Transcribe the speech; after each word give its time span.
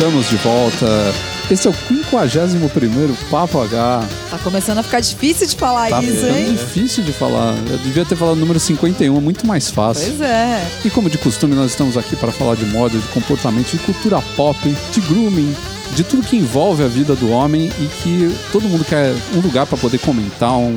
Estamos 0.00 0.30
de 0.30 0.36
volta. 0.38 1.39
Esse 1.50 1.66
é 1.66 1.70
o 1.70 1.74
51 1.74 3.14
Papo 3.28 3.60
H. 3.60 4.04
Tá 4.30 4.38
começando 4.38 4.78
a 4.78 4.82
ficar 4.84 5.00
difícil 5.00 5.48
de 5.48 5.56
falar 5.56 5.90
Tá 5.90 6.00
isso, 6.00 6.24
hein? 6.26 6.52
difícil 6.52 7.02
de 7.02 7.12
falar. 7.12 7.56
Eu 7.68 7.76
devia 7.78 8.04
ter 8.04 8.14
falado 8.14 8.36
o 8.36 8.40
número 8.40 8.60
51, 8.60 9.16
é 9.16 9.20
muito 9.20 9.44
mais 9.44 9.68
fácil. 9.68 10.14
Pois 10.16 10.20
é. 10.20 10.64
E 10.84 10.90
como 10.90 11.10
de 11.10 11.18
costume, 11.18 11.56
nós 11.56 11.72
estamos 11.72 11.96
aqui 11.96 12.14
para 12.14 12.30
falar 12.30 12.54
de 12.54 12.66
moda, 12.66 12.96
de 12.96 13.06
comportamento, 13.08 13.72
de 13.72 13.78
cultura 13.78 14.22
pop, 14.36 14.56
de 14.92 15.00
grooming, 15.00 15.52
de 15.96 16.04
tudo 16.04 16.22
que 16.22 16.36
envolve 16.36 16.84
a 16.84 16.86
vida 16.86 17.16
do 17.16 17.30
homem 17.32 17.68
e 17.80 17.86
que 18.00 18.32
todo 18.52 18.68
mundo 18.68 18.84
quer 18.84 19.12
um 19.34 19.40
lugar 19.40 19.66
para 19.66 19.76
poder 19.76 19.98
comentar, 19.98 20.52
um, 20.52 20.68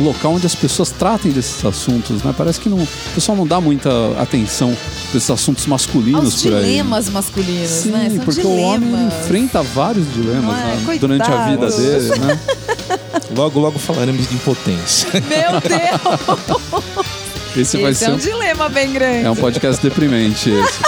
um 0.00 0.04
local 0.04 0.32
onde 0.32 0.46
as 0.46 0.54
pessoas 0.54 0.90
tratem 0.90 1.30
desses 1.30 1.62
assuntos, 1.64 2.22
né? 2.22 2.34
Parece 2.36 2.58
que 2.58 2.68
não, 2.70 2.78
o 2.78 2.88
pessoal 3.14 3.36
não 3.36 3.46
dá 3.46 3.60
muita 3.60 3.90
atenção 4.18 4.74
para 5.10 5.18
esses 5.18 5.30
assuntos 5.30 5.66
masculinos 5.66 6.24
Aos 6.32 6.42
por 6.42 6.54
aí. 6.54 6.64
dilemas 6.64 7.10
masculinos, 7.10 7.68
Sim, 7.68 7.90
né? 7.90 8.10
São 8.16 8.24
porque 8.24 8.40
dilemas. 8.40 8.58
o 8.58 8.64
homem 8.94 9.06
enfrenta 9.08 9.62
vários 9.82 10.12
dilemas 10.14 10.56
é? 10.58 10.62
né, 10.62 10.98
durante 11.00 11.28
a 11.28 11.48
vida 11.48 11.68
dele, 11.68 12.18
né? 12.20 12.38
Logo, 13.34 13.58
logo 13.58 13.78
falaremos 13.78 14.28
de 14.28 14.34
impotência. 14.34 15.08
Meu 15.12 15.60
Deus! 15.60 17.02
Esse, 17.56 17.78
vai 17.78 17.92
Esse 17.92 18.04
ser 18.04 18.10
é 18.10 18.12
um 18.12 18.14
um 18.14 18.18
dilema 18.18 18.68
bem 18.68 18.92
grande. 18.92 19.24
É 19.24 19.30
um 19.30 19.36
podcast 19.36 19.82
deprimente 19.82 20.50
esse. 20.50 20.78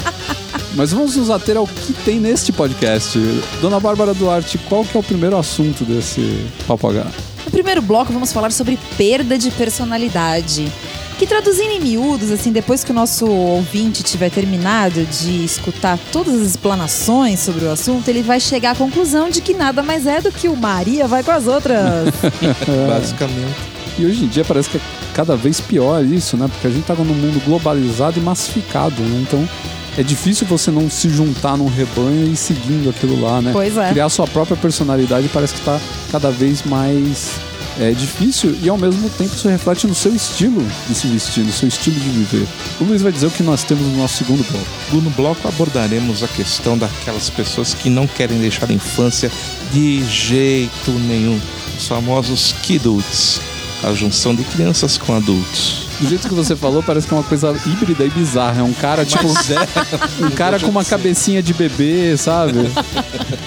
Mas 0.74 0.92
vamos 0.92 1.14
nos 1.14 1.30
ater 1.30 1.56
ao 1.56 1.66
que 1.66 1.92
tem 1.92 2.18
neste 2.18 2.52
podcast. 2.52 3.18
Dona 3.60 3.78
Bárbara 3.78 4.14
Duarte, 4.14 4.58
qual 4.58 4.82
que 4.84 4.96
é 4.96 5.00
o 5.00 5.02
primeiro 5.02 5.36
assunto 5.36 5.84
desse 5.84 6.46
Papo 6.66 6.88
H? 6.88 7.06
No 7.44 7.50
primeiro 7.50 7.82
bloco, 7.82 8.12
vamos 8.12 8.32
falar 8.32 8.50
sobre 8.50 8.78
perda 8.96 9.36
de 9.38 9.50
personalidade. 9.50 10.72
Que 11.18 11.26
traduzindo 11.26 11.70
em 11.70 11.80
miúdos, 11.80 12.30
assim, 12.30 12.50
depois 12.50 12.82
que 12.82 12.90
o 12.90 12.94
nosso 12.94 13.26
ouvinte 13.26 14.02
tiver 14.02 14.30
terminado 14.30 15.04
de 15.04 15.44
escutar 15.44 15.98
todas 16.10 16.34
as 16.34 16.48
explanações 16.48 17.40
sobre 17.40 17.64
o 17.64 17.70
assunto, 17.70 18.08
ele 18.08 18.22
vai 18.22 18.40
chegar 18.40 18.72
à 18.72 18.74
conclusão 18.74 19.30
de 19.30 19.40
que 19.40 19.54
nada 19.54 19.82
mais 19.82 20.06
é 20.06 20.20
do 20.20 20.32
que 20.32 20.48
o 20.48 20.56
Maria 20.56 21.06
vai 21.06 21.22
com 21.22 21.30
as 21.30 21.46
outras. 21.46 22.10
Basicamente. 22.88 23.74
E 23.96 24.04
hoje 24.04 24.24
em 24.24 24.28
dia 24.28 24.44
parece 24.44 24.68
que 24.68 24.76
é 24.76 24.80
cada 25.14 25.36
vez 25.36 25.60
pior 25.60 26.04
isso, 26.04 26.36
né? 26.36 26.48
Porque 26.48 26.66
a 26.66 26.70
gente 26.70 26.84
tá 26.84 26.94
num 26.94 27.04
mundo 27.04 27.40
globalizado 27.44 28.18
e 28.18 28.22
massificado, 28.22 29.00
né? 29.00 29.24
Então 29.26 29.48
é 29.96 30.02
difícil 30.02 30.44
você 30.48 30.72
não 30.72 30.90
se 30.90 31.08
juntar 31.08 31.56
num 31.56 31.68
rebanho 31.68 32.26
e 32.26 32.32
ir 32.32 32.36
seguindo 32.36 32.90
aquilo 32.90 33.20
lá, 33.20 33.40
né? 33.40 33.50
Pois 33.52 33.76
é. 33.76 33.90
Criar 33.90 34.08
sua 34.08 34.26
própria 34.26 34.56
personalidade 34.56 35.28
parece 35.32 35.54
que 35.54 35.60
tá 35.60 35.80
cada 36.10 36.30
vez 36.30 36.64
mais 36.64 37.30
é, 37.80 37.90
difícil 37.92 38.56
e 38.62 38.68
ao 38.68 38.78
mesmo 38.78 39.08
tempo 39.10 39.34
isso 39.34 39.48
reflete 39.48 39.86
no 39.86 39.94
seu 39.94 40.14
estilo 40.14 40.64
de 40.88 40.94
se 40.94 41.06
vestir, 41.08 41.44
no 41.44 41.52
seu 41.52 41.68
estilo 41.68 41.98
de 41.98 42.08
viver. 42.08 42.46
O 42.80 42.84
Luiz 42.84 43.02
vai 43.02 43.12
dizer 43.12 43.26
o 43.26 43.30
que 43.30 43.42
nós 43.42 43.64
temos 43.64 43.84
no 43.84 43.96
nosso 43.96 44.18
segundo 44.18 44.44
bloco. 44.50 44.66
No 44.92 45.10
bloco 45.10 45.48
abordaremos 45.48 46.22
a 46.22 46.28
questão 46.28 46.78
daquelas 46.78 47.30
pessoas 47.30 47.74
que 47.74 47.90
não 47.90 48.06
querem 48.06 48.38
deixar 48.38 48.70
a 48.70 48.72
infância 48.72 49.30
de 49.72 50.04
jeito 50.04 50.90
nenhum. 50.92 51.40
Os 51.76 51.88
famosos 51.88 52.54
kidults. 52.62 53.40
A 53.82 53.92
junção 53.92 54.34
de 54.34 54.44
crianças 54.44 54.96
com 54.96 55.14
adultos. 55.14 55.83
Do 56.04 56.10
jeito 56.10 56.28
que 56.28 56.34
você 56.34 56.54
falou, 56.54 56.82
parece 56.82 57.06
que 57.06 57.14
é 57.14 57.16
uma 57.16 57.22
coisa 57.22 57.56
híbrida 57.64 58.04
e 58.04 58.10
bizarra. 58.10 58.60
É 58.60 58.62
um 58.62 58.74
cara, 58.74 59.06
tipo, 59.06 59.26
um 59.26 60.30
cara 60.32 60.60
com 60.60 60.66
uma 60.66 60.84
cabecinha 60.84 61.42
de 61.42 61.54
bebê, 61.54 62.14
sabe? 62.18 62.58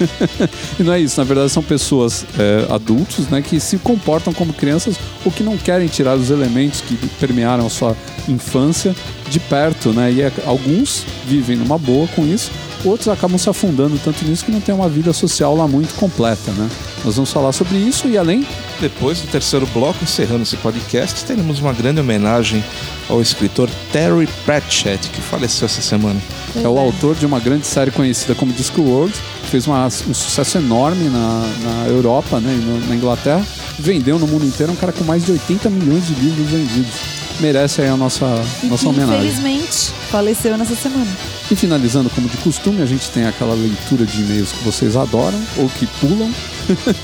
e 0.80 0.82
não 0.82 0.92
é 0.92 1.00
isso, 1.00 1.20
na 1.20 1.24
verdade 1.24 1.52
são 1.52 1.62
pessoas 1.62 2.26
é, 2.36 2.66
adultos, 2.74 3.28
né, 3.28 3.44
que 3.44 3.60
se 3.60 3.78
comportam 3.78 4.34
como 4.34 4.54
crianças 4.54 4.96
ou 5.24 5.32
que 5.32 5.44
não 5.44 5.56
querem 5.56 5.88
tirar 5.88 6.18
os 6.18 6.32
elementos 6.32 6.82
que 6.82 6.96
permearam 7.20 7.68
a 7.68 7.70
sua 7.70 7.96
infância 8.28 8.96
de 9.30 9.40
perto, 9.40 9.94
né? 9.94 10.12
E 10.12 10.24
é- 10.24 10.32
alguns 10.44 11.06
vivem 11.28 11.58
numa 11.58 11.78
boa 11.78 12.08
com 12.08 12.26
isso, 12.26 12.50
outros 12.84 13.08
acabam 13.08 13.38
se 13.38 13.48
afundando 13.48 14.00
tanto 14.04 14.26
nisso 14.26 14.44
que 14.44 14.52
não 14.52 14.62
tem 14.62 14.74
uma 14.74 14.90
vida 14.90 15.14
social 15.14 15.56
lá 15.56 15.68
muito 15.68 15.94
completa, 15.94 16.52
né? 16.54 16.68
Nós 17.06 17.18
vamos 17.18 17.32
falar 17.32 17.52
sobre 17.52 17.78
isso 17.78 18.08
e 18.08 18.18
além 18.18 18.48
Depois 18.80 19.20
do 19.22 19.28
terceiro 19.28 19.66
bloco, 19.74 20.04
encerrando 20.04 20.44
esse 20.44 20.56
podcast, 20.58 21.26
teremos 21.26 21.60
uma 21.60 21.74
grande 21.74 22.00
homenagem 22.00 22.64
ao 23.10 23.20
escritor 23.22 23.68
Terry 23.92 24.28
Pratchett, 24.46 25.10
que 25.10 25.20
faleceu 25.22 25.66
essa 25.66 25.82
semana. 25.82 26.20
é 26.56 26.68
o 26.68 26.78
autor 26.80 27.16
de 27.16 27.26
uma 27.26 27.40
grande 27.40 27.66
série 27.68 27.92
conhecida 27.92 28.34
como 28.36 28.52
Discworld, 28.54 29.14
que 29.44 29.50
fez 29.50 29.66
uma- 29.68 29.86
um 29.86 30.14
sucesso 30.14 30.58
enorme 30.58 31.06
na, 31.10 31.52
na 31.64 31.88
Europa 31.88 32.40
né, 32.40 32.52
e 32.54 32.64
no- 32.66 32.88
na 32.88 32.96
Inglaterra, 32.96 33.46
vendeu 33.80 34.18
no 34.20 34.26
mundo 34.28 34.46
inteiro, 34.46 34.72
é 34.72 34.74
um 34.74 34.78
cara 34.78 34.92
com 34.92 35.04
mais 35.04 35.26
de 35.26 35.32
80 35.34 35.70
milhões 35.70 36.06
de 36.08 36.14
livros 36.14 36.48
vendidos. 36.50 36.94
Merece 37.40 37.82
aí 37.84 37.88
a 37.90 37.96
nossa, 37.98 38.26
E 38.64 38.66
nossa 38.68 38.84
que, 38.84 38.90
homenagem. 38.90 39.28
infelizmente, 39.28 39.92
faleceu 40.10 40.58
nessa 40.58 40.76
semana. 40.76 41.06
E 41.52 41.56
finalizando 41.56 42.10
como 42.10 42.28
de 42.28 42.38
costume, 42.38 42.82
a 42.82 42.86
gente 42.88 43.10
tem 43.12 43.26
aquela 43.28 43.54
leitura 43.54 44.06
de 44.06 44.22
e-mails 44.22 44.52
que 44.52 44.64
vocês 44.64 44.96
adoram, 44.96 45.40
ou 45.58 45.70
que 45.70 45.86
pulam, 46.00 46.32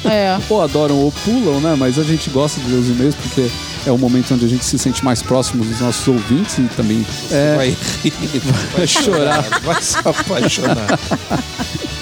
É. 0.06 0.38
ou 0.50 0.62
adoram 0.62 0.98
ou 0.98 1.12
pulam, 1.12 1.60
né? 1.60 1.76
Mas 1.78 1.98
a 2.00 2.04
gente 2.04 2.30
gosta 2.30 2.60
de 2.62 2.68
ler 2.68 2.80
os 2.80 2.90
e-mails 2.90 3.16
porque 3.16 3.50
é 3.86 3.92
o 3.92 3.98
momento 3.98 4.34
onde 4.34 4.46
a 4.46 4.48
gente 4.50 4.66
se 4.66 4.78
sente 4.78 5.04
mais 5.04 5.22
próximo 5.22 5.64
dos 5.64 5.80
nossos 5.80 6.08
ouvintes 6.08 6.58
e 6.58 6.64
também 6.76 7.06
é, 7.32 7.56
Vai 7.56 7.78
rir, 8.04 8.14
vai 8.76 8.88
chorar. 8.88 9.62
vai 9.62 9.82
se 9.82 9.98
apaixonar. 9.98 11.00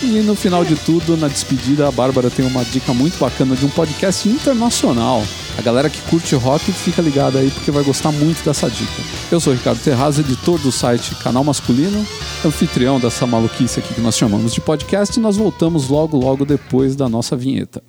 E 0.00 0.20
no 0.22 0.34
final 0.34 0.64
de 0.64 0.74
tudo, 0.74 1.16
na 1.16 1.28
despedida, 1.28 1.86
a 1.86 1.90
Bárbara 1.90 2.30
tem 2.30 2.46
uma 2.46 2.64
dica 2.64 2.94
muito 2.94 3.18
bacana 3.18 3.54
de 3.54 3.66
um 3.66 3.68
podcast 3.68 4.26
internacional. 4.28 5.22
A 5.58 5.62
galera 5.62 5.90
que 5.90 6.00
curte 6.02 6.36
rock 6.36 6.70
fica 6.70 7.02
ligada 7.02 7.40
aí 7.40 7.50
porque 7.50 7.72
vai 7.72 7.82
gostar 7.82 8.12
muito 8.12 8.44
dessa 8.44 8.70
dica. 8.70 9.02
Eu 9.30 9.40
sou 9.40 9.52
Ricardo 9.52 9.82
Terraz, 9.82 10.16
editor 10.16 10.56
do 10.60 10.70
site 10.70 11.16
Canal 11.16 11.42
Masculino, 11.42 12.06
anfitrião 12.44 13.00
dessa 13.00 13.26
maluquice 13.26 13.80
aqui 13.80 13.92
que 13.92 14.00
nós 14.00 14.16
chamamos 14.16 14.54
de 14.54 14.60
podcast 14.60 15.18
e 15.18 15.22
nós 15.22 15.36
voltamos 15.36 15.88
logo, 15.88 16.16
logo 16.16 16.44
depois 16.44 16.94
da 16.94 17.08
nossa 17.08 17.36
vinheta. 17.36 17.82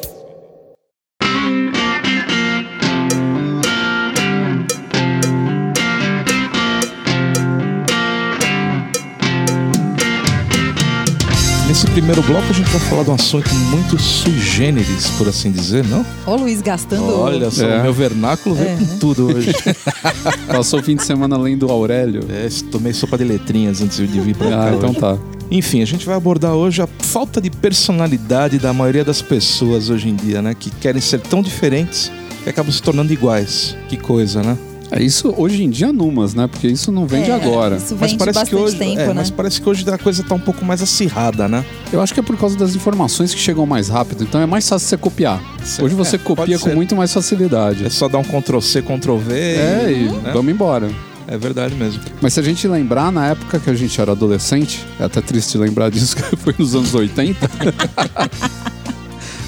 Primeiro 11.96 12.22
bloco, 12.24 12.44
a 12.50 12.54
gente 12.54 12.70
vai 12.70 12.80
falar 12.82 13.04
de 13.04 13.10
um 13.10 13.14
assunto 13.14 13.50
muito 13.56 13.98
sui 13.98 14.38
generis, 14.38 15.10
por 15.12 15.30
assim 15.30 15.50
dizer, 15.50 15.86
não? 15.86 16.06
Ó, 16.28 16.34
o 16.36 16.40
Luiz 16.42 16.62
gastando. 16.62 17.08
Olha 17.20 17.50
só, 17.50 17.66
É. 17.66 17.82
meu 17.84 17.94
vernáculo 17.94 18.54
veio 18.54 18.72
É. 18.72 18.76
com 18.76 18.98
tudo 18.98 19.28
hoje. 19.28 19.54
Passou 20.46 20.82
o 20.82 20.84
fim 20.84 20.98
de 20.98 21.06
semana 21.06 21.38
lendo 21.38 21.70
Aurélio. 21.72 22.26
É, 22.30 22.50
tomei 22.70 22.92
sopa 22.92 23.18
de 23.18 23.24
letrinhas 23.24 23.82
antes 23.82 23.96
de 23.98 24.06
vir 24.20 24.36
pra 24.36 24.50
cá. 24.50 24.66
Ah, 24.66 24.74
então 24.76 24.90
hoje. 24.90 25.00
tá. 25.00 25.18
Enfim, 25.50 25.82
a 25.82 25.86
gente 25.86 26.06
vai 26.06 26.16
abordar 26.16 26.52
hoje 26.54 26.82
a 26.82 26.88
falta 27.00 27.40
de 27.40 27.50
personalidade 27.50 28.60
da 28.60 28.74
maioria 28.74 29.06
das 29.06 29.22
pessoas 29.22 29.90
hoje 29.90 30.10
em 30.10 30.16
dia, 30.16 30.42
né? 30.42 30.54
Que 30.54 30.70
querem 30.70 31.02
ser 31.02 31.22
tão 31.22 31.42
diferentes 31.42 32.12
que 32.44 32.50
acabam 32.50 32.74
se 32.74 32.82
tornando 32.82 33.14
iguais. 33.14 33.74
Que 33.88 33.96
coisa, 33.96 34.44
né? 34.44 34.58
É 34.92 35.02
isso 35.02 35.34
hoje 35.38 35.64
em 35.64 35.70
dia 35.70 35.92
numas, 35.92 36.34
né? 36.34 36.48
Porque 36.48 36.68
isso 36.68 36.92
não 36.92 37.06
vem 37.06 37.24
de 37.24 37.32
É, 37.32 37.34
agora. 37.34 37.78
Isso 37.78 37.96
Mas 38.00 38.12
vem 38.12 38.18
de 38.18 38.18
parece 38.18 38.46
que 38.46 38.56
hoje, 38.56 38.78
tempo, 38.78 39.02
é, 39.02 39.08
né? 39.08 39.14
mas 39.16 39.30
parece 39.30 39.62
que 39.62 39.68
hoje 39.68 39.86
a 39.90 39.98
coisa 39.98 40.24
tá 40.24 40.36
um 40.36 40.40
pouco 40.40 40.64
mais 40.64 40.82
acirrada, 40.82 41.48
né? 41.48 41.66
Eu 41.92 42.02
acho 42.02 42.14
que 42.14 42.20
é 42.20 42.24
por 42.24 42.38
causa 42.38 42.58
das 42.58 42.76
informações 42.76 43.34
que 43.34 43.40
chegam 43.40 43.66
mais 43.66 43.90
rápido, 43.90 44.24
então 44.24 44.40
é 44.40 44.46
mais 44.46 44.68
fácil 44.68 44.88
você 44.88 44.98
copiar. 44.98 45.42
Hoje 45.82 45.96
você 45.96 46.16
É, 46.16 46.20
copia 46.20 46.60
com 46.60 46.70
muito 46.70 46.96
mais 46.96 47.12
facilidade. 47.14 47.86
É 47.86 47.90
só 47.90 48.08
dar 48.08 48.20
um 48.20 48.24
Ctrl 48.24 48.60
C, 48.60 48.82
Ctrl 48.82 49.18
V. 49.18 49.34
É, 49.34 49.92
e 49.92 50.10
né? 50.10 50.32
vamos 50.34 50.54
embora. 50.54 50.90
É 51.28 51.38
verdade 51.38 51.74
mesmo. 51.74 52.02
Mas 52.22 52.34
se 52.34 52.40
a 52.40 52.44
gente 52.44 52.68
lembrar, 52.68 53.12
na 53.12 53.28
época 53.30 53.60
que 53.60 53.70
a 53.70 53.74
gente 53.74 54.00
era 54.00 54.12
adolescente, 54.12 54.86
é 55.00 55.06
até 55.06 55.22
triste 55.22 55.58
lembrar 55.58 55.90
disso, 55.90 56.16
que 56.16 56.36
foi 56.36 56.54
nos 56.58 56.76
anos 56.76 56.94
80. 56.94 57.50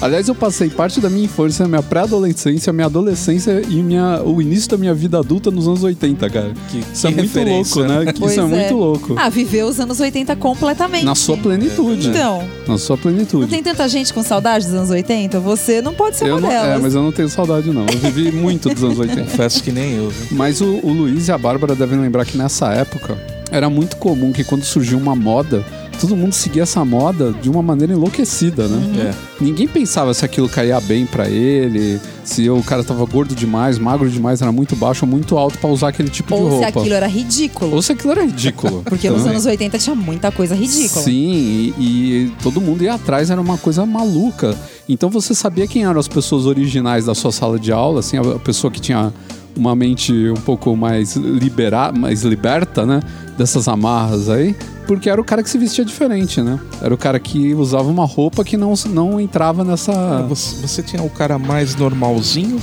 Aliás, 0.00 0.28
eu 0.28 0.34
passei 0.34 0.70
parte 0.70 1.00
da 1.00 1.10
minha 1.10 1.24
infância, 1.24 1.66
minha 1.66 1.82
pré-adolescência, 1.82 2.72
minha 2.72 2.86
adolescência 2.86 3.62
e 3.68 3.82
minha, 3.82 4.22
o 4.22 4.40
início 4.40 4.70
da 4.70 4.76
minha 4.76 4.94
vida 4.94 5.18
adulta 5.18 5.50
nos 5.50 5.66
anos 5.66 5.82
80, 5.82 6.30
cara. 6.30 6.52
Que, 6.70 6.78
Isso 6.92 7.06
é 7.06 7.10
que 7.10 7.16
muito 7.16 7.34
referência, 7.34 7.82
louco, 7.82 8.04
né? 8.04 8.12
Isso 8.14 8.40
é, 8.40 8.42
é. 8.42 8.46
muito 8.46 8.76
louco. 8.76 9.14
Ah, 9.18 9.28
viveu 9.28 9.66
os 9.66 9.80
anos 9.80 9.98
80 9.98 10.36
completamente. 10.36 11.04
Na 11.04 11.16
sua 11.16 11.36
plenitude. 11.36 12.08
Então, 12.10 12.44
Na 12.68 12.78
sua 12.78 12.94
não 12.94 13.02
plenitude. 13.02 13.48
tem 13.48 13.60
tanta 13.62 13.88
gente 13.88 14.14
com 14.14 14.22
saudade 14.22 14.66
dos 14.66 14.74
anos 14.74 14.90
80? 14.90 15.40
Você 15.40 15.82
não 15.82 15.92
pode 15.92 16.16
ser 16.16 16.26
Eu 16.28 16.34
uma 16.34 16.42
não, 16.42 16.48
delas. 16.48 16.76
é, 16.76 16.78
mas 16.78 16.94
eu 16.94 17.02
não 17.02 17.10
tenho 17.10 17.28
saudade, 17.28 17.68
não. 17.70 17.82
Eu 17.92 17.98
vivi 17.98 18.30
muito 18.30 18.68
dos 18.72 18.84
anos 18.84 18.98
80. 19.00 19.22
Confesso 19.28 19.62
que 19.64 19.72
nem 19.72 19.96
eu, 19.96 20.10
viu? 20.10 20.36
Mas 20.38 20.60
o, 20.60 20.78
o 20.80 20.92
Luiz 20.92 21.26
e 21.26 21.32
a 21.32 21.38
Bárbara 21.38 21.74
devem 21.74 21.98
lembrar 21.98 22.24
que 22.24 22.38
nessa 22.38 22.72
época 22.72 23.18
era 23.50 23.68
muito 23.68 23.96
comum 23.96 24.30
que 24.32 24.44
quando 24.44 24.62
surgiu 24.62 24.96
uma 24.98 25.16
moda, 25.16 25.64
todo 26.00 26.16
mundo 26.16 26.32
seguia 26.32 26.62
essa 26.62 26.84
moda 26.84 27.32
de 27.32 27.50
uma 27.50 27.62
maneira 27.62 27.92
enlouquecida, 27.92 28.66
né? 28.68 29.10
É. 29.10 29.14
Ninguém 29.42 29.66
pensava 29.66 30.14
se 30.14 30.24
aquilo 30.24 30.48
caía 30.48 30.80
bem 30.80 31.06
pra 31.06 31.28
ele, 31.28 32.00
se 32.24 32.48
o 32.48 32.62
cara 32.62 32.84
tava 32.84 33.04
gordo 33.04 33.34
demais, 33.34 33.78
magro 33.78 34.08
demais, 34.08 34.40
era 34.42 34.52
muito 34.52 34.76
baixo 34.76 35.04
ou 35.04 35.10
muito 35.10 35.36
alto 35.36 35.58
pra 35.58 35.68
usar 35.68 35.88
aquele 35.88 36.08
tipo 36.08 36.34
de 36.34 36.40
Ou 36.40 36.48
se 36.48 36.64
roupa. 36.64 36.80
aquilo 36.80 36.94
era 36.94 37.06
ridículo. 37.06 37.74
Ou 37.74 37.82
se 37.82 37.92
aquilo 37.92 38.12
era 38.12 38.24
ridículo. 38.24 38.82
Porque 38.88 39.08
nos 39.10 39.26
anos 39.26 39.46
80 39.46 39.78
tinha 39.78 39.96
muita 39.96 40.30
coisa 40.30 40.54
ridícula. 40.54 41.02
Sim, 41.02 41.12
e, 41.32 41.74
e 41.78 42.32
todo 42.42 42.60
mundo 42.60 42.82
ia 42.82 42.94
atrás, 42.94 43.30
era 43.30 43.40
uma 43.40 43.58
coisa 43.58 43.84
maluca. 43.84 44.56
Então 44.88 45.10
você 45.10 45.34
sabia 45.34 45.66
quem 45.66 45.84
eram 45.84 45.98
as 45.98 46.08
pessoas 46.08 46.46
originais 46.46 47.06
da 47.06 47.14
sua 47.14 47.32
sala 47.32 47.58
de 47.58 47.72
aula, 47.72 48.00
assim, 48.00 48.16
a 48.16 48.38
pessoa 48.38 48.70
que 48.70 48.80
tinha 48.80 49.12
uma 49.56 49.74
mente 49.74 50.12
um 50.30 50.40
pouco 50.40 50.76
mais 50.76 51.16
libera, 51.16 51.92
mais 51.92 52.22
liberta, 52.22 52.86
né, 52.86 53.00
dessas 53.36 53.68
amarras 53.68 54.28
aí, 54.28 54.56
porque 54.86 55.10
era 55.10 55.20
o 55.20 55.24
cara 55.24 55.42
que 55.42 55.50
se 55.50 55.58
vestia 55.58 55.84
diferente, 55.84 56.40
né? 56.40 56.58
Era 56.80 56.94
o 56.94 56.96
cara 56.96 57.20
que 57.20 57.54
usava 57.54 57.88
uma 57.88 58.06
roupa 58.06 58.42
que 58.42 58.56
não, 58.56 58.72
não 58.86 59.20
entrava 59.20 59.62
nessa 59.62 60.22
Você, 60.28 60.66
você 60.66 60.82
tinha 60.82 61.02
o 61.02 61.10
cara 61.10 61.38
mais 61.38 61.76
normalzinho, 61.76 62.58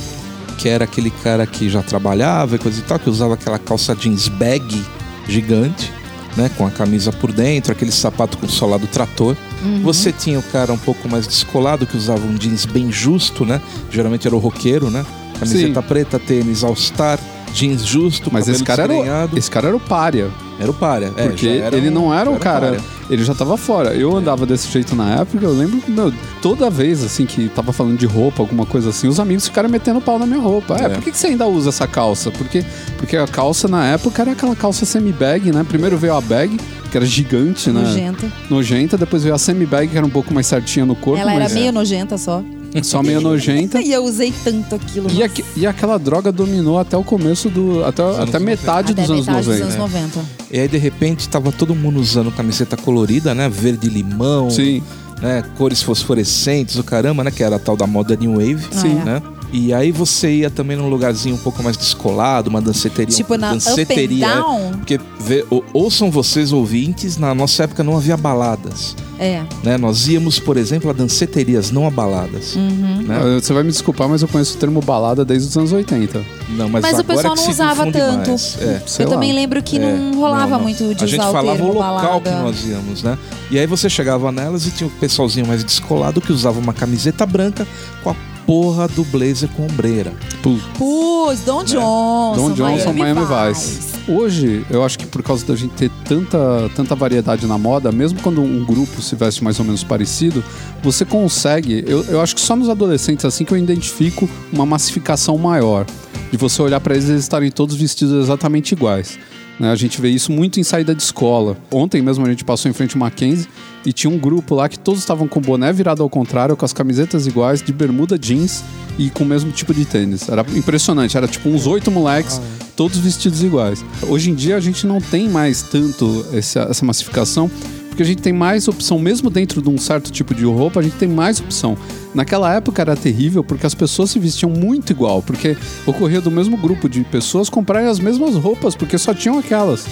que 0.58 0.68
era 0.68 0.84
aquele 0.84 1.10
cara 1.10 1.46
que 1.46 1.68
já 1.68 1.82
trabalhava 1.82 2.56
e 2.56 2.58
coisa 2.58 2.80
e 2.80 2.82
tal, 2.82 2.98
que 2.98 3.08
usava 3.08 3.34
aquela 3.34 3.58
calça 3.58 3.94
jeans 3.94 4.26
bag 4.28 4.84
gigante, 5.28 5.92
né? 6.36 6.50
Com 6.56 6.66
a 6.66 6.70
camisa 6.70 7.12
por 7.12 7.30
dentro, 7.32 7.72
aquele 7.72 7.92
sapato 7.92 8.38
com 8.38 8.48
solado 8.48 8.86
trator. 8.86 9.36
Você 9.82 10.12
tinha 10.12 10.38
o 10.38 10.42
cara 10.42 10.72
um 10.72 10.78
pouco 10.78 11.08
mais 11.08 11.26
descolado, 11.26 11.86
que 11.86 11.96
usava 11.96 12.26
um 12.26 12.34
jeans 12.34 12.66
bem 12.66 12.90
justo, 12.90 13.44
né? 13.44 13.60
Geralmente 13.90 14.26
era 14.26 14.34
o 14.34 14.38
roqueiro, 14.38 14.90
né? 14.90 15.04
Camiseta 15.38 15.82
preta, 15.82 16.18
tênis 16.18 16.62
All-Star, 16.64 17.18
jeans 17.52 17.84
justo, 17.86 18.30
Mas 18.32 18.48
esse 18.48 18.62
cara, 18.62 18.82
era 18.84 19.28
o, 19.32 19.38
esse 19.38 19.50
cara 19.50 19.68
era 19.68 19.76
o 19.76 19.80
pária. 19.80 20.28
Era 20.58 20.70
o 20.70 20.74
párea. 20.74 21.12
é, 21.16 21.24
Porque 21.28 21.58
já 21.58 21.64
era 21.66 21.76
ele 21.76 21.88
um- 21.90 21.92
não 21.92 22.14
era 22.14 22.30
já 22.30 22.36
o 22.36 22.38
cara. 22.40 22.66
párea. 22.68 22.80
Ele 23.08 23.22
já 23.22 23.34
tava 23.34 23.56
fora. 23.56 23.94
Eu 23.94 24.16
andava 24.16 24.44
desse 24.46 24.68
jeito 24.72 24.96
na 24.96 25.20
época, 25.20 25.44
eu 25.44 25.52
lembro 25.52 25.80
que, 25.80 25.90
meu, 25.90 26.12
toda 26.42 26.68
vez 26.68 27.04
assim 27.04 27.24
que 27.24 27.48
tava 27.50 27.72
falando 27.72 27.96
de 27.96 28.04
roupa, 28.06 28.42
alguma 28.42 28.66
coisa 28.66 28.88
assim, 28.90 29.06
os 29.06 29.20
amigos 29.20 29.44
ficaram 29.46 29.68
metendo 29.68 30.00
pau 30.00 30.18
na 30.18 30.26
minha 30.26 30.40
roupa. 30.40 30.76
É, 30.76 30.84
É. 30.86 30.88
por 30.88 31.02
que, 31.02 31.12
que 31.12 31.18
você 31.18 31.28
ainda 31.28 31.46
usa 31.46 31.68
essa 31.68 31.86
calça? 31.86 32.30
Porque, 32.32 32.64
porque 32.98 33.16
a 33.16 33.26
calça 33.28 33.68
na 33.68 33.86
época 33.86 34.22
era 34.22 34.32
aquela 34.32 34.56
calça 34.56 34.84
semi-bag, 34.84 35.52
né? 35.52 35.64
Primeiro 35.68 35.96
veio 35.98 36.14
a 36.16 36.20
bag, 36.20 36.58
que 36.90 36.96
era 36.96 37.06
gigante, 37.06 37.70
né? 37.70 37.82
Nojenta. 37.82 38.32
Nojenta, 38.50 38.98
depois 38.98 39.22
veio 39.22 39.34
a 39.34 39.38
semi-bag, 39.38 39.88
que 39.88 39.96
era 39.96 40.06
um 40.06 40.10
pouco 40.10 40.32
mais 40.34 40.46
certinha 40.46 40.84
no 40.86 40.96
corpo, 40.96 41.20
Ela 41.20 41.32
era 41.34 41.44
mas 41.44 41.52
meio 41.52 41.70
nojenta 41.72 42.16
só. 42.18 42.42
Só 42.82 43.02
meio 43.02 43.20
nojenta. 43.20 43.80
E 43.86 43.92
eu 43.92 44.04
usei 44.04 44.32
tanto 44.44 44.74
aquilo. 44.74 45.08
E, 45.10 45.60
e 45.60 45.66
aquela 45.66 45.98
droga 45.98 46.32
dominou 46.32 46.78
até 46.78 46.96
o 46.96 47.04
começo 47.04 47.48
do. 47.48 47.84
até, 47.84 48.02
até 48.02 48.38
metade 48.38 48.92
Até 48.92 49.02
dos 49.02 49.10
anos 49.10 49.26
metade 49.26 49.46
90. 49.48 49.64
dos 49.66 49.74
anos 49.76 49.92
90. 49.92 50.20
E 50.50 50.60
aí, 50.60 50.68
de 50.68 50.78
repente, 50.78 51.28
tava 51.28 51.52
todo 51.52 51.74
mundo 51.74 52.00
usando 52.00 52.30
camiseta 52.32 52.76
colorida, 52.76 53.34
né? 53.34 53.48
Verde 53.48 53.88
limão, 53.88 54.50
Sim. 54.50 54.82
né? 55.20 55.44
Cores 55.56 55.82
fosforescentes, 55.82 56.76
o 56.78 56.84
caramba, 56.84 57.22
né? 57.24 57.30
Que 57.30 57.42
era 57.42 57.56
a 57.56 57.58
tal 57.58 57.76
da 57.76 57.86
moda 57.86 58.16
New 58.16 58.32
Wave, 58.34 58.66
Sim. 58.72 58.94
né? 59.04 59.22
E 59.58 59.72
aí 59.72 59.90
você 59.90 60.30
ia 60.30 60.50
também 60.50 60.76
num 60.76 60.88
lugarzinho 60.90 61.34
um 61.34 61.38
pouco 61.38 61.62
mais 61.62 61.78
descolado, 61.78 62.50
uma 62.50 62.60
danceteria. 62.60 63.14
Tipo 63.16 63.38
na 63.38 63.46
Up 63.48 63.56
and 63.56 63.58
danceteria, 63.70 64.26
é. 64.26 64.34
Down. 64.34 64.70
Porque 64.72 65.00
vê, 65.18 65.46
ou- 65.48 65.64
ouçam 65.72 66.10
vocês 66.10 66.52
ouvintes, 66.52 67.16
na 67.16 67.34
nossa 67.34 67.62
época 67.64 67.82
não 67.82 67.96
havia 67.96 68.18
baladas. 68.18 68.94
É. 69.18 69.42
Né? 69.64 69.78
Nós 69.78 70.08
íamos, 70.08 70.38
por 70.38 70.58
exemplo, 70.58 70.90
a 70.90 70.92
danceterias, 70.92 71.70
não 71.70 71.86
a 71.86 71.90
baladas. 71.90 72.54
Uhum. 72.54 73.02
Né? 73.06 73.16
Ah, 73.18 73.40
Você 73.40 73.54
vai 73.54 73.62
me 73.62 73.70
desculpar, 73.70 74.06
mas 74.10 74.20
eu 74.20 74.28
conheço 74.28 74.56
o 74.56 74.58
termo 74.60 74.82
balada 74.82 75.24
desde 75.24 75.48
os 75.48 75.56
anos 75.56 75.72
80. 75.72 76.22
Não, 76.50 76.68
mas, 76.68 76.82
Mas 76.82 76.92
o 76.98 77.00
agora 77.00 77.16
pessoal 77.16 77.34
que 77.34 77.40
não 77.42 77.48
usava 77.50 77.90
tanto. 77.90 78.30
É. 78.60 78.82
Eu 78.98 79.04
lá. 79.08 79.14
também 79.14 79.32
lembro 79.32 79.62
que 79.62 79.78
É, 79.78 79.96
não 79.96 80.20
rolava 80.20 80.50
não, 80.50 80.56
não. 80.58 80.62
muito 80.64 80.94
de 80.94 81.02
A 81.02 81.06
gente 81.06 81.18
usar 81.18 81.30
o 81.30 81.32
falava 81.32 81.56
termo 81.56 81.72
o 81.72 81.74
local 81.76 81.94
balada. 81.96 82.30
que 82.30 82.36
nós 82.36 82.66
íamos, 82.66 83.02
né? 83.02 83.16
E 83.50 83.58
aí 83.58 83.66
você 83.66 83.88
chegava 83.88 84.30
nelas 84.30 84.66
e 84.66 84.70
tinha 84.70 84.86
o 84.86 84.90
pessoalzinho 84.90 85.46
mais 85.46 85.64
descolado 85.64 86.20
que 86.20 86.30
usava 86.30 86.58
uma 86.60 86.74
camiseta 86.74 87.24
branca 87.24 87.66
com 88.04 88.10
a 88.10 88.16
porra 88.46 88.86
do 88.88 89.04
blazer 89.04 89.48
com 89.50 89.64
ombreira. 89.64 90.14
Putz, 90.42 91.40
Don 91.44 91.64
Johnson. 91.64 92.34
Don 92.36 92.52
Johnson, 92.52 92.92
Miami 92.92 93.20
Vice. 93.22 93.74
Vice. 93.74 93.96
Hoje, 94.08 94.64
eu 94.70 94.84
acho 94.84 94.98
que 94.98 95.06
por 95.06 95.22
causa 95.22 95.44
da 95.44 95.56
gente 95.56 95.74
ter 95.74 95.90
tanta, 96.04 96.70
tanta 96.76 96.94
variedade 96.94 97.44
na 97.46 97.58
moda, 97.58 97.90
mesmo 97.90 98.20
quando 98.22 98.40
um 98.40 98.64
grupo 98.64 99.02
se 99.02 99.16
veste 99.16 99.42
mais 99.42 99.58
ou 99.58 99.64
menos 99.64 99.82
parecido, 99.82 100.44
você 100.82 101.04
consegue. 101.04 101.84
Eu, 101.86 102.04
eu 102.04 102.20
acho 102.20 102.34
que 102.34 102.40
só 102.40 102.54
nos 102.54 102.68
adolescentes 102.68 103.24
assim 103.24 103.44
que 103.44 103.52
eu 103.52 103.58
identifico 103.58 104.28
uma 104.52 104.64
massificação 104.64 105.36
maior. 105.36 105.84
De 106.30 106.36
você 106.36 106.60
olhar 106.60 106.80
para 106.80 106.94
eles 106.94 107.08
e 107.08 107.12
eles 107.12 107.22
estarem 107.22 107.50
todos 107.50 107.76
vestidos 107.76 108.24
exatamente 108.24 108.72
iguais. 108.72 109.18
Né? 109.58 109.70
A 109.70 109.76
gente 109.76 110.00
vê 110.00 110.08
isso 110.08 110.30
muito 110.32 110.60
em 110.60 110.62
saída 110.62 110.94
de 110.94 111.02
escola. 111.02 111.56
Ontem 111.72 112.02
mesmo 112.02 112.24
a 112.24 112.28
gente 112.28 112.44
passou 112.44 112.70
em 112.70 112.74
frente 112.74 112.94
ao 112.94 113.00
Mackenzie 113.00 113.48
e 113.84 113.92
tinha 113.92 114.10
um 114.10 114.18
grupo 114.18 114.54
lá 114.54 114.68
que 114.68 114.78
todos 114.78 115.00
estavam 115.00 115.26
com 115.28 115.38
o 115.38 115.42
boné 115.42 115.72
virado 115.72 116.02
ao 116.02 116.10
contrário, 116.10 116.56
com 116.56 116.64
as 116.64 116.72
camisetas 116.72 117.26
iguais, 117.26 117.62
de 117.62 117.72
bermuda 117.72 118.18
jeans 118.18 118.62
e 118.98 119.10
com 119.10 119.24
o 119.24 119.26
mesmo 119.26 119.50
tipo 119.52 119.72
de 119.72 119.84
tênis. 119.84 120.28
Era 120.28 120.44
impressionante, 120.54 121.16
era 121.16 121.28
tipo 121.28 121.48
uns 121.48 121.66
oito 121.66 121.90
moleques, 121.90 122.40
todos 122.74 122.98
vestidos 122.98 123.42
iguais. 123.42 123.84
Hoje 124.02 124.30
em 124.30 124.34
dia 124.34 124.56
a 124.56 124.60
gente 124.60 124.86
não 124.86 125.00
tem 125.00 125.28
mais 125.28 125.62
tanto 125.62 126.26
essa, 126.32 126.60
essa 126.70 126.84
massificação, 126.84 127.50
porque 127.96 128.02
a 128.02 128.06
gente 128.06 128.20
tem 128.20 128.32
mais 128.32 128.68
opção, 128.68 128.98
mesmo 128.98 129.30
dentro 129.30 129.62
de 129.62 129.70
um 129.70 129.78
certo 129.78 130.12
tipo 130.12 130.34
de 130.34 130.44
roupa, 130.44 130.80
a 130.80 130.82
gente 130.82 130.96
tem 130.96 131.08
mais 131.08 131.40
opção. 131.40 131.78
Naquela 132.14 132.54
época 132.54 132.82
era 132.82 132.94
terrível 132.94 133.42
porque 133.42 133.64
as 133.66 133.74
pessoas 133.74 134.10
se 134.10 134.18
vestiam 134.18 134.50
muito 134.50 134.90
igual, 134.92 135.22
porque 135.22 135.56
ocorria 135.86 136.20
do 136.20 136.30
mesmo 136.30 136.58
grupo 136.58 136.90
de 136.90 137.02
pessoas 137.04 137.48
comprarem 137.48 137.88
as 137.88 137.98
mesmas 137.98 138.34
roupas, 138.34 138.74
porque 138.76 138.98
só 138.98 139.14
tinham 139.14 139.38
aquelas. 139.38 139.86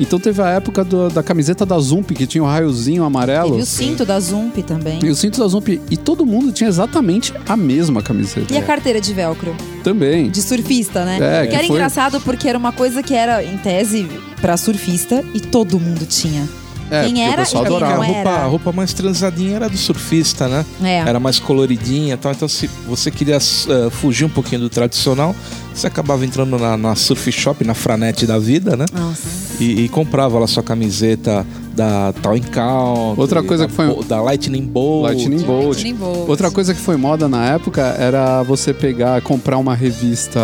Então 0.00 0.18
teve 0.18 0.40
a 0.40 0.48
época 0.48 0.82
do- 0.82 1.10
da 1.10 1.22
camiseta 1.22 1.66
da 1.66 1.78
Zump, 1.78 2.12
que 2.14 2.26
tinha 2.26 2.42
o 2.42 2.46
raiozinho 2.46 3.04
amarelo. 3.04 3.50
Teve 3.50 3.62
o 3.62 3.66
cinto 3.66 4.06
da 4.06 4.18
Zump 4.18 4.56
também. 4.62 4.98
E 5.04 5.10
o 5.10 5.14
cinto 5.14 5.38
da 5.38 5.46
Zump. 5.46 5.68
E 5.90 5.96
todo 5.98 6.24
mundo 6.24 6.50
tinha 6.52 6.68
exatamente 6.68 7.34
a 7.46 7.58
mesma 7.58 8.00
camiseta. 8.00 8.54
E 8.54 8.56
a 8.56 8.62
carteira 8.62 8.98
de 9.02 9.12
velcro? 9.12 9.54
Também. 9.84 10.30
De 10.30 10.40
surfista, 10.40 11.04
né? 11.04 11.18
É, 11.20 11.42
que 11.42 11.48
que 11.48 11.54
era 11.56 11.66
foi- 11.66 11.76
engraçado 11.76 12.18
porque 12.22 12.48
era 12.48 12.56
uma 12.56 12.72
coisa 12.72 13.02
que 13.02 13.12
era, 13.12 13.44
em 13.44 13.58
tese, 13.58 14.08
pra 14.40 14.56
surfista 14.56 15.22
e 15.34 15.40
todo 15.40 15.78
mundo 15.78 16.06
tinha. 16.06 16.48
É, 16.90 17.04
Quem 17.04 17.22
era 17.24 17.42
e 17.42 17.46
quem 17.46 17.52
Porque 17.60 17.66
a 17.66 17.70
não 17.70 17.76
adorava. 17.76 18.04
roupa, 18.04 18.18
era. 18.18 18.30
a 18.30 18.46
roupa 18.46 18.72
mais 18.72 18.92
transadinha 18.92 19.56
era 19.56 19.68
do 19.68 19.76
surfista, 19.76 20.48
né? 20.48 20.64
É. 20.82 20.98
Era 20.98 21.20
mais 21.20 21.38
coloridinha 21.38 22.14
e 22.14 22.16
tal. 22.16 22.32
Então, 22.32 22.48
se 22.48 22.68
você 22.86 23.10
queria 23.10 23.36
eh, 23.36 23.90
fugir 23.90 24.24
um 24.24 24.28
pouquinho 24.28 24.62
do 24.62 24.68
tradicional, 24.68 25.34
você 25.72 25.86
acabava 25.86 26.24
entrando 26.24 26.58
na, 26.58 26.76
na 26.76 26.94
surf 26.96 27.30
shop, 27.30 27.64
na 27.64 27.74
franete 27.74 28.26
da 28.26 28.38
vida, 28.38 28.76
né? 28.76 28.86
Nossa. 28.92 29.28
E, 29.60 29.84
e 29.84 29.88
comprava 29.88 30.38
lá 30.38 30.46
sua 30.46 30.62
camiseta 30.62 31.46
da 31.76 32.12
Tal 32.20 32.34
Count. 32.52 33.20
Outra 33.20 33.42
coisa 33.42 33.64
da, 33.64 33.68
que 33.68 33.74
foi- 33.74 34.04
Da 34.04 34.20
Lightning 34.20 34.66
Bolt. 34.66 35.04
Lightning 35.12 35.42
Bolt. 35.44 35.64
Lightning 35.76 35.94
Bolt. 35.94 36.28
Outra 36.28 36.50
coisa 36.50 36.74
que 36.74 36.80
foi 36.80 36.96
moda 36.96 37.28
na 37.28 37.46
época 37.46 37.82
era 37.98 38.42
você 38.42 38.74
pegar, 38.74 39.20
comprar 39.22 39.58
uma 39.58 39.74
revista 39.74 40.40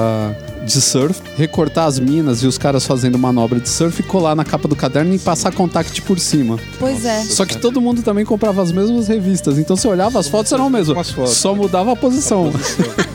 de 0.67 0.81
surf, 0.81 1.23
recortar 1.37 1.87
as 1.87 1.99
minas 1.99 2.43
e 2.43 2.47
os 2.47 2.59
caras 2.59 2.85
fazendo 2.85 3.19
manobra 3.19 3.61
de 3.61 3.69
surf 3.69 4.01
e 4.01 4.03
colar 4.03 4.35
na 4.35 4.45
capa 4.45 4.67
do 4.67 4.75
caderno 4.75 5.15
e 5.15 5.19
passar 5.19 5.53
contact 5.53 6.03
por 6.03 6.19
cima. 6.19 6.59
Pois 6.79 7.05
é. 7.05 7.23
Só 7.23 7.47
que 7.47 7.57
todo 7.57 7.81
mundo 7.81 8.03
também 8.03 8.25
comprava 8.25 8.63
as 8.63 8.73
mesmas 8.73 9.09
revistas. 9.09 9.59
Então 9.59 9.77
você 9.77 9.87
olhava, 9.87 10.19
as 10.19 10.29
fotos 10.29 10.53
eram 10.53 10.67
as 10.67 10.73
mesmas. 10.73 10.99
As 10.99 11.11
fotos. 11.11 11.33
Só 11.37 11.55
mudava 11.55 11.93
a 11.93 11.97
posição. 11.97 12.53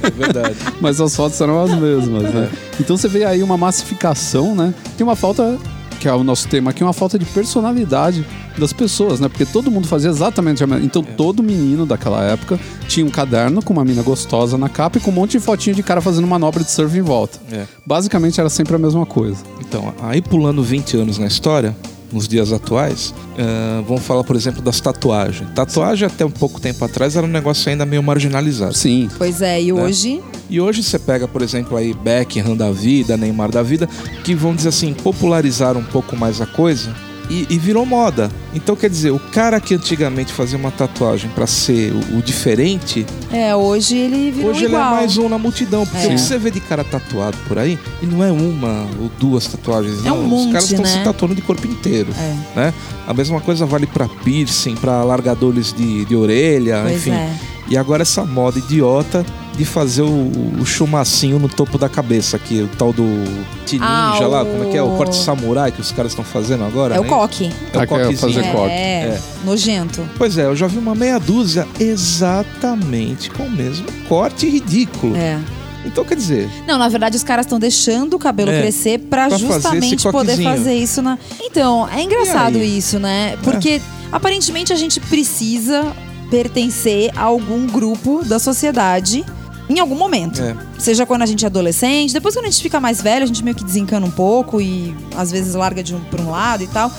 É 0.01 0.10
verdade. 0.10 0.55
Mas 0.79 1.01
as 1.01 1.15
fotos 1.15 1.39
eram 1.41 1.62
as 1.62 1.77
mesmas, 1.77 2.24
né? 2.24 2.50
Então 2.79 2.96
você 2.98 3.08
vê 3.08 3.25
aí 3.25 3.43
uma 3.43 3.58
massificação, 3.58 4.55
né? 4.55 4.74
Tem 4.98 5.05
uma 5.05 5.15
falta, 5.15 5.58
que 6.01 6.08
é 6.08 6.13
o 6.13 6.24
nosso 6.24 6.48
tema 6.48 6.72
aqui, 6.72 6.84
uma 6.84 6.93
falta 6.93 7.20
de 7.20 7.25
personalidade 7.25 8.25
das 8.58 8.74
pessoas, 8.74 9.20
né? 9.20 9.29
Porque 9.29 9.46
todo 9.46 9.70
mundo 9.70 9.88
fazia 9.88 10.10
exatamente 10.10 10.63
a 10.63 10.67
mesma. 10.67 10.84
Então 10.84 11.03
todo 11.03 11.43
menino 11.43 11.86
daquela 11.86 12.24
época 12.24 12.60
tinha 12.88 13.05
um 13.05 13.10
caderno 13.12 13.62
com 13.62 13.72
uma 13.72 13.86
mina 13.86 14.01
gostosa 14.01 14.58
na 14.58 14.67
capa 14.67 14.98
e 14.98 15.01
com 15.01 15.12
um 15.12 15.13
monte 15.13 15.34
de 15.34 15.39
fotinho 15.39 15.75
de 15.75 15.84
cara 15.84 16.01
fazendo 16.01 16.25
manobra 16.25 16.63
de 16.63 16.72
surf 16.72 16.98
em 16.98 17.03
volta. 17.03 17.38
É. 17.51 17.65
Basicamente 17.86 18.39
era 18.39 18.50
sempre 18.50 18.75
a 18.75 18.79
mesma 18.79 19.05
coisa. 19.05 19.43
Então, 19.60 19.93
aí 20.01 20.24
pulando 20.24 20.63
20 20.63 20.98
anos 20.98 21.20
na 21.20 21.27
história, 21.27 21.75
nos 22.12 22.27
dias 22.27 22.51
atuais, 22.51 23.13
eh, 23.38 23.84
vamos 23.88 24.03
falar, 24.03 24.24
por 24.24 24.36
exemplo, 24.36 24.62
das 24.62 24.80
tatuagens. 24.80 25.50
Tatuagem, 25.53 26.08
até 26.08 26.25
um 26.25 26.32
pouco 26.32 26.60
tempo 26.60 26.84
atrás, 26.84 27.15
era 27.15 27.25
um 27.25 27.30
negócio 27.30 27.70
ainda 27.70 27.86
meio 27.86 28.03
marginalizado. 28.03 28.74
Sim. 28.74 29.10
Pois 29.18 29.41
é, 29.41 29.62
e 29.62 29.74
hoje. 29.74 30.22
E 30.50 30.60
hoje 30.60 30.84
você 30.84 31.00
pega, 31.00 31.27
por 31.27 31.41
exemplo, 31.41 31.77
aí 31.77 31.94
Beckham 31.94 32.56
da 32.56 32.72
vida, 32.72 33.15
Neymar 33.15 33.51
da 33.51 33.63
vida, 33.63 33.88
que 34.24 34.36
vão 34.36 34.53
dizer 34.53 34.70
assim, 34.70 34.94
popularizaram 34.94 35.80
um 35.80 35.86
pouco 35.86 36.15
mais 36.18 36.41
a 36.41 36.46
coisa 36.46 36.94
e, 37.32 37.48
e 37.50 37.58
virou 37.58 37.86
moda. 37.86 38.30
Então, 38.54 38.76
quer 38.76 38.90
dizer, 38.90 39.12
o 39.12 39.20
cara 39.20 39.60
que 39.60 39.74
antigamente 39.76 40.34
fazia 40.34 40.58
uma 40.58 40.70
tatuagem 40.72 41.30
pra 41.34 41.48
ser 41.48 41.94
o, 41.94 42.18
o 42.18 42.22
diferente, 42.22 43.06
É, 43.32 43.56
hoje 43.56 43.96
ele 43.96 44.32
virou 44.32 44.52
hoje 44.52 44.66
ele 44.66 44.74
igual. 44.74 44.94
é 44.94 44.96
mais 44.98 45.18
um 45.18 45.30
na 45.30 45.38
multidão. 45.38 45.86
Porque 45.86 46.06
É. 46.06 46.10
o 46.10 46.12
que 46.12 46.18
você 46.20 46.38
vê 46.38 46.52
de 46.52 46.60
cara 46.60 46.84
tatuado 46.84 47.38
por 47.48 47.58
aí, 47.58 47.80
e 48.02 48.06
não 48.06 48.24
é 48.24 48.32
uma 48.32 48.86
ou 49.00 49.10
duas 49.20 49.48
tatuagens, 49.48 50.06
É 50.06 50.10
não. 50.10 50.18
um 50.20 50.24
Os 50.24 50.30
monte, 50.30 50.52
caras 50.52 50.66
estão 50.72 50.84
né? 50.84 50.90
se 50.92 51.04
tatuando 51.04 51.34
de 51.34 51.42
corpo 51.42 51.66
inteiro. 51.66 52.10
É. 52.20 52.60
Né? 52.60 52.74
A 53.08 53.14
mesma 53.14 53.40
coisa 53.40 53.66
vale 53.66 53.88
pra 53.88 54.08
piercing, 54.08 54.76
pra 54.76 55.04
largadores 55.04 55.72
de, 55.74 56.04
de 56.06 56.16
orelha, 56.16 56.82
Pois 56.84 56.98
enfim. 56.98 57.12
é. 57.12 57.34
E 57.72 57.78
agora 57.78 58.01
essa 58.01 58.25
moda 58.25 58.60
idiota 58.60 59.25
de 59.58 59.63
fazer 59.63 60.01
o, 60.01 60.32
o 60.60 60.66
chumacinho 60.66 61.40
no 61.40 61.48
topo 61.48 61.78
da 61.78 61.88
cabeça 61.88 62.36
aqui, 62.36 62.62
o 62.62 62.68
tal 62.78 62.92
do 62.92 63.04
ninja 63.04 63.80
Ah, 63.82 64.28
lá, 64.28 64.44
o- 64.44 64.46
como 64.46 64.63
é 64.66 64.72
que 64.72 64.78
é? 64.78 64.84
O 64.84 64.90
corte 64.98 65.16
samurai 65.16 65.72
que 65.72 65.80
os 65.80 65.90
caras 65.92 66.12
estão 66.12 66.25
fazendo 66.25 66.66
agora, 66.66 66.96
É 66.96 67.00
o 67.00 67.04
né? 67.04 67.08
coque. 67.10 67.46
É 67.74 67.78
o 67.78 67.82
Ah, 67.82 67.88
quer 67.88 67.88
coquezinho. 67.88 68.18
fazer 68.18 68.40
É, 68.46 68.51
coque. 68.51 68.74
É. 68.74 69.20
nojento. 69.46 70.06
Pois 70.18 70.38
é, 70.38 70.46
eu 70.46 70.56
já 70.56 70.68
vi 70.68 70.78
uma 70.78 70.94
meia 70.94 71.18
dúzia 71.18 71.66
exatamente 71.80 73.30
com 73.32 73.44
o 73.44 73.50
mesmo 73.51 73.86
corte 74.08 74.48
ridículo. 74.50 75.16
É. 75.16 75.40
Então, 75.86 76.06
quer 76.06 76.16
dizer, 76.16 76.48
Não, 76.68 76.78
na 76.78 76.88
verdade, 76.90 77.16
os 77.18 77.24
caras 77.24 77.46
estão 77.46 77.58
deixando 77.58 78.13
o 78.16 78.20
cabelo 78.20 78.51
É, 78.51 78.62
crescer 78.62 79.01
fazer 79.10 79.38
justamente 79.40 79.96
esse 79.96 80.12
poder 80.12 80.38
fazer 80.44 80.75
isso 80.75 81.01
na. 81.01 81.18
Então, 81.42 81.88
é 81.90 82.04
engraçado? 82.04 82.58
É. 82.58 82.63
isso, 82.63 83.00
né? 83.00 83.36
Porque 83.44 83.82
aparentemente 84.12 84.72
a 84.72 84.75
gente 84.75 85.00
precisa 85.00 85.92
pertencer 86.32 87.12
a 87.16 87.24
algum 87.24 87.68
grupo 87.68 88.24
da 88.26 88.40
sociedade 88.40 89.24
em 89.70 89.80
algum 89.80 89.96
momento. 89.96 90.42
É. 90.42 90.56
Seja 90.80 91.06
quando 91.06 91.22
a 91.22 91.26
gente 91.26 91.46
é 91.46 91.48
adolescente, 91.48 92.14
depois 92.14 92.34
quando 92.34 92.46
a 92.46 92.50
gente 92.50 92.62
fica 92.64 92.80
mais 92.80 93.02
velho, 93.02 93.24
a 93.24 93.28
gente 93.28 93.44
meio 93.44 93.56
que 93.56 93.64
desencana 93.64 94.06
um 94.06 94.12
pouco 94.12 94.60
e 94.60 94.96
às 95.16 95.32
vezes 95.32 95.54
larga 95.54 95.84
de 95.84 95.94
um 95.94 96.00
para 96.00 96.22
um 96.22 96.32
lado 96.32 96.64
e 96.64 96.68
tal. 96.68 96.92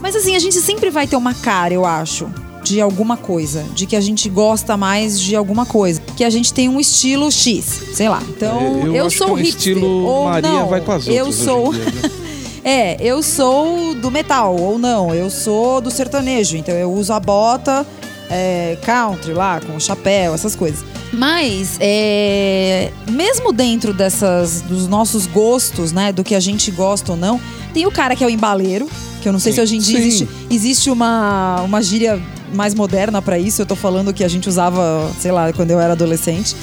Mas 0.00 0.16
assim, 0.16 0.34
a 0.36 0.38
gente 0.38 0.56
sempre 0.60 0.90
vai 0.90 1.06
ter 1.06 1.16
uma 1.16 1.34
cara, 1.34 1.74
eu 1.74 1.84
acho, 1.84 2.28
de 2.62 2.80
alguma 2.80 3.16
coisa, 3.16 3.64
de 3.74 3.84
que 3.84 3.96
a 3.96 4.00
gente 4.00 4.28
gosta 4.28 4.76
mais 4.76 5.20
de 5.20 5.34
alguma 5.34 5.66
coisa, 5.66 6.00
que 6.16 6.22
a 6.22 6.30
gente 6.30 6.54
tem 6.54 6.68
um 6.68 6.78
estilo 6.78 7.30
X, 7.32 7.82
sei 7.94 8.08
lá. 8.08 8.22
Então, 8.28 8.58
É, 8.58 8.86
eu 8.86 8.94
eu, 8.94 9.10
sou 9.10 9.26
que 9.26 9.32
é 9.32 9.34
um 9.34 9.36
hipster 9.36 9.72
estilo 9.74 10.04
ou 10.06 10.24
Maria 10.24 10.50
não. 10.50 10.68
vai 10.68 10.80
com 10.80 10.92
as 10.92 11.06
eu 11.06 11.26
outras 11.26 11.34
sou 11.34 11.68
hoje 11.68 11.80
em 11.80 11.84
dia, 11.84 11.92
né? 12.02 12.10
É, 12.64 12.96
eu 13.00 13.22
sou 13.22 13.94
do 13.94 14.10
metal, 14.10 14.54
ou 14.54 14.78
não, 14.78 15.14
eu 15.14 15.30
sou 15.30 15.80
do 15.80 15.90
sertanejo, 15.90 16.56
então 16.56 16.74
eu 16.74 16.92
uso 16.92 17.12
a 17.14 17.20
bota 17.20 17.86
é, 18.30 18.76
country 18.82 19.32
lá, 19.32 19.60
com 19.60 19.76
o 19.76 19.80
chapéu, 19.80 20.34
essas 20.34 20.54
coisas. 20.54 20.84
Mas, 21.12 21.76
é, 21.80 22.92
mesmo 23.10 23.52
dentro 23.52 23.92
dessas, 23.92 24.60
dos 24.62 24.86
nossos 24.86 25.26
gostos, 25.26 25.92
né, 25.92 26.12
do 26.12 26.22
que 26.22 26.34
a 26.34 26.40
gente 26.40 26.70
gosta 26.70 27.12
ou 27.12 27.18
não, 27.18 27.40
tem 27.72 27.86
o 27.86 27.90
cara 27.90 28.14
que 28.14 28.22
é 28.22 28.26
o 28.26 28.30
embaleiro, 28.30 28.88
que 29.22 29.28
eu 29.28 29.32
não 29.32 29.40
sei 29.40 29.52
Sim. 29.52 29.56
se 29.56 29.62
hoje 29.62 29.76
em 29.76 29.78
dia 29.78 30.00
Sim. 30.00 30.06
existe, 30.06 30.28
existe 30.50 30.90
uma, 30.90 31.62
uma 31.62 31.82
gíria 31.82 32.20
mais 32.52 32.74
moderna 32.74 33.20
pra 33.20 33.38
isso, 33.38 33.62
eu 33.62 33.66
tô 33.66 33.76
falando 33.76 34.12
que 34.12 34.24
a 34.24 34.28
gente 34.28 34.48
usava, 34.48 35.10
sei 35.18 35.32
lá, 35.32 35.52
quando 35.52 35.70
eu 35.70 35.80
era 35.80 35.92
adolescente. 35.92 36.54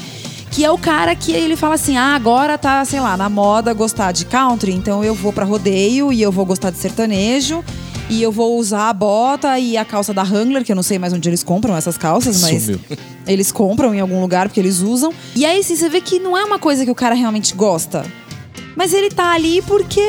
Que 0.51 0.63
é 0.63 0.71
o 0.71 0.77
cara 0.77 1.13
que 1.15 1.33
ele 1.33 1.57
fala 1.57 1.75
assim: 1.75 1.97
ah, 1.97 2.15
agora 2.15 2.57
tá, 2.57 2.85
sei 2.85 3.01
lá, 3.01 3.17
na 3.17 3.27
moda 3.27 3.73
gostar 3.73 4.13
de 4.13 4.25
country, 4.25 4.71
então 4.71 5.03
eu 5.03 5.13
vou 5.13 5.33
pra 5.33 5.43
rodeio 5.43 6.13
e 6.13 6.21
eu 6.21 6.31
vou 6.31 6.45
gostar 6.45 6.69
de 6.69 6.77
sertanejo. 6.77 7.61
E 8.09 8.21
eu 8.21 8.31
vou 8.31 8.57
usar 8.59 8.89
a 8.89 8.93
bota 8.93 9.57
e 9.57 9.75
a 9.77 9.83
calça 9.83 10.13
da 10.13 10.21
Wrangler, 10.23 10.63
que 10.63 10.71
eu 10.71 10.75
não 10.75 10.83
sei 10.83 10.99
mais 10.99 11.11
onde 11.11 11.27
eles 11.27 11.41
compram 11.43 11.75
essas 11.75 11.97
calças, 11.97 12.41
mas 12.41 12.63
Sumiu. 12.63 12.79
eles 13.25 13.51
compram 13.51 13.95
em 13.95 13.99
algum 13.99 14.21
lugar 14.21 14.47
porque 14.47 14.59
eles 14.59 14.79
usam. 14.81 15.11
E 15.35 15.43
aí, 15.45 15.59
assim, 15.59 15.75
você 15.75 15.89
vê 15.89 15.99
que 15.99 16.19
não 16.19 16.37
é 16.37 16.43
uma 16.45 16.59
coisa 16.59 16.85
que 16.85 16.91
o 16.91 16.95
cara 16.95 17.15
realmente 17.15 17.55
gosta. 17.55 18.05
Mas 18.75 18.93
ele 18.93 19.09
tá 19.09 19.31
ali 19.33 19.61
porque 19.63 20.01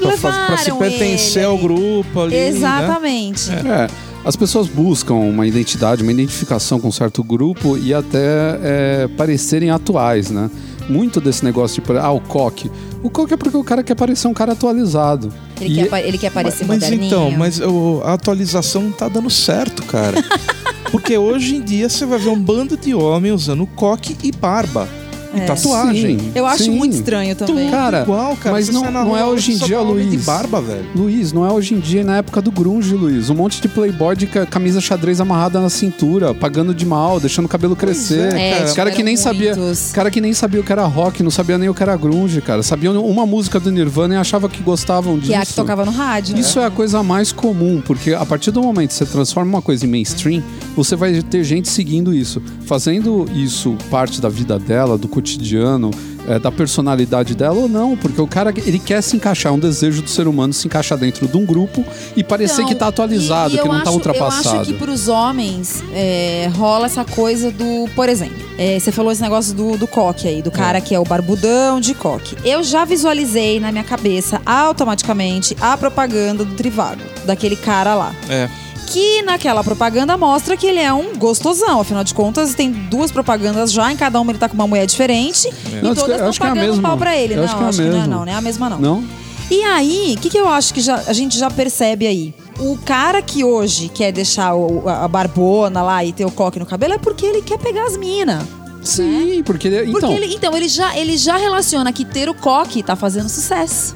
Pra, 0.00 0.16
faz- 0.16 0.22
levaram 0.34 0.46
pra 0.46 0.56
se 0.58 0.72
pertencer 0.72 1.42
ele. 1.42 1.46
ao 1.46 1.58
grupo 1.58 2.20
ali. 2.20 2.34
né? 2.36 2.48
Exatamente. 2.48 3.50
É, 3.50 3.88
as 4.24 4.34
pessoas 4.36 4.66
buscam 4.68 5.14
uma 5.14 5.46
identidade, 5.46 6.02
uma 6.02 6.12
identificação 6.12 6.80
com 6.80 6.88
um 6.88 6.92
certo 6.92 7.22
grupo 7.22 7.76
e 7.76 7.92
até 7.92 8.58
é, 8.62 9.08
parecerem 9.16 9.70
atuais, 9.70 10.30
né? 10.30 10.48
Muito 10.92 11.20
desse 11.20 11.42
negócio 11.44 11.82
de, 11.82 11.98
ah, 11.98 12.10
o 12.10 12.20
coque. 12.20 12.70
O 13.02 13.08
coque 13.08 13.32
é 13.34 13.36
porque 13.36 13.56
o 13.56 13.64
cara 13.64 13.82
quer 13.82 13.94
parecer 13.94 14.28
um 14.28 14.34
cara 14.34 14.52
atualizado. 14.52 15.32
Ele, 15.60 15.72
E- 15.72 15.76
quer, 15.76 15.88
pa- 15.88 16.00
ele 16.00 16.18
quer 16.18 16.30
parecer 16.30 16.66
mas 16.66 16.80
moderninho. 16.82 17.06
então, 17.06 17.30
mas 17.30 17.58
o- 17.60 18.02
a 18.04 18.12
atualização 18.12 18.82
não 18.82 18.92
tá 18.92 19.08
dando 19.08 19.30
certo, 19.30 19.82
cara. 19.84 20.22
Porque 20.92 21.16
hoje 21.16 21.56
em 21.56 21.62
dia 21.62 21.88
você 21.88 22.04
vai 22.04 22.18
ver 22.18 22.28
um 22.28 22.38
bando 22.38 22.76
de 22.76 22.94
homem 22.94 23.32
usando 23.32 23.66
coque 23.66 24.14
e 24.22 24.30
barba. 24.30 24.86
E 25.34 25.40
É. 25.40 25.44
tatuagem. 25.46 26.18
Sim, 26.18 26.32
Eu 26.34 26.46
acho 26.46 26.64
sim. 26.64 26.70
muito 26.70 26.94
estranho 26.94 27.34
também. 27.34 27.70
Cara, 27.70 28.02
Igual, 28.02 28.36
cara. 28.36 28.54
mas 28.54 28.68
não- 28.68 28.90
não 28.90 29.16
é 29.16 29.24
hoje 29.24 29.52
em 29.52 29.56
dia, 29.56 29.80
homem 29.80 30.04
de 30.04 30.16
Luiz. 30.16 30.24
barba, 30.26 30.60
velho. 30.60 30.84
Luiz, 30.94 31.32
não 31.32 31.46
é 31.46 31.50
hoje 31.50 31.74
em 31.74 31.80
dia, 31.80 32.02
é 32.02 32.04
na 32.04 32.16
época 32.18 32.40
do 32.42 32.50
grunge, 32.50 32.94
Luiz. 32.94 33.30
Um 33.30 33.34
monte 33.34 33.60
de 33.60 33.68
playboy 33.68 34.14
de 34.16 34.26
ca- 34.26 34.44
camisa 34.46 34.80
xadrez 34.80 35.20
amarrada 35.20 35.60
na 35.60 35.70
cintura, 35.70 36.34
pagando 36.34 36.74
de 36.74 36.84
mal, 36.84 37.18
deixando 37.18 37.46
o 37.46 37.48
cabelo 37.48 37.74
crescer. 37.76 38.32
é, 38.34 38.58
cara, 38.58 38.74
cara 38.74 38.90
que 38.90 39.02
nem 39.02 39.14
tiveram 39.14 39.34
sabia, 39.38 39.56
muitos. 39.56 39.90
cara 39.92 40.10
que 40.10 40.20
nem 40.20 40.32
sabia 40.34 40.60
o 40.60 40.64
que 40.64 40.72
era 40.72 40.84
rock, 40.84 41.22
não 41.22 41.30
sabia 41.30 41.56
nem 41.58 41.68
o 41.68 41.74
que 41.74 41.82
era 41.82 41.96
grunge, 41.96 42.40
cara. 42.40 42.62
Sabiam 42.62 42.94
uma 43.04 43.24
música 43.26 43.58
do 43.58 43.70
Nirvana 43.70 44.14
e 44.14 44.16
achava 44.16 44.48
que 44.48 44.62
gostavam 44.62 45.14
disso. 45.16 45.28
Que 45.28 45.34
é 45.34 45.38
a 45.38 45.46
que 45.46 45.54
tocava 45.54 45.84
no 45.84 45.90
rádio. 45.92 46.38
Isso 46.38 46.58
é 46.60 46.64
a 46.66 46.70
coisa 46.70 47.02
mais 47.02 47.32
comum, 47.32 47.80
porque 47.84 48.12
a 48.12 48.24
partir 48.26 48.50
do 48.50 48.60
momento 48.62 48.88
que 48.88 48.94
você 48.94 49.06
transforma 49.06 49.48
uma 49.50 49.62
coisa 49.62 49.86
em 49.86 49.88
mainstream, 49.88 50.42
você 50.76 50.94
vai 50.96 51.22
ter 51.22 51.42
gente 51.44 51.68
seguindo 51.68 52.12
isso, 52.14 52.42
fazendo 52.66 53.26
isso 53.34 53.76
parte 53.90 54.20
da 54.20 54.28
vida 54.28 54.58
dela, 54.58 54.96
do 54.98 55.08
cotidiano, 55.22 55.90
é, 56.28 56.38
da 56.38 56.52
personalidade 56.52 57.34
dela 57.34 57.56
ou 57.56 57.68
não, 57.68 57.96
porque 57.96 58.20
o 58.20 58.26
cara 58.26 58.52
ele 58.64 58.78
quer 58.78 59.00
se 59.02 59.16
encaixar, 59.16 59.52
é 59.52 59.54
um 59.54 59.58
desejo 59.58 60.02
do 60.02 60.10
ser 60.10 60.26
humano 60.28 60.52
se 60.52 60.66
encaixar 60.66 60.98
dentro 60.98 61.26
de 61.26 61.36
um 61.36 61.44
grupo 61.44 61.84
e 62.16 62.22
parecer 62.22 62.54
Então, 62.62 62.66
que 62.68 62.74
tá 62.74 62.88
atualizado, 62.88 63.54
e- 63.54 63.58
e 63.58 63.60
que 63.60 63.66
não 63.68 63.76
tá 63.76 63.82
acho- 63.82 63.92
ultrapassado. 63.92 64.54
Eu 64.56 64.60
acho 64.62 64.72
que 64.72 64.78
pros 64.78 65.08
homens 65.08 65.82
é, 65.94 66.48
rola 66.54 66.86
essa 66.86 67.04
coisa 67.04 67.50
do, 67.50 67.88
por 67.94 68.08
exemplo, 68.08 68.36
é, 68.58 68.78
você 68.78 68.92
falou 68.92 69.10
esse 69.10 69.22
negócio 69.22 69.54
do, 69.54 69.76
do 69.76 69.86
coque 69.86 70.28
aí, 70.28 70.42
do 70.42 70.50
cara 70.50 70.80
que 70.80 70.94
é 70.94 70.98
o 70.98 71.04
barbudão 71.04 71.80
de 71.80 71.94
coque. 71.94 72.36
Eu 72.44 72.62
já 72.62 72.84
visualizei 72.84 73.58
na 73.58 73.72
minha 73.72 73.84
cabeça 73.84 74.40
automaticamente 74.46 75.56
a 75.60 75.76
propaganda 75.76 76.44
do 76.44 76.54
Trivago, 76.54 77.00
daquele 77.24 77.56
cara 77.56 77.94
lá. 77.94 78.14
É. 78.28 78.48
Que 78.92 79.22
naquela 79.22 79.64
propaganda 79.64 80.16
mostra 80.18 80.56
que 80.56 80.66
ele 80.66 80.78
é 80.80 80.92
um 80.92 81.16
gostosão. 81.16 81.80
Afinal 81.80 82.04
de 82.04 82.12
contas, 82.12 82.54
tem 82.54 82.70
duas 82.70 83.10
propagandas 83.10 83.72
já, 83.72 83.90
em 83.92 83.96
cada 83.96 84.20
uma 84.20 84.30
ele 84.32 84.38
tá 84.38 84.48
com 84.48 84.54
uma 84.54 84.66
mulher 84.66 84.86
diferente. 84.86 85.48
E 85.48 85.76
Não, 85.82 85.94
todas 85.94 86.10
estão 86.16 86.28
acho 86.28 86.40
que 86.40 86.46
é 86.46 86.50
a 86.50 86.54
pagando 86.54 86.66
mesma. 86.72 86.88
pau 86.88 86.98
pra 86.98 87.16
ele. 87.16 87.34
Eu 87.34 87.38
não, 87.38 87.44
acho 87.44 87.56
que 87.56 87.62
é 87.62 87.66
a 87.66 87.72
não, 87.90 88.02
é, 88.02 88.06
não, 88.06 88.24
não 88.26 88.32
é 88.32 88.34
a 88.34 88.40
mesma 88.40 88.68
não. 88.68 88.78
Não? 88.78 89.04
E 89.50 89.62
aí, 89.64 90.14
o 90.16 90.20
que, 90.20 90.28
que 90.30 90.38
eu 90.38 90.48
acho 90.48 90.72
que 90.74 90.80
já- 90.80 91.02
a 91.06 91.12
gente 91.12 91.38
já 91.38 91.50
percebe 91.50 92.06
aí? 92.06 92.34
O 92.58 92.76
cara 92.78 93.20
que 93.22 93.42
hoje 93.44 93.88
quer 93.88 94.12
deixar 94.12 94.54
o- 94.54 94.88
a 94.88 95.08
barbona 95.08 95.82
lá 95.82 96.04
e 96.04 96.12
ter 96.12 96.24
o 96.24 96.30
coque 96.30 96.58
no 96.58 96.66
cabelo 96.66 96.94
é 96.94 96.98
porque 96.98 97.24
ele 97.26 97.42
quer 97.42 97.58
pegar 97.58 97.84
as 97.86 97.96
minas. 97.96 98.42
Sim, 98.82 99.42
porque 99.44 99.68
ele, 99.68 99.92
Porque 99.92 100.06
então, 100.06 100.12
ele, 100.12 100.34
então, 100.34 100.56
ele 100.56 100.68
já, 100.68 100.96
ele 100.98 101.16
já 101.16 101.36
relaciona 101.36 101.92
que 101.92 102.04
ter 102.04 102.28
o 102.28 102.34
coque 102.34 102.82
tá 102.82 102.96
fazendo 102.96 103.28
sucesso. 103.28 103.94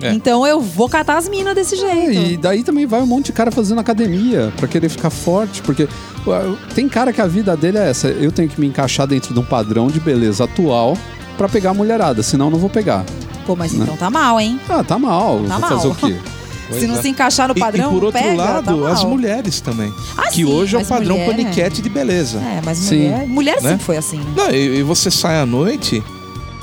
É. 0.00 0.12
Então 0.12 0.46
eu 0.46 0.60
vou 0.60 0.88
catar 0.88 1.16
as 1.18 1.28
minas 1.28 1.54
desse 1.54 1.74
É, 1.74 1.78
jeito. 1.78 2.30
e 2.32 2.36
daí 2.36 2.62
também 2.62 2.86
vai 2.86 3.00
um 3.02 3.06
monte 3.06 3.26
de 3.26 3.32
cara 3.32 3.50
fazendo 3.50 3.80
academia 3.80 4.52
pra 4.56 4.68
querer 4.68 4.88
ficar 4.88 5.10
forte, 5.10 5.60
porque 5.62 5.88
tem 6.74 6.88
cara 6.88 7.12
que 7.12 7.20
a 7.20 7.26
vida 7.26 7.56
dele 7.56 7.78
é 7.78 7.90
essa, 7.90 8.08
eu 8.08 8.30
tenho 8.30 8.48
que 8.48 8.60
me 8.60 8.66
encaixar 8.66 9.06
dentro 9.06 9.34
de 9.34 9.40
um 9.40 9.44
padrão 9.44 9.88
de 9.88 9.98
beleza 9.98 10.44
atual 10.44 10.96
pra 11.36 11.48
pegar 11.48 11.70
a 11.70 11.74
mulherada, 11.74 12.22
senão 12.22 12.46
eu 12.46 12.50
não 12.52 12.58
vou 12.58 12.70
pegar. 12.70 13.04
Pô, 13.46 13.56
mas 13.56 13.72
então 13.74 13.96
tá 13.96 14.10
mal, 14.10 14.38
hein? 14.38 14.60
Ah, 14.68 14.84
tá 14.84 14.98
mal, 14.98 15.40
Tá 15.48 15.58
vou 15.58 15.60
mal. 15.60 15.70
fazer 15.70 15.88
o 15.88 15.94
quê? 15.94 16.16
Se 16.70 16.86
não 16.86 16.98
é. 16.98 17.00
se 17.02 17.08
encaixar 17.08 17.48
no 17.48 17.54
E- 17.56 17.58
padrão, 17.60 17.90
e, 17.90 17.94
por 17.94 18.04
outro 18.04 18.20
pega, 18.20 18.36
lado, 18.36 18.82
tá 18.82 18.92
as 18.92 19.02
mulheres 19.02 19.58
também. 19.58 19.90
Ah, 20.18 20.28
que 20.28 20.34
sim, 20.34 20.44
hoje 20.44 20.76
é 20.76 20.78
o 20.78 20.84
padrão 20.84 21.16
mulher, 21.16 21.30
paniquete 21.30 21.80
de 21.80 21.88
beleza. 21.88 22.38
É, 22.40 22.60
mas 22.62 22.76
Sim. 22.76 23.04
mulher, 23.08 23.26
mulher 23.26 23.62
Né? 23.62 23.70
sempre 23.70 23.84
foi 23.86 23.96
assim. 23.96 24.18
né? 24.18 24.24
Não, 24.36 24.50
e, 24.50 24.78
e 24.80 24.82
você 24.82 25.10
sai 25.10 25.40
à 25.40 25.46
noite, 25.46 26.04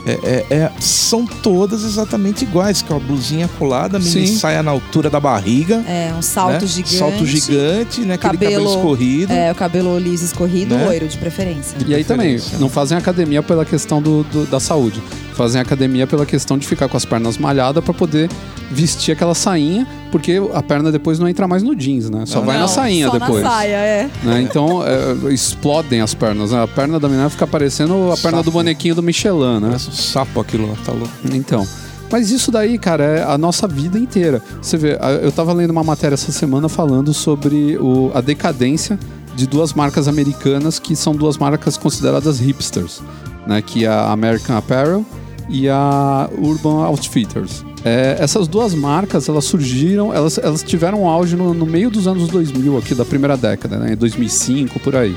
é, 0.06 0.46
é- 0.52 0.56
é- 0.56 0.72
são 0.80 1.26
todas 1.26 1.84
exatamente 1.84 2.44
iguais, 2.44 2.82
que 2.82 2.92
é 2.92 2.96
uma 2.96 3.04
blusinha 3.06 3.48
colada, 3.60 3.98
mini 4.00 4.28
Sim. 4.28 4.38
saia 4.38 4.62
na 4.62 4.72
altura 4.72 5.10
da 5.10 5.20
barriga. 5.20 5.84
É, 5.88 6.14
um 6.18 6.22
salto 6.22 6.62
né? 6.62 6.68
gigante. 6.68 6.96
Salto 6.98 7.26
gigante, 7.26 8.02
né? 8.02 8.14
Aquele 8.16 8.34
cabelo, 8.34 8.54
Cabelo- 8.66 8.76
escorrido. 8.76 9.34
É, 9.34 9.52
o 9.52 9.56
cabelo 9.56 9.98
liso 10.00 10.26
escorrido, 10.26 10.76
Né? 10.76 10.86
loiro 10.86 11.08
de 11.08 11.18
preferência. 11.18 11.76
E 11.86 11.94
aí 11.96 12.04
também, 12.04 12.34
preferência, 12.34 12.60
não 12.60 12.70
fazem 12.70 12.98
academia 12.98 13.42
pela 13.42 13.66
questão 13.66 14.02
do, 14.02 14.24
do- 14.24 14.46
da 14.46 14.60
saúde. 14.60 15.02
Fazem 15.34 15.60
academia 15.60 16.08
pela 16.08 16.26
questão 16.26 16.58
de 16.58 16.66
ficar 16.68 16.88
com 16.88 16.96
as 16.96 17.04
pernas 17.04 17.38
malhadas 17.38 17.84
pra 17.84 17.94
poder 17.94 18.30
vestir 18.72 19.12
aquela 19.12 19.36
sainha, 19.36 19.86
porque 20.16 20.42
a 20.54 20.64
perna 20.64 20.94
depois 20.94 21.20
não 21.20 21.28
entra 21.28 21.46
mais 21.46 21.62
no 21.62 21.76
jeans, 21.76 22.10
né? 22.10 22.26
Só 22.26 22.40
Não, 22.40 22.46
vai 22.46 22.58
na 22.58 22.70
sainha 22.70 23.08
só 23.08 23.20
depois. 23.20 23.44
na 23.44 23.50
saia, 23.50 23.76
é. 23.76 24.10
né? 24.24 24.42
Então, 24.42 24.82
é, 24.82 25.34
explodem 25.34 26.00
as 26.00 26.14
pernas. 26.14 26.52
Né? 26.52 26.64
A 26.64 26.68
perna 26.68 26.98
da 27.02 27.10
menina 27.10 27.30
fica 27.30 27.46
parecendo 27.46 28.12
a 28.14 28.16
perna 28.16 28.38
do 28.38 28.46
Sapo. 28.46 28.52
bonequinho 28.52 28.96
do 28.96 29.04
Michelin, 29.04 29.60
né? 29.60 29.68
Parece 29.68 29.90
um 29.90 29.94
sapo 29.94 30.40
aquilo 30.40 30.70
lá, 30.70 30.76
tá 30.86 30.94
louco. 30.94 31.12
Então. 31.34 31.68
Mas 32.10 32.32
isso 32.32 32.50
daí, 32.50 32.78
cara, 32.78 33.04
é 33.04 33.24
a 33.24 33.38
nossa 33.38 33.68
vida 33.68 34.00
inteira. 34.00 34.42
Você 34.62 34.78
vê, 34.78 34.98
eu 35.22 35.34
tava 35.34 35.52
lendo 35.52 35.72
uma 35.72 35.84
matéria 35.84 36.14
essa 36.14 36.32
semana 36.32 36.70
falando 36.70 37.14
sobre 37.14 37.78
o- 37.78 38.10
a 38.14 38.22
decadência 38.22 38.98
de 39.36 39.46
duas 39.46 39.74
marcas 39.74 40.08
americanas 40.08 40.80
que 40.80 40.96
são 40.96 41.14
duas 41.14 41.38
marcas 41.38 41.76
consideradas 41.76 42.40
hipsters, 42.40 43.02
né? 43.46 43.62
Que 43.62 43.84
é 43.84 43.90
a 43.90 44.12
American 44.12 44.56
Apparel 44.56 45.04
e 45.50 45.68
a 45.68 46.30
Urban 46.38 46.86
Outfitters. 46.86 47.66
É, 47.86 48.18
essas 48.20 48.48
duas 48.48 48.74
marcas, 48.74 49.30
elas 49.30 49.46
surgiram, 49.46 50.12
elas, 50.12 50.40
elas 50.40 50.64
tiveram 50.64 51.04
um 51.04 51.08
auge 51.08 51.36
no, 51.36 51.54
no 51.54 51.68
meio 51.68 51.92
dos 51.92 52.08
anos 52.08 52.28
2000 52.30 52.80
aqui, 52.80 52.96
da 52.96 53.06
primeira 53.06 53.38
década, 53.38 53.78
né? 53.78 53.94
Em 53.94 53.96
2005, 53.96 54.80
por 54.80 54.96
aí. 54.96 55.16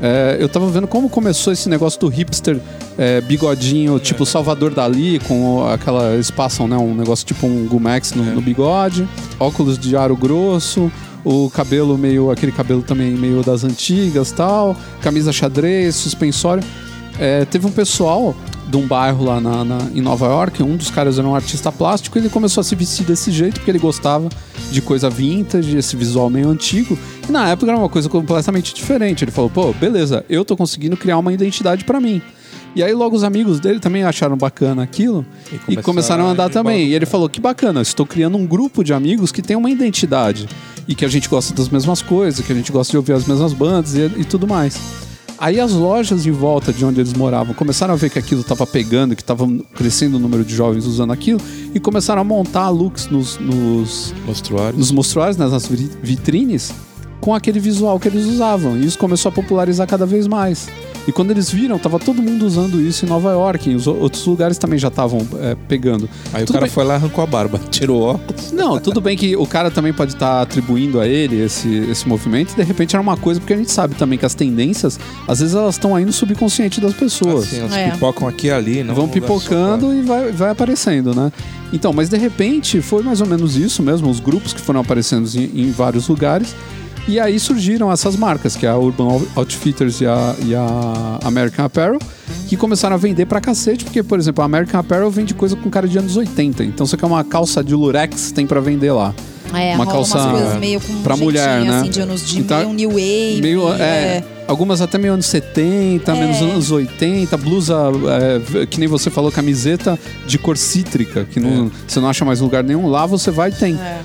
É, 0.00 0.38
eu 0.40 0.48
tava 0.48 0.66
vendo 0.70 0.86
como 0.86 1.10
começou 1.10 1.52
esse 1.52 1.68
negócio 1.68 2.00
do 2.00 2.08
hipster 2.08 2.58
é, 2.96 3.20
bigodinho, 3.20 3.98
tipo 3.98 4.24
Salvador 4.24 4.72
Dali, 4.72 5.18
com 5.28 5.68
aquela. 5.68 6.14
Eles 6.14 6.30
passam, 6.30 6.66
né? 6.66 6.74
Um 6.78 6.94
negócio 6.94 7.26
tipo 7.26 7.46
um 7.46 7.66
Gumex 7.66 8.14
no, 8.14 8.24
no 8.24 8.40
bigode, 8.40 9.06
óculos 9.38 9.78
de 9.78 9.94
aro 9.94 10.16
grosso, 10.16 10.90
o 11.22 11.50
cabelo 11.50 11.98
meio. 11.98 12.30
aquele 12.30 12.50
cabelo 12.50 12.80
também 12.80 13.10
meio 13.10 13.42
das 13.42 13.62
antigas 13.62 14.32
tal, 14.32 14.74
camisa 15.02 15.34
xadrez, 15.34 15.96
suspensório. 15.96 16.64
é, 17.18 17.44
teve 17.44 17.66
um 17.66 17.72
pessoal 17.72 18.34
de 18.70 18.76
um 18.76 18.86
bairro 18.86 19.24
lá 19.24 19.40
na, 19.40 19.64
na- 19.64 19.88
em 19.94 20.00
Nova 20.00 20.26
York, 20.26 20.62
um 20.62 20.76
dos 20.76 20.90
caras 20.90 21.18
era 21.18 21.26
um 21.26 21.34
artista 21.34 21.72
plástico, 21.72 22.16
e 22.16 22.20
ele 22.20 22.28
começou 22.28 22.60
a 22.60 22.64
se 22.64 22.74
vestir 22.76 23.04
desse 23.04 23.30
jeito 23.32 23.54
porque 23.56 23.70
ele 23.70 23.78
gostava 23.80 24.28
de 24.70 24.80
coisa 24.80 25.10
vintage, 25.10 25.76
esse 25.76 25.96
visual 25.96 26.30
meio 26.30 26.48
antigo. 26.48 26.96
E 27.28 27.32
na 27.32 27.48
época 27.48 27.70
era 27.70 27.78
uma 27.78 27.88
coisa 27.88 28.08
completamente 28.08 28.72
diferente. 28.72 29.24
Ele 29.24 29.30
falou, 29.32 29.50
pô, 29.50 29.72
beleza, 29.72 30.24
eu 30.28 30.44
tô 30.44 30.56
conseguindo 30.56 30.96
criar 30.96 31.18
uma 31.18 31.32
identidade 31.32 31.84
pra 31.84 32.00
mim. 32.00 32.22
E 32.76 32.84
aí 32.84 32.92
logo 32.94 33.16
os 33.16 33.24
amigos 33.24 33.58
dele 33.58 33.80
também 33.80 34.04
acharam 34.04 34.36
bacana 34.36 34.84
aquilo 34.84 35.26
E 35.50 35.54
e 35.54 35.56
começaram 35.58 35.82
começaram 35.82 36.26
a 36.28 36.30
andar 36.30 36.48
também. 36.50 36.86
E 36.86 36.94
ele 36.94 37.04
falou, 37.06 37.28
que 37.28 37.40
bacana, 37.40 37.82
estou 37.82 38.06
criando 38.06 38.36
um 38.38 38.46
grupo 38.46 38.84
de 38.84 38.94
amigos 38.94 39.32
que 39.32 39.42
tem 39.42 39.56
uma 39.56 39.68
identidade 39.68 40.48
e 40.86 40.94
que 40.94 41.04
a 41.04 41.08
gente 41.08 41.28
gosta 41.28 41.52
das 41.52 41.68
mesmas 41.68 42.00
coisas, 42.00 42.46
que 42.46 42.52
a 42.52 42.54
gente 42.54 42.70
gosta 42.70 42.92
de 42.92 42.96
ouvir 42.96 43.14
as 43.14 43.26
mesmas 43.26 43.52
bandas 43.52 43.94
e, 43.96 44.02
e 44.18 44.24
tudo 44.24 44.46
mais. 44.46 44.78
Aí 45.40 45.58
as 45.58 45.72
lojas 45.72 46.26
em 46.26 46.30
volta 46.30 46.70
de 46.70 46.84
onde 46.84 47.00
eles 47.00 47.14
moravam 47.14 47.54
começaram 47.54 47.94
a 47.94 47.96
ver 47.96 48.10
que 48.10 48.18
aquilo 48.18 48.42
estava 48.42 48.66
pegando, 48.66 49.16
que 49.16 49.22
estava 49.22 49.48
crescendo 49.74 50.18
o 50.18 50.20
número 50.20 50.44
de 50.44 50.54
jovens 50.54 50.84
usando 50.84 51.14
aquilo 51.14 51.40
e 51.74 51.80
começaram 51.80 52.20
a 52.20 52.24
montar 52.24 52.68
looks 52.68 53.06
nos, 53.08 53.38
nos, 53.38 54.12
Mostruário. 54.26 54.78
nos 54.78 54.90
mostruários, 54.92 55.38
né, 55.38 55.48
nas 55.48 55.66
vi- 55.66 55.90
vitrines, 56.02 56.72
com 57.22 57.34
aquele 57.34 57.58
visual 57.58 57.98
que 57.98 58.08
eles 58.08 58.26
usavam. 58.26 58.76
E 58.76 58.84
isso 58.84 58.98
começou 58.98 59.30
a 59.30 59.32
popularizar 59.32 59.86
cada 59.86 60.04
vez 60.04 60.26
mais. 60.26 60.68
E 61.08 61.12
quando 61.12 61.30
eles 61.30 61.50
viram, 61.50 61.78
tava 61.78 61.98
todo 61.98 62.22
mundo 62.22 62.46
usando 62.46 62.80
isso 62.80 63.04
em 63.04 63.08
Nova 63.08 63.30
York, 63.32 63.70
e 63.70 63.74
os 63.74 63.86
o- 63.86 63.94
outros 63.96 64.24
lugares 64.26 64.58
também 64.58 64.78
já 64.78 64.88
estavam 64.88 65.26
é, 65.40 65.56
pegando. 65.66 66.08
Aí 66.32 66.42
o 66.42 66.46
Tudo 66.46 66.54
cara 66.54 66.66
bem- 66.66 66.72
foi 66.74 66.84
lá, 66.84 66.94
arrancou 66.96 67.24
a 67.24 67.26
barba, 67.26 67.58
tirou 67.70 68.00
o 68.00 68.04
óculos. 68.04 68.52
Não, 68.52 68.78
tudo 68.78 69.00
bem 69.00 69.16
que 69.16 69.34
o 69.34 69.46
cara 69.46 69.70
também 69.70 69.92
pode 69.92 70.12
estar 70.12 70.42
atribuindo 70.42 71.00
a 71.00 71.08
ele 71.08 71.40
esse, 71.42 71.68
esse 71.90 72.06
movimento, 72.06 72.52
e 72.52 72.56
de 72.56 72.62
repente 72.62 72.94
era 72.94 73.02
uma 73.02 73.16
coisa, 73.16 73.40
porque 73.40 73.54
a 73.54 73.56
gente 73.56 73.70
sabe 73.72 73.94
também 73.94 74.18
que 74.18 74.26
as 74.26 74.34
tendências, 74.34 75.00
às 75.26 75.40
vezes 75.40 75.54
elas 75.54 75.74
estão 75.76 75.96
aí 75.96 76.04
no 76.04 76.12
subconsciente 76.12 76.80
das 76.80 76.92
pessoas. 76.92 77.44
Assim, 77.44 77.58
elas 77.60 77.72
É. 77.74 77.90
pipocam 77.90 78.28
aqui 78.28 78.46
e 78.48 78.50
ali. 78.50 78.84
Não 78.84 78.94
vão 78.94 79.06
lugar 79.06 79.20
só, 79.20 79.26
pipocando 79.26 79.94
e 79.94 80.02
vai, 80.02 80.30
vai 80.32 80.50
aparecendo, 80.50 81.14
né? 81.14 81.32
Então, 81.72 81.92
mas 81.92 82.08
de 82.08 82.18
repente 82.18 82.80
foi 82.82 83.02
mais 83.02 83.20
ou 83.20 83.26
menos 83.26 83.56
isso 83.56 83.82
mesmo, 83.82 84.10
os 84.10 84.20
grupos 84.20 84.52
que 84.52 84.60
foram 84.60 84.80
aparecendo 84.80 85.28
em, 85.34 85.62
em 85.62 85.70
vários 85.70 86.08
lugares. 86.08 86.54
E 87.10 87.18
aí 87.18 87.40
surgiram 87.40 87.90
essas 87.90 88.14
marcas, 88.14 88.54
que 88.54 88.64
é 88.64 88.68
a 88.68 88.76
Urban 88.76 89.20
Outfitters 89.34 90.00
e 90.00 90.06
a, 90.06 90.36
e 90.46 90.54
a 90.54 91.18
American 91.24 91.64
Apparel, 91.64 91.98
que 92.48 92.56
começaram 92.56 92.94
a 92.94 92.96
vender 92.96 93.26
pra 93.26 93.40
cacete, 93.40 93.84
porque, 93.84 94.00
por 94.00 94.16
exemplo, 94.16 94.42
a 94.42 94.44
American 94.44 94.78
Apparel 94.78 95.10
vende 95.10 95.34
coisa 95.34 95.56
com 95.56 95.68
cara 95.68 95.88
de 95.88 95.98
anos 95.98 96.16
80. 96.16 96.62
Então 96.62 96.86
você 96.86 96.96
quer 96.96 97.06
uma 97.06 97.24
calça 97.24 97.64
de 97.64 97.74
lurex, 97.74 98.30
tem 98.30 98.46
pra 98.46 98.60
vender 98.60 98.92
lá. 98.92 99.12
É, 99.52 99.74
Uma 99.74 99.84
rola 99.84 99.96
calça 99.96 100.18
umas 100.18 100.30
coisas 100.40 100.60
meio 100.60 100.80
com 100.80 100.92
um 100.92 101.02
pra 101.02 101.16
mulher, 101.16 101.48
jeitinho, 101.54 101.72
né? 101.72 101.80
assim, 101.80 101.90
de 101.90 102.00
anos 102.00 102.28
de 102.28 102.38
Então, 102.38 102.58
meio 102.58 102.72
new 102.72 102.90
wave. 102.90 103.40
Meio, 103.42 103.72
é, 103.72 104.22
Algumas 104.46 104.80
até 104.80 104.96
meio 104.96 105.14
anos 105.14 105.26
70, 105.26 106.12
É. 106.12 106.14
menos 106.14 106.40
anos 106.40 106.70
80, 106.70 107.36
blusa, 107.36 107.76
é, 108.62 108.66
que 108.66 108.78
nem 108.78 108.88
você 108.88 109.10
falou, 109.10 109.32
camiseta 109.32 109.98
de 110.24 110.38
cor 110.38 110.56
cítrica, 110.56 111.24
que 111.24 111.40
não, 111.40 111.68
você 111.88 111.98
não 111.98 112.08
acha 112.08 112.24
mais 112.24 112.38
em 112.40 112.44
lugar 112.44 112.62
nenhum. 112.62 112.86
Lá 112.88 113.04
você 113.06 113.32
vai 113.32 113.50
e 113.50 113.52
tem. 113.52 113.74
É. 113.74 113.98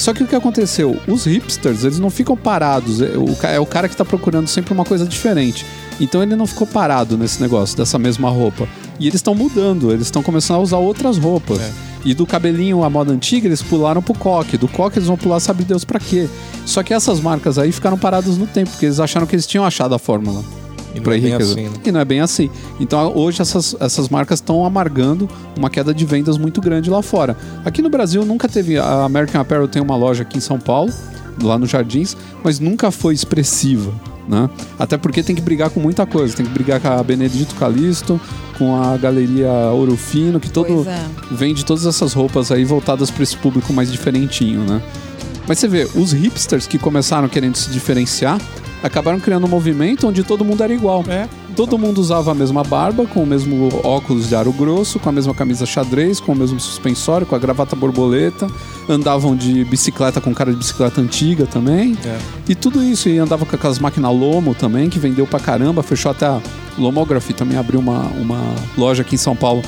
Só 0.00 0.14
que 0.14 0.22
o 0.22 0.26
que 0.26 0.34
aconteceu? 0.34 0.98
Os 1.06 1.26
hipsters, 1.26 1.84
eles 1.84 1.98
não 1.98 2.08
ficam 2.08 2.34
parados. 2.34 3.02
É 3.02 3.18
o, 3.18 3.36
é 3.42 3.66
cara 3.66 3.86
que 3.86 3.94
tá 3.94 4.02
procurando 4.02 4.48
sempre 4.48 4.72
uma 4.72 4.82
coisa 4.82 5.04
diferente. 5.04 5.66
Então 6.00 6.22
ele 6.22 6.34
não 6.34 6.46
ficou 6.46 6.66
parado 6.66 7.18
nesse 7.18 7.38
negócio, 7.38 7.76
dessa 7.76 7.98
mesma 7.98 8.30
roupa. 8.30 8.66
E 8.98 9.06
eles 9.06 9.16
estão 9.16 9.34
mudando, 9.34 9.92
eles 9.92 10.06
estão 10.06 10.22
começando 10.22 10.56
a 10.56 10.60
usar 10.60 10.78
outras 10.78 11.18
roupas. 11.18 11.60
É. 11.60 11.70
E 12.02 12.14
do 12.14 12.24
cabelinho 12.24 12.82
à 12.82 12.88
moda 12.88 13.12
antiga, 13.12 13.46
eles 13.46 13.60
pularam 13.60 14.00
pro 14.00 14.14
coque. 14.14 14.56
Do 14.56 14.68
coque 14.68 14.98
eles 14.98 15.06
vão 15.06 15.18
pular, 15.18 15.38
sabe 15.38 15.64
Deus 15.64 15.84
pra 15.84 16.00
quê. 16.00 16.26
Só 16.64 16.82
que 16.82 16.94
essas 16.94 17.20
marcas 17.20 17.58
aí 17.58 17.70
ficaram 17.70 17.98
paradas 17.98 18.38
no 18.38 18.46
tempo, 18.46 18.70
porque 18.70 18.86
eles 18.86 19.00
acharam 19.00 19.26
que 19.26 19.34
eles 19.34 19.46
tinham 19.46 19.66
achado 19.66 19.94
a 19.94 19.98
fórmula. 19.98 20.42
E 20.94 21.30
é 21.30 21.36
assim, 21.36 21.68
né? 21.68 21.70
E 21.84 21.92
não 21.92 22.00
é 22.00 22.04
bem 22.04 22.20
assim. 22.20 22.50
Então 22.78 23.12
hoje 23.16 23.40
essas, 23.40 23.76
essas 23.80 24.08
marcas 24.08 24.38
estão 24.38 24.64
amargando 24.64 25.28
uma 25.56 25.70
queda 25.70 25.94
de 25.94 26.04
vendas 26.04 26.36
muito 26.36 26.60
grande 26.60 26.90
lá 26.90 27.02
fora. 27.02 27.36
Aqui 27.64 27.80
no 27.80 27.88
Brasil 27.88 28.24
nunca 28.24 28.48
teve. 28.48 28.78
A 28.78 29.04
American 29.04 29.40
Apparel 29.40 29.68
tem 29.68 29.80
uma 29.80 29.96
loja 29.96 30.22
aqui 30.22 30.38
em 30.38 30.40
São 30.40 30.58
Paulo, 30.58 30.92
lá 31.42 31.58
nos 31.58 31.70
Jardins, 31.70 32.16
mas 32.42 32.58
nunca 32.58 32.90
foi 32.90 33.14
expressiva. 33.14 33.92
Né? 34.28 34.48
Até 34.78 34.96
porque 34.96 35.22
tem 35.22 35.34
que 35.34 35.42
brigar 35.42 35.70
com 35.70 35.80
muita 35.80 36.06
coisa. 36.06 36.36
Tem 36.36 36.46
que 36.46 36.52
brigar 36.52 36.80
com 36.80 36.88
a 36.88 37.02
Benedito 37.02 37.54
Calixto, 37.56 38.20
com 38.56 38.80
a 38.80 38.96
Galeria 38.96 39.50
Ouro 39.72 39.96
Fino, 39.96 40.38
que 40.38 40.50
todo 40.50 40.88
é. 40.88 41.04
vende 41.32 41.64
todas 41.64 41.84
essas 41.84 42.12
roupas 42.12 42.52
aí 42.52 42.64
voltadas 42.64 43.10
para 43.10 43.24
esse 43.24 43.36
público 43.36 43.72
mais 43.72 43.90
diferentinho, 43.90 44.60
né? 44.60 44.80
Mas 45.48 45.58
você 45.58 45.66
vê, 45.66 45.88
os 45.96 46.12
hipsters 46.12 46.68
que 46.68 46.78
começaram 46.78 47.28
querendo 47.28 47.56
se 47.56 47.70
diferenciar 47.70 48.38
acabaram 48.82 49.20
criando 49.20 49.46
um 49.46 49.48
movimento 49.48 50.08
onde 50.08 50.22
todo 50.22 50.44
mundo 50.44 50.62
era 50.62 50.72
igual. 50.72 51.04
É. 51.08 51.28
Todo 51.56 51.76
mundo 51.76 51.98
usava 51.98 52.30
a 52.30 52.34
mesma 52.34 52.62
barba, 52.62 53.06
com 53.06 53.22
o 53.22 53.26
mesmo 53.26 53.68
óculos 53.84 54.28
de 54.28 54.34
aro 54.34 54.52
grosso, 54.52 54.98
com 54.98 55.08
a 55.08 55.12
mesma 55.12 55.34
camisa 55.34 55.66
xadrez, 55.66 56.20
com 56.20 56.32
o 56.32 56.36
mesmo 56.36 56.58
suspensório, 56.58 57.26
com 57.26 57.34
a 57.34 57.38
gravata 57.38 57.76
borboleta. 57.76 58.46
Andavam 58.88 59.36
de 59.36 59.64
bicicleta 59.64 60.20
com 60.20 60.34
cara 60.34 60.52
de 60.52 60.56
bicicleta 60.56 61.00
antiga 61.00 61.46
também. 61.46 61.96
É. 62.04 62.18
E 62.48 62.54
tudo 62.54 62.82
isso. 62.82 63.08
E 63.08 63.18
andava 63.18 63.44
com 63.44 63.54
aquelas 63.54 63.78
máquinas 63.78 64.10
Lomo 64.10 64.54
também, 64.54 64.88
que 64.88 64.98
vendeu 64.98 65.26
pra 65.26 65.38
caramba. 65.38 65.82
Fechou 65.82 66.10
até 66.10 66.26
a 66.26 66.40
Lomography 66.78 67.34
também 67.34 67.58
abriu 67.58 67.80
uma, 67.80 68.00
uma 68.18 68.40
loja 68.76 69.02
aqui 69.02 69.16
em 69.16 69.18
São 69.18 69.36
Paulo. 69.36 69.62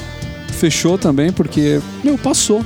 Fechou 0.48 0.96
também 0.96 1.32
porque, 1.32 1.80
meu, 2.02 2.16
passou. 2.16 2.64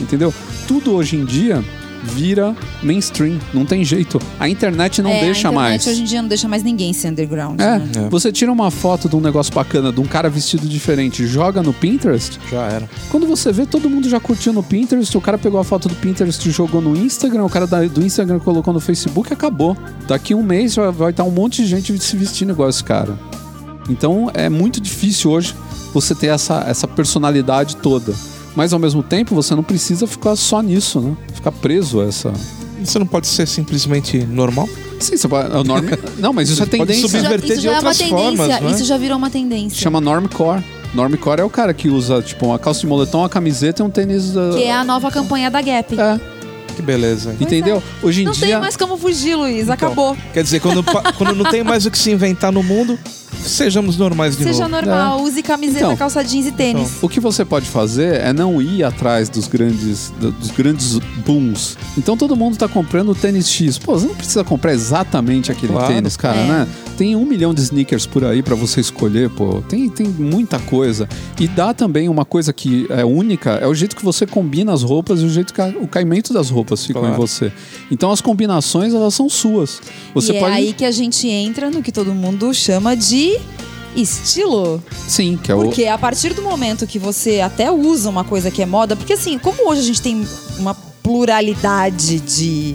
Entendeu? 0.00 0.34
Tudo 0.66 0.94
hoje 0.94 1.16
em 1.16 1.24
dia 1.24 1.62
vira 2.04 2.54
mainstream. 2.82 3.38
Não 3.52 3.64
tem 3.64 3.84
jeito. 3.84 4.20
A 4.38 4.48
internet 4.48 5.00
não 5.02 5.10
É, 5.10 5.20
deixa 5.20 5.48
a 5.48 5.50
internet 5.52 5.54
mais. 5.54 5.86
hoje 5.86 6.02
em 6.02 6.04
dia 6.04 6.22
não 6.22 6.28
deixa 6.28 6.46
mais 6.46 6.62
ninguém 6.62 6.92
ser 6.92 7.08
underground. 7.08 7.60
É, 7.60 7.78
né? 7.78 7.90
É. 8.06 8.08
você 8.08 8.30
tira 8.30 8.52
uma 8.52 8.70
foto 8.70 9.08
de 9.08 9.16
um 9.16 9.20
negócio 9.20 9.52
bacana, 9.52 9.92
de 9.92 10.00
um 10.00 10.06
cara 10.06 10.28
vestido 10.28 10.68
diferente, 10.68 11.26
joga 11.26 11.62
no 11.62 11.72
Pinterest. 11.72 12.38
Já 12.50 12.62
era. 12.66 12.88
Quando 13.10 13.26
você 13.26 13.50
vê, 13.52 13.66
todo 13.66 13.88
mundo 13.90 14.08
já 14.08 14.20
curtiu 14.20 14.52
no 14.52 14.62
Pinterest. 14.62 15.16
O 15.16 15.20
cara 15.20 15.38
pegou 15.38 15.58
a 15.58 15.64
foto 15.64 15.88
do 15.88 15.94
Pinterest 15.96 16.48
e 16.48 16.52
jogou 16.52 16.80
no 16.80 16.96
Instagram. 16.96 17.44
O 17.44 17.50
cara 17.50 17.66
do 17.66 18.04
Instagram 18.04 18.38
colocou 18.38 18.72
no 18.72 18.80
Facebook 18.80 19.30
e 19.30 19.32
acabou. 19.32 19.76
Daqui 20.06 20.34
um 20.34 20.42
mês 20.42 20.74
já 20.74 20.90
vai 20.90 21.10
estar 21.10 21.24
um 21.24 21.30
monte 21.30 21.62
de 21.62 21.68
gente 21.68 21.98
se 21.98 22.16
vestindo 22.16 22.50
igual 22.52 22.68
esse 22.68 22.84
cara. 22.84 23.18
Então 23.88 24.30
é 24.34 24.48
muito 24.48 24.80
difícil 24.80 25.30
hoje 25.30 25.54
você 25.92 26.14
ter 26.14 26.28
essa, 26.28 26.64
essa 26.66 26.88
personalidade 26.88 27.76
toda. 27.76 28.14
Mas 28.56 28.72
ao 28.72 28.78
mesmo 28.78 29.02
tempo 29.02 29.34
você 29.34 29.54
não 29.54 29.62
precisa 29.62 30.06
ficar 30.06 30.36
só 30.36 30.60
nisso, 30.62 31.00
né? 31.00 31.16
Ficar 31.34 31.50
preso 31.52 32.00
a 32.00 32.04
essa. 32.04 32.32
Isso 32.82 32.98
não 32.98 33.06
pode 33.06 33.26
ser 33.26 33.48
simplesmente 33.48 34.18
normal? 34.18 34.68
Sim, 35.00 35.16
você 35.16 35.26
pode. 35.26 35.52
é 35.52 35.58
o 35.58 35.64
norme- 35.64 35.90
Não, 36.18 36.32
mas 36.32 36.48
isso 36.48 36.62
é 36.62 36.66
Pode 36.66 36.78
tendência. 36.92 37.08
subir- 37.08 37.18
Isso 37.18 37.28
já, 37.30 37.36
isso 37.54 37.60
de 37.60 37.66
é 37.66 37.70
uma 37.70 37.76
outras 37.78 37.98
tendência. 37.98 38.16
formas, 38.24 38.60
não 38.62 38.68
é? 38.68 38.72
Isso 38.72 38.84
já 38.84 38.96
virou 38.96 39.18
uma 39.18 39.30
tendência. 39.30 39.78
Chama 39.82 40.00
normcore. 40.00 40.62
Normcore 40.94 41.40
é 41.40 41.44
o 41.44 41.50
cara 41.50 41.74
que 41.74 41.88
usa, 41.88 42.22
tipo, 42.22 42.46
uma 42.46 42.58
calça 42.58 42.80
de 42.80 42.86
moletom, 42.86 43.18
uma 43.18 43.28
camiseta 43.28 43.82
e 43.82 43.84
um 43.86 43.90
tênis. 43.90 44.36
uh, 44.36 44.54
Que 44.56 44.62
é 44.64 44.72
a 44.72 44.84
nova 44.84 45.10
campanha 45.10 45.50
da 45.50 45.60
Gap. 45.60 45.98
É, 45.98 46.20
Que 46.74 46.82
beleza. 46.82 47.30
hein? 47.30 47.36
entendeu? 47.40 47.82
Hoje 48.02 48.22
em 48.22 48.24
Não 48.24 48.32
dia. 48.32 48.46
tem 48.48 48.58
mais 48.60 48.76
como 48.76 48.96
fugir, 48.96 49.36
Luiz. 49.36 49.62
Então, 49.62 49.74
Acabou. 49.74 50.16
Quer 50.32 50.42
dizer, 50.42 50.60
quando, 50.60 50.82
quando 51.16 51.34
não 51.34 51.50
tem 51.50 51.62
mais 51.64 51.86
o 51.86 51.90
que 51.90 51.98
se 51.98 52.10
inventar 52.10 52.50
no 52.52 52.62
mundo, 52.62 52.98
sejamos 53.42 53.96
normais 53.98 54.36
de 54.36 54.44
Seja 54.44 54.66
novo. 54.68 54.86
normal, 54.86 55.20
use 55.22 55.42
camiseta, 55.42 55.84
Então. 55.84 55.96
calça 55.96 56.24
jeans 56.24 56.46
e 56.46 56.52
tênis. 56.52 56.98
O 57.02 57.08
que 57.08 57.20
você 57.20 57.44
pode 57.44 57.66
fazer 57.66 58.20
é 58.20 58.32
não 58.32 58.60
ir 58.62 58.82
atrás 58.82 59.28
dos 59.28 59.46
grandes, 59.46 60.12
do- 60.18 60.30
dos 60.32 60.50
grandes 60.50 60.98
booms. 61.26 61.76
Então 61.98 62.16
todo 62.16 62.34
mundo 62.36 62.56
tá 62.56 62.66
comprando 62.68 63.10
o 63.10 63.14
tênis 63.14 63.48
X. 63.50 63.76
Pô, 63.76 63.98
você 63.98 64.06
não 64.06 64.14
precisa 64.14 64.42
comprar 64.44 64.72
exatamente 64.72 65.52
aquele 65.52 65.72
Claro. 65.72 65.92
tênis, 65.92 66.16
cara, 66.16 66.38
É. 66.38 66.46
né? 66.46 66.68
Tem 66.96 67.16
um 67.16 67.24
milhão 67.26 67.52
de 67.52 67.60
sneakers 67.60 68.06
por 68.06 68.24
aí 68.24 68.40
pra 68.40 68.54
você 68.54 68.80
escolher, 68.80 69.28
pô. 69.28 69.60
Tem, 69.68 69.88
tem 69.90 70.06
muita 70.06 70.60
coisa. 70.60 71.08
E 71.40 71.48
dá 71.48 71.74
também 71.74 72.08
uma 72.08 72.24
coisa 72.24 72.52
que 72.52 72.86
é 72.88 73.04
única, 73.04 73.50
é 73.60 73.66
o 73.66 73.74
jeito 73.74 73.96
que 73.96 74.04
você 74.04 74.24
combina 74.26 74.72
as 74.72 74.82
roupas 74.82 75.20
e 75.20 75.24
o 75.24 75.28
jeito 75.28 75.52
que 75.52 75.60
a- 75.60 75.72
o 75.80 75.88
caimento 75.88 76.32
das 76.32 76.48
roupas 76.50 76.63
ficam 76.86 77.02
Claro. 77.02 77.14
em 77.14 77.18
você. 77.18 77.52
Então 77.90 78.10
as 78.10 78.20
combinações, 78.20 78.94
elas 78.94 79.14
são 79.14 79.28
suas. 79.28 79.80
Você 80.14 80.32
e 80.32 80.40
pode... 80.40 80.52
é 80.52 80.56
aí 80.56 80.72
que 80.72 80.84
a 80.84 80.90
gente 80.90 81.28
entra 81.28 81.70
no 81.70 81.82
que 81.82 81.92
todo 81.92 82.14
mundo 82.14 82.52
chama 82.54 82.96
de 82.96 83.38
estilo. 83.96 84.82
Sim, 85.06 85.38
que 85.42 85.52
é 85.52 85.54
o... 85.54 85.58
Porque 85.62 85.86
a 85.86 85.96
partir 85.98 86.34
do 86.34 86.42
momento 86.42 86.86
que 86.86 86.98
você 86.98 87.40
até 87.40 87.70
usa 87.70 88.08
uma 88.10 88.24
coisa 88.24 88.50
que 88.50 88.62
é 88.62 88.66
moda, 88.66 88.96
porque 88.96 89.12
assim, 89.12 89.38
como 89.38 89.68
hoje 89.68 89.80
a 89.80 89.84
gente 89.84 90.02
tem 90.02 90.26
uma 90.58 90.74
pluralidade 91.02 92.18
de, 92.20 92.74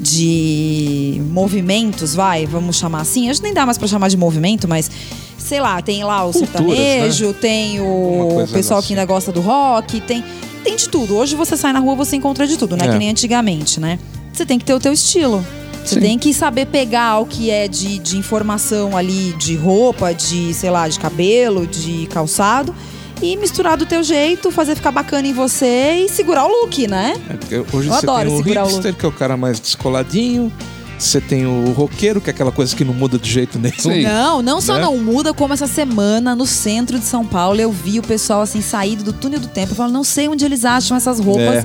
de 0.00 1.22
movimentos, 1.30 2.14
vai, 2.14 2.46
vamos 2.46 2.76
chamar 2.76 3.02
assim, 3.02 3.30
acho 3.30 3.40
que 3.40 3.46
nem 3.46 3.54
dá 3.54 3.64
mais 3.64 3.78
pra 3.78 3.86
chamar 3.88 4.08
de 4.08 4.16
movimento, 4.16 4.68
mas 4.68 4.90
sei 5.38 5.60
lá, 5.60 5.80
tem 5.80 6.04
lá 6.04 6.26
o 6.26 6.32
Culturas, 6.32 6.56
sertanejo, 6.76 7.32
tem 7.34 7.80
Uma 7.80 8.44
o 8.44 8.48
pessoal 8.48 8.78
assim. 8.80 8.88
que 8.88 8.92
ainda 8.94 9.06
gosta 9.06 9.32
do 9.32 9.40
rock, 9.40 10.00
tem 10.00 10.22
tem 10.60 10.76
de 10.76 10.88
tudo. 10.88 11.16
Hoje 11.16 11.34
você 11.34 11.56
sai 11.56 11.72
na 11.72 11.78
rua, 11.80 11.94
você 11.94 12.16
encontra 12.16 12.46
de 12.46 12.56
tudo, 12.56 12.76
não 12.76 12.84
é, 12.84 12.88
É. 12.88 12.92
que 12.92 12.98
nem 12.98 13.10
antigamente, 13.10 13.80
né? 13.80 13.98
Você 14.32 14.46
tem 14.46 14.58
que 14.58 14.64
ter 14.64 14.74
o 14.74 14.80
teu 14.80 14.92
estilo. 14.92 15.44
Você 15.84 15.94
Sim. 15.94 16.00
tem 16.00 16.18
que 16.18 16.32
saber 16.34 16.66
pegar 16.66 17.18
o 17.20 17.26
que 17.26 17.50
é 17.50 17.66
de, 17.66 17.98
de 17.98 18.16
informação 18.18 18.96
ali, 18.96 19.32
de 19.38 19.56
roupa, 19.56 20.12
de, 20.12 20.52
sei 20.52 20.70
lá, 20.70 20.86
de 20.88 20.98
cabelo, 21.00 21.66
de 21.66 22.06
calçado, 22.12 22.74
e 23.22 23.36
misturar 23.36 23.76
do 23.76 23.86
teu 23.86 24.02
jeito, 24.02 24.50
fazer 24.50 24.74
ficar 24.74 24.92
bacana 24.92 25.26
em 25.26 25.32
você 25.32 26.04
e 26.04 26.08
segurar 26.08 26.44
o 26.46 26.48
look, 26.48 26.86
né? 26.86 27.14
É, 27.50 27.58
hoje 27.76 27.88
Eu 27.88 27.94
você 27.94 28.06
adoro 28.06 28.28
tem 28.30 28.34
o 28.34 28.36
segurar 28.38 28.64
o 28.64 28.68
hipster, 28.68 28.94
que 28.94 29.04
é 29.04 29.08
o 29.08 29.12
cara 29.12 29.36
mais 29.36 29.58
descoladinho. 29.58 30.52
Você 31.00 31.18
tem 31.20 31.46
o 31.46 31.72
roqueiro, 31.72 32.20
que 32.20 32.28
é 32.28 32.32
aquela 32.32 32.52
coisa 32.52 32.76
que 32.76 32.84
não 32.84 32.92
muda 32.92 33.18
de 33.18 33.28
jeito 33.30 33.58
nenhum. 33.58 33.74
Sim. 33.78 34.02
Não, 34.02 34.42
não 34.42 34.60
só 34.60 34.74
Né? 34.74 34.82
não 34.82 34.98
muda, 34.98 35.32
como 35.32 35.54
essa 35.54 35.66
semana 35.66 36.36
no 36.36 36.46
centro 36.46 36.98
de 36.98 37.06
São 37.06 37.24
Paulo 37.24 37.58
eu 37.58 37.72
vi 37.72 37.98
o 37.98 38.02
pessoal 38.02 38.42
assim 38.42 38.60
saído 38.60 39.02
do 39.02 39.12
túnel 39.14 39.40
do 39.40 39.48
tempo. 39.48 39.72
Eu 39.72 39.76
falo, 39.76 39.90
não 39.90 40.04
sei 40.04 40.28
onde 40.28 40.44
eles 40.44 40.64
acham 40.64 40.94
essas 40.96 41.18
roupas. 41.18 41.64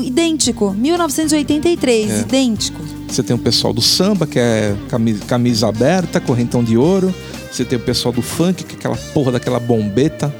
Idêntico, 0.00 0.70
1983, 0.78 2.10
É. 2.10 2.20
idêntico. 2.20 2.80
Você 3.08 3.22
tem 3.22 3.34
o 3.34 3.38
pessoal 3.38 3.72
do 3.74 3.82
samba, 3.82 4.26
que 4.26 4.38
é 4.38 4.74
camisa, 4.88 5.24
camisa 5.26 5.68
aberta, 5.68 6.20
correntão 6.20 6.62
de 6.62 6.76
ouro. 6.78 7.12
Você 7.50 7.64
tem 7.64 7.76
o 7.76 7.82
pessoal 7.82 8.12
do 8.14 8.22
funk, 8.22 8.64
que 8.64 8.74
é 8.74 8.78
aquela 8.78 8.96
porra 9.12 9.32
daquela 9.32 9.58
bombeta 9.60 10.32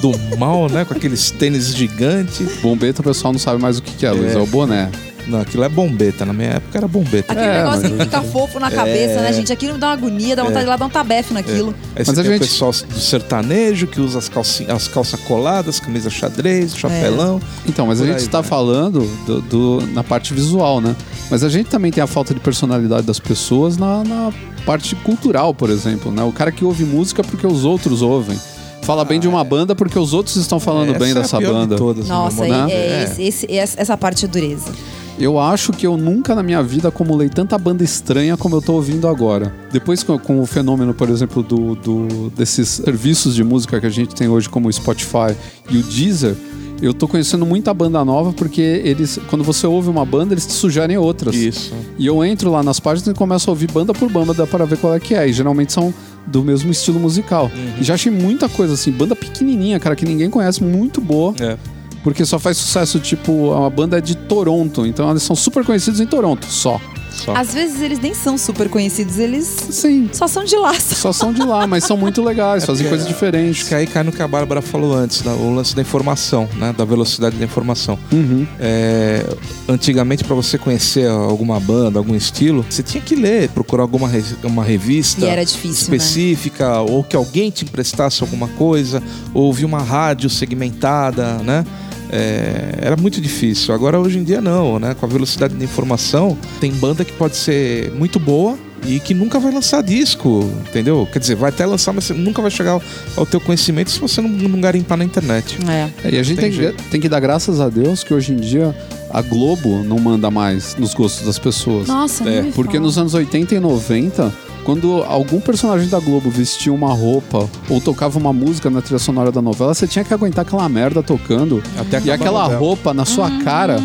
do 0.00 0.12
mal, 0.38 0.68
né? 0.68 0.84
Com 0.84 0.94
aqueles 0.94 1.30
tênis 1.32 1.74
gigantes. 1.74 2.60
Bombeta, 2.60 3.00
o 3.00 3.04
pessoal 3.04 3.32
não 3.32 3.40
sabe 3.40 3.60
mais 3.60 3.78
o 3.78 3.82
que, 3.82 3.92
que 3.96 4.06
é, 4.06 4.12
Luiz. 4.12 4.32
É. 4.34 4.38
É. 4.38 4.38
o 4.38 4.46
boné. 4.46 4.90
Não, 5.26 5.40
aquilo 5.40 5.62
é 5.64 5.68
bombeta. 5.68 6.24
Na 6.26 6.32
minha 6.32 6.50
época 6.50 6.78
era 6.78 6.88
bombeta. 6.88 7.32
Aquele 7.32 7.46
É, 7.46 7.58
negócio 7.62 7.82
que 7.90 7.96
fica 8.04 8.22
fofo 8.22 8.58
na 8.58 8.70
cabeça, 8.70 9.14
É. 9.14 9.22
né, 9.22 9.32
gente? 9.32 9.52
Aquilo 9.52 9.74
me 9.74 9.78
dá 9.78 9.88
uma 9.88 9.92
agonia, 9.92 10.34
dá 10.34 10.42
vontade 10.42 10.60
de 10.60 10.66
ir 10.66 10.70
lá 10.70 10.76
dar 10.76 10.86
um 10.86 10.90
tabefe 10.90 11.32
naquilo. 11.32 11.74
Aí 11.94 12.04
Mas 12.04 12.06
você 12.08 12.12
a 12.20 12.22
tem 12.22 12.32
gente- 12.32 12.42
o 12.42 12.46
pessoal 12.48 12.72
do 12.72 12.98
sertanejo, 13.00 13.86
que 13.86 14.00
usa 14.00 14.18
as, 14.18 14.30
as 14.68 14.88
calças 14.88 15.20
coladas, 15.20 15.78
camisa 15.78 16.10
xadrez, 16.10 16.76
chapelão. 16.76 17.40
Então, 17.66 17.86
mas 17.86 18.00
a 18.00 18.06
gente 18.06 18.18
está 18.18 18.40
vai. 18.40 18.50
falando 18.50 19.00
do, 19.26 19.40
do- 19.42 19.86
na 19.92 20.02
parte 20.02 20.34
visual, 20.34 20.80
né? 20.80 20.94
Mas 21.30 21.44
a 21.44 21.48
gente 21.48 21.68
também 21.70 21.90
tem 21.92 22.02
a 22.02 22.06
falta 22.06 22.34
de 22.34 22.40
personalidade 22.40 23.06
das 23.06 23.18
pessoas 23.20 23.76
na, 23.76 24.02
na 24.04 24.32
parte 24.66 24.94
cultural, 24.96 25.54
por 25.54 25.70
exemplo, 25.70 26.10
né? 26.12 26.22
O 26.24 26.32
cara 26.32 26.50
que 26.52 26.64
ouve 26.64 26.84
música 26.84 27.22
porque 27.22 27.46
os 27.46 27.64
outros 27.64 28.02
ouvem. 28.02 28.38
Fala 28.82 29.04
bem 29.04 29.20
de 29.20 29.28
uma 29.28 29.44
banda 29.44 29.76
porque 29.76 29.96
os 29.96 30.12
outros 30.12 30.34
estão 30.34 30.58
falando 30.58 30.90
Essa 30.90 30.98
bem 30.98 31.08
é 31.08 31.12
a 31.12 31.14
dessa 31.14 31.38
de 31.38 31.46
banda. 31.46 31.76
todas, 31.76 32.08
né, 32.08 32.12
Nossa, 32.14 32.42
meu 32.44 32.52
é, 32.66 32.72
é 32.72 32.74
É. 32.74 33.02
esse- 33.04 33.22
esse- 33.22 33.52
essa 33.56 33.80
essa 33.80 33.96
parte 33.96 34.24
é 34.24 34.28
dureza. 34.28 34.72
Eu 35.18 35.38
acho 35.38 35.72
que 35.72 35.86
eu 35.86 35.96
nunca 35.96 36.34
na 36.34 36.42
minha 36.42 36.62
vida 36.62 36.88
acumulei 36.88 37.28
tanta 37.28 37.56
banda 37.58 37.84
estranha 37.84 38.36
como 38.36 38.56
eu 38.56 38.62
tô 38.62 38.72
ouvindo 38.74 39.06
agora. 39.06 39.52
Depois 39.70 40.02
com, 40.02 40.18
com 40.18 40.40
o 40.40 40.46
fenômeno, 40.46 40.94
por 40.94 41.08
exemplo, 41.10 41.42
do, 41.42 41.74
do- 41.76 42.30
desses 42.36 42.68
serviços 42.68 43.34
de 43.34 43.44
música 43.44 43.78
que 43.80 43.86
a 43.86 43.90
gente 43.90 44.14
tem 44.14 44.28
hoje, 44.28 44.48
como 44.48 44.68
o 44.68 44.72
Spotify 44.72 45.36
e 45.70 45.78
o 45.78 45.82
Deezer, 45.82 46.34
eu 46.80 46.92
tô 46.92 47.06
conhecendo 47.06 47.46
muita 47.46 47.72
banda 47.72 48.04
nova 48.04 48.32
porque 48.32 48.60
eles, 48.84 49.18
quando 49.30 49.44
você 49.44 49.66
ouve 49.66 49.88
uma 49.88 50.04
banda, 50.04 50.34
eles 50.34 50.44
te 50.46 50.52
sugerem 50.54 50.96
outras. 50.96 51.34
Isso. 51.36 51.72
E 51.98 52.06
eu 52.06 52.24
entro 52.24 52.50
lá 52.50 52.62
nas 52.62 52.80
páginas 52.80 53.14
e 53.14 53.16
começo 53.16 53.48
a 53.48 53.52
ouvir 53.52 53.70
banda 53.70 53.92
por 53.92 54.10
banda 54.10 54.34
dá 54.34 54.46
para 54.46 54.64
ver 54.64 54.78
qual 54.78 54.94
é 54.94 54.98
que 54.98 55.14
é. 55.14 55.28
E 55.28 55.32
geralmente 55.32 55.72
são 55.72 55.94
do 56.26 56.42
mesmo 56.42 56.72
estilo 56.72 56.98
musical. 56.98 57.50
E 57.80 57.84
já 57.84 57.94
achei 57.94 58.10
muita 58.10 58.48
coisa 58.48 58.74
assim, 58.74 58.90
banda 58.90 59.14
pequenininha, 59.14 59.78
cara, 59.78 59.94
que 59.94 60.04
ninguém 60.04 60.28
conhece, 60.30 60.64
muito 60.64 61.00
boa. 61.00 61.34
É. 61.38 61.56
Porque 62.02 62.24
só 62.24 62.38
faz 62.38 62.56
sucesso, 62.56 62.98
tipo, 62.98 63.52
a 63.54 63.70
banda 63.70 63.98
é 63.98 64.00
de 64.00 64.16
Toronto, 64.16 64.84
então 64.86 65.10
eles 65.10 65.22
são 65.22 65.36
super 65.36 65.64
conhecidos 65.64 66.00
em 66.00 66.06
Toronto, 66.06 66.46
só. 66.46 66.80
Só. 67.12 67.36
Às 67.36 67.52
vezes 67.52 67.82
eles 67.82 68.00
nem 68.00 68.14
são 68.14 68.38
super 68.38 68.70
conhecidos, 68.70 69.18
eles 69.18 69.44
Sim, 69.70 70.08
só 70.14 70.26
são 70.26 70.44
de 70.44 70.56
laço. 70.56 70.94
só 70.94 71.12
são 71.12 71.30
de 71.30 71.42
lá, 71.42 71.66
mas 71.66 71.84
são 71.84 71.94
muito 71.94 72.22
legais, 72.24 72.64
fazem 72.64 72.84
porque- 72.86 72.88
coisas 72.88 73.06
diferentes. 73.06 73.68
Que 73.68 73.74
aí 73.74 73.86
cai 73.86 74.02
no 74.02 74.10
que 74.10 74.22
a 74.22 74.26
Bárbara 74.26 74.62
falou 74.62 74.94
antes, 74.94 75.22
né? 75.22 75.30
o 75.30 75.54
lance 75.54 75.76
da 75.76 75.82
informação, 75.82 76.48
né? 76.56 76.74
Da 76.76 76.86
velocidade 76.86 77.36
da 77.36 77.44
informação. 77.44 77.98
Uhum. 78.10 78.46
É, 78.58 79.26
antigamente, 79.68 80.24
para 80.24 80.34
você 80.34 80.56
conhecer 80.56 81.06
alguma 81.08 81.60
banda, 81.60 81.98
algum 81.98 82.14
estilo, 82.14 82.64
você 82.68 82.82
tinha 82.82 83.02
que 83.02 83.14
ler, 83.14 83.50
procurar 83.50 83.82
alguma 83.82 84.08
re- 84.08 84.24
uma 84.44 84.64
revista 84.64 85.26
era 85.26 85.44
difícil, 85.44 85.90
né? 85.90 85.96
específica, 85.98 86.80
ou 86.80 87.04
que 87.04 87.14
alguém 87.14 87.50
te 87.50 87.62
emprestasse 87.64 88.22
alguma 88.22 88.48
coisa, 88.48 89.02
ou 89.34 89.42
ouvir 89.44 89.66
uma 89.66 89.82
rádio 89.82 90.30
segmentada, 90.30 91.34
né? 91.44 91.64
É, 92.12 92.74
era 92.82 92.96
muito 92.96 93.20
difícil. 93.20 93.74
Agora, 93.74 93.98
hoje 93.98 94.18
em 94.18 94.24
dia, 94.24 94.40
não, 94.40 94.78
né? 94.78 94.94
Com 94.94 95.06
a 95.06 95.08
velocidade 95.08 95.54
da 95.54 95.64
informação, 95.64 96.36
tem 96.60 96.70
banda 96.72 97.04
que 97.04 97.12
pode 97.14 97.36
ser 97.36 97.90
muito 97.92 98.20
boa 98.20 98.58
e 98.86 99.00
que 99.00 99.14
nunca 99.14 99.38
vai 99.40 99.52
lançar 99.52 99.82
disco, 99.82 100.50
entendeu? 100.68 101.08
Quer 101.10 101.20
dizer, 101.20 101.36
vai 101.36 101.48
até 101.50 101.64
lançar, 101.64 101.92
mas 101.92 102.10
nunca 102.10 102.42
vai 102.42 102.50
chegar 102.50 102.72
ao, 102.72 102.82
ao 103.16 103.24
teu 103.24 103.40
conhecimento 103.40 103.90
se 103.90 103.98
você 104.00 104.20
não, 104.20 104.28
não 104.28 104.60
garimpar 104.60 104.98
na 104.98 105.04
internet. 105.04 105.56
É. 105.66 106.08
É, 106.08 106.14
e 106.14 106.18
a 106.18 106.22
gente 106.22 106.38
Tem 106.40 106.50
tem, 106.52 106.72
que, 106.72 106.82
tem 106.90 107.00
que 107.00 107.08
dar 107.08 107.20
graças 107.20 107.60
a 107.60 107.68
Deus 107.68 108.04
que 108.04 108.12
hoje 108.12 108.32
em 108.32 108.36
dia 108.36 108.76
a 109.10 109.22
Globo 109.22 109.82
não 109.84 109.98
manda 109.98 110.30
mais 110.30 110.74
nos 110.76 110.92
gostos 110.94 111.24
das 111.24 111.38
pessoas. 111.38 111.86
Nossa, 111.88 112.28
É, 112.28 112.42
Porque 112.54 112.72
fala. 112.74 112.84
nos 112.86 112.98
anos 112.98 113.14
80 113.14 113.54
e 113.54 113.60
90, 113.60 114.32
quando 114.64 115.02
algum 115.04 115.40
personagem 115.40 115.88
da 115.88 115.98
Globo 115.98 116.30
vestia 116.30 116.72
uma 116.72 116.92
roupa 116.92 117.48
ou 117.68 117.80
tocava 117.80 118.18
uma 118.18 118.32
música 118.32 118.70
na 118.70 118.80
trilha 118.80 118.98
sonora 118.98 119.32
da 119.32 119.42
novela, 119.42 119.74
você 119.74 119.86
tinha 119.86 120.04
que 120.04 120.14
aguentar 120.14 120.44
aquela 120.44 120.68
merda 120.68 121.02
tocando 121.02 121.62
Até 121.76 122.00
e 122.00 122.10
aquela 122.10 122.42
novela. 122.42 122.60
roupa 122.60 122.94
na 122.94 123.04
sua 123.04 123.30
cara 123.42 123.80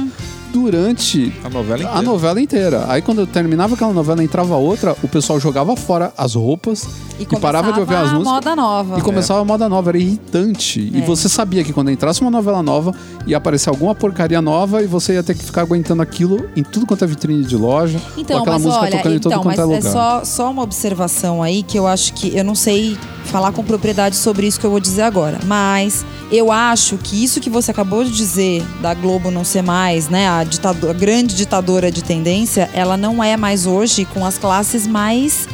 durante 0.53 1.31
A 1.43 1.49
novela 1.49 1.79
inteira. 1.83 1.99
a 1.99 2.01
novela 2.01 2.41
inteira. 2.41 2.85
Aí 2.89 3.01
quando 3.01 3.25
terminava 3.27 3.75
aquela 3.75 3.93
novela 3.93 4.21
e 4.21 4.25
entrava 4.25 4.55
outra, 4.55 4.95
o 5.03 5.07
pessoal 5.07 5.39
jogava 5.39 5.75
fora 5.75 6.13
as 6.17 6.35
roupas 6.35 6.87
e, 7.19 7.25
parava 7.39 7.71
de 7.73 7.79
ouvir 7.79 7.95
as 7.95 8.11
começava 8.11 8.15
a 8.15 8.19
músicas. 8.19 8.33
moda 8.33 8.55
nova. 8.55 8.99
E 8.99 9.01
começava 9.01 9.41
a 9.41 9.45
moda 9.45 9.69
nova, 9.69 9.89
era 9.91 9.97
irritante. 9.97 10.79
E 10.93 10.99
É. 10.99 11.01
você 11.05 11.27
sabia 11.27 11.63
que 11.63 11.73
quando 11.73 11.89
entrasse 11.91 12.21
uma 12.21 12.29
novela 12.31 12.61
nova, 12.61 12.93
ia 13.25 13.37
aparecer 13.37 13.69
alguma 13.69 13.95
porcaria 13.95 14.41
nova 14.41 14.83
e 14.83 14.87
você 14.87 15.13
ia 15.13 15.23
ter 15.23 15.35
que 15.35 15.43
ficar 15.43 15.61
aguentando 15.61 16.01
aquilo 16.01 16.47
em 16.55 16.63
tudo 16.63 16.85
quanto 16.85 17.03
é 17.03 17.07
vitrine 17.07 17.43
de 17.43 17.55
loja, 17.55 17.99
Então, 18.17 18.37
com 18.37 18.41
aquela 18.43 18.55
mas 18.57 18.63
música 18.65 18.81
olha, 18.83 18.91
tocando 18.97 19.13
em 19.13 19.17
então, 19.17 19.31
todo 19.31 19.41
quanto 19.43 19.57
mas 19.57 19.59
é 19.59 19.61
é 19.73 19.77
lugar. 19.77 19.91
só, 19.91 20.23
só 20.25 20.51
uma 20.51 20.61
observação 20.63 21.41
aí 21.41 21.63
que 21.63 21.77
eu 21.77 21.87
acho 21.87 22.13
que 22.13 22.35
eu 22.37 22.43
não 22.43 22.55
sei 22.55 22.97
falar 23.25 23.51
com 23.51 23.63
propriedade 23.63 24.15
sobre 24.15 24.47
isso 24.47 24.59
que 24.59 24.65
eu 24.65 24.69
vou 24.71 24.79
dizer 24.79 25.01
agora, 25.01 25.37
mas 25.45 26.05
eu 26.31 26.49
acho 26.51 26.97
que 26.97 27.21
isso 27.21 27.41
que 27.41 27.49
você 27.49 27.71
acabou 27.71 28.03
de 28.03 28.11
dizer 28.11 28.63
da 28.81 28.93
Globo 28.93 29.29
não 29.31 29.43
ser 29.43 29.61
mais, 29.61 30.07
né, 30.07 30.29
a, 30.29 30.43
ditado- 30.47 30.89
a 30.89 30.93
grande 30.93 31.35
ditadora 31.35 31.91
de 31.91 32.03
tendência, 32.03 32.69
ela 32.73 32.95
não 32.97 33.23
é 33.23 33.35
mais 33.37 33.65
hoje 33.65 34.05
com 34.05 34.25
as 34.25 34.37
classes 34.37 34.87
mais 34.87 35.47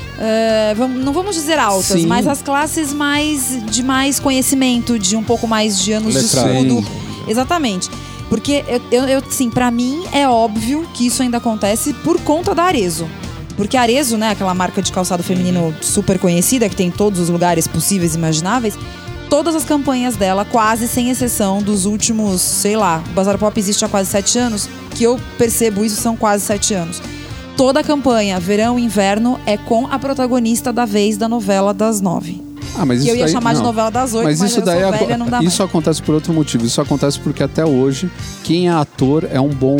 vamos- 0.77 1.03
não 1.03 1.11
vamos 1.11 1.35
dizer 1.35 1.59
altas, 1.59 1.99
Sim. 2.01 2.05
mas 2.07 2.25
as 2.27 2.41
classes 2.41 2.93
mais 2.93 3.59
de 3.69 3.83
mais 3.83 4.19
conhecimento, 4.19 4.97
de 4.97 5.15
um 5.17 5.23
pouco 5.23 5.47
mais 5.47 5.79
de 5.83 5.91
anos 5.91 6.15
Letrado. 6.15 6.49
de 6.49 6.57
estudo. 6.57 6.81
Sim. 6.87 7.23
Exatamente. 7.31 7.89
Porque 8.29 8.63
eu, 8.67 8.81
eu, 8.91 9.07
eu 9.07 9.23
sim, 9.29 9.49
para 9.49 9.69
mim 9.69 10.03
é 10.11 10.27
óbvio 10.27 10.87
que 10.93 11.05
isso 11.07 11.21
ainda 11.21 11.37
acontece 11.37 11.93
por 11.93 12.19
conta 12.21 12.55
da 12.55 12.63
Arezo. 12.63 13.07
Porque 13.55 13.77
Arezo, 13.77 14.17
né, 14.17 14.29
aquela 14.31 14.53
marca 14.55 14.81
de 14.81 14.91
calçado 14.91 15.21
feminino 15.21 15.75
super 15.81 16.17
conhecida, 16.17 16.67
que 16.67 16.75
tem 16.75 16.87
em 16.87 16.91
todos 16.91 17.19
os 17.19 17.29
lugares 17.29 17.67
possíveis 17.67 18.15
e 18.15 18.17
imagináveis, 18.17 18.73
todas 19.33 19.55
as 19.55 19.65
campanhas 19.65 20.15
dela, 20.15 20.45
quase 20.45 20.87
sem 20.87 21.09
exceção 21.09 21.59
dos 21.59 21.87
últimos, 21.87 22.39
sei 22.39 22.77
lá, 22.77 23.03
o 23.03 23.13
Bazar 23.15 23.35
Pop 23.39 23.59
existe 23.59 23.83
há 23.83 23.89
quase 23.89 24.11
sete 24.11 24.37
anos, 24.37 24.69
que 24.91 25.03
eu 25.03 25.19
percebo 25.39 25.83
isso 25.83 25.99
são 25.99 26.15
quase 26.15 26.45
sete 26.45 26.75
anos. 26.75 27.01
Toda 27.57 27.79
a 27.79 27.83
campanha, 27.83 28.39
verão 28.39 28.77
e 28.77 28.83
inverno, 28.83 29.39
é 29.47 29.57
com 29.57 29.87
a 29.87 29.97
protagonista 29.97 30.71
da 30.71 30.85
vez 30.85 31.17
da 31.17 31.27
novela 31.27 31.73
das 31.73 31.99
nove. 31.99 32.42
Ah, 32.75 32.85
mas 32.85 32.99
Que 32.99 33.05
isso 33.05 33.11
eu 33.11 33.15
ia 33.17 33.25
daí- 33.25 33.33
chamar 33.33 33.53
de 33.53 33.59
não. 33.59 33.65
novela 33.67 33.89
das 33.91 34.13
oito, 34.13 34.23
mas, 34.25 34.39
Mas 34.39 34.51
isso 34.51 34.61
daí 34.61 34.79
velha, 34.91 35.17
não 35.17 35.27
dá 35.27 35.41
isso 35.43 35.61
acontece 35.63 36.01
por 36.01 36.15
outro 36.15 36.33
motivo. 36.33 36.65
Isso 36.65 36.81
acontece 36.81 37.19
porque 37.19 37.43
até 37.43 37.63
hoje 37.65 38.09
quem 38.43 38.67
é 38.67 38.71
ator 38.71 39.27
é 39.31 39.39
um 39.39 39.49
bom 39.49 39.77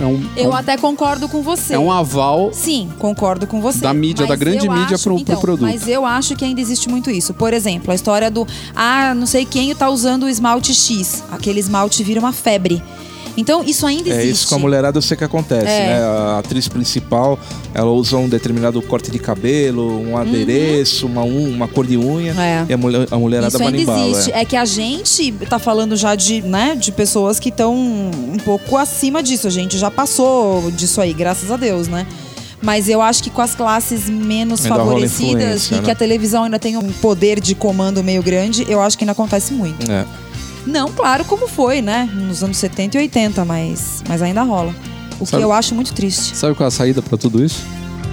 é 0.00 0.06
um, 0.06 0.22
é 0.36 0.44
Eu 0.46 0.50
um, 0.50 0.54
até 0.54 0.76
concordo 0.76 1.28
com 1.28 1.42
você. 1.42 1.74
é 1.74 1.78
um 1.78 1.92
aval 1.92 2.50
Sim, 2.52 2.88
concordo 2.98 3.46
com 3.46 3.60
você. 3.60 3.80
Da 3.80 3.92
mídia, 3.92 4.26
da 4.26 4.36
grande 4.36 4.68
mídia 4.68 4.94
acho- 4.94 5.04
pro- 5.04 5.14
pro 5.14 5.22
então, 5.22 5.40
produto. 5.40 5.68
Mas 5.68 5.86
eu 5.86 6.04
acho 6.06 6.34
que 6.36 6.44
ainda 6.44 6.60
existe 6.60 6.88
muito 6.88 7.10
isso. 7.10 7.34
Por 7.34 7.52
exemplo, 7.52 7.90
a 7.92 7.94
história 7.94 8.30
do 8.30 8.46
ah, 8.74 9.14
não 9.14 9.26
sei 9.26 9.44
quem 9.44 9.74
tá 9.74 9.88
usando 9.90 10.24
o 10.24 10.28
esmalte 10.28 10.74
X. 10.74 11.22
Aquele 11.30 11.60
esmalte 11.60 12.02
vira 12.02 12.20
uma 12.20 12.32
febre. 12.32 12.82
Então, 13.40 13.64
isso 13.64 13.86
ainda 13.86 14.08
existe. 14.10 14.26
É 14.28 14.30
isso 14.30 14.48
com 14.48 14.54
a 14.54 14.58
mulherada 14.58 14.98
eu 14.98 15.02
sei 15.02 15.16
que 15.16 15.24
acontece, 15.24 15.66
É. 15.66 15.86
né? 15.86 16.02
A 16.02 16.38
atriz 16.38 16.68
principal, 16.68 17.38
ela 17.74 17.90
usa 17.90 18.16
um 18.16 18.28
determinado 18.28 18.80
corte 18.82 19.10
de 19.10 19.18
cabelo, 19.18 20.00
um 20.00 20.16
adereço, 20.16 21.06
uma, 21.06 21.22
un- 21.22 21.50
uma 21.50 21.66
cor 21.68 21.86
de 21.86 21.96
unha. 21.96 22.32
Uhum. 22.34 22.40
É. 22.40 22.66
E 22.68 22.72
a, 22.72 22.76
mulher, 22.76 23.08
a 23.10 23.16
mulherada 23.18 23.48
Isso 23.56 23.62
ainda 23.62 23.84
bala. 23.84 24.08
existe. 24.10 24.32
é. 24.32 24.40
É. 24.42 24.44
que 24.44 24.56
a 24.56 24.64
gente 24.64 25.32
tá 25.48 25.58
falando 25.58 25.96
já 25.96 26.14
de, 26.14 26.42
né, 26.42 26.74
de 26.76 26.92
pessoas 26.92 27.38
que 27.40 27.48
estão 27.50 27.74
um 27.74 28.36
pouco 28.44 28.76
acima 28.76 29.22
disso. 29.22 29.46
A 29.46 29.50
gente 29.50 29.78
já 29.78 29.90
passou 29.90 30.70
disso 30.72 31.00
aí, 31.00 31.12
graças 31.12 31.50
a 31.50 31.56
Deus, 31.56 31.88
né? 31.88 32.06
Mas 32.62 32.88
eu 32.90 33.00
acho 33.00 33.22
que 33.22 33.30
com 33.30 33.40
as 33.40 33.54
classes 33.54 34.10
menos 34.10 34.64
Ainda 34.66 34.76
favorecidas 34.76 35.66
e 35.70 35.74
que 35.76 35.86
né? 35.86 35.92
a 35.92 35.94
televisão 35.94 36.44
ainda 36.44 36.58
tem 36.58 36.76
um 36.76 36.92
poder 36.92 37.40
de 37.40 37.54
comando 37.54 38.04
meio 38.04 38.22
grande, 38.22 38.66
eu 38.68 38.82
acho 38.82 38.98
que 38.98 39.04
ainda 39.04 39.12
acontece 39.12 39.54
muito. 39.54 39.90
É. 39.90 40.04
Não, 40.66 40.88
claro, 40.90 41.24
como 41.24 41.48
foi, 41.48 41.82
né? 41.82 42.08
Nos 42.12 42.44
anos 42.44 42.56
70 42.58 42.96
e 42.96 43.00
80, 43.00 43.44
mas, 43.44 44.02
mas 44.08 44.22
ainda 44.22 44.42
rola. 44.42 44.74
O 45.18 45.26
Sabe- 45.26 45.42
que 45.42 45.44
eu 45.44 45.52
acho 45.52 45.74
muito 45.74 45.92
triste. 45.92 46.36
Sabe 46.36 46.54
qual 46.54 46.66
é 46.66 46.68
a 46.68 46.70
saída 46.70 47.02
pra 47.02 47.18
tudo 47.18 47.44
isso? 47.44 47.64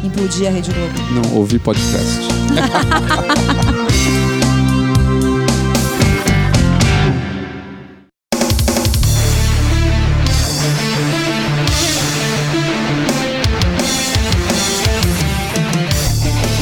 Implodir 0.04 0.48
a 0.48 0.52
Rede 0.52 0.72
Globo. 0.72 0.94
Não 1.30 1.38
ouvir 1.38 1.60
podcast. 1.60 2.18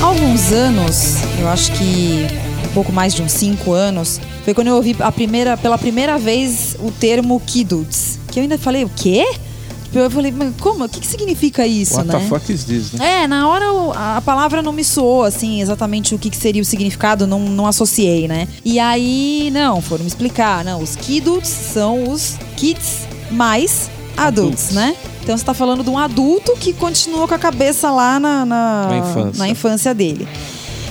Há 0.01 0.05
alguns 0.05 0.51
anos, 0.51 1.15
eu 1.39 1.47
acho 1.47 1.71
que 1.73 2.27
pouco 2.75 2.91
mais 2.91 3.13
de 3.15 3.21
uns 3.23 3.31
cinco 3.31 3.71
anos, 3.71 4.19
foi 4.43 4.53
quando 4.53 4.67
eu 4.67 4.75
ouvi 4.75 4.95
a 4.99 5.11
primeira, 5.11 5.55
pela 5.57 5.77
primeira 5.77 6.17
vez 6.19 6.75
o 6.79 6.91
termo 6.91 7.39
Kidudes. 7.39 8.19
Que 8.31 8.39
eu 8.39 8.43
ainda 8.43 8.57
falei, 8.57 8.83
o 8.83 8.89
quê? 8.89 9.25
Tipo, 9.85 9.99
eu 9.99 10.11
falei, 10.11 10.31
mas 10.31 10.53
como? 10.59 10.83
O 10.83 10.89
que, 10.89 10.99
que 10.99 11.07
significa 11.07 11.65
isso, 11.65 11.95
What 11.95 12.07
né? 12.09 12.19
the 12.19 12.25
fuck 12.27 12.51
is 12.51 12.65
this, 12.65 12.91
né? 12.91 13.23
É, 13.23 13.27
na 13.27 13.47
hora 13.47 13.65
a 13.95 14.21
palavra 14.21 14.61
não 14.61 14.73
me 14.73 14.83
soou, 14.83 15.23
assim, 15.23 15.61
exatamente 15.61 16.13
o 16.13 16.19
que, 16.19 16.29
que 16.29 16.35
seria 16.35 16.61
o 16.61 16.65
significado, 16.65 17.25
não, 17.25 17.39
não 17.39 17.65
associei, 17.65 18.27
né? 18.27 18.47
E 18.65 18.77
aí, 18.77 19.49
não, 19.53 19.81
foram 19.81 20.03
me 20.03 20.09
explicar. 20.09 20.65
Não, 20.65 20.81
os 20.81 20.97
kids 20.97 21.47
são 21.47 22.09
os 22.11 22.35
kids 22.57 23.07
mais 23.31 23.89
adultos, 24.17 24.65
Adultos. 24.65 24.71
né? 24.71 24.95
Então 25.23 25.35
você 25.37 25.43
tá 25.45 25.53
falando 25.53 25.83
de 25.83 25.89
um 25.89 25.97
adulto 25.97 26.55
que 26.57 26.71
continua 26.73 27.27
com 27.27 27.33
a 27.33 27.39
cabeça 27.39 27.89
lá 27.89 28.19
na, 28.19 28.45
na, 28.45 28.87
Na 28.89 28.97
infância. 28.97 29.39
na 29.39 29.49
infância 29.49 29.93
dele. 29.93 30.27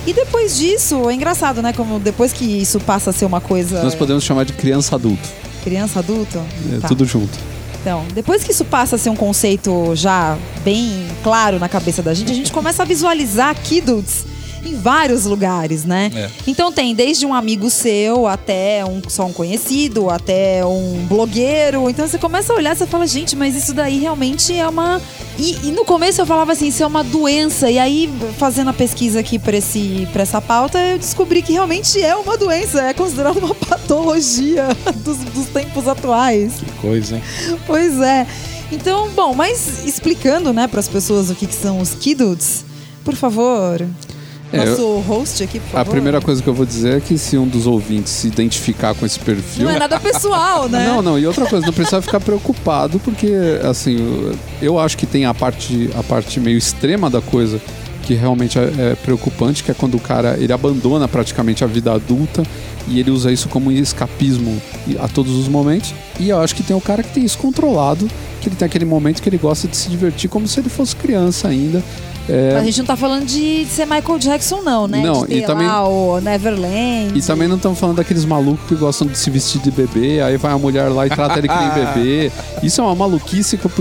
E 0.05 0.13
depois 0.13 0.57
disso, 0.57 1.09
é 1.09 1.13
engraçado, 1.13 1.61
né? 1.61 1.73
Como 1.73 1.99
depois 1.99 2.31
que 2.31 2.45
isso 2.45 2.79
passa 2.79 3.09
a 3.09 3.13
ser 3.13 3.25
uma 3.25 3.41
coisa. 3.41 3.83
Nós 3.83 3.95
podemos 3.95 4.23
chamar 4.23 4.45
de 4.45 4.53
criança 4.53 4.95
adulto. 4.95 5.27
Criança, 5.63 5.99
adulto? 5.99 6.37
É 6.73 6.79
Tá. 6.79 6.87
tudo 6.87 7.05
junto. 7.05 7.33
Então, 7.81 8.03
depois 8.13 8.43
que 8.43 8.51
isso 8.51 8.65
passa 8.65 8.95
a 8.95 8.99
ser 8.99 9.09
um 9.09 9.15
conceito 9.15 9.95
já 9.95 10.37
bem 10.63 11.07
claro 11.23 11.59
na 11.59 11.69
cabeça 11.69 12.01
da 12.01 12.13
gente, 12.13 12.31
a 12.31 12.35
gente 12.35 12.51
começa 12.51 12.81
a 12.83 12.85
visualizar 12.85 13.55
kidults 13.55 14.25
em 14.65 14.75
vários 14.75 15.25
lugares, 15.25 15.85
né? 15.85 16.11
É. 16.15 16.29
Então 16.47 16.71
tem 16.71 16.93
desde 16.93 17.25
um 17.25 17.33
amigo 17.33 17.69
seu 17.69 18.27
até 18.27 18.83
um 18.85 19.01
só 19.07 19.25
um 19.25 19.33
conhecido, 19.33 20.09
até 20.09 20.65
um 20.65 21.05
blogueiro. 21.07 21.89
Então 21.89 22.07
você 22.07 22.17
começa 22.17 22.53
a 22.53 22.55
olhar 22.55 22.73
e 22.73 22.77
você 22.77 22.87
fala, 22.87 23.05
gente, 23.07 23.35
mas 23.35 23.55
isso 23.55 23.73
daí 23.73 23.99
realmente 23.99 24.53
é 24.53 24.67
uma. 24.67 25.01
E, 25.37 25.67
e 25.67 25.71
no 25.71 25.85
começo 25.85 26.21
eu 26.21 26.25
falava 26.25 26.51
assim, 26.53 26.67
isso 26.67 26.83
é 26.83 26.85
uma 26.85 27.03
doença. 27.03 27.69
E 27.69 27.77
aí, 27.77 28.09
fazendo 28.37 28.69
a 28.69 28.73
pesquisa 28.73 29.19
aqui 29.19 29.37
para 29.37 29.57
essa 30.21 30.41
pauta, 30.41 30.79
eu 30.79 30.97
descobri 30.97 31.41
que 31.41 31.53
realmente 31.53 32.01
é 32.01 32.15
uma 32.15 32.37
doença, 32.37 32.81
é 32.81 32.93
considerada 32.93 33.39
uma 33.39 33.53
patologia 33.53 34.67
dos, 35.03 35.17
dos 35.17 35.47
tempos 35.47 35.87
atuais. 35.87 36.53
Que 36.55 36.71
coisa, 36.81 37.15
hein? 37.15 37.23
Pois 37.67 37.99
é. 37.99 38.25
Então, 38.71 39.09
bom, 39.11 39.33
mas 39.33 39.85
explicando, 39.85 40.51
né, 40.51 40.67
para 40.67 40.79
as 40.79 40.87
pessoas 40.87 41.29
o 41.29 41.35
que, 41.35 41.45
que 41.45 41.53
são 41.53 41.79
os 41.79 41.93
kidults, 41.93 42.65
por 43.03 43.15
favor. 43.15 43.85
É, 44.53 44.63
Nosso 44.65 44.99
host 44.99 45.43
aqui, 45.43 45.59
por 45.59 45.69
favor. 45.69 45.81
A 45.81 45.85
primeira 45.91 46.21
coisa 46.21 46.41
que 46.41 46.47
eu 46.47 46.53
vou 46.53 46.65
dizer 46.65 46.97
é 46.97 46.99
que 47.01 47.17
se 47.17 47.37
um 47.37 47.47
dos 47.47 47.65
ouvintes 47.67 48.11
se 48.13 48.27
identificar 48.27 48.93
com 48.93 49.05
esse 49.05 49.19
perfil. 49.19 49.65
Não 49.65 49.71
é 49.71 49.79
nada 49.79 49.99
pessoal, 49.99 50.67
né? 50.69 50.85
Não, 50.87 51.01
não, 51.01 51.19
e 51.19 51.25
outra 51.27 51.45
coisa, 51.45 51.65
não 51.65 51.73
precisa 51.73 52.01
ficar 52.01 52.19
preocupado, 52.19 52.99
porque, 52.99 53.31
assim, 53.67 53.97
eu- 53.97 54.35
eu 54.61 54.79
acho 54.79 54.97
que 54.97 55.05
tem 55.05 55.25
a 55.25 55.33
parte, 55.33 55.89
a 55.97 56.03
parte 56.03 56.39
meio 56.39 56.57
extrema 56.57 57.09
da 57.09 57.21
coisa 57.21 57.59
que 58.03 58.13
realmente 58.13 58.59
é, 58.59 58.61
é 58.91 58.95
preocupante, 59.03 59.63
que 59.63 59.71
é 59.71 59.73
quando 59.73 59.95
o 59.95 59.99
cara 59.99 60.37
ele 60.39 60.53
abandona 60.53 61.07
praticamente 61.07 61.63
a 61.63 61.67
vida 61.67 61.91
adulta 61.91 62.43
e 62.87 62.99
ele 62.99 63.09
usa 63.09 63.31
isso 63.31 63.49
como 63.49 63.71
escapismo 63.71 64.61
a 64.99 65.07
todos 65.07 65.33
os 65.33 65.47
momentos. 65.47 65.91
E 66.19 66.29
eu 66.29 66.39
acho 66.39 66.53
que 66.55 66.61
tem 66.61 66.75
o 66.75 66.81
cara 66.81 67.01
que 67.01 67.09
tem 67.11 67.25
isso 67.25 67.37
controlado, 67.39 68.07
que 68.41 68.47
ele 68.47 68.55
tem 68.55 68.67
aquele 68.67 68.85
momento 68.85 69.23
que 69.23 69.27
ele 69.27 69.39
gosta 69.39 69.67
de 69.67 69.75
se 69.75 69.89
divertir 69.89 70.29
como 70.29 70.47
se 70.47 70.59
ele 70.59 70.69
fosse 70.69 70.95
criança 70.95 71.47
ainda. 71.47 71.83
É, 72.27 72.53
Mas 72.53 72.61
a 72.61 72.65
gente 72.65 72.79
não 72.79 72.85
tá 72.85 72.95
falando 72.95 73.25
de 73.25 73.65
ser 73.65 73.85
Michael 73.85 74.17
Jackson, 74.19 74.61
não, 74.61 74.87
né? 74.87 75.01
Não, 75.01 75.21
de 75.21 75.27
ter 75.27 75.37
e 75.37 75.45
também- 75.45 75.67
lá 75.67 75.87
o 75.87 76.19
Neverland. 76.19 77.11
E 77.17 77.21
também 77.21 77.47
não 77.47 77.57
estamos 77.57 77.77
falando 77.79 77.97
daqueles 77.97 78.25
malucos 78.25 78.67
que 78.67 78.75
gostam 78.75 79.07
de 79.07 79.17
se 79.17 79.29
vestir 79.29 79.61
de 79.61 79.69
bebê, 79.71 80.21
aí 80.21 80.37
vai 80.37 80.51
a 80.51 80.57
mulher 80.57 80.89
lá 80.89 81.05
e 81.05 81.09
trata 81.09 81.37
ele 81.37 81.47
que 81.47 81.53
nem 81.55 81.69
bebê. 81.93 82.31
Isso 82.63 82.81
é 82.81 82.83
uma 82.83 82.95
maluquice 82.95 83.57
que 83.57 83.65
eu. 83.65 83.71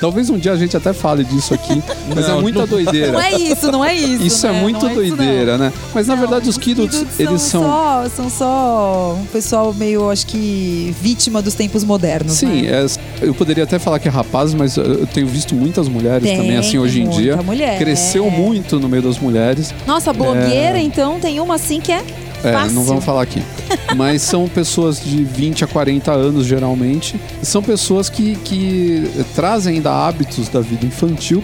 Talvez 0.00 0.30
um 0.30 0.38
dia 0.38 0.52
a 0.52 0.56
gente 0.56 0.76
até 0.76 0.92
fale 0.92 1.24
disso 1.24 1.52
aqui, 1.54 1.82
mas 2.14 2.28
Não, 2.28 2.38
é 2.38 2.40
muita 2.40 2.60
não- 2.60 2.66
doideira. 2.68 3.12
Não 3.12 3.20
é 3.20 3.32
isso, 3.32 3.72
não 3.72 3.84
é 3.84 3.94
isso. 3.94 4.22
Isso 4.22 4.46
é 4.46 4.52
né? 4.52 4.60
muito 4.60 4.86
é 4.86 4.92
isso, 4.92 5.10
não. 5.10 5.16
doideira, 5.16 5.58
né? 5.58 5.72
Mas 5.94 6.06
na 6.06 6.14
verdade 6.14 6.48
os 6.48 6.56
kids, 6.56 7.04
eles 7.18 7.42
são. 7.42 7.62
Só, 7.62 8.04
são 8.14 8.30
só 8.30 9.18
um 9.20 9.24
pessoal 9.26 9.74
meio, 9.74 10.08
acho 10.10 10.26
que, 10.26 10.94
vítima 11.02 11.42
dos 11.42 11.54
tempos 11.54 11.82
modernos. 11.84 12.32
Sim, 12.34 12.62
né? 12.62 12.86
é- 13.20 13.26
eu 13.26 13.34
poderia 13.34 13.64
até 13.64 13.78
falar 13.78 13.98
que 13.98 14.06
é 14.06 14.10
rapaz, 14.10 14.54
mas 14.54 14.76
eu 14.76 15.06
tenho 15.06 15.26
visto 15.26 15.54
muitas 15.54 15.88
mulheres 15.88 16.22
Tem, 16.22 16.36
também, 16.36 16.56
assim, 16.56 16.78
hoje 16.78 17.00
em 17.00 17.04
muita 17.06 17.20
dia. 17.20 17.36
mulher. 17.38 17.78
Cresceu 17.78 18.30
muito 18.30 18.78
no 18.78 18.88
meio 18.88 19.02
das 19.02 19.18
mulheres. 19.18 19.74
Nossa, 19.86 20.12
blogueira, 20.12 20.78
então, 20.78 21.18
tem 21.18 21.40
uma 21.40 21.56
assim 21.56 21.80
que 21.80 21.90
é 21.90 22.02
É, 22.42 22.52
fácil. 22.52 22.74
não 22.74 22.84
vamos 22.84 23.04
falar 23.04 23.22
aqui. 23.22 23.42
Mas 23.96 24.22
são 24.22 24.48
pessoas 24.48 25.02
de 25.02 25.24
20 25.24 25.64
a 25.64 25.66
40 25.66 26.12
anos, 26.12 26.46
geralmente. 26.46 27.18
São 27.42 27.62
pessoas 27.62 28.08
que, 28.08 28.36
que 28.44 29.10
trazem 29.34 29.76
ainda 29.76 29.92
hábitos 29.92 30.48
da 30.48 30.60
vida 30.60 30.86
infantil 30.86 31.42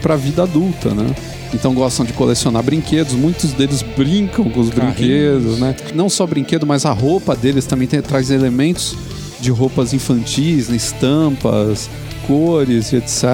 para 0.00 0.14
a 0.14 0.16
vida 0.16 0.42
adulta, 0.42 0.90
né? 0.94 1.14
Então 1.54 1.72
gostam 1.74 2.04
de 2.04 2.12
colecionar 2.12 2.62
brinquedos, 2.62 3.12
muitos 3.12 3.52
deles 3.52 3.82
brincam 3.82 4.50
com 4.50 4.60
os 4.60 4.70
Carrinhos. 4.70 4.96
brinquedos, 4.96 5.58
né? 5.58 5.76
Não 5.94 6.08
só 6.08 6.26
brinquedo, 6.26 6.66
mas 6.66 6.84
a 6.84 6.92
roupa 6.92 7.36
deles 7.36 7.66
também 7.66 7.86
tem, 7.86 8.02
traz 8.02 8.30
elementos 8.30 8.96
de 9.40 9.50
roupas 9.50 9.92
infantis, 9.92 10.68
né? 10.68 10.76
estampas, 10.76 11.88
cores 12.26 12.92
e 12.92 12.96
etc. 12.96 13.24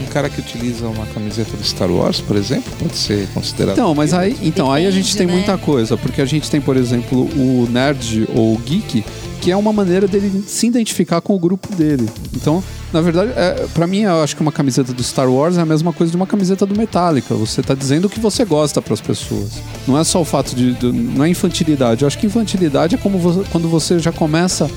Um 0.00 0.06
cara 0.12 0.28
que 0.28 0.40
utiliza 0.40 0.86
uma 0.86 1.06
camiseta 1.06 1.56
do 1.56 1.64
Star 1.64 1.90
Wars, 1.90 2.20
por 2.20 2.36
exemplo, 2.36 2.72
pode 2.78 2.96
ser 2.96 3.26
considerado. 3.34 3.74
Então, 3.74 3.94
mas 3.94 4.12
aí, 4.14 4.36
então, 4.42 4.70
aí 4.72 4.86
a 4.86 4.90
gente 4.90 5.12
Depende, 5.12 5.18
tem 5.18 5.26
né? 5.26 5.32
muita 5.34 5.58
coisa, 5.58 5.96
porque 5.96 6.20
a 6.20 6.26
gente 6.26 6.50
tem, 6.50 6.60
por 6.60 6.76
exemplo, 6.76 7.22
o 7.36 7.68
nerd 7.70 8.28
ou 8.34 8.54
o 8.54 8.58
geek, 8.58 9.04
que 9.40 9.50
é 9.50 9.56
uma 9.56 9.72
maneira 9.72 10.08
dele 10.08 10.42
se 10.46 10.66
identificar 10.66 11.20
com 11.20 11.34
o 11.34 11.38
grupo 11.38 11.72
dele. 11.74 12.08
Então, 12.34 12.62
na 12.92 13.00
verdade, 13.00 13.32
é, 13.36 13.66
para 13.74 13.86
mim, 13.86 14.00
eu 14.00 14.22
acho 14.22 14.34
que 14.34 14.42
uma 14.42 14.50
camiseta 14.50 14.92
do 14.92 15.02
Star 15.02 15.28
Wars 15.30 15.58
é 15.58 15.60
a 15.60 15.66
mesma 15.66 15.92
coisa 15.92 16.10
de 16.10 16.16
uma 16.16 16.26
camiseta 16.26 16.64
do 16.64 16.76
Metallica. 16.76 17.34
Você 17.34 17.62
tá 17.62 17.74
dizendo 17.74 18.06
o 18.06 18.08
que 18.08 18.18
você 18.18 18.44
gosta 18.44 18.80
para 18.80 18.94
as 18.94 19.00
pessoas. 19.00 19.50
Não 19.86 19.98
é 19.98 20.02
só 20.04 20.20
o 20.20 20.24
fato 20.24 20.54
de, 20.56 20.72
de- 20.74 20.90
não 20.92 21.24
é 21.24 21.28
infantilidade. 21.28 22.02
Eu 22.02 22.06
acho 22.08 22.18
que 22.18 22.26
infantilidade 22.26 22.94
é 22.94 22.98
como 22.98 23.18
você- 23.18 23.42
quando 23.52 23.68
você 23.68 23.98
já 23.98 24.10
começa 24.10 24.68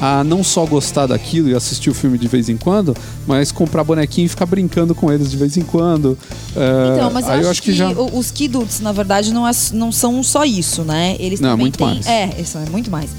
a 0.00 0.24
não 0.24 0.42
só 0.42 0.64
gostar 0.64 1.06
daquilo 1.06 1.48
e 1.48 1.54
assistir 1.54 1.90
o 1.90 1.94
filme 1.94 2.16
de 2.16 2.26
vez 2.26 2.48
em 2.48 2.56
quando, 2.56 2.96
mas 3.26 3.52
comprar 3.52 3.84
bonequinho 3.84 4.26
e 4.26 4.28
ficar 4.28 4.46
brincando 4.46 4.94
com 4.94 5.12
eles 5.12 5.30
de 5.30 5.36
vez 5.36 5.56
em 5.56 5.62
quando. 5.62 6.16
É, 6.56 6.94
Então, 6.96 7.10
mas 7.10 7.26
eu 7.26 7.32
aí 7.32 7.46
acho, 7.46 7.62
que, 7.62 7.70
o- 7.82 8.18
os 8.18 8.30
kiduts, 8.30 8.80
na 8.80 8.92
verdade, 8.92 9.32
não, 9.32 9.46
é- 9.46 9.52
não 9.72 9.92
são 9.92 10.22
só 10.22 10.44
isso, 10.44 10.82
né? 10.82 11.16
Eles 11.18 11.40
Não, 11.40 11.50
é 11.50 11.56
muito 11.56 11.76
têm, 11.78 11.86
mais. 11.86 12.06
É, 12.06 12.30
isso 12.38 12.56
é 12.58 12.70
muito 12.70 12.90
mais. 12.90 13.10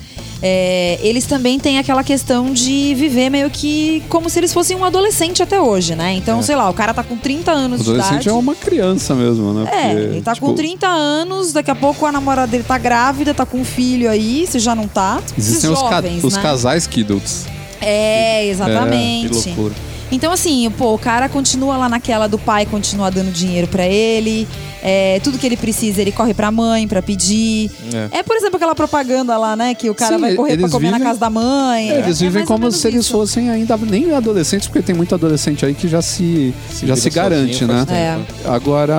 É, 0.44 0.98
eles 1.04 1.26
também 1.26 1.60
têm 1.60 1.78
aquela 1.78 2.04
questão 2.04 2.52
de 2.52 2.96
viver 2.96 3.30
meio 3.30 3.48
que 3.52 4.02
como 4.10 4.28
se 4.28 4.40
eles 4.40 4.52
fossem 4.52 4.76
um 4.76 4.84
adolescente 4.84 5.44
até 5.44 5.62
hoje, 5.62 5.94
né? 5.94 6.14
Então, 6.16 6.42
sei 6.42 6.56
lá, 6.56 6.68
o 6.68 6.74
cara 6.74 6.96
tá 6.96 7.04
com 7.04 7.16
30 7.16 7.52
anos 7.52 7.78
de 7.84 7.84
adolescente 7.88 8.14
idade. 8.24 8.30
é 8.30 8.34
uma 8.34 8.56
criança 8.56 9.14
mesmo, 9.14 9.54
né? 9.54 9.70
É, 9.72 9.82
Porque, 9.94 10.00
ele 10.00 10.22
tá 10.24 10.34
tipo, 10.34 10.48
com 10.48 10.56
30 10.56 10.88
anos, 10.88 11.54
daqui 11.54 11.70
a 11.70 11.76
pouco 11.76 12.08
a 12.08 12.12
namorada 12.12 12.48
dele 12.48 12.64
tá 12.64 12.80
grávida, 12.80 13.36
tá 13.36 13.46
com 13.46 13.60
um 13.60 13.64
filho 13.66 14.10
aí, 14.10 14.48
se 14.48 14.58
já 14.58 14.74
não 14.74 14.88
tá. 14.88 15.22
Existem 15.38 15.70
Esses 15.70 15.84
os, 15.84 15.88
ca- 15.90 15.96
jovens, 16.02 16.24
os 16.24 16.34
né? 16.36 16.42
Casais 16.72 16.88
kids. 16.88 17.46
É, 17.82 18.42
Que 18.44 18.50
exatamente. 18.50 19.34
loucura. 19.48 19.74
Então, 20.12 20.32
assim, 20.34 20.70
pô, 20.78 20.94
o 20.94 20.98
cara 21.00 21.30
continua 21.30 21.78
lá 21.78 21.88
naquela 21.88 22.28
do 22.28 22.38
pai 22.38 22.66
continuar 22.66 23.10
dando 23.12 23.32
dinheiro 23.32 23.68
pra 23.68 23.86
ele. 23.88 24.48
é, 24.84 25.20
tudo 25.24 25.38
que 25.38 25.46
ele 25.46 25.56
precisa, 25.56 26.02
ele 26.02 26.12
corre 26.12 26.34
pra 26.34 26.50
mãe 26.52 26.88
pra 26.88 27.02
pedir. 27.04 27.70
É. 28.12 28.18
É, 28.20 28.24
por 28.24 28.36
exemplo, 28.36 28.56
aquela 28.58 28.74
propaganda 28.76 29.38
lá, 29.38 29.56
né? 29.56 29.76
Que 29.76 29.90
o 29.92 29.96
cara 29.96 30.16
Sim, 30.16 30.22
vai 30.22 30.34
correr 30.36 30.58
pra 30.58 30.70
comer 30.70 30.88
na 30.92 30.98
vivem- 30.98 31.08
casa 31.08 31.20
da 31.20 31.30
mãe. 31.30 31.92
É, 31.92 32.00
eles 32.00 32.20
É 32.20 32.26
vivem 32.26 32.46
como 32.46 32.70
se 32.72 32.88
eles 32.88 33.02
isso. 33.06 33.12
fossem 33.12 33.50
ainda 33.52 33.78
nem 33.78 34.12
adolescentes, 34.14 34.68
porque 34.68 34.82
tem 34.82 34.96
muito 34.96 35.14
adolescente 35.14 35.64
aí 35.66 35.74
que 35.76 35.88
já 35.88 36.02
se, 36.02 36.52
Se 36.72 36.88
já 36.88 36.96
se 36.96 37.10
garante, 37.12 37.64
né? 37.64 37.86
É. 37.90 38.16
tempo. 38.16 38.34
Agora, 38.50 38.98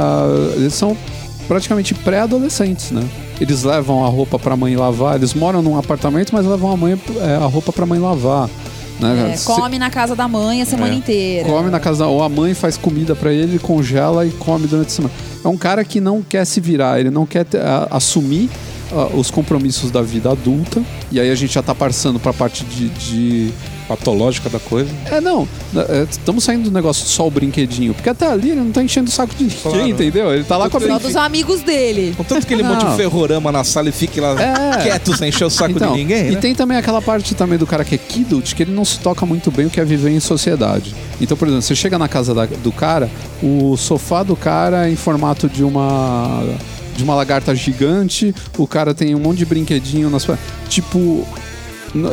eles 0.56 0.72
são 0.72 0.96
praticamente 1.48 1.94
pré-adolescentes, 1.94 2.92
né? 2.92 3.02
Eles 3.42 3.64
levam 3.64 4.04
a 4.04 4.08
roupa 4.08 4.38
pra 4.38 4.56
mãe 4.56 4.76
lavar, 4.76 5.16
eles 5.16 5.34
moram 5.34 5.60
num 5.60 5.76
apartamento, 5.76 6.32
mas 6.32 6.46
levam 6.46 6.70
a, 6.70 6.76
mãe, 6.76 7.00
é, 7.20 7.34
a 7.34 7.46
roupa 7.46 7.72
pra 7.72 7.84
mãe 7.84 7.98
lavar. 7.98 8.48
Né? 9.00 9.32
É, 9.32 9.36
Se- 9.36 9.46
come 9.46 9.78
na 9.80 9.90
casa 9.90 10.14
da 10.14 10.28
mãe 10.28 10.62
a 10.62 10.64
semana 10.64 10.94
É. 10.94 10.96
inteira. 10.96 11.48
come 11.48 11.68
na 11.70 11.80
casa, 11.80 12.06
ou 12.06 12.22
a 12.22 12.28
mãe 12.28 12.54
faz 12.54 12.76
comida 12.76 13.16
pra 13.16 13.32
ele, 13.32 13.52
ele 13.54 13.58
congela 13.58 14.24
e 14.24 14.30
come 14.30 14.68
durante 14.68 14.88
a 14.88 14.90
semana. 14.90 15.14
É 15.44 15.48
um 15.48 15.56
cara 15.56 15.84
que 15.84 16.00
não 16.00 16.22
quer 16.22 16.44
se 16.44 16.60
virar, 16.60 17.00
ele 17.00 17.10
não 17.10 17.26
quer 17.26 17.44
a- 17.56 17.88
assumir 17.96 18.48
os 19.14 19.30
compromissos 19.30 19.90
da 19.90 20.02
vida 20.02 20.30
adulta. 20.30 20.80
E 21.10 21.18
aí 21.18 21.30
a 21.30 21.34
gente 21.34 21.54
já 21.54 21.62
tá 21.62 21.74
passando 21.74 22.20
pra 22.20 22.32
parte 22.32 22.62
de- 22.64 22.90
de 22.90 23.52
Patológica 23.88 24.48
da 24.48 24.58
coisa. 24.58 24.88
É, 25.10 25.20
não. 25.20 25.46
Estamos 26.10 26.44
saindo 26.44 26.64
do 26.64 26.70
negócio 26.70 27.06
só 27.06 27.26
o 27.26 27.30
brinquedinho. 27.30 27.94
Porque 27.94 28.08
até 28.08 28.26
ali 28.26 28.50
ele 28.50 28.60
não 28.60 28.70
tá 28.72 28.82
enchendo 28.82 29.08
o 29.08 29.12
saco 29.12 29.34
de 29.34 29.44
ninguém, 29.44 29.58
Claro. 29.62 29.88
entendeu? 29.88 30.32
Ele 30.34 30.44
tá 30.44 30.56
lá 30.56 30.70
com 30.70 30.76
a 30.76 30.80
Só 30.80 30.98
dos 30.98 31.16
amigos 31.16 31.60
dele. 31.62 32.14
Contanto 32.16 32.46
que 32.46 32.54
ele 32.54 32.62
monte 32.62 32.84
um 32.84 32.96
ferrorama 32.96 33.50
na 33.52 33.64
sala 33.64 33.88
e 33.88 33.92
fique 33.92 34.20
lá 34.20 34.34
É. 34.40 34.82
quieto 34.82 35.16
sem 35.16 35.28
encher 35.28 35.44
o 35.44 35.50
saco 35.50 35.72
Então, 35.72 35.92
de 35.92 35.98
ninguém, 35.98 36.28
e 36.28 36.30
né? 36.32 36.40
tem 36.40 36.54
também 36.54 36.76
aquela 36.78 37.02
parte 37.02 37.34
também 37.34 37.58
do 37.58 37.66
cara 37.66 37.84
que 37.84 37.94
é 37.94 37.98
kidult, 37.98 38.54
que 38.54 38.62
ele 38.62 38.72
não 38.72 38.84
se 38.84 38.98
toca 38.98 39.26
muito 39.26 39.50
bem 39.50 39.66
o 39.66 39.70
que 39.70 39.80
é 39.80 39.84
viver 39.84 40.10
em 40.10 40.20
sociedade. 40.20 40.94
Então, 41.20 41.36
por 41.36 41.46
exemplo, 41.48 41.62
você 41.62 41.74
chega 41.74 41.98
na 41.98 42.08
casa 42.08 42.34
da- 42.34 42.46
do 42.46 42.72
cara, 42.72 43.10
o 43.42 43.76
sofá 43.76 44.22
do 44.22 44.36
cara 44.36 44.88
é 44.88 44.92
em 44.92 44.96
formato 44.96 45.48
de 45.48 45.62
uma 45.64 46.42
de 46.94 47.02
uma 47.02 47.14
lagarta 47.14 47.54
gigante, 47.54 48.34
o 48.58 48.66
cara 48.66 48.92
tem 48.92 49.14
um 49.14 49.18
monte 49.18 49.38
de 49.38 49.46
brinquedinho 49.46 50.10
nas 50.10 50.26
tipo 50.68 51.26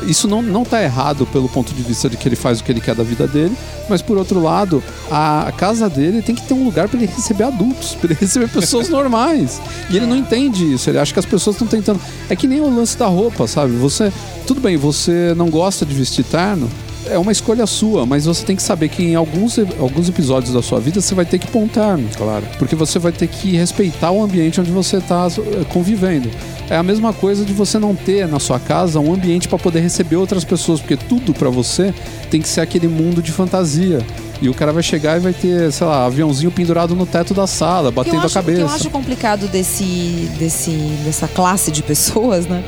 isso 0.05 0.27
não, 0.27 0.41
não 0.41 0.65
tá 0.65 0.81
errado 0.81 1.25
pelo 1.27 1.47
ponto 1.47 1.73
de 1.73 1.81
vista 1.81 2.09
de 2.09 2.17
que 2.17 2.27
ele 2.27 2.35
faz 2.35 2.59
o 2.59 2.63
que 2.63 2.71
ele 2.71 2.81
quer 2.81 2.95
da 2.95 3.03
vida 3.03 3.27
dele, 3.27 3.55
mas 3.87 4.01
por 4.01 4.17
outro 4.17 4.41
lado, 4.41 4.83
a, 5.09 5.51
casa 5.57 5.89
dele 5.89 6.21
tem 6.21 6.35
que 6.35 6.41
ter 6.41 6.53
um 6.53 6.63
lugar 6.63 6.87
para 6.89 6.97
ele 6.97 7.11
receber 7.11 7.43
adultos, 7.43 7.95
para 7.99 8.11
ele 8.11 8.19
receber 8.19 8.49
pessoas 8.49 8.87
normais. 8.89 9.61
E 9.89 9.97
ele 9.97 10.05
não 10.05 10.15
entende 10.15 10.73
isso, 10.73 10.89
ele 10.89 10.99
acha 10.99 11.13
que 11.13 11.19
as 11.19 11.25
pessoas 11.25 11.55
estão 11.55 11.67
tentando. 11.67 11.99
É 12.29 12.35
que 12.35 12.47
nem 12.47 12.61
o 12.61 12.73
lance 12.73 12.97
da 12.97 13.07
roupa, 13.07 13.47
sabe? 13.47 13.73
Você, 13.77 14.11
tudo 14.45 14.59
bem, 14.59 14.77
você 14.77 15.33
não 15.35 15.49
gosta 15.49 15.85
de 15.85 15.93
vestir 15.93 16.25
terno, 16.25 16.69
é 17.07 17.17
uma 17.17 17.31
escolha 17.31 17.65
sua, 17.65 18.05
mas 18.05 18.25
você 18.25 18.45
tem 18.45 18.55
que 18.55 18.61
saber 18.63 18.89
que 18.89 19.03
em 19.03 19.15
alguns, 19.15 19.57
alguns 19.79 20.09
episódios 20.09 20.53
da 20.53 20.61
sua 20.61 20.79
vida 20.79 21.01
você 21.01 21.15
vai 21.15 21.25
ter 21.25 21.39
que 21.39 21.47
pontar. 21.47 21.97
Claro. 22.17 22.45
Porque 22.57 22.75
você 22.75 22.99
vai 22.99 23.11
ter 23.11 23.27
que 23.27 23.55
respeitar 23.55 24.11
o 24.11 24.21
ambiente 24.23 24.59
onde 24.61 24.71
você 24.71 24.97
está 24.97 25.27
convivendo. 25.69 26.29
É 26.69 26.75
a 26.75 26.83
mesma 26.83 27.11
coisa 27.13 27.43
de 27.43 27.51
você 27.53 27.79
não 27.79 27.95
ter 27.95 28.27
na 28.27 28.39
sua 28.39 28.59
casa 28.59 28.99
um 28.99 29.11
ambiente 29.13 29.47
para 29.47 29.57
poder 29.57 29.79
receber 29.79 30.17
outras 30.17 30.43
pessoas, 30.43 30.79
porque 30.79 30.95
tudo 30.97 31.33
para 31.33 31.49
você 31.49 31.93
tem 32.29 32.41
que 32.41 32.47
ser 32.47 32.61
aquele 32.61 32.87
mundo 32.87 33.21
de 33.23 33.31
fantasia. 33.31 34.05
E 34.41 34.47
o 34.47 34.53
cara 34.53 34.71
vai 34.71 34.83
chegar 34.83 35.17
e 35.17 35.19
vai 35.19 35.33
ter, 35.33 35.71
sei 35.71 35.85
lá, 35.87 36.05
aviãozinho 36.05 36.51
pendurado 36.51 36.95
no 36.95 37.05
teto 37.05 37.33
da 37.33 37.45
sala, 37.47 37.91
batendo 37.91 38.25
acho- 38.25 38.37
a 38.37 38.41
O 38.41 38.45
que 38.45 38.51
eu 38.51 38.55
cabeça. 38.57 38.75
acho 38.75 38.89
complicado 38.89 39.47
desse, 39.47 40.29
desse, 40.37 40.71
dessa 41.03 41.27
classe 41.27 41.71
de 41.71 41.81
pessoas, 41.83 42.45
né? 42.45 42.63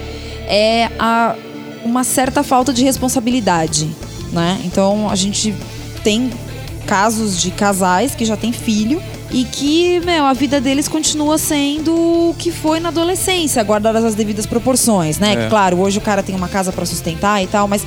É 0.47 0.89
a, 0.99 1.35
uma 1.85 2.03
certa 2.03 2.43
falta 2.43 2.73
de 2.73 2.83
responsabilidade, 2.83 3.87
né? 4.31 4.59
Então 4.65 5.09
a 5.09 5.15
gente 5.15 5.53
tem 6.03 6.29
casos 6.85 7.39
de 7.41 7.51
casais 7.51 8.15
que 8.15 8.25
já 8.25 8.35
têm 8.35 8.51
filho 8.51 9.01
e 9.31 9.45
que, 9.45 10.01
meu, 10.01 10.25
a 10.25 10.33
vida 10.33 10.59
deles 10.59 10.87
continua 10.87 11.37
sendo 11.37 11.93
o 11.95 12.35
que 12.37 12.51
foi 12.51 12.79
na 12.81 12.89
adolescência, 12.89 13.63
guardadas 13.63 14.03
as 14.03 14.15
devidas 14.15 14.45
proporções, 14.45 15.19
né? 15.19 15.45
É. 15.45 15.49
Claro, 15.49 15.79
hoje 15.79 15.99
o 15.99 16.01
cara 16.01 16.21
tem 16.21 16.35
uma 16.35 16.49
casa 16.49 16.71
pra 16.71 16.85
sustentar 16.85 17.41
e 17.41 17.47
tal, 17.47 17.65
mas 17.67 17.85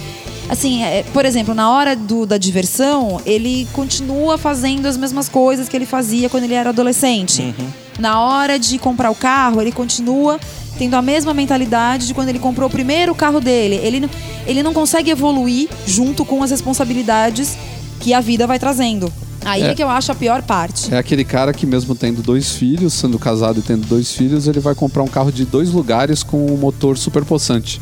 assim, 0.48 0.83
é, 0.83 1.02
por 1.12 1.24
exemplo, 1.26 1.54
na 1.54 1.70
hora 1.70 1.94
do- 1.94 2.24
da 2.24 2.38
diversão, 2.38 3.20
ele 3.26 3.66
continua 3.72 4.38
fazendo 4.38 4.87
as 4.87 4.96
mesmas 4.96 5.28
coisas 5.28 5.68
que 5.68 5.76
ele 5.76 5.87
fazia 5.87 6.30
quando 6.30 6.44
ele 6.44 6.54
era 6.54 6.70
adolescente. 6.70 7.54
Na 7.98 8.20
hora 8.20 8.59
de 8.59 8.78
comprar 8.78 9.11
o 9.11 9.14
carro, 9.14 9.61
ele 9.61 9.70
continua 9.72 10.40
tendo 10.78 10.94
a 10.94 11.02
mesma 11.02 11.32
mentalidade 11.34 12.06
de 12.06 12.14
quando 12.14 12.28
ele 12.28 12.38
comprou 12.38 12.68
o 12.68 12.70
primeiro 12.70 13.14
carro 13.14 13.40
dele. 13.40 13.76
Ele, 13.82 14.00
não- 14.00 14.10
ele 14.46 14.62
não 14.62 14.72
consegue 14.74 15.10
evoluir 15.10 15.68
junto 15.87 16.24
com 16.24 16.42
as 16.42 16.50
responsabilidades 16.50 17.56
que 18.00 18.12
a 18.12 18.20
vida 18.20 18.46
vai 18.46 18.58
trazendo. 18.58 19.12
Aí 19.44 19.62
é, 19.62 19.66
É. 19.70 19.74
que 19.74 19.82
eu 19.82 19.88
acho 19.90 20.10
a 20.10 20.14
pior 20.14 20.42
parte. 20.42 20.92
É 20.92 20.96
aquele 20.98 21.24
cara 21.24 21.52
que 21.52 21.66
mesmo 21.66 21.94
tendo 21.94 22.22
dois 22.22 22.52
filhos, 22.52 22.94
sendo 22.94 23.18
casado 23.18 23.58
e 23.58 23.62
tendo 23.62 23.87
dois 23.87 24.10
filhos, 24.12 24.48
ele 24.48 24.58
vai 24.60 24.74
comprar 24.74 25.02
um 25.02 25.06
carro 25.06 25.30
de 25.30 25.44
dois 25.44 25.70
lugares 25.70 26.22
com 26.22 26.46
um 26.46 26.56
motor 26.56 26.96
super 26.96 27.24
possante. 27.24 27.80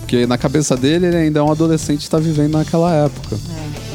Porque 0.00 0.26
na 0.26 0.36
cabeça 0.38 0.76
dele 0.76 1.06
ele 1.06 1.16
ainda 1.16 1.40
é 1.40 1.42
um 1.42 1.50
adolescente 1.50 2.00
e 2.00 2.04
está 2.04 2.18
vivendo 2.18 2.52
naquela 2.58 2.92
época. 2.94 3.36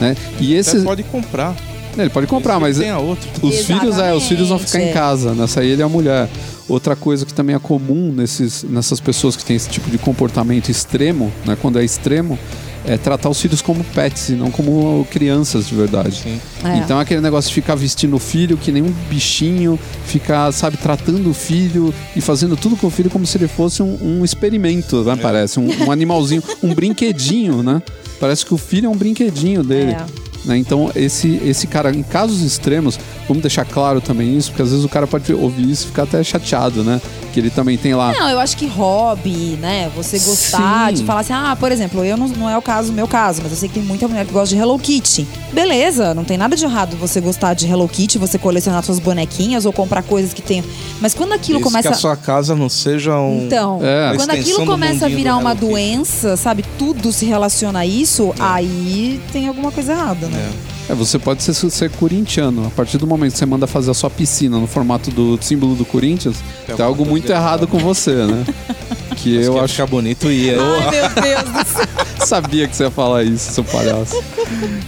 Né? 0.01 0.15
E 0.39 0.47
Você 0.63 0.77
esse. 0.77 0.81
pode 0.81 1.03
comprar. 1.03 1.55
Ele 1.95 2.09
pode 2.09 2.25
comprar, 2.25 2.59
mas 2.59 2.79
Tem 2.79 2.89
a 2.89 2.97
outra. 2.97 3.29
os 3.43 3.59
filhos, 3.65 3.99
é, 3.99 4.11
os 4.13 4.23
filhos 4.27 4.49
vão 4.49 4.57
ficar 4.57 4.79
em 4.79 4.85
Exatamente, 4.85 4.89
é. 4.89 4.93
casa. 4.93 5.33
Nessa 5.35 5.59
aí 5.61 5.69
ele 5.69 5.81
é 5.83 5.85
a 5.85 5.89
mulher. 5.89 6.27
Outra 6.67 6.95
coisa 6.95 7.25
que 7.25 7.33
também 7.33 7.55
é 7.55 7.59
comum 7.59 8.11
nesses, 8.11 8.63
nessas 8.63 8.99
pessoas 8.99 9.35
que 9.35 9.43
têm 9.43 9.55
esse 9.55 9.69
tipo 9.69 9.89
de 9.89 9.97
comportamento 9.97 10.69
extremo, 10.69 11.31
né? 11.45 11.57
Quando 11.61 11.79
é 11.79 11.83
extremo, 11.83 12.39
é 12.85 12.97
tratar 12.97 13.29
os 13.29 13.39
filhos 13.39 13.61
como 13.61 13.83
pets 13.83 14.29
e 14.29 14.33
não 14.33 14.51
como 14.51 15.05
crianças 15.09 15.67
de 15.67 15.75
verdade. 15.75 16.21
Sim. 16.23 16.39
É. 16.63 16.77
Então 16.77 16.99
aquele 16.99 17.21
negócio 17.21 17.49
de 17.49 17.55
ficar 17.55 17.75
vestindo 17.75 18.15
o 18.15 18.19
filho 18.19 18.57
que 18.57 18.71
nem 18.71 18.81
um 18.81 18.91
bichinho, 19.09 19.79
ficar, 20.05 20.51
sabe, 20.51 20.77
tratando 20.77 21.29
o 21.29 21.33
filho 21.33 21.93
e 22.15 22.21
fazendo 22.21 22.55
tudo 22.55 22.75
com 22.75 22.87
o 22.87 22.89
filho 22.89 23.09
como 23.09 23.25
se 23.25 23.37
ele 23.37 23.47
fosse 23.47 23.81
um, 23.81 23.97
um 24.01 24.25
experimento, 24.25 25.03
né? 25.03 25.15
Parece, 25.15 25.59
um, 25.59 25.69
um 25.85 25.91
animalzinho, 25.91 26.43
um 26.61 26.73
brinquedinho, 26.73 27.63
né? 27.63 27.81
Parece 28.19 28.45
que 28.45 28.53
o 28.53 28.57
filho 28.57 28.87
é 28.87 28.89
um 28.89 28.95
brinquedinho 28.95 29.63
dele. 29.63 29.91
É. 29.91 30.05
né? 30.45 30.57
Então, 30.57 30.91
esse, 30.95 31.41
esse 31.45 31.67
cara, 31.67 31.91
em 31.95 32.03
casos 32.03 32.41
extremos, 32.41 32.99
vamos 33.27 33.41
deixar 33.41 33.65
claro 33.65 34.01
também 34.01 34.35
isso, 34.37 34.49
porque 34.51 34.61
às 34.61 34.69
vezes 34.69 34.83
o 34.85 34.89
cara 34.89 35.07
pode 35.07 35.31
ouvir 35.33 35.69
isso 35.69 35.85
e 35.85 35.87
ficar 35.87 36.03
até 36.03 36.23
chateado, 36.23 36.83
né? 36.83 37.01
Que 37.33 37.39
ele 37.39 37.49
também 37.49 37.77
tem 37.77 37.95
lá. 37.95 38.13
Não, 38.13 38.29
eu 38.29 38.39
acho 38.39 38.55
que 38.55 38.67
hobby, 38.67 39.57
né? 39.59 39.89
Você 39.95 40.19
gostar 40.19 40.89
Sim. 40.89 40.95
de 40.95 41.03
falar 41.03 41.21
assim, 41.21 41.33
ah, 41.33 41.55
por 41.59 41.71
exemplo, 41.71 42.03
eu 42.05 42.15
não, 42.15 42.27
não 42.27 42.49
é 42.49 42.55
o 42.57 42.61
caso, 42.61 42.93
meu 42.93 43.07
caso, 43.07 43.41
mas 43.41 43.51
eu 43.51 43.57
sei 43.57 43.67
que 43.69 43.75
tem 43.75 43.83
muita 43.83 44.07
mulher 44.07 44.25
que 44.25 44.31
gosta 44.31 44.53
de 44.55 44.61
Hello 44.61 44.77
Kitty. 44.77 45.27
Beleza, 45.51 46.13
não 46.13 46.23
tem 46.23 46.37
nada 46.37 46.55
de 46.55 46.63
errado 46.63 46.95
você 46.97 47.19
gostar 47.19 47.53
de 47.55 47.67
Hello 47.67 47.87
Kitty, 47.87 48.17
você 48.19 48.37
colecionar 48.37 48.83
suas 48.83 48.99
bonequinhas 48.99 49.65
ou 49.65 49.73
comprar 49.73 50.03
coisas 50.03 50.31
que 50.33 50.41
tem. 50.41 50.63
Mas 51.01 51.13
quando 51.15 51.33
aquilo 51.33 51.57
Desde 51.59 51.71
começa. 51.71 51.89
que 51.89 51.93
a 51.95 51.97
sua 51.97 52.15
casa 52.15 52.55
não 52.55 52.69
seja 52.69 53.17
um. 53.17 53.45
Então, 53.45 53.79
É. 53.83 54.07
uma 54.09 54.15
quando 54.17 54.29
aquilo 54.31 54.65
começa 54.65 55.05
a 55.05 55.09
virar 55.09 55.37
uma 55.37 55.51
Hello 55.51 55.59
Kitty. 55.59 55.71
doença, 55.71 56.37
sabe? 56.37 56.63
Tudo 56.77 57.11
se 57.11 57.25
relaciona 57.25 57.79
a 57.79 57.85
isso, 57.85 58.33
aí 58.39 59.19
tem 59.31 59.47
alguma 59.47 59.71
coisa 59.71 59.93
errada, 59.93 60.27
né? 60.33 60.53
É, 60.89 60.93
você 60.93 61.17
pode 61.17 61.41
ser, 61.41 61.53
ser 61.53 61.89
corintiano. 61.91 62.67
A 62.67 62.69
partir 62.69 62.97
do 62.97 63.07
momento 63.07 63.33
que 63.33 63.37
você 63.37 63.45
manda 63.45 63.65
fazer 63.65 63.91
a 63.91 63.93
sua 63.93 64.09
piscina 64.09 64.59
no 64.59 64.67
formato 64.67 65.09
do 65.11 65.39
símbolo 65.41 65.75
do 65.75 65.85
Corinthians, 65.85 66.37
tem, 66.65 66.73
alguma 66.73 66.87
algo 66.87 67.05
muito 67.05 67.29
errada. 67.31 67.63
errado 67.63 67.67
com 67.67 67.79
você, 67.79 68.11
né? 68.25 68.45
que 69.15 69.37
Mas 69.37 69.45
eu 69.45 69.53
que 69.53 69.57
ia 69.57 69.63
acho 69.63 69.73
ficar 69.73 69.87
bonito 69.87 70.29
e 70.29 70.45
ia. 70.47 70.57
Ai, 70.61 70.91
meu 70.91 71.23
Deus 71.23 71.43
do 71.43 71.69
céu. 71.69 71.87
Sabia 72.27 72.67
que 72.67 72.75
você 72.75 72.83
ia 72.83 72.91
falar 72.91 73.23
isso, 73.23 73.53
seu 73.53 73.63
palhaço. 73.63 74.21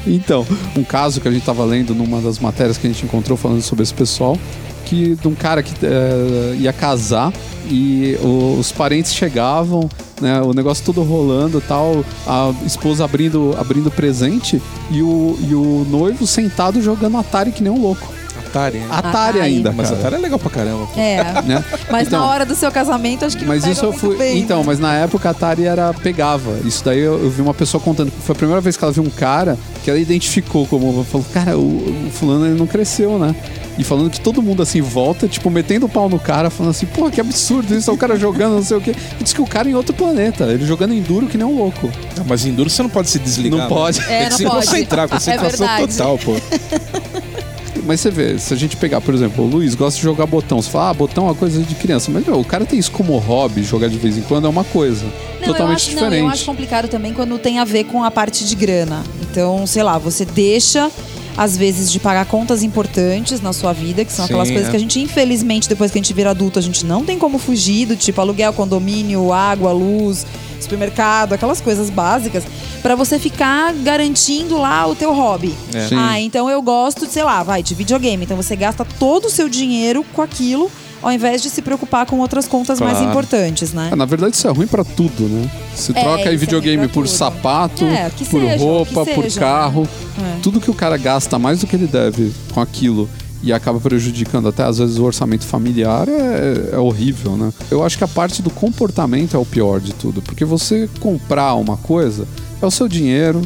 Então, 0.06 0.46
um 0.76 0.84
caso 0.84 1.22
que 1.22 1.28
a 1.28 1.32
gente 1.32 1.46
tava 1.46 1.64
lendo 1.66 1.94
numa 1.94 2.22
das 2.22 2.40
matérias 2.40 2.78
que 2.78 2.88
a 2.88 2.90
gente 2.90 3.04
encontrou 3.06 3.38
falando 3.38 3.62
sobre 3.62 3.84
esse 3.84 3.94
pessoal, 3.94 4.38
que 4.86 5.16
de 5.16 5.28
um 5.28 5.36
cara 5.36 5.62
que 5.64 5.74
eh, 5.84 6.56
ia 6.60 6.72
casar 6.72 7.34
e 7.68 8.18
os 8.60 8.72
parentes 8.72 9.14
chegavam, 9.14 9.90
né, 10.22 10.42
o 10.42 10.54
negócio 10.54 10.86
todo 10.86 11.02
rolando 11.04 11.60
tal, 11.60 12.06
a 12.28 12.54
esposa 12.66 13.04
abrindo, 13.04 13.56
abrindo 13.60 13.90
presente 13.92 14.62
e 14.92 15.02
o, 15.02 15.38
e 15.42 15.54
o 15.54 15.86
noivo 15.90 16.26
sentado 16.28 16.82
jogando 16.82 17.18
Atari 17.18 17.52
que 17.52 17.64
nem 17.64 17.72
um 17.72 17.82
louco. 17.82 18.08
Atari, 18.56 18.78
né? 18.78 18.88
Atari, 18.90 19.08
Atari. 19.18 19.40
ainda, 19.42 19.72
Mas 19.72 19.90
cara. 19.90 20.00
Atari 20.00 20.16
é 20.16 20.20
legal 20.20 20.40
pra 20.40 20.50
caramba. 20.50 20.88
pô. 20.88 21.00
É. 21.00 21.42
Né? 21.44 21.64
Mas 21.92 22.08
Então, 22.08 22.20
na 22.22 22.28
hora 22.28 22.46
do 22.46 22.56
seu 22.56 22.72
casamento, 22.72 23.26
acho 23.26 23.38
que 23.38 23.46
Mas 23.46 23.64
não 23.64 23.72
isso 23.72 23.86
eu 23.86 23.94
fui. 23.94 24.16
bem. 24.18 24.40
Então, 24.40 24.64
mas 24.64 24.80
na 24.80 24.94
época 24.96 25.28
a 25.28 25.32
Atari 25.32 25.66
era 25.66 25.94
pegava. 25.94 26.52
Isso 26.64 26.84
daí 26.84 27.00
eu, 27.00 27.22
eu 27.22 27.30
vi 27.30 27.42
uma 27.42 27.54
pessoa 27.54 27.82
contando. 27.82 28.12
Foi 28.12 28.34
a 28.34 28.38
primeira 28.38 28.62
vez 28.62 28.78
que 28.78 28.84
ela 28.84 28.94
viu 28.94 29.04
um 29.04 29.10
cara 29.10 29.58
que 29.84 29.90
ela 29.90 30.00
identificou 30.00 30.66
como. 30.66 31.04
Falou, 31.04 31.26
cara, 31.34 31.58
o, 31.58 32.08
o 32.08 32.12
fulano 32.12 32.46
ele 32.46 32.58
não 32.58 32.68
cresceu, 32.68 33.20
né? 33.20 33.36
E 33.78 33.84
falando 33.84 34.10
que 34.10 34.22
todo 34.22 34.42
mundo 34.42 34.62
assim 34.64 34.80
volta, 34.80 35.28
tipo, 35.28 35.50
metendo 35.50 35.86
o 35.86 35.90
pau 35.90 36.08
no 36.08 36.18
cara, 36.18 36.50
falando 36.50 36.72
assim, 36.72 36.86
pô, 36.86 37.10
que 37.12 37.20
absurdo 37.20 37.76
isso, 37.76 37.90
é 37.92 37.94
o 37.94 37.98
cara 37.98 38.16
jogando, 38.18 38.54
não 38.56 38.64
sei 38.64 38.78
o 38.78 38.80
quê. 38.82 38.96
E 39.20 39.24
diz 39.24 39.34
que 39.34 39.42
o 39.42 39.46
cara 39.46 39.68
é 39.68 39.72
em 39.72 39.76
outro 39.76 39.94
planeta, 39.94 40.46
ele 40.46 40.66
jogando 40.66 40.94
enduro 40.94 41.28
que 41.28 41.38
nem 41.38 41.46
um 41.46 41.58
louco. 41.58 41.92
Ah, 42.18 42.24
mas 42.26 42.46
enduro 42.46 42.70
você 42.70 42.82
não 42.82 42.90
pode 42.90 43.10
se 43.10 43.20
desligar. 43.20 43.52
Não 43.52 43.66
né? 43.66 43.68
pode. 43.68 44.00
É, 44.00 44.06
Tem 44.06 44.18
que 44.20 44.30
não 44.30 44.38
se 44.38 44.44
pode. 44.46 44.66
concentrar, 44.68 45.10
concentração 45.10 45.68
É 45.68 45.88
total, 45.88 46.18
pô. 46.18 46.36
Mas 47.86 48.02
você 48.02 48.10
vê, 48.10 48.40
se 48.40 48.54
a 48.54 48.58
gente 48.58 48.76
pegar, 48.76 49.00
por 49.00 49.14
exemplo, 49.14 49.46
o 49.46 49.48
Luiz 49.48 49.76
gosta 49.76 49.98
de 49.98 50.04
jogar 50.04 50.26
botão. 50.26 50.62
Você 50.62 50.70
fala, 50.70 50.90
ah, 50.90 50.94
botão 50.94 51.26
é 51.26 51.28
uma 51.30 51.36
coisa 51.36 51.62
de 51.62 51.76
criança. 51.76 52.10
Mas, 52.12 52.26
meu, 52.26 52.40
o 52.40 52.44
cara 52.44 52.66
tem 52.66 52.80
isso 52.80 52.92
como 52.92 53.16
hobby, 53.18 53.64
jogar 53.64 53.88
de 53.88 53.98
vez 53.98 54.18
em 54.18 54.22
quando 54.22 54.48
é 54.48 54.50
uma 54.50 54.64
coisa. 54.64 55.06
Não, 55.40 55.48
totalmente 55.48 55.78
acho, 55.78 55.90
diferente. 55.92 56.22
Não, 56.22 56.28
eu 56.28 56.34
acho 56.34 56.46
complicado 56.46 56.88
também 56.88 57.14
quando 57.14 57.38
tem 57.38 57.60
a 57.60 57.64
ver 57.64 57.84
com 57.86 58.04
a 58.04 58.10
parte 58.10 58.44
de 58.46 58.56
grana. 58.56 59.04
Então, 59.22 59.68
sei 59.68 59.84
lá, 59.84 59.98
você 59.98 60.26
deixa, 60.26 60.92
às 61.38 61.58
vezes, 61.58 61.92
de 61.92 62.00
pagar 62.00 62.26
contas 62.26 62.64
importantes 62.64 63.42
na 63.42 63.52
sua 63.52 63.74
vida, 63.74 64.06
que 64.06 64.12
são 64.12 64.26
Sim, 64.26 64.34
aquelas 64.34 64.50
coisas 64.50 64.68
é. 64.68 64.72
que 64.72 64.78
a 64.78 64.80
gente, 64.80 65.00
infelizmente, 65.00 65.68
depois 65.68 65.92
que 65.92 65.98
a 65.98 66.02
gente 66.02 66.14
vira 66.14 66.30
adulto, 66.30 66.60
a 66.60 66.62
gente 66.62 66.86
não 66.86 67.04
tem 67.04 67.18
como 67.18 67.38
fugir, 67.38 67.88
do 67.88 67.96
tipo 67.96 68.20
aluguel, 68.22 68.54
condomínio, 68.54 69.34
água, 69.34 69.72
luz, 69.72 70.26
supermercado, 70.60 71.34
aquelas 71.34 71.62
coisas 71.62 71.90
básicas, 71.90 72.44
pra 72.82 72.96
você 72.96 73.20
ficar 73.20 73.74
garantindo 73.74 74.58
lá 74.58 74.86
o 74.88 74.96
teu 74.96 75.14
hobby. 75.14 75.54
É. 75.74 75.90
Ah, 75.96 76.20
então 76.20 76.50
eu 76.50 76.62
gosto, 76.62 77.06
de, 77.06 77.12
sei 77.12 77.24
lá, 77.24 77.44
vai, 77.44 77.62
de 77.62 77.76
videogame. 77.76 78.24
Então 78.24 78.38
você 78.38 78.56
gasta 78.56 78.86
todo 78.98 79.26
o 79.26 79.30
seu 79.30 79.50
dinheiro 79.50 80.06
com 80.14 80.22
aquilo, 80.22 80.72
ao 81.06 81.12
invés 81.12 81.42
de 81.42 81.50
se 81.52 81.62
preocupar 81.62 82.06
com 82.08 82.20
outras 82.20 82.48
contas 82.48 82.80
mais 82.80 82.94
Claro. 82.98 83.10
importantes, 83.12 83.72
né? 83.74 83.90
É, 83.92 83.96
na 83.96 84.06
verdade, 84.06 84.36
isso 84.36 84.48
é 84.48 84.52
ruim 84.52 84.66
pra 84.66 84.84
tudo, 84.84 85.24
né? 85.30 85.50
Você 85.76 85.92
É, 85.92 86.02
troca 86.02 86.30
aí 86.30 86.34
é 86.34 86.38
videogame 86.38 86.88
por 86.88 87.06
tudo. 87.06 87.10
sapato, 87.16 87.86
É, 87.86 88.10
por 88.10 88.26
seja, 88.26 88.58
roupa, 88.58 89.06
que 89.06 89.14
por 89.14 89.24
seja, 89.26 89.40
carro. 89.40 89.88
É. 90.18 90.40
Tudo 90.42 90.60
que 90.60 90.72
o 90.72 90.74
cara 90.74 90.98
gasta 90.98 91.38
mais 91.38 91.60
do 91.60 91.68
que 91.68 91.76
ele 91.76 91.86
deve 91.86 92.34
com 92.54 92.60
aquilo 92.60 93.08
e 93.44 93.54
acaba 93.54 93.80
prejudicando 93.80 94.48
até 94.48 94.64
às 94.64 94.80
vezes 94.80 94.98
o 94.98 95.04
orçamento 95.04 95.46
familiar 95.46 96.08
é, 96.10 96.72
é 96.74 96.78
horrível, 96.80 97.38
né? 97.38 97.54
Eu 97.70 97.84
acho 97.84 97.98
que 98.00 98.04
a 98.04 98.08
parte 98.08 98.42
do 98.42 98.50
comportamento 98.50 99.38
é 99.38 99.40
o 99.40 99.46
pior 99.46 99.80
de 99.80 99.94
tudo, 99.94 100.24
porque 100.24 100.44
você 100.44 100.90
comprar 101.00 101.54
uma 101.54 101.78
coisa 101.78 102.28
é 102.60 102.66
o 102.66 102.72
seu 102.72 102.88
dinheiro. 102.88 103.44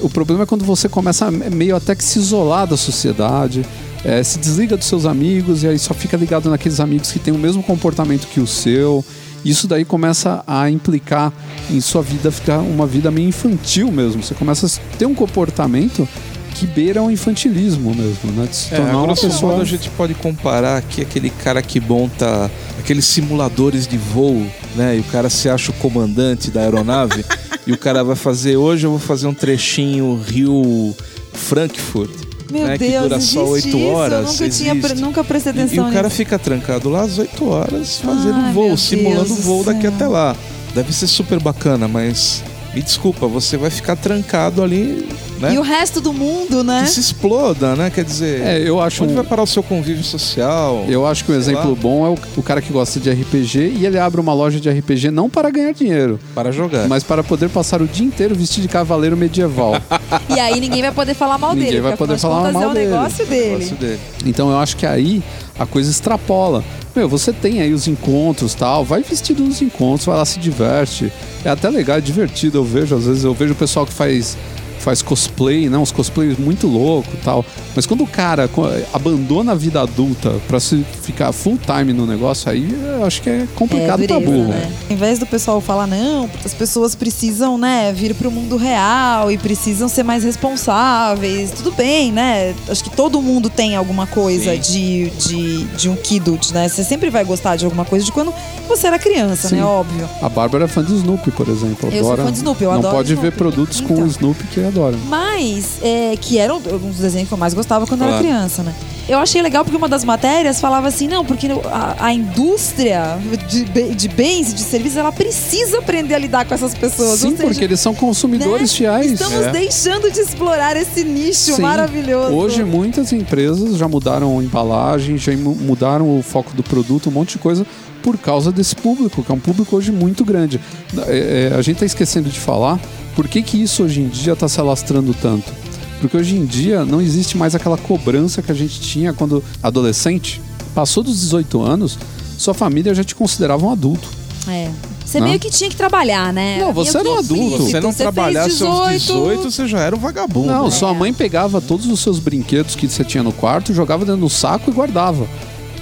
O 0.00 0.08
problema 0.08 0.44
é 0.44 0.46
quando 0.46 0.64
você 0.64 0.88
começa 0.88 1.26
a 1.26 1.30
meio 1.32 1.74
até 1.74 1.94
que 1.96 2.04
se 2.04 2.18
isolar 2.20 2.66
da 2.66 2.76
sociedade, 2.76 3.64
é, 4.04 4.22
se 4.22 4.38
desliga 4.38 4.76
dos 4.76 4.86
seus 4.86 5.04
amigos 5.06 5.62
e 5.62 5.68
aí 5.68 5.78
só 5.78 5.94
fica 5.94 6.16
ligado 6.16 6.50
naqueles 6.50 6.80
amigos 6.80 7.12
que 7.12 7.18
têm 7.18 7.32
o 7.32 7.38
mesmo 7.38 7.62
comportamento 7.62 8.26
que 8.28 8.40
o 8.40 8.46
seu. 8.46 9.04
Isso 9.44 9.66
daí 9.66 9.84
começa 9.84 10.42
a 10.46 10.70
implicar 10.70 11.32
em 11.70 11.80
sua 11.80 12.00
vida 12.02 12.30
ficar 12.30 12.58
uma 12.58 12.86
vida 12.86 13.10
meio 13.10 13.28
infantil 13.28 13.90
mesmo. 13.90 14.22
Você 14.22 14.34
começa 14.34 14.66
a 14.66 14.96
ter 14.96 15.06
um 15.06 15.14
comportamento 15.14 16.08
que 16.54 16.66
beira 16.66 17.02
o 17.02 17.10
infantilismo 17.10 17.94
mesmo, 17.94 18.30
né? 18.32 18.46
De 18.48 18.54
se 18.54 18.72
É, 18.74 18.76
tornar 18.76 18.98
uma 19.02 19.14
pessoa. 19.16 19.52
modo 19.52 19.62
a 19.62 19.64
gente 19.64 19.88
pode 19.90 20.14
comparar 20.14 20.76
aqui 20.76 21.00
aquele 21.00 21.30
cara 21.30 21.60
que 21.62 21.80
monta 21.80 22.48
aqueles 22.78 23.04
simuladores 23.06 23.86
de 23.88 23.96
voo, 23.96 24.46
né? 24.76 24.96
E 24.96 25.00
o 25.00 25.04
cara 25.04 25.28
se 25.30 25.48
acha 25.48 25.70
o 25.72 25.74
comandante 25.74 26.50
da 26.50 26.60
aeronave 26.60 27.24
e 27.66 27.72
o 27.72 27.78
cara 27.78 28.04
vai 28.04 28.14
fazer 28.16 28.56
hoje 28.56 28.86
eu 28.86 28.90
vou 28.90 29.00
fazer 29.00 29.26
um 29.26 29.34
trechinho 29.34 30.20
Rio 30.24 30.94
Frankfurt, 31.32 32.10
Meu 32.52 32.66
né? 32.66 32.78
que 32.78 32.88
Deus, 32.88 33.02
dura 33.08 33.20
só 33.20 33.42
existe 33.42 33.66
oito 33.68 33.78
isso? 33.78 33.88
horas. 33.88 34.12
Eu 34.26 34.32
nunca, 34.32 34.48
tinha, 34.56 34.74
existe. 34.74 35.00
nunca 35.00 35.24
prestei 35.24 35.52
E- 35.52 35.56
E, 35.56 35.60
atenção 35.62 35.88
o 35.88 35.92
cara 35.92 36.10
fica 36.10 36.38
trancado 36.38 36.88
lá 36.88 37.02
às 37.02 37.18
8 37.18 37.48
horas 37.48 37.98
fazendo 37.98 38.34
Ai, 38.36 38.52
voo, 38.52 38.76
simulando 38.76 39.24
Deus 39.26 39.40
voo 39.44 39.64
daqui 39.64 39.86
até 39.86 40.06
lá. 40.06 40.36
Deve 40.74 40.92
ser 40.92 41.06
super 41.06 41.38
bacana, 41.40 41.86
mas 41.88 42.42
me 42.74 42.82
desculpa, 42.82 43.26
você 43.26 43.56
vai 43.56 43.68
ficar 43.70 43.96
trancado 43.96 44.62
ali, 44.62 45.06
né? 45.38 45.52
E 45.54 45.58
o 45.58 45.62
resto 45.62 46.00
do 46.00 46.12
mundo, 46.12 46.64
né? 46.64 46.82
Que 46.84 46.90
se 46.90 47.00
exploda, 47.00 47.74
né? 47.76 47.90
Quer 47.90 48.04
dizer, 48.04 48.40
É, 48.42 48.58
eu 48.66 48.80
acho 48.80 49.04
onde 49.04 49.12
um- 49.12 49.16
vai 49.16 49.24
parar 49.24 49.42
o 49.42 49.46
seu 49.46 49.62
convívio 49.62 50.02
social? 50.02 50.84
Eu 50.88 51.06
acho 51.06 51.24
que 51.24 51.32
um 51.32 51.34
exemplo 51.34 51.70
lá. 51.70 51.76
bom 51.76 52.06
é 52.06 52.08
o, 52.10 52.18
o 52.38 52.42
cara 52.42 52.62
que 52.62 52.72
gosta 52.72 52.98
de 52.98 53.10
RPG 53.10 53.74
e 53.78 53.84
ele 53.84 53.98
abre 53.98 54.20
uma 54.20 54.32
loja 54.32 54.58
de 54.58 54.70
RPG 54.70 55.10
não 55.10 55.28
para 55.28 55.50
ganhar 55.50 55.72
dinheiro, 55.72 56.18
Para 56.34 56.50
jogar. 56.50 56.88
mas 56.88 57.02
para 57.02 57.22
poder 57.22 57.50
passar 57.50 57.82
o 57.82 57.86
dia 57.86 58.06
inteiro 58.06 58.34
vestido 58.34 58.62
de 58.62 58.68
cavaleiro 58.68 59.16
medieval. 59.16 59.74
E 60.34 60.38
aí 60.40 60.60
ninguém 60.60 60.80
vai 60.82 60.92
poder 60.92 61.14
falar 61.14 61.36
mal 61.38 61.52
Ninguém 61.54 61.70
dele. 61.70 61.80
vai 61.82 61.92
porque 61.92 62.04
poder 62.06 62.18
falar 62.18 62.52
mal 62.52 62.62
é 62.62 62.66
o 62.68 62.74
dele. 62.74 62.90
negócio 62.90 63.26
dele. 63.26 63.50
Negócio 63.56 63.76
dele. 63.76 64.00
Então 64.26 64.50
eu 64.50 64.58
acho 64.58 64.76
que 64.76 64.86
aí 64.86 65.22
a 65.58 65.66
coisa 65.66 65.90
extrapola. 65.90 66.62
Meu, 66.94 67.08
você 67.08 67.32
tem 67.32 67.62
aí 67.62 67.72
os 67.72 67.88
encontros 67.88 68.54
tal, 68.54 68.84
vai 68.84 69.02
vestido 69.02 69.42
nos 69.42 69.62
encontros, 69.62 70.04
vai 70.04 70.16
lá, 70.16 70.24
se 70.24 70.38
diverte. 70.38 71.10
É 71.42 71.48
até 71.48 71.70
legal, 71.70 71.96
é 71.96 72.00
divertido. 72.00 72.58
Eu 72.58 72.64
vejo, 72.64 72.94
às 72.94 73.06
vezes, 73.06 73.24
eu 73.24 73.32
vejo 73.32 73.54
o 73.54 73.56
pessoal 73.56 73.86
que 73.86 73.92
faz, 73.92 74.36
faz 74.82 75.00
cosplay, 75.00 75.68
né? 75.70 75.78
Uns 75.78 75.92
cosplays 75.92 76.36
muito 76.38 76.66
louco 76.66 77.08
tal. 77.24 77.44
Mas 77.74 77.86
quando 77.86 78.02
o 78.02 78.06
cara 78.06 78.48
abandona 78.92 79.52
a 79.52 79.54
vida 79.54 79.80
adulta 79.80 80.34
pra 80.48 80.58
se 80.60 80.84
ficar 81.02 81.32
full 81.32 81.58
time 81.64 81.92
no 81.92 82.06
negócio, 82.06 82.50
aí 82.50 82.68
eu 82.98 83.04
acho 83.04 83.22
que 83.22 83.30
é 83.30 83.46
complicado 83.54 84.02
é, 84.02 84.06
dureza, 84.06 84.30
burro. 84.30 84.48
né? 84.48 84.70
Ao 84.88 84.92
invés 84.94 85.18
do 85.18 85.26
pessoal 85.26 85.60
falar, 85.60 85.86
não, 85.86 86.28
as 86.44 86.52
pessoas 86.52 86.94
precisam, 86.94 87.56
né, 87.56 87.92
vir 87.92 88.14
pro 88.14 88.30
mundo 88.30 88.56
real 88.56 89.30
e 89.30 89.38
precisam 89.38 89.88
ser 89.88 90.02
mais 90.02 90.24
responsáveis. 90.24 91.50
Tudo 91.52 91.72
bem, 91.72 92.10
né? 92.12 92.54
Acho 92.68 92.84
que 92.84 92.90
todo 92.90 93.20
mundo 93.22 93.48
tem 93.48 93.76
alguma 93.76 94.06
coisa 94.06 94.56
de, 94.58 95.10
de, 95.10 95.64
de 95.64 95.88
um 95.88 95.96
kidult, 95.96 96.52
né? 96.52 96.68
Você 96.68 96.82
sempre 96.84 97.08
vai 97.10 97.24
gostar 97.24 97.56
de 97.56 97.64
alguma 97.64 97.84
coisa 97.84 98.04
de 98.04 98.12
quando 98.12 98.32
você 98.68 98.86
era 98.86 98.98
criança, 98.98 99.48
Sim. 99.48 99.56
né? 99.56 99.64
Óbvio. 99.64 100.08
A 100.20 100.28
Bárbara 100.28 100.64
é 100.64 100.68
fã 100.68 100.82
de 100.82 100.94
Snoopy, 100.94 101.30
por 101.30 101.48
exemplo. 101.48 101.88
Eu 101.92 102.02
sou 102.04 102.12
adora, 102.12 102.24
fã 102.24 102.32
de 102.32 102.38
Snoopy, 102.38 102.64
eu 102.64 102.70
Não 102.70 102.78
adoro 102.78 102.94
pode 102.96 103.08
ver 103.14 103.20
Snoopy. 103.20 103.38
produtos 103.38 103.80
com 103.80 103.94
Então. 103.94 104.04
o 104.04 104.08
Snoopy 104.08 104.44
que 104.48 104.60
adora. 104.72 104.96
Mas, 105.08 105.78
é, 105.82 106.16
que 106.20 106.38
eram 106.38 106.56
um 106.56 106.60
dos 106.90 106.98
desenhos 106.98 107.28
que 107.28 107.34
eu 107.34 107.38
mais 107.38 107.54
gostava 107.54 107.86
quando 107.86 108.02
eu 108.02 108.08
era 108.08 108.18
Claro. 108.18 108.26
criança, 108.26 108.62
né? 108.62 108.74
Eu 109.08 109.18
achei 109.18 109.42
legal 109.42 109.64
porque 109.64 109.76
uma 109.76 109.88
das 109.88 110.04
matérias 110.04 110.60
falava 110.60 110.86
assim, 110.86 111.08
não, 111.08 111.24
porque 111.24 111.48
a, 111.70 112.06
a 112.06 112.14
indústria 112.14 113.18
de, 113.48 113.64
de 113.94 114.08
bens 114.08 114.52
e 114.52 114.54
de 114.54 114.60
serviços, 114.60 114.96
ela 114.96 115.10
precisa 115.10 115.78
aprender 115.78 116.14
a 116.14 116.18
lidar 116.18 116.44
com 116.46 116.54
essas 116.54 116.72
pessoas. 116.74 117.18
Sim, 117.18 117.32
seja, 117.36 117.42
porque 117.48 117.64
eles 117.64 117.80
são 117.80 117.94
consumidores 117.94 118.70
né? 118.72 118.76
fiéis. 118.78 119.12
Estamos 119.12 119.46
É. 119.46 119.50
deixando 119.50 120.10
de 120.10 120.20
explorar 120.20 120.76
esse 120.76 121.02
nicho 121.04 121.56
Sim. 121.56 121.62
maravilhoso. 121.62 122.32
Hoje 122.34 122.62
muitas 122.64 123.12
empresas 123.12 123.76
já 123.76 123.88
mudaram 123.88 124.38
a 124.38 124.42
embalagem, 124.42 125.18
já 125.18 125.32
mu- 125.36 125.56
mudaram 125.56 126.18
o 126.18 126.22
foco 126.22 126.54
do 126.54 126.62
produto, 126.62 127.08
um 127.08 127.12
monte 127.12 127.32
de 127.32 127.38
coisa 127.38 127.66
por 128.02 128.18
causa 128.18 128.50
desse 128.50 128.74
público, 128.74 129.22
que 129.22 129.30
é 129.30 129.34
um 129.34 129.40
público 129.40 129.76
hoje 129.76 129.92
muito 129.92 130.24
grande. 130.24 130.60
É, 131.06 131.50
é, 131.52 131.56
a 131.56 131.62
gente 131.62 131.76
está 131.76 131.86
esquecendo 131.86 132.28
de 132.28 132.38
falar 132.38 132.80
por 133.14 133.28
que, 133.28 133.42
que 133.42 133.62
isso 133.62 133.84
hoje 133.84 134.00
em 134.00 134.08
dia 134.08 134.32
está 134.32 134.48
se 134.48 134.60
alastrando 134.60 135.14
tanto. 135.14 135.52
Porque 136.00 136.16
hoje 136.16 136.36
em 136.36 136.44
dia 136.44 136.84
não 136.84 137.00
existe 137.00 137.36
mais 137.36 137.54
aquela 137.54 137.78
cobrança 137.78 138.42
que 138.42 138.50
a 138.50 138.54
gente 138.54 138.80
tinha 138.80 139.12
quando 139.12 139.42
adolescente. 139.62 140.42
Passou 140.74 141.02
dos 141.02 141.20
18 141.20 141.62
anos, 141.62 141.98
sua 142.36 142.54
família 142.54 142.94
já 142.94 143.04
te 143.04 143.14
considerava 143.14 143.64
um 143.64 143.70
adulto. 143.70 144.08
É. 144.48 144.68
Você 145.04 145.20
Não? 145.20 145.26
meio 145.26 145.38
que 145.38 145.50
tinha 145.50 145.68
que 145.68 145.76
trabalhar, 145.76 146.32
né? 146.32 146.58
Não, 146.58 146.72
você 146.72 146.96
era 146.96 147.08
um 147.08 147.18
adulto. 147.18 147.64
Você 147.64 147.80
não 147.80 147.92
trabalhasse 147.92 148.64
aos 148.64 148.92
18, 148.92 149.50
você 149.50 149.66
já 149.66 149.80
era 149.80 149.94
um 149.94 149.98
vagabundo. 149.98 150.46
Não, 150.46 150.64
né? 150.64 150.70
sua 150.70 150.94
mãe 150.94 151.12
pegava 151.12 151.60
todos 151.60 151.86
os 151.86 152.00
seus 152.00 152.18
brinquedos 152.18 152.74
que 152.74 152.88
você 152.88 153.04
tinha 153.04 153.22
no 153.22 153.32
quarto, 153.32 153.74
jogava 153.74 154.04
dentro 154.04 154.22
do 154.22 154.30
saco 154.30 154.70
e 154.70 154.72
guardava. 154.72 155.28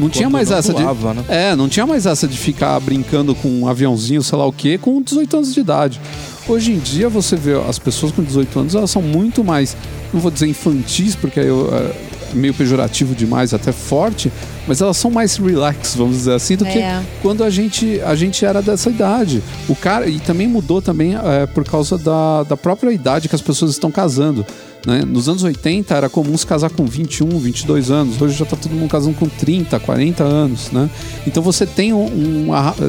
Não 0.01 0.09
tinha 0.09 0.31
mais 0.31 0.51
não 0.51 0.57
essa 0.59 0.73
doava, 0.73 1.11
de. 1.11 1.17
né? 1.17 1.25
É, 1.29 1.55
não 1.57 1.69
tinha 1.69 1.87
mais 1.87 2.07
essa 2.07 2.27
de 2.27 2.37
ficar 2.37 2.81
brincando 2.81 3.35
com 3.35 3.49
um 3.49 3.69
aviãozinho, 3.69 4.23
sei 4.23 4.39
lá 4.39 4.47
o 4.47 4.53
quê, 4.53 4.79
com 4.79 5.01
18 5.03 5.37
anos 5.37 5.55
de 5.55 5.61
idade. 5.61 6.01
Hoje 6.49 6.73
em 6.73 6.79
dia 6.79 7.09
você 7.09 7.37
vê 7.37 7.53
as 7.69 7.79
pessoas 7.79 8.11
com 8.11 8.23
18 8.23 8.59
anos, 8.59 8.75
elas 8.75 8.91
são 8.91 9.03
muito 9.03 9.45
mais, 9.45 9.77
não 10.13 10.21
vou 10.21 10.31
dizer 10.31 10.47
infantis, 10.49 11.15
porque 11.15 11.39
aí 11.39 11.47
eu, 11.47 11.69
é 11.73 12.11
meio 12.35 12.55
pejorativo 12.55 13.15
demais, 13.15 13.53
até 13.53 13.73
forte, 13.73 14.33
mas 14.67 14.81
elas 14.81 14.97
são 14.97 15.11
mais 15.11 15.37
relax, 15.37 15.95
vamos 15.97 16.19
dizer 16.19 16.33
assim, 16.35 16.57
do 16.57 16.65
É. 16.65 16.71
que 16.71 17.07
quando 17.23 17.45
a 17.45 17.51
gente, 17.51 18.01
a 18.05 18.15
gente 18.15 18.45
era 18.45 18.63
dessa 18.63 18.89
idade. 18.89 19.43
O 19.69 19.75
cara, 19.75 20.07
e 20.09 20.19
também 20.21 20.47
mudou 20.47 20.81
também 20.81 21.15
é, 21.17 21.47
por 21.47 21.65
causa 21.65 21.99
da, 21.99 22.45
da 22.45 22.57
própria 22.57 22.91
idade 22.93 23.29
que 23.29 23.35
as 23.35 23.43
pessoas 23.43 23.73
estão 23.73 23.91
casando. 23.91 24.45
Né? 24.87 25.05
Nos 25.07 25.29
anos 25.29 25.43
80 25.43 25.95
era 25.95 26.09
comum 26.09 26.37
se 26.37 26.47
casar 26.47 26.71
com 26.71 26.85
21, 26.87 27.29
22 27.39 27.91
anos. 27.91 28.21
Hoje 28.21 28.37
já 28.37 28.45
está 28.45 28.57
todo 28.57 28.73
mundo 28.73 28.91
casando 28.91 29.17
com 29.17 29.29
30, 29.29 29.79
40 29.79 30.25
anos. 30.25 30.71
Né? 30.71 30.89
Então 31.27 31.43
você 31.43 31.67
tem 31.67 31.93
um, 31.93 32.05
um 32.05 32.49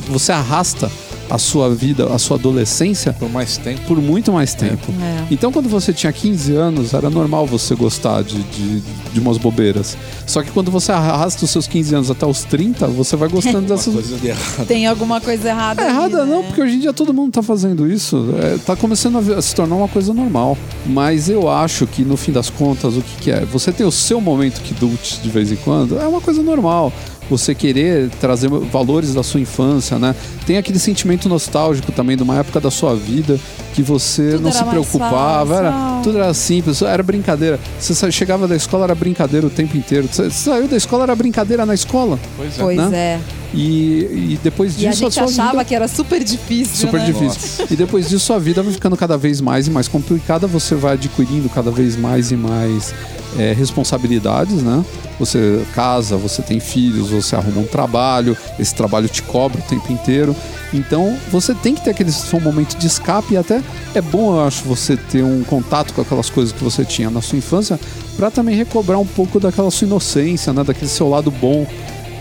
Você 0.10 0.32
arrasta 0.32 0.90
a 1.32 1.38
sua 1.38 1.74
vida, 1.74 2.14
a 2.14 2.20
sua 2.20 2.36
adolescência 2.38 3.14
Por 3.14 3.30
mais 3.30 3.58
tempo. 3.58 3.82
por 3.88 3.98
muito 4.02 4.32
mais 4.34 4.54
tempo. 4.54 4.92
É. 5.02 5.24
Então, 5.32 5.52
quando 5.52 5.70
você 5.70 5.94
tinha 5.94 6.12
15 6.12 6.54
anos, 6.56 6.94
era 6.94 7.10
normal 7.10 7.48
você 7.48 7.74
gostar 7.74 8.22
de, 8.22 8.42
de, 8.44 8.82
de 9.14 9.20
umas 9.20 9.38
bobeiras. 9.38 9.98
Só 10.28 10.44
que 10.44 10.52
quando 10.52 10.70
você 10.70 10.92
arrasta 10.92 11.46
os 11.46 11.52
seus 11.52 11.68
15 11.68 11.96
anos 11.96 12.12
até 12.12 12.26
os 12.26 12.44
30, 12.44 12.88
você 12.88 13.16
vai 13.16 13.30
gostando 13.30 13.62
dessas. 13.68 13.94
Coisa 13.94 14.18
de. 14.18 14.66
Tem 14.66 14.86
alguma 14.88 15.22
coisa 15.22 15.50
errada 15.50 15.82
É 15.82 15.86
aí, 15.86 15.92
errada 15.92 16.26
né? 16.26 16.32
não, 16.32 16.44
porque 16.44 16.62
hoje 16.62 16.76
em 16.76 16.80
dia 16.80 16.92
todo 16.94 17.14
mundo 17.14 17.32
tá 17.32 17.42
fazendo 17.42 17.90
isso. 17.90 18.30
É, 18.42 18.58
tá 18.58 18.76
começando 18.76 19.18
a, 19.34 19.42
se 19.42 19.56
tornar 19.56 19.76
uma 19.76 19.88
coisa 19.88 20.14
normal. 20.14 20.58
Mas 20.86 21.30
eu 21.30 21.50
acho 21.50 21.88
que 21.88 22.04
no 22.04 22.18
fim 22.18 22.32
das 22.32 22.50
contas, 22.50 22.98
o 22.98 23.02
que, 23.02 23.16
que 23.22 23.32
é? 23.32 23.46
Você 23.46 23.72
ter 23.72 23.86
o 23.86 23.92
seu 23.92 24.20
momento 24.20 24.62
que 24.62 24.74
dute 24.74 25.20
de 25.22 25.30
vez 25.30 25.52
em 25.52 25.56
quando 25.58 25.98
é 25.98 26.06
uma 26.08 26.20
coisa 26.20 26.42
normal. 26.44 26.92
Você 27.32 27.56
querer 27.56 28.10
trazer 28.20 28.50
valores 28.50 29.14
da 29.14 29.24
sua 29.24 29.40
infância, 29.40 29.98
né? 29.98 30.14
Tem 30.46 30.58
aquele 30.58 30.78
sentimento 30.78 31.30
nostálgico 31.30 31.90
também 31.94 32.18
de 32.18 32.24
uma 32.24 32.38
época 32.38 32.60
da 32.60 32.70
sua 32.70 32.94
vida 32.94 33.40
que 33.74 33.82
você 33.82 34.32
Tudo 34.32 34.44
não 34.44 34.52
se 34.52 34.64
preocupava, 34.66 35.56
era, 35.56 36.02
tudo 36.04 36.18
era 36.18 36.34
simples, 36.34 36.82
era 36.82 37.02
brincadeira. 37.02 37.58
Você 37.80 38.12
chegava 38.12 38.50
da 38.50 38.56
escola, 38.56 38.84
era 38.84 38.96
brincadeira 38.96 39.48
o 39.48 39.50
tempo 39.50 39.78
inteiro. 39.78 40.10
Você 40.12 40.30
saiu 40.30 40.68
da 40.68 40.76
escola, 40.76 41.04
era 41.04 41.16
brincadeira 41.16 41.66
na 41.66 41.74
escola. 41.74 42.20
Pois 42.36 42.60
é. 42.60 42.62
Pois 42.62 42.78
né? 42.78 42.98
é. 42.98 43.41
E, 43.54 44.34
e 44.34 44.40
depois 44.42 44.82
E 44.82 44.88
a 44.88 44.92
disso, 44.92 45.06
a, 45.06 45.10
gente 45.10 45.14
sua 45.14 45.24
achava 45.26 45.52
vida... 45.52 45.66
que 45.66 45.76
era 45.76 45.88
super 45.88 46.24
difícil, 46.24 46.88
Super 46.88 47.02
né? 47.02 47.06
difícil. 47.06 47.68
E 47.70 47.76
depois 47.76 48.08
disso, 48.08 48.26
sua 48.26 48.40
vida 48.40 48.64
vai 48.64 48.72
ficando 48.72 48.96
cada 48.96 49.18
vez 49.18 49.42
mais 49.42 49.68
e 49.68 49.72
mais 49.72 49.88
complicada. 49.88 50.48
Você 50.48 50.76
vai 50.76 50.94
adquirindo 50.94 51.50
cada 51.50 51.70
vez 51.70 51.96
mais 51.98 52.32
e 52.32 52.38
mais 52.38 52.94
é, 53.38 53.54
responsabilidades, 53.54 54.62
né? 54.62 54.84
Você 55.20 55.64
casa, 55.76 56.18
você 56.18 56.42
tem 56.42 56.60
filhos, 56.60 57.10
você 57.10 57.36
arruma 57.36 57.62
um 57.62 57.68
trabalho, 57.68 58.36
esse 58.58 58.74
trabalho 58.74 59.08
te 59.08 59.22
cobra 59.22 59.60
o 59.60 59.64
tempo 59.64 59.92
inteiro. 59.92 60.36
Então, 60.74 61.18
você 61.30 61.54
tem 61.54 61.76
que 61.76 61.84
ter 61.84 61.92
aquele 61.92 62.12
seu 62.12 62.40
momento 62.40 62.78
de 62.78 62.88
escape 62.88 63.34
e 63.34 63.38
até 63.38 63.62
é 63.94 64.02
bom, 64.02 64.36
eu 64.36 64.48
acho, 64.48 64.64
você 64.64 64.96
ter 64.96 65.24
um 65.24 65.44
contato 65.44 65.94
com 65.94 66.02
aquelas 66.02 66.30
coisas 66.30 66.54
que 66.54 66.64
você 66.64 66.86
tinha 66.86 67.10
na 67.10 67.22
sua 67.22 67.38
infância 67.38 67.80
para 68.16 68.32
também 68.32 68.56
recobrar 68.56 69.00
um 69.00 69.06
pouco 69.06 69.40
daquela 69.40 69.70
sua 69.70 69.86
inocência, 69.86 70.54
né? 70.54 70.64
Daquele 70.64 70.90
seu 70.90 71.10
lado 71.10 71.30
bom 71.30 71.68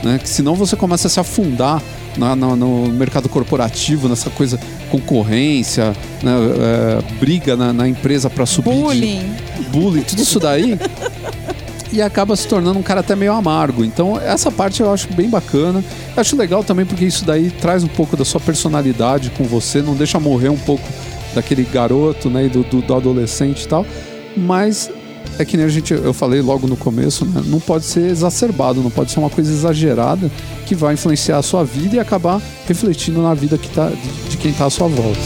né? 0.03 0.19
Que 0.23 0.29
senão 0.29 0.55
você 0.55 0.77
começa 0.77 1.07
a 1.07 1.11
se 1.11 1.19
afundar 1.21 1.83
na- 2.17 2.35
na- 2.37 2.57
no 2.57 2.89
mercado 2.89 3.29
corporativo, 3.29 4.09
nessa 4.09 4.31
coisa 4.31 4.59
concorrência, 4.91 5.93
né? 6.23 6.33
É, 6.59 7.15
briga 7.19 7.57
na, 7.57 7.73
na 7.73 7.89
empresa 7.89 8.29
para 8.31 8.45
subir, 8.47 8.71
de- 8.71 8.77
Bullying. 8.81 9.33
bullying, 9.73 10.03
tudo 10.03 10.23
isso 10.23 10.39
daí. 10.41 10.79
E 11.93 12.01
acaba 12.01 12.37
se 12.37 12.47
tornando 12.47 12.79
um 12.79 12.83
cara 12.83 13.01
até 13.01 13.17
meio 13.17 13.33
amargo. 13.33 13.85
Então, 13.85 14.17
essa 14.21 14.49
parte 14.51 14.81
eu 14.81 14.93
acho 14.93 15.13
bem 15.13 15.29
bacana. 15.29 15.83
Eu 16.17 16.21
acho 16.21 16.37
legal 16.37 16.63
também 16.63 16.87
porque 16.87 17.05
isso 17.05 17.25
daí 17.25 17.51
traz 17.51 17.83
um 17.83 17.89
pouco 17.89 18.17
da 18.17 18.25
sua 18.25 18.41
personalidade 18.41 19.31
com 19.31 19.43
você, 19.43 19.83
não 19.83 19.95
deixa 19.97 20.21
morrer 20.21 20.51
um 20.51 20.57
pouco 20.57 20.85
daquele 21.35 21.65
garoto, 21.65 22.31
né, 22.31 22.47
e 22.47 22.49
do, 22.49 22.63
do, 22.63 22.81
do 22.81 22.95
adolescente 22.95 23.63
e 23.65 23.69
tal. 23.69 23.85
Mas 24.37 24.89
é 25.39 25.45
que 25.45 25.57
nem 25.57 25.67
a 25.67 25.69
gente, 25.69 25.93
eu 25.93 26.13
falei 26.13 26.41
logo 26.41 26.67
no 26.67 26.77
começo, 26.77 27.25
né, 27.25 27.43
não 27.47 27.61
pode 27.61 27.85
ser 27.85 28.11
exacerbado, 28.11 28.83
não 28.83 28.91
pode 28.91 29.11
ser 29.11 29.21
uma 29.21 29.31
coisa 29.31 29.51
exagerada 29.51 30.31
que 30.67 30.75
vai 30.75 30.95
influenciar 30.95 31.39
a 31.39 31.43
sua 31.43 31.65
vida 31.65 31.97
e 31.97 31.99
acabar 31.99 32.41
refletindo 32.67 33.23
na 33.23 33.35
vida 33.35 33.57
que 33.57 33.69
tá, 33.69 33.89
de, 33.89 34.31
de 34.31 34.37
quem 34.37 34.51
está 34.51 34.67
à 34.67 34.71
sua 34.71 34.89
volta. 34.89 35.21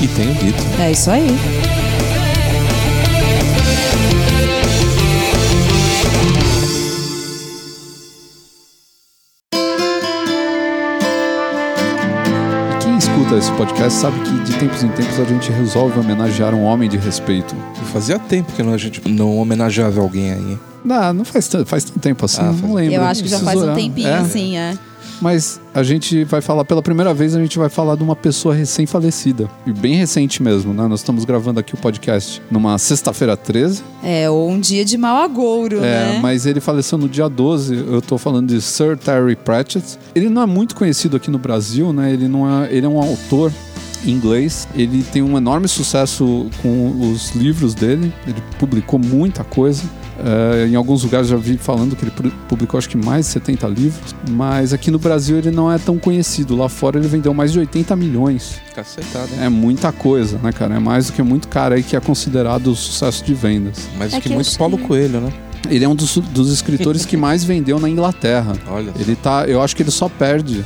E 0.00 0.08
tenho 0.08 0.34
dito. 0.34 0.62
É 0.80 0.92
isso 0.92 1.10
aí. 1.10 1.79
Escuta 13.30 13.38
esse 13.38 13.52
podcast 13.52 13.98
sabe 14.00 14.18
que 14.20 14.30
de 14.44 14.52
tempos 14.58 14.82
em 14.82 14.88
tempos 14.88 15.18
a 15.20 15.24
gente 15.24 15.50
resolve 15.52 15.98
homenagear 15.98 16.54
um 16.54 16.64
homem 16.64 16.88
de 16.88 16.96
respeito. 16.96 17.54
E 17.80 17.84
fazia 17.92 18.18
tempo 18.18 18.52
que 18.52 18.62
não- 18.62 18.72
a 18.72 18.78
gente 18.78 19.00
não 19.08 19.38
homenageava 19.38 20.00
alguém 20.00 20.32
aí. 20.32 20.58
Não, 20.84 21.12
não 21.12 21.24
faz, 21.24 21.46
tanto- 21.48 21.66
faz 21.66 21.84
tanto 21.84 21.98
tempo 22.00 22.24
assim, 22.24 22.40
Ah, 22.40 22.44
não 22.46 22.54
faz- 22.58 22.72
lembro. 22.74 22.94
Eu 22.94 23.02
acho 23.04 23.22
que 23.22 23.28
já 23.28 23.38
faz 23.40 23.60
um 23.62 23.74
tempinho, 23.74 24.08
É, 24.08 24.14
assim, 24.18 24.56
é. 24.56 24.76
Mas 25.20 25.60
a 25.74 25.82
gente 25.82 26.24
vai 26.24 26.40
falar, 26.40 26.64
pela 26.64 26.82
primeira 26.82 27.12
vez, 27.12 27.34
a 27.36 27.40
gente 27.40 27.58
vai 27.58 27.68
falar 27.68 27.94
de 27.96 28.02
uma 28.02 28.16
pessoa 28.16 28.54
recém-falecida. 28.54 29.48
E 29.66 29.72
bem 29.72 29.94
recente 29.96 30.42
mesmo, 30.42 30.72
né? 30.72 30.86
Nós 30.86 31.00
estamos 31.00 31.24
gravando 31.24 31.60
aqui 31.60 31.74
o 31.74 31.76
podcast 31.76 32.42
numa 32.50 32.78
sexta-feira 32.78 33.36
13. 33.36 33.82
É, 34.02 34.28
ou 34.30 34.48
um 34.50 34.58
dia 34.58 34.84
de 34.84 34.96
mau 34.96 35.18
agouro, 35.22 35.78
É, 35.78 35.80
né? 36.14 36.18
mas 36.22 36.46
ele 36.46 36.60
faleceu 36.60 36.96
no 36.98 37.08
dia 37.08 37.28
12. 37.28 37.74
Eu 37.74 38.00
tô 38.00 38.16
falando 38.18 38.48
de 38.48 38.60
Sir 38.60 38.96
Terry 38.96 39.36
Pratchett. 39.36 39.98
Ele 40.14 40.28
não 40.28 40.42
é 40.42 40.46
muito 40.46 40.74
conhecido 40.74 41.16
aqui 41.16 41.30
no 41.30 41.38
Brasil, 41.38 41.92
né? 41.92 42.12
Ele 42.12 42.28
não 42.28 42.62
é, 42.62 42.72
ele 42.72 42.86
é 42.86 42.88
um 42.88 42.98
autor 42.98 43.52
em 44.04 44.10
inglês. 44.10 44.66
Ele 44.74 45.02
tem 45.02 45.22
um 45.22 45.36
enorme 45.36 45.68
sucesso 45.68 46.46
com 46.62 47.12
os 47.12 47.30
livros 47.34 47.74
dele. 47.74 48.12
Ele 48.26 48.42
publicou 48.58 48.98
muita 48.98 49.44
coisa. 49.44 49.82
É, 50.22 50.66
em 50.68 50.74
alguns 50.74 51.02
lugares 51.02 51.28
já 51.28 51.36
vi 51.36 51.56
falando 51.56 51.96
que 51.96 52.04
ele 52.04 52.10
pu- 52.10 52.30
publicou 52.48 52.76
acho 52.78 52.88
que 52.88 52.96
mais 52.96 53.26
de 53.26 53.32
70 53.32 53.66
livros, 53.68 54.14
mas 54.30 54.72
aqui 54.72 54.90
no 54.90 54.98
Brasil 54.98 55.38
ele 55.38 55.50
não 55.50 55.70
é 55.72 55.78
tão 55.78 55.98
conhecido. 55.98 56.54
Lá 56.56 56.68
fora 56.68 56.98
ele 56.98 57.08
vendeu 57.08 57.32
mais 57.32 57.52
de 57.52 57.58
80 57.58 57.96
milhões. 57.96 58.60
Cacetada, 58.74 59.28
hein? 59.32 59.44
É 59.44 59.48
muita 59.48 59.90
coisa, 59.92 60.38
né, 60.42 60.52
cara? 60.52 60.74
É 60.74 60.78
mais 60.78 61.06
do 61.06 61.12
que 61.14 61.22
muito 61.22 61.48
cara 61.48 61.74
aí 61.76 61.82
que 61.82 61.96
é 61.96 62.00
considerado 62.00 62.74
sucesso 62.76 63.24
de 63.24 63.32
vendas. 63.34 63.88
Mais 63.98 64.10
do 64.12 64.16
É 64.16 64.20
que 64.20 64.28
que 64.28 64.34
muito 64.34 64.58
Paulo 64.58 64.76
que- 64.78 64.84
Coelho, 64.84 65.20
né? 65.20 65.32
Ele 65.68 65.84
é 65.84 65.88
um 65.88 65.94
dos, 65.94 66.16
dos 66.16 66.50
escritores 66.52 67.04
que 67.04 67.16
mais 67.16 67.44
vendeu 67.44 67.78
na 67.78 67.88
Inglaterra. 67.88 68.54
Olha. 68.68 68.92
Ele 68.98 69.14
tá, 69.14 69.44
eu 69.46 69.60
acho 69.62 69.76
que 69.76 69.82
ele 69.82 69.90
só 69.90 70.08
perde 70.08 70.64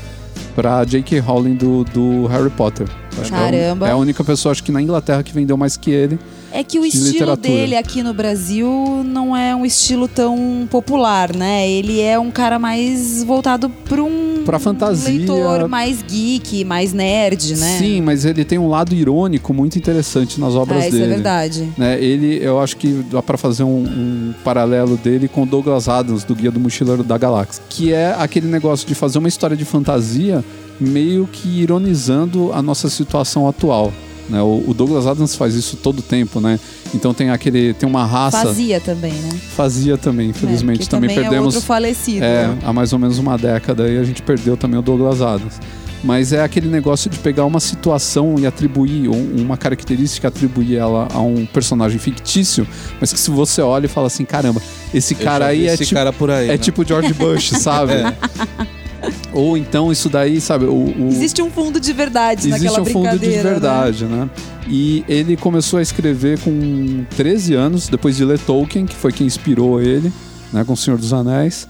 pra 0.55 0.85
J.K. 0.85 1.19
Rowling 1.19 1.57
do, 1.57 1.85
do 1.85 2.27
Harry 2.27 2.49
Potter. 2.51 2.87
Acho 3.21 3.31
que 3.31 3.37
é 3.37 3.39
Caramba. 3.39 3.89
É 3.89 3.91
a 3.91 3.97
única 3.97 4.23
pessoa, 4.23 4.53
acho 4.53 4.63
que 4.63 4.71
na 4.73 4.81
Inglaterra 4.81 5.23
que 5.23 5.33
vendeu 5.35 5.57
mais 5.57 5.77
que 5.77 5.91
ele. 5.91 6.19
É 6.57 6.63
que 6.63 6.79
o 6.79 6.85
estilo 6.85 7.11
literatura. 7.11 7.49
dele 7.49 7.77
aqui 7.77 8.01
no 8.01 8.15
Brasil 8.15 9.03
não 9.05 9.37
é 9.37 9.57
um 9.57 9.67
estilo 9.67 10.07
tão 10.07 10.69
popular, 10.71 11.35
né? 11.35 11.69
Ele 11.69 12.01
é 12.01 12.17
um 12.17 12.31
cara 12.31 12.61
mais 12.61 13.25
voltado 13.25 13.69
para 13.69 14.01
um 14.01 14.45
Pra 14.45 14.61
fantasia. 14.61 15.13
leitor 15.13 15.69
mais 15.69 16.01
geek, 16.03 16.65
mais 16.65 16.93
nerd, 16.93 17.57
né? 17.57 17.79
Sim, 17.79 18.01
mas 18.03 18.25
ele 18.25 18.45
tem 18.45 18.57
um 18.57 18.69
lado 18.69 18.95
irônico 18.95 19.53
muito 19.53 19.77
interessante 19.77 20.39
nas 20.39 20.55
obras 20.55 20.85
é, 20.85 20.89
isso 20.89 20.97
dele. 20.97 21.05
é 21.05 21.15
verdade. 21.15 21.73
Né, 21.77 22.01
ele, 22.01 22.39
eu 22.41 22.61
acho 22.61 22.77
que 22.77 23.05
dá 23.11 23.21
pra 23.21 23.37
fazer 23.37 23.65
um, 23.65 23.83
um 23.83 24.35
paralelo 24.45 24.97
dele 24.97 25.27
com 25.27 25.45
Douglas 25.45 25.89
Adams, 25.89 26.23
do 26.23 26.37
Guia 26.37 26.53
do 26.53 26.61
Mochileiro 26.61 27.03
da 27.03 27.19
Galáxia. 27.19 27.65
Que 27.69 27.93
é 27.93 28.15
aquele 28.17 28.47
negócio 28.47 28.87
de 28.87 28.95
fazer 28.95 29.19
uma 29.19 29.29
história 29.29 29.57
de 29.57 29.65
fantasia 29.65 30.45
meio 30.79 31.27
que 31.27 31.49
ironizando 31.63 32.53
a 32.53 32.63
nossa 32.63 32.89
situação 32.89 33.49
atual. 33.49 33.93
Né? 34.29 34.41
O, 34.41 34.65
o 34.69 34.75
Douglas 34.75 35.07
Adams 35.07 35.35
faz 35.35 35.55
isso 35.55 35.77
todo 35.77 36.01
tempo, 36.01 36.41
né? 36.41 36.59
Então 36.95 37.13
tem 37.13 37.31
aquele. 37.31 37.75
tem 37.75 37.89
uma 37.89 38.07
raça. 38.07 38.43
Fazia 38.43 38.81
também, 38.81 39.13
né? 39.13 39.39
Fazia 39.55 39.99
também, 39.99 40.27
É, 40.29 40.31
infelizmente. 40.31 40.79
porque 40.79 40.91
também, 40.91 41.11
também 41.11 41.23
perdemos. 41.25 41.55
é 41.55 41.57
outro 41.59 41.61
falecido. 41.67 42.25
É, 42.25 42.47
né? 42.49 42.59
há 42.65 42.73
mais 42.73 42.93
ou 42.93 42.99
menos 42.99 43.19
uma 43.19 43.37
década 43.37 43.85
aí 43.85 43.99
a 43.99 44.05
gente 44.05 44.23
perdeu 44.23 44.57
também 44.57 44.79
o 44.79 44.83
Douglas 44.83 45.21
Adams. 45.21 45.61
Mas 46.03 46.35
é 46.35 46.43
aquele 46.43 46.69
negócio 46.69 47.09
de 47.09 47.19
pegar 47.19 47.47
uma 47.47 47.59
situação 47.61 48.35
e 48.39 48.47
atribuir 48.47 49.09
um- 49.09 49.37
uma 49.41 49.57
característica, 49.57 50.29
atribuir 50.29 50.77
ela 50.77 51.09
a 51.13 51.21
um 51.23 51.47
personagem 51.47 51.99
fictício, 51.99 52.67
mas 53.01 53.11
que 53.11 53.19
se 53.19 53.31
você 53.31 53.63
olha 53.63 53.87
e 53.87 53.89
fala 53.89 54.09
assim, 54.09 54.25
caramba, 54.27 54.61
esse 54.93 55.15
cara 55.15 55.47
aí 55.47 55.67
é 55.67 55.73
esse 55.73 55.85
tipo, 55.85 55.95
cara 55.95 56.13
por 56.13 56.31
aí. 56.31 56.45
é 56.49 56.53
né? 56.53 56.59
tipo 56.59 56.87
George 56.87 57.15
Bush, 57.15 57.51
sabe? 57.59 57.93
Ou 59.33 59.57
então 59.57 59.91
isso 59.91 60.09
daí, 60.09 60.41
sabe, 60.41 60.65
o, 60.67 60.73
o- 60.75 61.09
Existe 61.11 61.43
um 61.43 61.51
fundo 61.51 61.81
de 61.81 61.93
verdade 61.93 62.49
existe 62.49 62.65
naquela 62.65 62.83
um 62.83 62.85
fundo 62.85 63.11
de 63.11 63.19
brincadeira. 63.19 63.43
né? 63.43 63.51
verdade, 63.51 64.05
né? 64.05 64.31
E 64.69 65.05
ele 65.09 65.37
começou 65.37 65.79
a 65.79 65.83
escrever 65.83 66.39
com 66.41 67.05
13 67.17 67.55
anos, 67.55 67.89
depois 67.89 68.17
de 68.17 68.25
ler 68.25 68.39
Tolkien, 68.39 68.87
que 68.87 68.95
foi 68.95 69.13
quem 69.13 69.27
inspirou 69.27 69.81
ele, 69.81 70.13
né, 70.53 70.65
com 70.65 70.73
O 70.73 70.77
Senhor 70.77 70.99
dos 70.99 71.13
Anéis. 71.13 71.67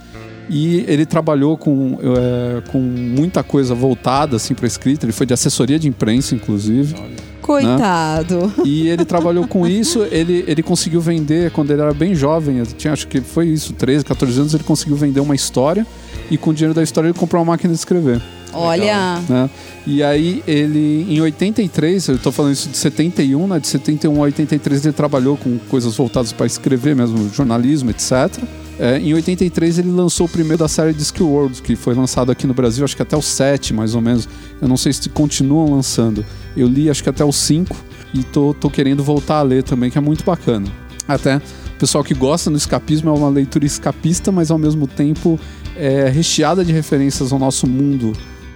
E 0.48 0.84
ele 0.86 1.06
trabalhou 1.06 1.56
com, 1.56 1.98
é, 2.02 2.60
com 2.70 2.78
muita 2.78 3.42
coisa 3.42 3.74
voltada 3.74 4.36
assim 4.36 4.54
para 4.54 4.66
escrita. 4.66 5.06
Ele 5.06 5.12
foi 5.12 5.24
de 5.24 5.32
assessoria 5.32 5.78
de 5.78 5.88
imprensa, 5.88 6.34
inclusive. 6.34 6.94
Coitado. 7.40 8.52
E 8.64 8.88
ele 8.88 9.04
trabalhou 9.04 9.46
com 9.46 9.66
isso. 9.66 10.02
Ele, 10.10 10.44
ele 10.46 10.62
conseguiu 10.62 11.00
vender 11.00 11.50
quando 11.50 11.70
ele 11.70 11.80
era 11.80 11.94
bem 11.94 12.14
jovem. 12.14 12.62
Tinha, 12.76 12.92
acho 12.92 13.08
que 13.08 13.20
foi 13.20 13.48
isso, 13.48 13.72
13, 13.72 14.04
14 14.04 14.38
anos. 14.40 14.54
Ele 14.54 14.64
conseguiu 14.64 14.96
vender 14.96 15.20
uma 15.20 15.34
história. 15.34 15.86
E 16.30 16.38
com 16.38 16.50
o 16.50 16.54
dinheiro 16.54 16.74
da 16.74 16.82
história 16.82 17.08
ele 17.08 17.18
comprou 17.18 17.42
uma 17.42 17.52
máquina 17.52 17.72
de 17.72 17.78
escrever 17.78 18.20
Olha, 18.54 19.20
né? 19.28 19.50
E 19.86 20.02
aí 20.02 20.42
ele, 20.46 21.06
em 21.08 21.20
83, 21.20 22.08
eu 22.08 22.18
tô 22.18 22.30
falando 22.30 22.52
isso 22.52 22.68
de 22.68 22.76
71, 22.76 23.46
né? 23.46 23.58
De 23.58 23.66
71 23.66 24.16
a 24.16 24.20
83 24.20 24.86
ele 24.86 24.92
trabalhou 24.92 25.36
com 25.36 25.58
coisas 25.68 25.94
voltadas 25.96 26.32
para 26.32 26.46
escrever 26.46 26.94
mesmo, 26.94 27.28
jornalismo, 27.34 27.90
etc. 27.90 28.42
É, 28.78 28.98
em 28.98 29.12
83 29.12 29.78
ele 29.78 29.90
lançou 29.90 30.26
o 30.26 30.28
primeiro 30.28 30.58
da 30.58 30.68
série 30.68 30.92
Discworld, 30.92 31.60
que 31.62 31.76
foi 31.76 31.94
lançado 31.94 32.32
aqui 32.32 32.46
no 32.46 32.54
Brasil, 32.54 32.84
acho 32.84 32.96
que 32.96 33.02
até 33.02 33.16
o 33.16 33.22
7, 33.22 33.74
mais 33.74 33.94
ou 33.94 34.00
menos. 34.00 34.28
Eu 34.60 34.68
não 34.68 34.76
sei 34.76 34.92
se 34.92 35.08
continuam 35.08 35.74
lançando. 35.74 36.24
Eu 36.56 36.68
li 36.68 36.88
acho 36.88 37.02
que 37.02 37.08
até 37.08 37.24
o 37.24 37.32
5 37.32 37.74
e 38.14 38.22
tô, 38.22 38.54
tô 38.54 38.70
querendo 38.70 39.02
voltar 39.02 39.38
a 39.38 39.42
ler 39.42 39.62
também, 39.62 39.90
que 39.90 39.98
é 39.98 40.00
muito 40.00 40.24
bacana. 40.24 40.66
Até 41.06 41.36
o 41.36 41.40
pessoal 41.78 42.02
que 42.02 42.14
gosta 42.14 42.50
do 42.50 42.56
escapismo 42.56 43.10
é 43.10 43.12
uma 43.12 43.28
leitura 43.28 43.66
escapista, 43.66 44.32
mas 44.32 44.50
ao 44.50 44.58
mesmo 44.58 44.86
tempo 44.86 45.38
é 45.76 46.08
recheada 46.08 46.64
de 46.64 46.72
referências 46.72 47.32
ao 47.32 47.38
nosso 47.38 47.66
mundo 47.66 48.12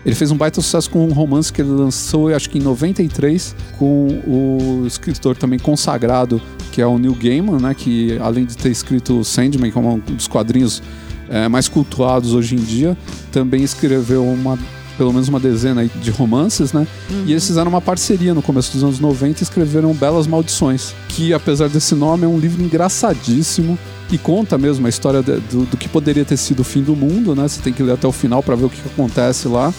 ele 0.09 0.15
fez 0.15 0.31
um 0.31 0.37
baita 0.37 0.61
sucesso 0.61 0.89
com 0.89 1.05
um 1.05 1.13
romance 1.13 1.53
que 1.53 1.61
ele 1.61 1.71
lançou, 1.71 2.35
acho 2.35 2.49
que 2.49 2.59
em 2.59 2.63
93, 2.63 3.55
com 3.79 4.07
o 4.27 4.87
escritor 4.87 5.37
também 5.37 5.59
consagrado, 5.59 6.41
que 6.73 6.81
é 6.81 6.87
o 6.87 6.99
Neil 6.99 7.15
Gaiman, 7.15 7.61
né? 7.61 7.75
Que 7.75 8.17
além 8.19 8.47
de 8.47 8.57
ter 8.57 8.71
escrito 8.71 9.25
Sandman, 9.25 9.71
que 9.71 9.77
é 9.77 9.81
um 9.81 9.99
dos 9.99 10.29
quadrinhos 10.29 10.83
é, 11.29 11.49
mais 11.49 11.69
cultuados 11.69 12.33
hoje 12.33 12.55
em 12.55 12.59
dia, 12.59 12.97
também 13.33 13.63
escreveu 13.63 14.25
uma 14.25 14.59
pelo 14.99 15.13
menos 15.13 15.29
uma 15.29 15.41
dezena 15.41 15.87
de 15.87 16.11
romances, 16.11 16.73
né? 16.73 16.87
E 17.27 17.31
eles 17.31 17.47
fizeram 17.47 17.71
uma 17.71 17.81
parceria 17.81 18.35
no 18.35 18.43
começo 18.43 18.73
dos 18.73 18.83
anos 18.85 18.99
90 19.01 19.41
e 19.41 19.45
escreveram 19.45 19.95
Belas 19.95 20.27
Maldições, 20.27 20.93
que 21.09 21.33
apesar 21.33 21.69
desse 21.69 21.95
nome 21.95 22.25
é 22.25 22.29
um 22.29 22.39
livro 22.39 22.61
engraçadíssimo 22.63 23.79
e 24.11 24.19
conta 24.19 24.59
mesmo 24.59 24.87
a 24.87 24.89
história 24.91 25.23
de- 25.23 25.39
do, 25.41 25.65
do 25.67 25.77
que 25.77 25.89
poderia 25.89 26.25
ter 26.25 26.37
sido 26.37 26.61
o 26.61 26.65
fim 26.65 26.83
do 26.83 26.97
mundo, 26.97 27.35
né? 27.35 27.47
Você 27.47 27.61
tem 27.61 27.73
que 27.73 27.83
ler 27.83 27.93
até 27.93 28.07
o 28.07 28.13
final 28.13 28.43
para 28.43 28.55
ver 28.57 28.65
o 28.67 28.71
que, 28.71 28.81
que 28.81 28.89
acontece 28.89 29.49
lá. 29.49 29.73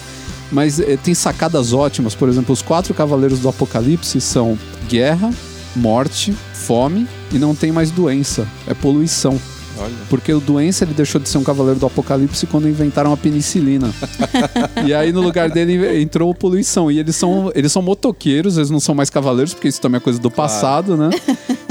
Mas 0.50 0.80
eh, 0.80 0.96
tem 0.96 1.14
sacadas 1.14 1.72
ótimas, 1.72 2.14
por 2.14 2.28
exemplo, 2.28 2.52
os 2.52 2.60
quatro 2.62 2.92
cavaleiros 2.92 3.38
do 3.38 3.48
Apocalipse 3.48 4.20
são 4.20 4.58
guerra, 4.88 5.30
morte, 5.76 6.34
fome 6.52 7.06
e 7.32 7.38
não 7.38 7.54
tem 7.54 7.70
mais 7.70 7.90
doença, 7.92 8.46
é 8.66 8.74
poluição. 8.74 9.38
Olha. 9.80 9.92
Porque 10.08 10.32
o 10.32 10.40
doença 10.40 10.84
ele 10.84 10.94
deixou 10.94 11.20
de 11.20 11.28
ser 11.28 11.38
um 11.38 11.44
cavaleiro 11.44 11.80
do 11.80 11.86
apocalipse 11.86 12.46
quando 12.46 12.68
inventaram 12.68 13.12
a 13.12 13.16
penicilina. 13.16 13.90
e 14.86 14.92
aí 14.92 15.12
no 15.12 15.20
lugar 15.20 15.50
dele 15.50 16.00
entrou 16.00 16.30
a 16.30 16.34
poluição. 16.34 16.90
E 16.90 16.98
eles 16.98 17.16
são, 17.16 17.50
eles 17.54 17.72
são 17.72 17.82
motoqueiros, 17.82 18.56
eles 18.56 18.70
não 18.70 18.80
são 18.80 18.94
mais 18.94 19.08
cavaleiros, 19.08 19.54
porque 19.54 19.68
isso 19.68 19.80
também 19.80 19.98
é 19.98 20.00
coisa 20.00 20.18
do 20.18 20.30
passado, 20.30 20.96
né? 20.96 21.10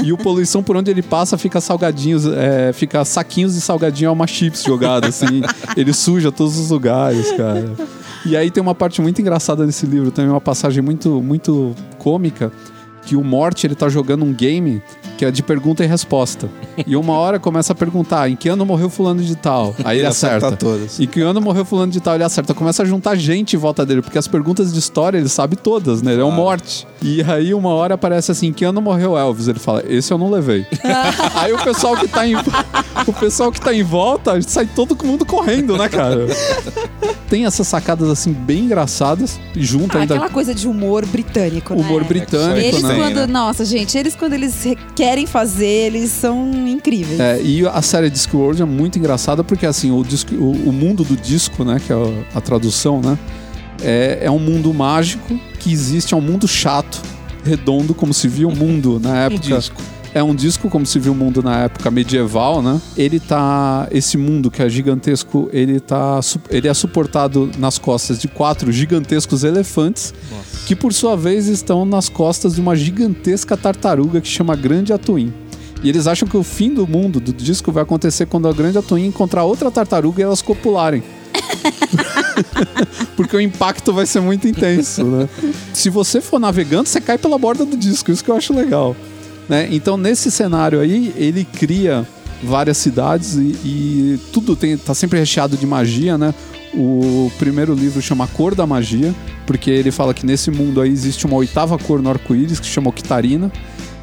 E 0.02 0.14
o 0.14 0.16
poluição, 0.16 0.62
por 0.62 0.78
onde 0.78 0.90
ele 0.90 1.02
passa, 1.02 1.36
fica 1.36 1.60
salgadinhos, 1.60 2.24
é, 2.26 2.72
fica 2.72 3.04
saquinhos 3.04 3.52
de 3.52 3.60
salgadinho 3.60 4.08
alma 4.08 4.26
chips 4.26 4.62
jogados, 4.62 5.10
assim. 5.10 5.42
ele 5.76 5.92
suja 5.92 6.32
todos 6.32 6.58
os 6.58 6.70
lugares, 6.70 7.30
cara. 7.32 7.70
E 8.24 8.34
aí 8.34 8.50
tem 8.50 8.62
uma 8.62 8.74
parte 8.74 9.02
muito 9.02 9.20
engraçada 9.20 9.66
nesse 9.66 9.84
livro, 9.84 10.10
também 10.10 10.30
uma 10.30 10.40
passagem 10.40 10.82
muito, 10.82 11.22
muito 11.22 11.74
cômica, 11.98 12.50
que 13.10 13.16
o 13.16 13.24
Morte 13.24 13.66
ele 13.66 13.74
tá 13.74 13.88
jogando 13.88 14.24
um 14.24 14.32
game 14.32 14.80
que 15.18 15.24
é 15.24 15.32
de 15.32 15.42
pergunta 15.42 15.82
e 15.82 15.86
resposta. 15.88 16.48
E 16.86 16.94
uma 16.94 17.14
hora 17.14 17.40
começa 17.40 17.72
a 17.72 17.74
perguntar 17.74 18.30
em 18.30 18.36
que 18.36 18.48
ano 18.48 18.64
morreu 18.64 18.88
fulano 18.88 19.20
de 19.20 19.34
tal. 19.34 19.74
Aí 19.84 19.96
ele 19.96 20.02
Ele 20.02 20.06
acerta 20.06 20.46
acerta. 20.46 20.56
todas. 20.56 21.00
E 21.00 21.08
que 21.08 21.20
ano 21.20 21.40
morreu 21.40 21.64
fulano 21.64 21.90
de 21.90 22.00
tal, 22.00 22.14
ele 22.14 22.22
acerta. 22.22 22.54
Começa 22.54 22.84
a 22.84 22.86
juntar 22.86 23.16
gente 23.16 23.56
em 23.56 23.58
volta 23.58 23.84
dele, 23.84 24.00
porque 24.00 24.16
as 24.16 24.28
perguntas 24.28 24.72
de 24.72 24.78
história 24.78 25.18
ele 25.18 25.28
sabe 25.28 25.56
todas, 25.56 26.02
né? 26.02 26.12
Ele 26.12 26.22
é 26.22 26.24
um 26.24 26.30
morte. 26.30 26.86
E 27.02 27.20
aí 27.24 27.52
uma 27.52 27.70
hora 27.70 27.94
aparece 27.96 28.30
assim, 28.30 28.46
em 28.46 28.52
que 28.52 28.64
ano 28.64 28.80
morreu 28.80 29.18
Elvis? 29.18 29.48
Ele 29.48 29.58
fala, 29.58 29.82
esse 29.88 30.12
eu 30.12 30.16
não 30.16 30.30
levei. 30.30 30.64
aí 31.34 31.52
o 31.52 31.58
pessoal 31.64 31.96
que 31.96 32.06
tá 32.06 32.24
em 32.24 32.36
o 32.36 33.12
pessoal 33.12 33.50
que 33.50 33.60
tá 33.60 33.74
em 33.74 33.82
volta 33.82 34.40
sai 34.42 34.66
todo 34.66 34.96
mundo 35.04 35.26
correndo, 35.26 35.76
né, 35.76 35.88
cara? 35.88 36.28
Tem 37.28 37.44
essas 37.46 37.66
sacadas 37.66 38.08
assim 38.08 38.32
bem 38.32 38.60
engraçadas 38.60 39.38
e 39.54 39.62
junta 39.64 39.98
Ah, 39.98 40.00
ainda 40.02 40.14
aquela 40.14 40.30
coisa 40.30 40.54
de 40.54 40.66
humor 40.68 41.04
britânico, 41.06 41.74
humor 41.74 42.02
né? 42.02 42.08
britânico, 42.08 42.58
Eles 42.58 42.82
né? 42.82 42.94
Quando, 43.02 43.16
né? 43.16 43.26
nossa, 43.26 43.64
gente, 43.64 43.96
eles 43.98 44.14
quando 44.14 44.32
eles 44.34 44.62
re- 44.64 44.76
querem 44.94 45.26
fazer, 45.26 45.86
eles 45.86 46.10
são 46.10 46.50
incríveis. 46.68 47.18
É, 47.20 47.40
e 47.42 47.66
a 47.66 47.82
série 47.82 48.08
Discworld 48.10 48.60
é 48.62 48.64
muito 48.64 48.98
engraçada 48.98 49.42
porque 49.44 49.66
assim, 49.66 49.90
o, 49.90 50.02
disco, 50.04 50.34
o, 50.34 50.50
o 50.68 50.72
mundo 50.72 51.02
do 51.04 51.16
disco, 51.16 51.64
né, 51.64 51.80
que 51.84 51.92
é 51.92 51.96
a, 51.96 52.38
a 52.38 52.40
tradução, 52.40 53.00
né, 53.00 53.18
é, 53.82 54.18
é 54.22 54.30
um 54.30 54.38
mundo 54.38 54.72
mágico 54.74 55.38
que 55.58 55.72
existe, 55.72 56.14
é 56.14 56.16
um 56.16 56.20
mundo 56.20 56.46
chato, 56.48 57.00
redondo, 57.44 57.94
como 57.94 58.12
se 58.12 58.28
via 58.28 58.46
o 58.48 58.54
mundo 58.54 59.00
na 59.02 59.24
época. 59.24 59.56
disco. 59.56 59.80
É 60.12 60.22
um 60.22 60.34
disco 60.34 60.68
como 60.68 60.84
se 60.84 60.98
viu 60.98 61.12
o 61.12 61.14
mundo 61.14 61.42
na 61.42 61.60
época 61.60 61.90
medieval, 61.90 62.60
né? 62.60 62.80
Ele 62.96 63.20
tá 63.20 63.86
esse 63.92 64.16
mundo 64.16 64.50
que 64.50 64.60
é 64.60 64.68
gigantesco, 64.68 65.48
ele 65.52 65.78
tá 65.78 66.18
ele 66.48 66.66
é 66.66 66.74
suportado 66.74 67.48
nas 67.58 67.78
costas 67.78 68.18
de 68.18 68.26
quatro 68.26 68.72
gigantescos 68.72 69.44
elefantes 69.44 70.12
Nossa. 70.30 70.66
que 70.66 70.74
por 70.74 70.92
sua 70.92 71.16
vez 71.16 71.46
estão 71.46 71.84
nas 71.84 72.08
costas 72.08 72.56
de 72.56 72.60
uma 72.60 72.74
gigantesca 72.74 73.56
tartaruga 73.56 74.20
que 74.20 74.28
chama 74.28 74.56
Grande 74.56 74.92
Atuim. 74.92 75.32
E 75.82 75.88
eles 75.88 76.06
acham 76.06 76.28
que 76.28 76.36
o 76.36 76.42
fim 76.42 76.74
do 76.74 76.86
mundo 76.86 77.20
do 77.20 77.32
disco 77.32 77.70
vai 77.70 77.84
acontecer 77.84 78.26
quando 78.26 78.48
a 78.48 78.52
Grande 78.52 78.78
Atuim 78.78 79.06
encontrar 79.06 79.44
outra 79.44 79.70
tartaruga 79.70 80.20
e 80.20 80.24
elas 80.24 80.42
copularem. 80.42 81.02
Porque 83.16 83.36
o 83.36 83.40
impacto 83.40 83.92
vai 83.92 84.06
ser 84.06 84.20
muito 84.20 84.46
intenso, 84.46 85.04
né? 85.04 85.28
Se 85.72 85.88
você 85.88 86.20
for 86.20 86.38
navegando, 86.38 86.88
você 86.88 87.00
cai 87.00 87.16
pela 87.16 87.38
borda 87.38 87.64
do 87.64 87.76
disco, 87.76 88.10
isso 88.10 88.24
que 88.24 88.30
eu 88.30 88.36
acho 88.36 88.52
legal. 88.52 88.94
Né? 89.50 89.66
Então, 89.72 89.96
nesse 89.96 90.30
cenário 90.30 90.78
aí, 90.78 91.12
ele 91.16 91.44
cria 91.44 92.06
várias 92.40 92.76
cidades 92.76 93.34
e, 93.34 93.56
e 93.64 94.20
tudo 94.32 94.54
tem, 94.54 94.76
tá 94.76 94.94
sempre 94.94 95.18
recheado 95.18 95.56
de 95.56 95.66
magia, 95.66 96.16
né? 96.16 96.32
O 96.72 97.32
primeiro 97.36 97.74
livro 97.74 98.00
chama 98.00 98.28
Cor 98.28 98.54
da 98.54 98.64
Magia, 98.64 99.12
porque 99.44 99.68
ele 99.68 99.90
fala 99.90 100.14
que 100.14 100.24
nesse 100.24 100.52
mundo 100.52 100.80
aí 100.80 100.88
existe 100.88 101.26
uma 101.26 101.34
oitava 101.34 101.76
cor 101.76 102.00
no 102.00 102.08
arco-íris 102.08 102.60
que 102.60 102.66
chama 102.66 102.90
Octarina. 102.90 103.50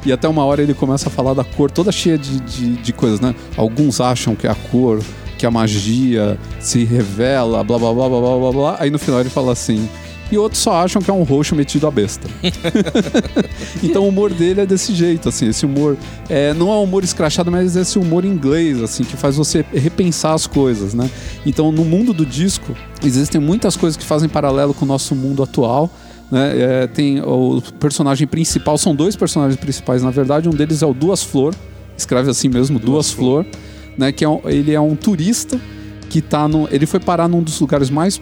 E 0.04 0.12
até 0.12 0.28
uma 0.28 0.44
hora 0.44 0.62
ele 0.62 0.74
começa 0.74 1.08
a 1.08 1.10
falar 1.10 1.32
da 1.32 1.42
cor 1.42 1.70
toda 1.70 1.90
cheia 1.90 2.18
de, 2.18 2.38
de, 2.40 2.76
de 2.76 2.92
coisas, 2.92 3.18
né? 3.18 3.34
Alguns 3.56 4.02
acham 4.02 4.36
que 4.36 4.46
é 4.46 4.50
a 4.50 4.54
cor, 4.54 5.00
que 5.38 5.46
a 5.46 5.50
magia 5.50 6.38
se 6.60 6.84
revela, 6.84 7.64
blá 7.64 7.78
blá 7.78 7.94
blá 7.94 8.06
blá 8.06 8.20
blá 8.20 8.52
blá. 8.52 8.76
Aí 8.78 8.90
no 8.90 8.98
final 8.98 9.18
ele 9.18 9.30
fala 9.30 9.52
assim. 9.52 9.88
E 10.30 10.36
outros 10.36 10.60
só 10.60 10.84
acham 10.84 11.00
que 11.00 11.10
é 11.10 11.14
um 11.14 11.22
roxo 11.22 11.54
metido 11.54 11.86
a 11.86 11.90
besta. 11.90 12.28
então 13.82 14.04
o 14.04 14.08
humor 14.08 14.32
dele 14.32 14.60
é 14.60 14.66
desse 14.66 14.94
jeito, 14.94 15.28
assim, 15.28 15.48
esse 15.48 15.64
humor 15.64 15.96
é, 16.28 16.52
não 16.54 16.70
é 16.70 16.76
um 16.76 16.84
humor 16.84 17.02
escrachado, 17.02 17.50
mas 17.50 17.76
é 17.76 17.80
esse 17.80 17.98
humor 17.98 18.24
inglês, 18.24 18.82
assim, 18.82 19.04
que 19.04 19.16
faz 19.16 19.36
você 19.36 19.64
repensar 19.72 20.34
as 20.34 20.46
coisas, 20.46 20.92
né? 20.94 21.10
Então 21.46 21.72
no 21.72 21.84
mundo 21.84 22.12
do 22.12 22.26
disco 22.26 22.74
existem 23.02 23.40
muitas 23.40 23.76
coisas 23.76 23.96
que 23.96 24.04
fazem 24.04 24.28
paralelo 24.28 24.74
com 24.74 24.84
o 24.84 24.88
nosso 24.88 25.14
mundo 25.14 25.42
atual. 25.42 25.90
Né? 26.30 26.82
É, 26.82 26.86
tem 26.86 27.22
o 27.22 27.62
personagem 27.80 28.26
principal, 28.26 28.76
são 28.76 28.94
dois 28.94 29.16
personagens 29.16 29.58
principais, 29.58 30.02
na 30.02 30.10
verdade, 30.10 30.46
um 30.46 30.52
deles 30.52 30.82
é 30.82 30.86
o 30.86 30.92
Duas 30.92 31.22
Flor, 31.22 31.54
escreve 31.96 32.30
assim 32.30 32.50
mesmo, 32.50 32.78
Duas, 32.78 32.90
Duas 32.90 33.10
Flor, 33.12 33.46
né? 33.96 34.12
Que 34.12 34.26
é 34.26 34.28
um, 34.28 34.40
ele 34.44 34.74
é 34.74 34.80
um 34.80 34.94
turista 34.94 35.58
que 36.08 36.20
tá 36.20 36.46
no. 36.48 36.68
Ele 36.70 36.86
foi 36.86 37.00
parar 37.00 37.28
num 37.28 37.42
dos 37.42 37.58
lugares 37.60 37.90
mais 37.90 38.20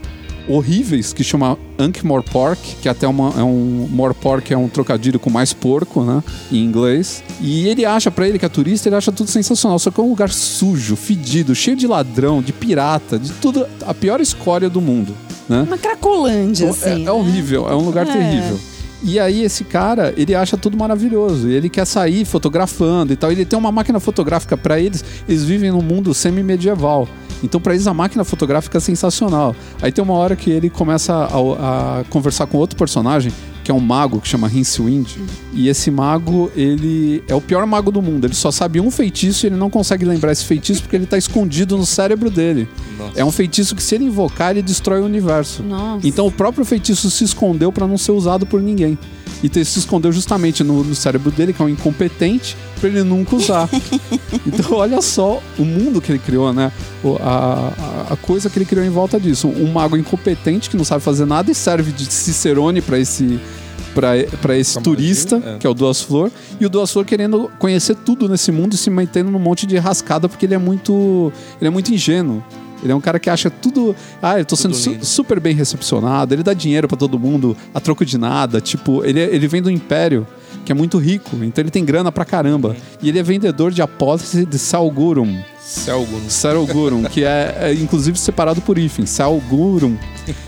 horríveis 0.49 1.13
que 1.13 1.25
chama 1.25 1.59
Ankh-More 1.79 2.25
Pork, 2.31 2.77
que 2.81 2.89
até 2.89 3.07
uma, 3.09 3.33
é 3.37 3.43
um 3.43 3.89
More 3.91 4.15
Pork 4.15 4.53
é 4.53 4.57
um 4.57 4.69
trocadilho 4.69 5.19
com 5.19 5.29
mais 5.29 5.53
porco, 5.53 6.05
né, 6.05 6.23
em 6.53 6.59
inglês. 6.65 7.23
E 7.41 7.67
ele 7.67 7.85
acha 7.85 8.13
para 8.13 8.29
ele 8.29 8.39
que 8.39 8.45
é 8.45 8.49
turista, 8.49 8.89
ele 8.89 8.95
acha 8.95 9.11
tudo 9.11 9.29
sensacional, 9.29 9.77
só 9.81 9.91
que 9.91 9.99
é 10.01 10.03
um 10.05 10.09
lugar 10.09 10.31
sujo, 10.31 10.95
fedido, 10.95 11.53
cheio 11.53 11.77
de 11.77 11.87
ladrão, 11.89 12.41
de 12.41 12.53
pirata, 12.53 13.19
de 13.19 13.33
tudo, 13.33 13.67
a 13.85 13.93
pior 13.93 14.21
escória 14.21 14.71
do 14.71 14.81
mundo, 14.81 15.15
né? 15.49 15.63
Uma 15.67 15.79
cracolândia, 15.79 16.67
Então, 16.67 16.71
assim. 16.91 17.05
é, 17.05 17.09
é 17.09 17.13
horrível, 17.13 17.69
é 17.69 17.75
um 17.75 17.85
lugar 17.85 18.07
É. 18.07 18.13
terrível. 18.13 18.57
E 19.03 19.19
aí 19.21 19.43
esse 19.43 19.63
cara, 19.65 20.15
ele 20.17 20.35
acha 20.35 20.57
tudo 20.57 20.77
maravilhoso. 20.77 21.49
Ele 21.49 21.69
quer 21.69 21.85
sair 21.85 22.25
fotografando 22.25 23.13
e 23.13 23.17
tal. 23.17 23.31
Ele 23.31 23.45
tem 23.45 23.57
uma 23.57 23.71
máquina 23.71 24.01
fotográfica 24.01 24.57
para 24.57 24.81
eles. 24.81 25.05
Eles 25.29 25.45
vivem 25.45 25.71
num 25.71 25.83
mundo 25.83 26.15
semi-medieval. 26.15 27.07
Então 27.43 27.61
para 27.61 27.75
eles 27.75 27.87
a 27.87 27.95
máquina 27.95 28.25
fotográfica 28.25 28.79
é 28.79 28.81
sensacional. 28.81 29.55
Aí 29.81 29.93
tem 29.93 30.03
uma 30.03 30.15
hora 30.15 30.37
que 30.37 30.51
ele 30.51 30.71
começa 30.71 31.13
a, 31.15 32.01
a 32.01 32.05
conversar 32.05 32.47
com 32.47 32.59
outro 32.59 32.77
personagem, 32.77 33.33
que 33.63 33.71
é 33.71 33.75
um 33.75 33.81
mago 33.81 34.21
que 34.21 34.29
chama 34.29 34.47
Rincewind. 34.47 35.17
E 35.53 35.69
esse 35.69 35.91
mago, 35.91 36.51
ele 36.55 37.23
é 37.27 37.35
o 37.35 37.41
pior 37.41 37.67
mago 37.67 37.91
do 37.91 38.01
mundo. 38.01 38.25
Ele 38.25 38.35
só 38.35 38.51
sabe 38.51 38.81
um 38.81 38.91
feitiço 38.91 39.45
e 39.45 39.49
ele 39.49 39.57
não 39.57 39.69
consegue 39.69 40.05
lembrar 40.05 40.33
esse 40.33 40.45
feitiço 40.45 40.83
porque 40.83 40.95
ele 40.95 41.07
tá 41.07 41.19
escondido 41.19 41.77
no 41.77 41.85
cérebro 41.85 42.31
dele. 42.31 42.69
Nossa. 42.97 43.19
É 43.19 43.25
um 43.25 43.33
feitiço 43.33 43.75
que 43.75 43.83
se 43.83 43.97
ele 43.97 44.05
invocar, 44.05 44.53
ele 44.53 44.63
destrói 44.63 45.01
o 45.01 45.05
universo. 45.05 45.63
Nossa. 45.63 46.07
Então 46.07 46.27
o 46.27 46.31
próprio 46.31 46.65
feitiço 46.65 47.11
se 47.11 47.25
escondeu 47.25 47.73
para 47.73 47.87
não 47.87 47.99
ser 47.99 48.13
usado 48.13 48.47
por 48.47 48.63
ninguém. 48.63 48.97
Então 49.45 49.61
ele 49.61 49.69
se 49.69 49.79
escondeu 49.79 50.11
justamente 50.13 50.65
no, 50.65 50.83
no 50.83 50.95
cérebro 50.95 51.31
dele, 51.31 51.53
que 51.53 51.61
é 51.61 51.65
um 51.65 51.69
incompetente, 51.69 52.57
para 52.81 52.89
ele 52.89 53.03
nunca 53.03 53.37
usar. 53.37 53.69
então 54.47 54.73
olha 54.79 55.01
só 55.03 55.43
o 55.59 55.65
mundo 55.65 56.01
que 56.01 56.11
ele 56.13 56.19
criou, 56.19 56.53
né? 56.53 56.73
O- 57.05 57.17
a, 57.21 57.73
a- 58.09 58.13
a 58.13 58.17
coisa 58.17 58.49
que 58.51 58.59
ele 58.59 58.65
criou 58.65 58.85
em 58.85 58.91
volta 58.91 59.21
disso. 59.21 59.49
Um 59.49 59.71
mago 59.73 59.97
incompetente 59.97 60.71
que 60.71 60.77
não 60.77 60.85
sabe 60.85 61.03
fazer 61.03 61.27
nada 61.27 61.51
e 61.51 61.55
serve 61.55 61.93
de 61.93 62.05
Cicerone 62.07 62.81
para 62.81 62.99
esse 62.99 63.39
para 63.95 64.55
esse 64.59 64.75
Pra 64.75 64.83
turista, 64.83 65.37
magia, 65.39 65.53
é. 65.55 65.59
que 65.59 65.67
é 65.67 65.71
o 65.71 65.73
Duas 65.73 66.03
Flor, 66.03 66.31
e 66.61 66.67
o 66.67 66.69
Duas 66.69 66.91
Flor 66.93 67.07
querendo 67.07 67.51
conhecer 67.59 67.97
tudo 67.97 68.29
nesse 68.29 68.53
mundo 68.53 68.75
e 68.75 68.77
se 68.77 68.91
metendo 68.91 69.31
num 69.31 69.39
monte 69.39 69.67
de 69.67 69.79
rascada 69.79 70.29
porque 70.29 70.45
ele 70.45 70.53
é 70.55 70.59
muito 70.59 71.33
ele 71.59 71.69
é 71.69 71.71
muito 71.71 71.93
ingênuo. 71.95 72.45
Ele 72.83 72.93
é 72.93 72.95
um 72.95 73.01
cara 73.01 73.19
que 73.19 73.31
acha 73.31 73.49
tudo. 73.51 73.95
Ah, 74.23 74.39
eu 74.39 74.45
tô 74.45 74.55
sendo 74.57 74.73
Tudo 74.73 74.83
su- 74.83 74.91
lindo. 74.91 75.05
super 75.05 75.41
bem 75.41 75.55
recepcionado. 75.55 76.35
Ele 76.35 76.43
dá 76.43 76.53
dinheiro 76.53 76.87
pra 76.87 76.97
todo 76.97 77.19
mundo 77.19 77.57
a 77.75 77.81
troco 77.81 78.05
de 78.05 78.19
nada. 78.19 78.61
Tipo, 78.61 79.05
ele, 79.05 79.19
é- 79.21 79.35
ele 79.35 79.49
vem 79.49 79.63
do 79.63 79.71
Império, 79.71 80.27
que 80.65 80.71
é 80.73 80.75
muito 80.75 80.99
rico. 80.99 81.37
Então 81.43 81.63
ele 81.63 81.71
tem 81.71 81.85
grana 81.85 82.13
pra 82.13 82.25
caramba. 82.25 82.77
E 83.03 83.09
ele 83.09 83.19
é 83.19 83.23
vendedor 83.23 83.71
de 83.73 83.81
apólice 83.83 84.45
de 84.45 84.59
Salgurum. 84.59 85.39
Salgurum, 86.29 87.03
que 87.05 87.25
é, 87.25 87.57
é, 87.61 87.75
inclusive 87.75 88.19
separado 88.19 88.61
por 88.61 88.79
hífen. 88.79 89.07
Salgurum. 89.07 89.97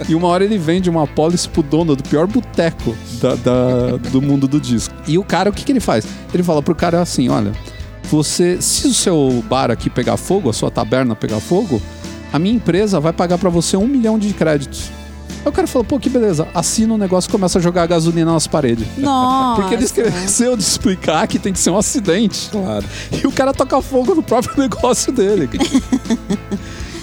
E 0.08 0.14
uma 0.14 0.28
hora 0.28 0.44
ele 0.44 0.58
vende 0.58 0.88
uma 0.90 1.04
apólice 1.04 1.48
pro 1.48 1.62
dono 1.62 1.94
do 1.96 2.02
pior 2.02 2.26
boteco 2.26 2.94
da- 3.20 3.34
da- 3.36 3.96
do 4.10 4.20
mundo 4.20 4.46
do 4.48 4.60
disco. 4.60 4.94
E 5.06 5.18
o 5.18 5.24
cara, 5.24 5.50
o 5.50 5.52
que, 5.52 5.64
que 5.64 5.72
ele 5.72 5.80
faz? 5.80 6.04
Ele 6.32 6.42
fala 6.42 6.62
pro 6.62 6.74
cara 6.74 7.00
assim: 7.00 7.28
olha, 7.28 7.52
você, 8.04 8.60
se 8.60 8.86
o 8.88 8.94
seu 8.94 9.42
bar 9.48 9.70
aqui 9.70 9.88
pegar 9.90 10.16
fogo, 10.16 10.50
a 10.50 10.52
sua 10.52 10.70
taberna 10.70 11.14
pegar 11.14 11.40
fogo, 11.40 11.80
a 12.32 12.38
minha 12.38 12.54
empresa 12.54 13.00
vai 13.00 13.12
pagar 13.12 13.38
pra 13.38 13.50
você 13.50 13.76
um 13.76 13.86
milhão 13.86 14.18
de 14.18 14.32
créditos. 14.32 14.90
Aí 15.44 15.48
o 15.48 15.52
cara 15.52 15.66
falou, 15.66 15.84
pô, 15.84 15.98
que 15.98 16.10
beleza, 16.10 16.48
assina 16.52 16.94
o 16.94 16.98
negócio 16.98 17.28
e 17.28 17.32
começa 17.32 17.58
a 17.58 17.62
jogar 17.62 17.86
gasolina 17.86 18.32
nas 18.32 18.46
paredes. 18.46 18.86
Nossa. 18.98 19.60
Porque 19.60 19.74
ele 19.74 19.84
esqueceu 19.84 20.56
de 20.56 20.62
explicar 20.62 21.26
que 21.26 21.38
tem 21.38 21.52
que 21.52 21.58
ser 21.58 21.70
um 21.70 21.78
acidente. 21.78 22.50
Claro. 22.50 22.84
E 23.12 23.26
o 23.26 23.32
cara 23.32 23.52
toca 23.52 23.80
fogo 23.80 24.14
no 24.14 24.22
próprio 24.22 24.54
negócio 24.60 25.12
dele. 25.12 25.48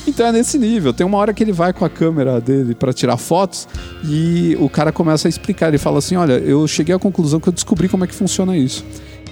Então 0.08 0.28
é 0.28 0.32
nesse 0.32 0.58
nível. 0.58 0.94
Tem 0.94 1.06
uma 1.06 1.18
hora 1.18 1.34
que 1.34 1.44
ele 1.44 1.52
vai 1.52 1.74
com 1.74 1.84
a 1.84 1.90
câmera 1.90 2.40
dele 2.40 2.76
para 2.76 2.94
tirar 2.94 3.18
fotos 3.18 3.68
e 4.04 4.56
o 4.60 4.70
cara 4.70 4.92
começa 4.92 5.28
a 5.28 5.30
explicar. 5.30 5.70
Ele 5.70 5.78
fala 5.78 5.98
assim: 5.98 6.16
Olha, 6.16 6.34
eu 6.34 6.68
cheguei 6.68 6.94
à 6.94 7.00
conclusão 7.00 7.40
que 7.40 7.50
eu 7.50 7.54
descobri 7.54 7.90
como 7.90 8.04
é 8.04 8.08
que 8.08 8.14
funciona 8.14 8.56
isso. 8.56 8.86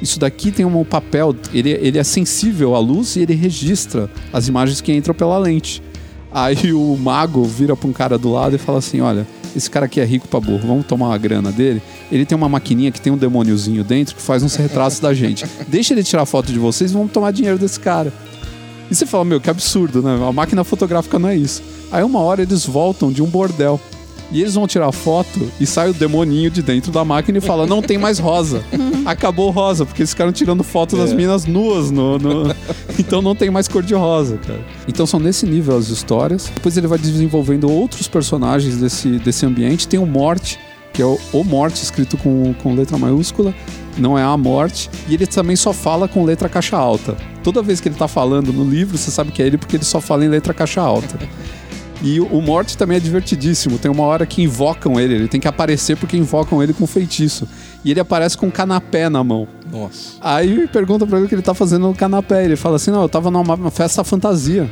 Isso 0.04 0.20
daqui 0.20 0.52
tem 0.52 0.66
um 0.66 0.84
papel, 0.84 1.34
ele, 1.54 1.70
ele 1.72 1.98
é 1.98 2.04
sensível 2.04 2.76
à 2.76 2.80
luz 2.80 3.16
e 3.16 3.22
ele 3.22 3.34
registra 3.34 4.10
as 4.34 4.50
imagens 4.50 4.82
que 4.82 4.92
entram 4.92 5.16
pela 5.16 5.38
lente. 5.38 5.82
Aí 6.30 6.74
o 6.74 6.98
mago 6.98 7.42
vira 7.46 7.74
pra 7.74 7.88
um 7.88 7.94
cara 7.94 8.18
do 8.18 8.30
lado 8.30 8.54
e 8.54 8.60
fala 8.60 8.80
assim: 8.80 9.00
Olha, 9.00 9.26
esse 9.56 9.70
cara 9.70 9.86
aqui 9.86 10.02
é 10.02 10.04
rico 10.04 10.28
pra 10.28 10.42
burro, 10.42 10.68
vamos 10.68 10.86
tomar 10.86 11.08
uma 11.08 11.18
grana 11.18 11.54
dele. 11.54 11.82
Ele 12.12 12.26
tem 12.26 12.36
uma 12.36 12.50
maquininha 12.50 12.92
que 12.92 13.00
tem 13.00 13.14
um 13.14 13.18
demôniozinho 13.18 13.82
dentro 13.82 14.14
que 14.14 14.22
faz 14.22 14.44
uns 14.44 14.58
retratos 14.58 15.00
da 15.00 15.14
gente. 15.14 15.46
Deixa 15.70 15.94
ele 15.94 16.04
tirar 16.04 16.26
foto 16.26 16.52
de 16.52 16.60
vocês 16.60 16.92
e 16.92 16.94
vamos 16.94 17.14
tomar 17.14 17.32
dinheiro 17.32 17.58
desse 17.58 17.80
cara. 17.80 18.12
E 18.92 18.96
você 18.96 19.06
fala, 19.06 19.24
meu, 19.24 19.40
que 19.40 19.50
absurdo, 19.50 20.02
né? 20.02 20.20
A 20.28 20.34
máquina 20.34 20.66
fotográfica 20.66 21.18
não 21.18 21.30
é 21.30 21.36
isso. 21.38 21.64
Aí 21.90 22.04
uma 22.04 22.20
hora 22.20 22.42
eles 22.42 22.66
voltam 22.66 23.10
de 23.10 23.24
um 23.24 23.28
bordel. 23.28 23.80
E 24.34 24.42
eles 24.42 24.56
vão 24.56 24.66
tirar 24.68 24.92
foto 24.92 25.50
e 25.60 25.66
sai 25.66 25.92
o 25.92 25.94
demoninho 25.94 26.50
de 26.50 26.62
dentro 26.64 26.92
da 26.92 27.06
máquina 27.06 27.38
e 27.38 27.42
fala: 27.42 27.68
não 27.68 27.82
tem 27.82 27.98
mais 27.98 28.18
rosa. 28.20 28.64
Acabou 29.06 29.52
rosa, 29.52 29.86
porque 29.86 30.02
eles 30.02 30.10
ficaram 30.10 30.32
tirando 30.32 30.64
foto 30.64 30.98
das 30.98 31.12
É. 31.12 31.16
minas 31.16 31.46
nuas 31.46 31.92
no, 31.92 32.18
no- 32.18 32.56
Então 32.98 33.22
não 33.22 33.36
tem 33.36 33.50
mais 33.52 33.68
cor 33.68 33.84
de 33.84 33.94
rosa, 33.94 34.38
cara. 34.38 34.60
Então 34.88 35.06
são 35.06 35.20
nesse 35.20 35.46
nível 35.46 35.78
as 35.78 35.90
histórias. 35.90 36.52
Depois 36.54 36.76
ele 36.76 36.88
vai 36.88 36.98
desenvolvendo 36.98 37.70
outros 37.72 38.08
personagens 38.08 38.78
desse, 38.78 39.20
desse 39.20 39.46
ambiente. 39.46 39.88
Tem 39.88 40.00
o 40.00 40.06
Morte, 40.06 40.60
que 40.92 41.02
é 41.02 41.06
o, 41.06 41.20
o 41.32 41.44
Morte 41.44 41.84
escrito 41.84 42.18
com, 42.18 42.54
com 42.64 42.74
letra 42.74 42.98
maiúscula. 42.98 43.54
Não 43.96 44.18
é 44.18 44.24
a 44.24 44.36
morte. 44.36 44.90
E 45.08 45.14
ele 45.14 45.28
também 45.28 45.56
só 45.56 45.72
fala 45.72 46.08
com 46.08 46.24
letra 46.26 46.50
caixa 46.50 46.76
alta. 46.76 47.16
Toda 47.44 47.62
vez 47.62 47.80
que 47.80 47.88
ele 47.88 47.96
tá 47.96 48.08
falando 48.08 48.52
no 48.52 48.64
livro, 48.68 48.98
você 48.98 49.12
sabe 49.12 49.32
que 49.32 49.40
é 49.44 49.46
ele 49.46 49.56
porque 49.60 49.76
ele 49.76 49.84
só 49.86 50.02
fala 50.02 50.26
em 50.26 50.30
letra 50.30 50.52
caixa 50.52 50.82
alta. 50.82 51.20
E 52.04 52.20
o 52.20 52.42
Morte 52.42 52.78
também 52.78 52.98
é 52.98 53.00
divertidíssimo. 53.00 53.80
Tem 53.80 53.90
uma 53.90 54.04
hora 54.04 54.26
que 54.26 54.44
invocam 54.44 55.00
ele, 55.00 55.16
ele 55.16 55.28
tem 55.30 55.40
que 55.40 55.48
aparecer 55.48 55.96
porque 55.96 56.18
invocam 56.18 56.62
ele 56.62 56.74
com 56.74 56.86
feitiço. 56.86 57.48
E 57.84 57.92
ele 57.92 58.00
aparece 58.00 58.38
com 58.38 58.48
um 58.48 58.52
canapé 58.52 59.08
na 59.08 59.24
mão. 59.24 59.48
Nossa. 59.72 60.18
Aí 60.20 60.68
pergunta 60.68 61.08
pra 61.08 61.18
ele 61.18 61.26
o 61.26 61.30
que 61.30 61.36
ele 61.36 61.42
tá 61.42 61.54
fazendo 61.54 61.88
no 61.88 61.96
canapé. 61.96 62.44
Ele 62.44 62.58
fala 62.58 62.76
assim: 62.76 62.92
Não, 62.92 63.02
eu 63.02 63.10
tava 63.10 63.32
numa 63.32 63.56
uma 63.56 63.72
festa 63.72 64.04
fantasia. 64.04 64.70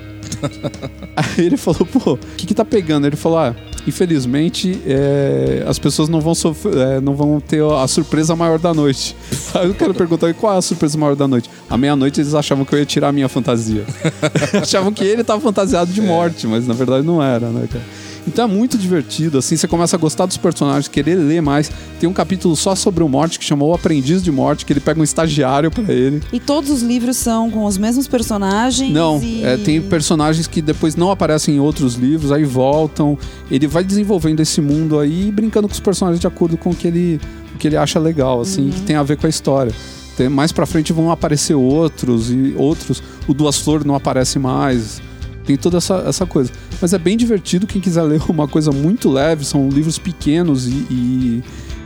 Aí 1.16 1.46
ele 1.46 1.56
falou: 1.56 1.86
Pô, 1.86 2.14
o 2.14 2.18
que 2.18 2.46
que 2.46 2.54
tá 2.54 2.66
pegando? 2.66 3.08
Ele 3.08 3.16
falou: 3.16 3.40
Ah, 3.40 3.56
infelizmente 3.88 4.80
é, 4.86 5.64
as 5.68 5.80
pessoas 5.80 6.10
não 6.10 6.22
vão, 6.22 6.36
sofrer, 6.36 6.76
é, 6.78 7.02
não 7.02 7.16
vão 7.16 7.40
ter 7.40 7.64
a 7.64 7.88
surpresa 7.88 8.36
maior 8.36 8.60
da 8.60 8.74
noite. 8.74 9.16
Aí 9.54 9.70
o 9.70 9.74
cara 9.74 9.94
perguntou: 9.94 10.30
"E 10.30 10.34
Qual 10.34 10.54
é 10.54 10.58
a 10.58 10.62
surpresa 10.62 10.98
maior 10.98 11.16
da 11.16 11.28
noite? 11.28 11.50
À 11.70 11.78
meia-noite 11.78 12.22
eles 12.22 12.34
achavam 12.34 12.66
que 12.66 12.74
eu 12.74 12.80
ia 12.80 12.86
tirar 12.86 13.10
a 13.10 13.12
minha 13.12 13.30
fantasia. 13.30 13.86
achavam 14.62 14.92
que 14.92 15.04
ele 15.04 15.24
tava 15.24 15.42
fantasiado 15.42 15.92
de 15.92 16.02
morte, 16.02 16.48
mas 16.48 16.68
na 16.68 16.74
verdade 16.74 17.06
não 17.06 17.22
era, 17.22 17.50
né, 17.50 17.68
cara? 17.72 17.84
Então 18.28 18.46
é 18.46 18.48
muito 18.48 18.78
divertido, 18.78 19.38
assim, 19.40 19.58
você 19.58 19.68
começa 19.68 19.96
a 19.96 20.00
gostar 20.00 20.26
dos 20.28 20.38
personagens, 20.38 20.88
querer 20.88 21.16
ler 21.16 21.42
mais. 21.42 21.72
Tem 22.00 22.08
um 22.08 22.14
capítulo 22.14 22.56
só 22.56 22.76
sobre 22.76 23.04
o 23.04 23.10
Morte 23.10 23.40
que 23.40 23.46
chamou 23.46 23.72
O 23.72 23.74
Aprendiz 23.74 24.22
de 24.24 24.32
Morte, 24.32 24.66
que 24.66 24.72
ele 24.72 24.80
pega 24.80 25.00
um 25.00 25.04
estagiário 25.04 25.72
pra 25.72 25.92
ele. 25.92 26.22
E 26.32 26.40
todos 26.40 26.70
os 26.70 26.82
livros 26.84 27.18
são 27.18 27.50
com 27.50 27.66
os 27.66 27.78
mesmos 27.78 28.08
personagens? 28.08 28.92
Não, 28.94 29.22
e... 29.22 29.44
é, 29.44 29.58
tem 29.58 29.82
personagens 29.82 30.46
que 30.48 30.62
depois 30.62 30.96
não 30.96 31.10
aparecem 31.10 31.56
em 31.56 31.60
outros 31.60 31.96
livros, 31.96 32.32
aí 32.32 32.44
voltam. 32.44 33.18
Ele 33.50 33.66
vai 33.68 33.84
desenvolvendo 33.84 34.40
esse 34.40 34.62
mundo 34.62 35.00
aí 35.00 35.28
e 35.28 35.32
brincando 35.32 35.68
com 35.68 35.74
os 35.74 35.80
personagens 35.80 36.20
de 36.20 36.28
acordo 36.28 36.58
com 36.58 36.70
o 36.70 36.76
que 36.76 36.88
ele, 36.88 37.20
o 37.56 37.58
que 37.58 37.68
ele 37.68 37.78
acha 37.78 38.00
legal, 38.00 38.40
assim, 38.42 38.70
que 38.70 38.82
tem 38.82 38.96
a 38.96 39.04
ver 39.04 39.18
com 39.18 39.26
a 39.26 39.30
história. 39.30 39.72
Tem- 40.16 40.30
mais 40.30 40.52
pra 40.52 40.66
frente 40.66 40.94
vão 40.94 41.10
aparecer 41.12 41.56
outros 41.56 42.30
e 42.30 42.54
outros. 42.56 43.02
O 43.28 43.34
Duas 43.34 43.58
Flores 43.58 43.86
não 43.86 43.96
aparece 43.96 44.38
mais. 44.38 45.02
Tem 45.46 45.58
toda 45.58 45.78
essa, 45.78 45.96
essa 46.08 46.26
coisa. 46.26 46.52
Mas 46.82 46.94
é 46.94 46.98
bem 46.98 47.18
divertido. 47.18 47.68
Quem 47.68 47.82
quiser 47.82 48.04
ler 48.04 48.22
uma 48.30 48.48
coisa 48.48 48.72
muito 48.72 49.10
leve, 49.10 49.46
são 49.46 49.70
livros 49.70 49.98
pequenos 49.98 50.68
e, 50.68 50.72
e, 50.90 51.44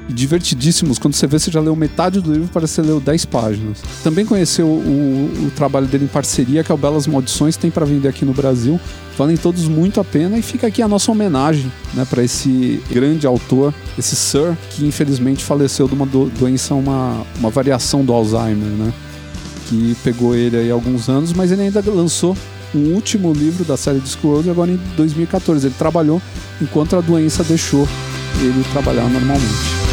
divertidíssimos. 0.09 0.99
Quando 0.99 1.13
você 1.13 1.27
vê, 1.27 1.39
você 1.39 1.51
já 1.51 1.59
leu 1.59 1.75
metade 1.75 2.21
do 2.21 2.31
livro, 2.31 2.49
parece 2.53 2.75
que 2.75 2.81
você 2.81 2.87
leu 2.87 2.99
10 2.99 3.25
páginas. 3.25 3.81
Também 4.03 4.25
conheceu 4.25 4.67
o, 4.67 5.47
o 5.47 5.51
trabalho 5.55 5.87
dele 5.87 6.05
em 6.05 6.07
parceria, 6.07 6.63
que 6.63 6.71
é 6.71 6.75
o 6.75 6.77
Belas 6.77 7.07
Maldições, 7.07 7.57
tem 7.57 7.71
para 7.71 7.85
vender 7.85 8.07
aqui 8.07 8.25
no 8.25 8.33
Brasil. 8.33 8.79
Valem 9.17 9.37
todos 9.37 9.67
muito 9.67 9.99
a 10.01 10.03
pena 10.03 10.37
e 10.37 10.41
fica 10.41 10.67
aqui 10.67 10.81
a 10.81 10.87
nossa 10.87 11.09
homenagem 11.09 11.71
né, 11.93 12.05
para 12.05 12.21
esse 12.21 12.83
grande 12.91 13.25
autor, 13.25 13.73
esse 13.97 14.15
Sir, 14.15 14.57
que 14.71 14.85
infelizmente 14.85 15.43
faleceu 15.43 15.87
de 15.87 15.95
uma 15.95 16.05
do, 16.05 16.25
doença, 16.25 16.75
uma, 16.75 17.25
uma 17.39 17.49
variação 17.49 18.03
do 18.03 18.11
Alzheimer, 18.11 18.69
né? 18.69 18.93
Que 19.69 19.95
pegou 20.03 20.35
ele 20.35 20.57
aí 20.57 20.69
há 20.69 20.73
alguns 20.73 21.09
anos, 21.09 21.33
mas 21.33 21.51
ele 21.51 21.63
ainda 21.63 21.81
lançou 21.87 22.35
um 22.75 22.93
último 22.93 23.33
livro 23.33 23.63
da 23.63 23.77
série 23.77 23.99
Discworld 23.99 24.49
agora 24.49 24.71
em 24.71 24.79
2014. 24.97 25.67
Ele 25.67 25.75
trabalhou 25.77 26.21
enquanto 26.61 26.95
a 26.95 27.01
doença 27.01 27.43
deixou 27.43 27.87
ele 28.41 28.63
trabalhar 28.71 29.07
normalmente. 29.09 29.84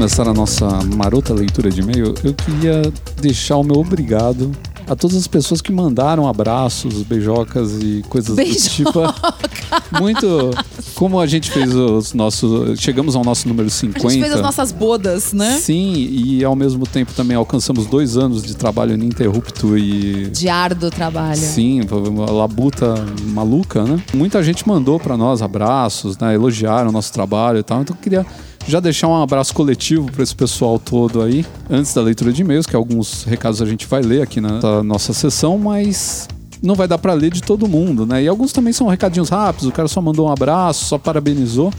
Começar 0.00 0.26
a 0.26 0.32
nossa 0.32 0.66
marota 0.96 1.34
leitura 1.34 1.68
de 1.68 1.82
e-mail, 1.82 2.14
eu 2.24 2.32
queria 2.32 2.90
deixar 3.20 3.58
o 3.58 3.62
meu 3.62 3.76
obrigado 3.76 4.50
a 4.88 4.96
todas 4.96 5.14
as 5.14 5.26
pessoas 5.26 5.60
que 5.60 5.70
mandaram 5.70 6.26
abraços, 6.26 7.02
beijocas 7.02 7.72
e 7.82 8.02
coisas 8.08 8.34
do 8.34 8.70
tipo. 8.70 9.00
Muito. 10.00 10.52
Como 10.94 11.20
a 11.20 11.26
gente 11.26 11.50
fez 11.50 11.74
os 11.74 12.14
nossos. 12.14 12.80
Chegamos 12.80 13.14
ao 13.14 13.22
nosso 13.22 13.46
número 13.46 13.68
50. 13.68 14.06
A 14.06 14.10
gente 14.10 14.22
fez 14.22 14.32
as 14.32 14.40
nossas 14.40 14.72
bodas, 14.72 15.34
né? 15.34 15.58
Sim, 15.58 15.92
e 15.92 16.42
ao 16.42 16.56
mesmo 16.56 16.86
tempo 16.86 17.12
também 17.12 17.36
alcançamos 17.36 17.84
dois 17.84 18.16
anos 18.16 18.42
de 18.42 18.56
trabalho 18.56 18.94
ininterrupto 18.94 19.76
e. 19.76 20.30
De 20.30 20.48
árduo 20.48 20.90
trabalho. 20.90 21.36
Sim, 21.36 21.82
uma 22.08 22.30
labuta 22.30 22.94
maluca, 23.26 23.84
né? 23.84 24.02
Muita 24.14 24.42
gente 24.42 24.66
mandou 24.66 24.98
para 24.98 25.14
nós 25.14 25.42
abraços, 25.42 26.16
né? 26.16 26.34
Elogiaram 26.34 26.88
o 26.88 26.92
nosso 26.92 27.12
trabalho 27.12 27.58
e 27.58 27.62
tal. 27.62 27.82
Então 27.82 27.94
eu 27.94 28.02
queria 28.02 28.26
já 28.66 28.80
deixar 28.80 29.08
um 29.08 29.22
abraço 29.22 29.54
coletivo 29.54 30.10
para 30.10 30.22
esse 30.22 30.34
pessoal 30.34 30.78
todo 30.78 31.22
aí, 31.22 31.44
antes 31.68 31.92
da 31.94 32.00
leitura 32.02 32.32
de 32.32 32.42
e-mails, 32.42 32.66
que 32.66 32.76
alguns 32.76 33.24
recados 33.24 33.60
a 33.60 33.66
gente 33.66 33.86
vai 33.86 34.02
ler 34.02 34.22
aqui 34.22 34.40
na 34.40 34.82
nossa 34.82 35.12
sessão, 35.12 35.58
mas 35.58 36.28
não 36.62 36.74
vai 36.74 36.86
dar 36.86 36.98
para 36.98 37.12
ler 37.14 37.30
de 37.30 37.42
todo 37.42 37.66
mundo, 37.66 38.06
né? 38.06 38.22
E 38.22 38.28
alguns 38.28 38.52
também 38.52 38.72
são 38.72 38.86
recadinhos 38.86 39.28
rápidos, 39.28 39.68
o 39.68 39.72
cara 39.72 39.88
só 39.88 40.00
mandou 40.00 40.28
um 40.28 40.32
abraço, 40.32 40.84
só 40.84 40.98
parabenizou. 40.98 41.72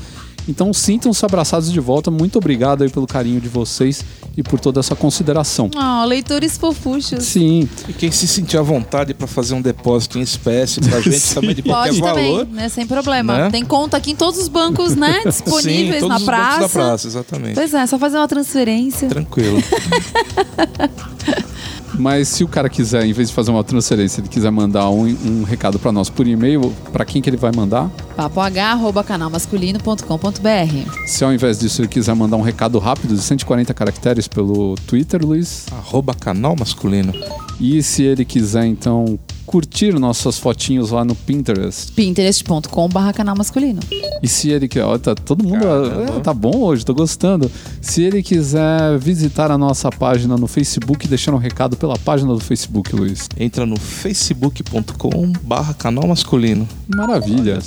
Então 0.47 0.73
sintam-se 0.73 1.23
abraçados 1.25 1.71
de 1.71 1.79
volta. 1.79 2.09
Muito 2.11 2.37
obrigado 2.37 2.83
aí 2.83 2.89
pelo 2.89 3.07
carinho 3.07 3.39
de 3.39 3.47
vocês 3.47 4.03
e 4.35 4.43
por 4.43 4.59
toda 4.59 4.79
essa 4.79 4.95
consideração. 4.95 5.69
Oh, 5.75 6.05
leitores 6.05 6.57
fofuchos. 6.57 7.23
Sim. 7.23 7.67
E 7.87 7.93
quem 7.93 8.11
se 8.11 8.27
sentir 8.27 8.57
à 8.57 8.61
vontade 8.61 9.13
para 9.13 9.27
fazer 9.27 9.53
um 9.53 9.61
depósito 9.61 10.17
em 10.17 10.21
espécie 10.21 10.79
pra 10.81 10.99
gente 11.01 11.33
também 11.33 11.55
de 11.55 11.61
qualquer 11.61 11.89
Pode 11.89 12.01
valor. 12.01 12.39
também, 12.45 12.55
né? 12.55 12.69
Sem 12.69 12.87
problema. 12.87 13.37
Né? 13.37 13.49
Tem 13.51 13.65
conta 13.65 13.97
aqui 13.97 14.11
em 14.11 14.15
todos 14.15 14.39
os 14.39 14.47
bancos, 14.47 14.95
né? 14.95 15.21
Disponíveis 15.25 15.95
Sim, 15.95 15.99
todos 16.01 16.09
na 16.09 16.17
os 16.17 16.23
bancos 16.23 16.25
praça. 16.25 16.59
da 16.59 16.69
praça, 16.69 17.07
exatamente. 17.07 17.55
Pois 17.55 17.73
é, 17.73 17.85
só 17.87 17.99
fazer 17.99 18.17
uma 18.17 18.27
transferência. 18.27 19.07
Tranquilo. 19.07 19.61
Mas 21.97 22.27
se 22.27 22.43
o 22.43 22.47
cara 22.47 22.69
quiser, 22.69 23.03
em 23.05 23.13
vez 23.13 23.29
de 23.29 23.35
fazer 23.35 23.51
uma 23.51 23.63
transferência, 23.63 24.19
ele 24.21 24.27
quiser 24.27 24.51
mandar 24.51 24.89
um, 24.89 25.05
um 25.05 25.43
recado 25.43 25.77
para 25.79 25.91
nós 25.91 26.09
por 26.09 26.27
e-mail, 26.27 26.73
para 26.91 27.05
quem 27.05 27.21
que 27.21 27.29
ele 27.29 27.37
vai 27.37 27.51
mandar? 27.55 27.89
papoh.canalmasculino.com.br 28.15 31.05
Se 31.05 31.23
ao 31.23 31.31
invés 31.33 31.59
disso 31.59 31.81
ele 31.81 31.87
quiser 31.87 32.15
mandar 32.15 32.37
um 32.37 32.41
recado 32.41 32.79
rápido 32.79 33.15
de 33.15 33.21
140 33.21 33.71
caracteres 33.73 34.27
pelo 34.27 34.75
Twitter, 34.87 35.23
Luiz. 35.25 35.65
Arroba 35.71 36.13
canal 36.13 36.55
masculino. 36.57 37.13
E 37.59 37.83
se 37.83 38.03
ele 38.03 38.23
quiser, 38.25 38.65
então, 38.65 39.19
curtir 39.51 39.99
nossas 39.99 40.39
fotinhos 40.39 40.91
lá 40.91 41.03
no 41.03 41.13
Pinterest. 41.13 41.91
pinterest.com.br 41.91 43.11
canal 43.13 43.35
masculino. 43.35 43.81
E 44.23 44.27
se 44.27 44.49
ele 44.49 44.69
quer, 44.69 44.83
ó, 44.85 44.97
tá 44.97 45.13
todo 45.13 45.43
mundo, 45.43 45.59
Caramba. 45.59 46.17
é, 46.17 46.19
tá 46.21 46.33
bom 46.33 46.57
hoje, 46.59 46.85
tô 46.85 46.93
gostando. 46.93 47.51
Se 47.81 48.01
ele 48.01 48.23
quiser 48.23 48.97
visitar 48.97 49.51
a 49.51 49.57
nossa 49.57 49.89
página 49.89 50.37
no 50.37 50.47
Facebook, 50.47 51.05
deixar 51.05 51.33
um 51.33 51.37
recado 51.37 51.75
pela 51.75 51.97
página 51.97 52.33
do 52.33 52.39
Facebook, 52.39 52.95
Luiz. 52.95 53.27
Entra 53.37 53.65
no 53.65 53.77
facebook.com 53.77 55.33
barra 55.43 55.73
canal 55.73 56.07
masculino. 56.07 56.65
Maravilha. 56.95 57.59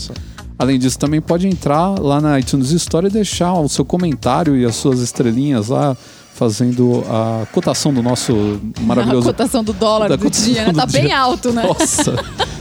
Além 0.59 0.78
disso, 0.78 0.99
também 0.99 1.20
pode 1.20 1.47
entrar 1.47 2.01
lá 2.01 2.20
na 2.20 2.39
iTunes 2.39 2.70
Store 2.70 3.09
e 3.09 3.11
deixar 3.11 3.53
o 3.55 3.68
seu 3.68 3.85
comentário 3.85 4.57
e 4.57 4.64
as 4.64 4.76
suas 4.76 5.01
estrelinhas 5.01 5.68
lá, 5.68 5.97
fazendo 6.35 7.05
a 7.09 7.47
cotação 7.53 7.95
do 7.95 8.03
nosso 8.03 8.32
A 8.76 8.80
maravilhoso. 8.82 9.26
cotação 9.26 9.62
do 9.62 9.72
dólar 9.72 10.09
da 10.09 10.16
do 10.16 10.28
dia, 10.28 10.66
né? 10.66 10.72
do 10.72 10.76
Tá 10.78 10.87
bem 10.87 11.07
dia. 11.07 11.18
alto, 11.18 11.53
né? 11.53 11.62
Nossa, 11.62 12.14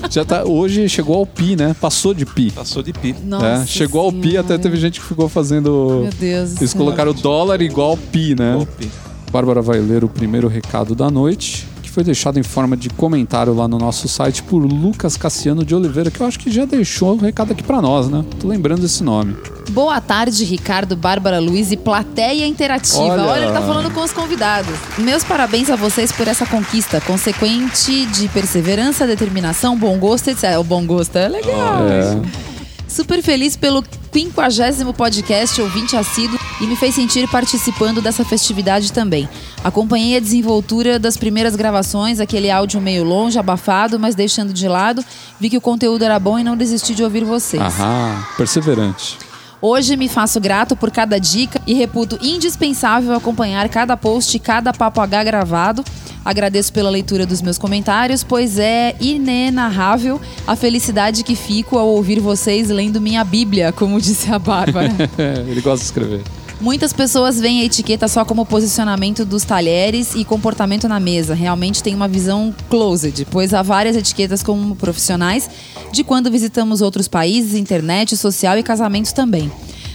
já 0.09 0.23
tá. 0.23 0.43
Hoje 0.45 0.87
chegou 0.87 1.15
ao 1.17 1.25
pi, 1.25 1.55
né? 1.55 1.75
Passou 1.81 2.13
de 2.13 2.25
pi. 2.25 2.51
Passou 2.51 2.83
de 2.83 2.93
pi. 2.93 3.15
Nossa 3.23 3.45
É, 3.45 3.65
chegou 3.65 4.01
ao 4.01 4.11
pi, 4.13 4.37
até 4.37 4.57
teve 4.57 4.77
gente 4.77 4.99
que 5.01 5.05
ficou 5.05 5.27
fazendo. 5.27 6.01
Meu 6.03 6.11
Deus. 6.19 6.55
Eles 6.57 6.73
colocaram 6.73 7.11
o 7.11 7.13
dólar 7.13 7.61
igual 7.61 7.91
ao 7.91 7.97
pi, 7.97 8.35
né? 8.37 8.51
Igual 8.51 8.65
pi. 8.67 8.89
Bárbara 9.31 9.61
vai 9.63 9.79
ler 9.79 10.03
o 10.03 10.07
primeiro 10.07 10.47
recado 10.47 10.93
da 10.93 11.09
noite, 11.09 11.67
foi 11.93 12.03
deixado 12.03 12.39
em 12.39 12.43
forma 12.43 12.75
de 12.75 12.89
comentário 12.89 13.53
lá 13.53 13.67
no 13.67 13.77
nosso 13.77 14.07
site 14.07 14.41
por 14.41 14.57
Lucas 14.57 15.15
Cassiano 15.15 15.63
de 15.63 15.75
Oliveira, 15.75 16.09
que 16.09 16.19
eu 16.19 16.25
acho 16.25 16.39
que 16.39 16.49
já 16.49 16.65
deixou 16.65 17.13
o 17.13 17.17
recado 17.17 17.51
aqui 17.51 17.61
pra 17.61 17.79
nós, 17.83 18.09
né? 18.09 18.25
Tô 18.39 18.47
lembrando 18.47 18.81
desse 18.81 19.03
nome. 19.03 19.37
Boa 19.69 20.01
tarde, 20.01 20.43
Ricardo, 20.43 20.95
Bárbara 20.95 21.39
Luiz 21.39 21.71
e 21.71 21.77
plateia 21.77 22.47
interativa. 22.47 22.99
Olha. 22.99 23.23
Olha, 23.25 23.43
ele 23.43 23.51
tá 23.51 23.61
falando 23.61 23.93
com 23.93 24.01
os 24.01 24.11
convidados. 24.11 24.73
Meus 24.97 25.23
parabéns 25.23 25.69
a 25.69 25.75
vocês 25.75 26.11
por 26.11 26.27
essa 26.27 26.47
conquista, 26.47 26.99
consequente 26.99 28.07
de 28.07 28.27
perseverança, 28.27 29.05
determinação, 29.05 29.77
bom 29.77 29.99
gosto, 29.99 30.29
etc. 30.29 30.57
O 30.59 30.63
bom 30.63 30.83
gosto 30.87 31.15
é 31.15 31.27
legal. 31.27 31.87
É, 31.87 32.52
Super 32.93 33.23
feliz 33.23 33.57
pelo 33.57 33.83
50 34.13 34.93
podcast 34.93 35.59
ouvinte 35.59 35.95
assíduo 35.95 36.37
e 36.61 36.67
me 36.67 36.75
fez 36.75 36.93
sentir 36.93 37.27
participando 37.27 38.03
dessa 38.03 38.23
festividade 38.23 38.93
também. 38.93 39.27
Acompanhei 39.63 40.15
a 40.15 40.19
desenvoltura 40.19 40.99
das 40.99 41.17
primeiras 41.17 41.55
gravações, 41.55 42.19
aquele 42.19 42.51
áudio 42.51 42.79
meio 42.79 43.03
longe, 43.03 43.39
abafado, 43.39 43.99
mas 43.99 44.13
deixando 44.13 44.53
de 44.53 44.67
lado. 44.67 45.03
Vi 45.39 45.49
que 45.49 45.57
o 45.57 45.61
conteúdo 45.61 46.03
era 46.05 46.19
bom 46.19 46.37
e 46.37 46.43
não 46.43 46.55
desisti 46.55 46.93
de 46.93 47.03
ouvir 47.03 47.23
vocês. 47.23 47.63
aham, 47.63 48.23
perseverante. 48.37 49.17
Hoje 49.59 49.97
me 49.97 50.07
faço 50.07 50.39
grato 50.39 50.75
por 50.75 50.91
cada 50.91 51.17
dica 51.17 51.59
e 51.65 51.73
reputo 51.73 52.19
indispensável 52.21 53.15
acompanhar 53.15 53.69
cada 53.69 53.97
post 53.97 54.37
e 54.37 54.39
cada 54.39 54.71
papo 54.71 55.01
H 55.01 55.23
gravado. 55.23 55.83
Agradeço 56.23 56.71
pela 56.71 56.89
leitura 56.89 57.25
dos 57.25 57.41
meus 57.41 57.57
comentários, 57.57 58.23
pois 58.23 58.57
é 58.57 58.95
inenarrável 58.99 60.19
a 60.47 60.55
felicidade 60.55 61.23
que 61.23 61.35
fico 61.35 61.77
ao 61.77 61.87
ouvir 61.87 62.19
vocês 62.19 62.69
lendo 62.69 63.01
minha 63.01 63.23
Bíblia, 63.23 63.71
como 63.71 63.99
disse 63.99 64.31
a 64.31 64.39
Bárbara. 64.39 64.91
Ele 65.47 65.61
gosta 65.61 65.79
de 65.79 65.85
escrever. 65.85 66.21
Muitas 66.61 66.93
pessoas 66.93 67.41
veem 67.41 67.59
a 67.59 67.65
etiqueta 67.65 68.07
só 68.07 68.23
como 68.23 68.45
posicionamento 68.45 69.25
dos 69.25 69.43
talheres 69.43 70.15
e 70.15 70.23
comportamento 70.23 70.87
na 70.87 70.97
mesa. 70.97 71.33
Realmente 71.33 71.83
tem 71.83 71.93
uma 71.93 72.07
visão 72.07 72.55
closed, 72.69 73.27
pois 73.29 73.53
há 73.53 73.61
várias 73.61 73.97
etiquetas 73.97 74.41
como 74.41 74.73
profissionais 74.75 75.49
de 75.91 76.05
quando 76.05 76.31
visitamos 76.31 76.81
outros 76.81 77.07
países, 77.07 77.55
internet, 77.55 78.15
social 78.15 78.57
e 78.57 78.63
casamentos 78.63 79.11
também. 79.11 79.51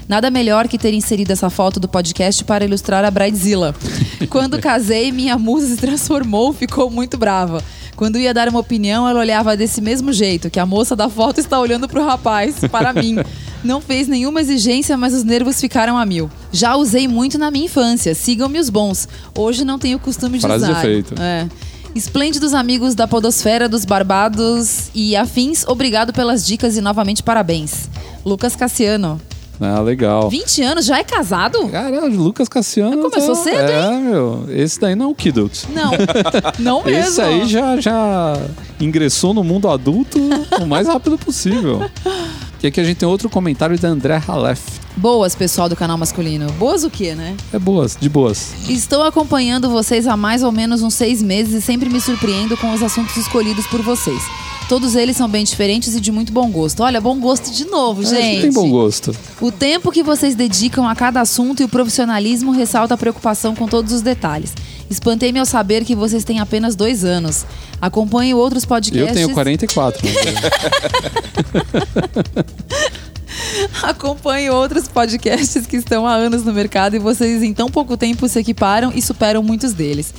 Nada 0.08 0.30
melhor 0.30 0.66
que 0.66 0.78
ter 0.78 0.94
inserido 0.94 1.32
essa 1.32 1.50
foto 1.50 1.78
do 1.78 1.86
podcast 1.86 2.42
para 2.42 2.64
ilustrar 2.64 3.04
a 3.04 3.10
Bridezilla. 3.10 3.74
Quando 4.30 4.58
casei, 4.58 5.12
minha 5.12 5.36
musa 5.36 5.66
se 5.66 5.76
transformou, 5.76 6.52
ficou 6.52 6.90
muito 6.90 7.18
brava. 7.18 7.62
Quando 7.94 8.18
ia 8.18 8.32
dar 8.32 8.48
uma 8.48 8.60
opinião, 8.60 9.06
ela 9.06 9.20
olhava 9.20 9.56
desse 9.56 9.80
mesmo 9.80 10.12
jeito, 10.12 10.48
que 10.48 10.58
a 10.58 10.64
moça 10.64 10.96
da 10.96 11.10
foto 11.10 11.40
está 11.40 11.60
olhando 11.60 11.88
para 11.88 12.00
o 12.00 12.06
rapaz, 12.06 12.56
para 12.70 12.92
mim. 12.92 13.16
Não 13.62 13.80
fez 13.80 14.06
nenhuma 14.06 14.40
exigência, 14.40 14.96
mas 14.96 15.12
os 15.12 15.24
nervos 15.24 15.60
ficaram 15.60 15.98
a 15.98 16.06
mil. 16.06 16.30
Já 16.52 16.76
usei 16.76 17.08
muito 17.08 17.36
na 17.36 17.50
minha 17.50 17.66
infância, 17.66 18.14
sigam-me 18.14 18.58
os 18.58 18.70
bons. 18.70 19.08
Hoje 19.36 19.64
não 19.64 19.78
tenho 19.78 19.98
costume 19.98 20.38
de 20.38 20.46
Frase 20.46 20.64
de 20.64 20.70
usar. 20.70 20.78
efeito. 20.84 21.14
É. 21.20 21.48
Esplêndidos 21.94 22.54
amigos 22.54 22.94
da 22.94 23.08
Podosfera, 23.08 23.68
dos 23.68 23.84
Barbados 23.84 24.90
e 24.94 25.16
afins, 25.16 25.64
obrigado 25.66 26.12
pelas 26.12 26.46
dicas 26.46 26.76
e 26.76 26.80
novamente 26.80 27.22
parabéns. 27.22 27.90
Lucas 28.24 28.54
Cassiano. 28.54 29.20
Ah, 29.60 29.80
legal. 29.80 30.30
20 30.30 30.62
anos, 30.62 30.86
já 30.86 30.98
é 30.98 31.04
casado? 31.04 31.68
Caralho, 31.68 32.16
Lucas 32.16 32.48
Cassiano. 32.48 33.10
Começou 33.10 33.34
tá- 33.36 33.42
cedo, 33.42 33.70
É, 33.70 33.98
meu. 33.98 34.46
Esse 34.50 34.78
daí 34.80 34.94
não 34.94 35.06
é 35.06 35.08
o 35.08 35.14
Kidult. 35.14 35.64
Não, 35.74 35.90
não 36.58 36.84
mesmo. 36.84 37.08
Esse 37.10 37.20
aí 37.20 37.46
já, 37.48 37.80
já 37.80 38.34
ingressou 38.80 39.34
no 39.34 39.42
mundo 39.42 39.68
adulto 39.68 40.18
o 40.60 40.66
mais 40.66 40.86
rápido 40.86 41.18
possível. 41.18 41.88
E 42.60 42.66
aqui 42.66 42.80
a 42.80 42.82
gente 42.84 42.96
tem 42.96 43.08
outro 43.08 43.30
comentário 43.30 43.78
da 43.78 43.86
André 43.86 44.20
Halef. 44.26 44.60
Boas, 44.96 45.32
pessoal 45.36 45.68
do 45.68 45.76
canal 45.76 45.96
masculino. 45.96 46.50
Boas 46.54 46.82
o 46.82 46.90
quê, 46.90 47.14
né? 47.14 47.36
É 47.52 47.58
boas, 47.58 47.96
de 48.00 48.08
boas. 48.08 48.52
Estou 48.68 49.04
acompanhando 49.04 49.70
vocês 49.70 50.08
há 50.08 50.16
mais 50.16 50.42
ou 50.42 50.50
menos 50.50 50.82
uns 50.82 50.94
seis 50.94 51.22
meses 51.22 51.54
e 51.54 51.60
sempre 51.64 51.88
me 51.88 52.00
surpreendo 52.00 52.56
com 52.56 52.74
os 52.74 52.82
assuntos 52.82 53.16
escolhidos 53.16 53.64
por 53.68 53.80
vocês. 53.80 54.20
Todos 54.68 54.94
eles 54.94 55.16
são 55.16 55.28
bem 55.28 55.44
diferentes 55.44 55.94
e 55.94 56.00
de 56.00 56.12
muito 56.12 56.30
bom 56.30 56.50
gosto. 56.50 56.82
Olha, 56.82 57.00
bom 57.00 57.18
gosto 57.18 57.50
de 57.50 57.64
novo, 57.64 58.04
gente 58.04 58.42
tem 58.42 58.52
bom 58.52 58.68
gosto. 58.68 59.16
O 59.40 59.50
tempo 59.50 59.90
que 59.90 60.02
vocês 60.02 60.34
dedicam 60.34 60.86
a 60.86 60.94
cada 60.94 61.22
assunto 61.22 61.60
e 61.60 61.64
o 61.64 61.68
profissionalismo 61.68 62.52
ressalta 62.52 62.92
a 62.92 62.96
preocupação 62.96 63.54
com 63.54 63.66
todos 63.66 63.94
os 63.94 64.02
detalhes. 64.02 64.52
Espantei-me 64.90 65.38
ao 65.38 65.46
saber 65.46 65.84
que 65.84 65.94
vocês 65.94 66.22
têm 66.22 66.38
apenas 66.38 66.76
dois 66.76 67.04
anos. 67.04 67.46
Acompanho 67.80 68.36
outros 68.36 68.66
podcasts. 68.66 69.08
Eu 69.08 69.14
tenho 69.14 69.32
44. 69.32 70.06
Acompanho 73.82 74.54
outros 74.54 74.88
podcasts 74.88 75.66
que 75.66 75.76
estão 75.76 76.06
há 76.06 76.14
anos 76.14 76.44
no 76.44 76.52
mercado 76.52 76.96
e 76.96 76.98
vocês 76.98 77.42
em 77.42 77.52
tão 77.52 77.68
pouco 77.68 77.96
tempo 77.96 78.28
se 78.28 78.38
equiparam 78.38 78.92
e 78.94 79.00
superam 79.02 79.42
muitos 79.42 79.72
deles. 79.72 80.12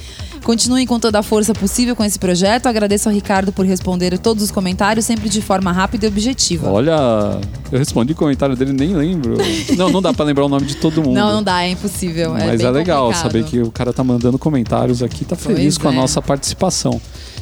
Continuem 0.44 0.88
com 0.88 1.00
toda 1.00 1.20
a 1.20 1.24
força 1.24 1.54
possível 1.54 1.96
com 1.96 2.04
esse 2.04 2.18
projeto. 2.18 2.68
Agradeço 2.68 3.10
ao 3.10 3.14
Ricardo 3.14 3.52
por 3.52 3.66
responder 3.66 4.18
todos 4.18 4.44
os 4.44 4.52
comentários, 4.52 5.06
sempre 5.06 5.28
de 5.28 5.42
forma 5.42 5.72
rápida 5.72 6.06
e 6.06 6.10
objetiva. 6.10 6.70
Olha, 6.72 6.96
eu 7.72 7.78
respondi 7.78 8.14
o 8.14 8.16
comentário 8.16 8.56
dele, 8.56 8.72
nem 8.72 8.96
lembro. 8.96 9.36
Não, 9.78 9.90
não 9.90 10.02
dá 10.02 10.14
pra 10.14 10.24
lembrar 10.26 10.46
o 10.46 10.50
nome 10.50 10.66
de 10.66 10.76
todo 10.78 11.04
mundo. 11.04 11.14
Não, 11.16 11.34
não 11.34 11.44
dá, 11.44 11.64
é 11.64 11.70
impossível. 11.72 12.36
é 12.38 12.48
Mas 12.48 12.62
bem 12.62 12.68
é 12.68 12.72
legal 12.72 13.08
complicado. 13.08 13.24
saber 13.24 13.44
que 13.44 13.60
o 13.62 13.70
cara 13.70 13.92
tá 13.92 14.04
mandando 14.04 14.40
comentários 14.40 15.04
aqui, 15.04 15.26
tá 15.26 15.36
feliz 15.36 15.78
Pois 15.78 15.78
com 15.78 15.90
a 15.90 15.92
é. 15.92 15.96
nossa 15.96 16.22
participação. 16.22 17.00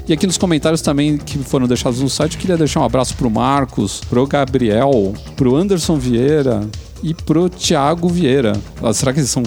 E 0.07 0.13
aqui 0.13 0.25
nos 0.25 0.37
comentários 0.37 0.81
também 0.81 1.17
que 1.17 1.37
foram 1.39 1.67
deixados 1.67 1.99
no 2.01 2.09
site, 2.09 2.35
eu 2.35 2.39
queria 2.39 2.57
deixar 2.57 2.79
um 2.79 2.83
abraço 2.85 3.13
pro 3.15 3.29
Marcos, 3.29 4.01
pro 4.09 4.25
Gabriel, 4.25 5.13
pro 5.35 5.55
Anderson 5.55 5.97
Vieira 5.97 6.65
e 7.03 7.13
pro 7.13 7.49
Thiago 7.49 8.07
Vieira. 8.07 8.53
Ah, 8.81 8.93
será 8.93 9.11
que 9.11 9.19
eles 9.19 9.29
são 9.29 9.43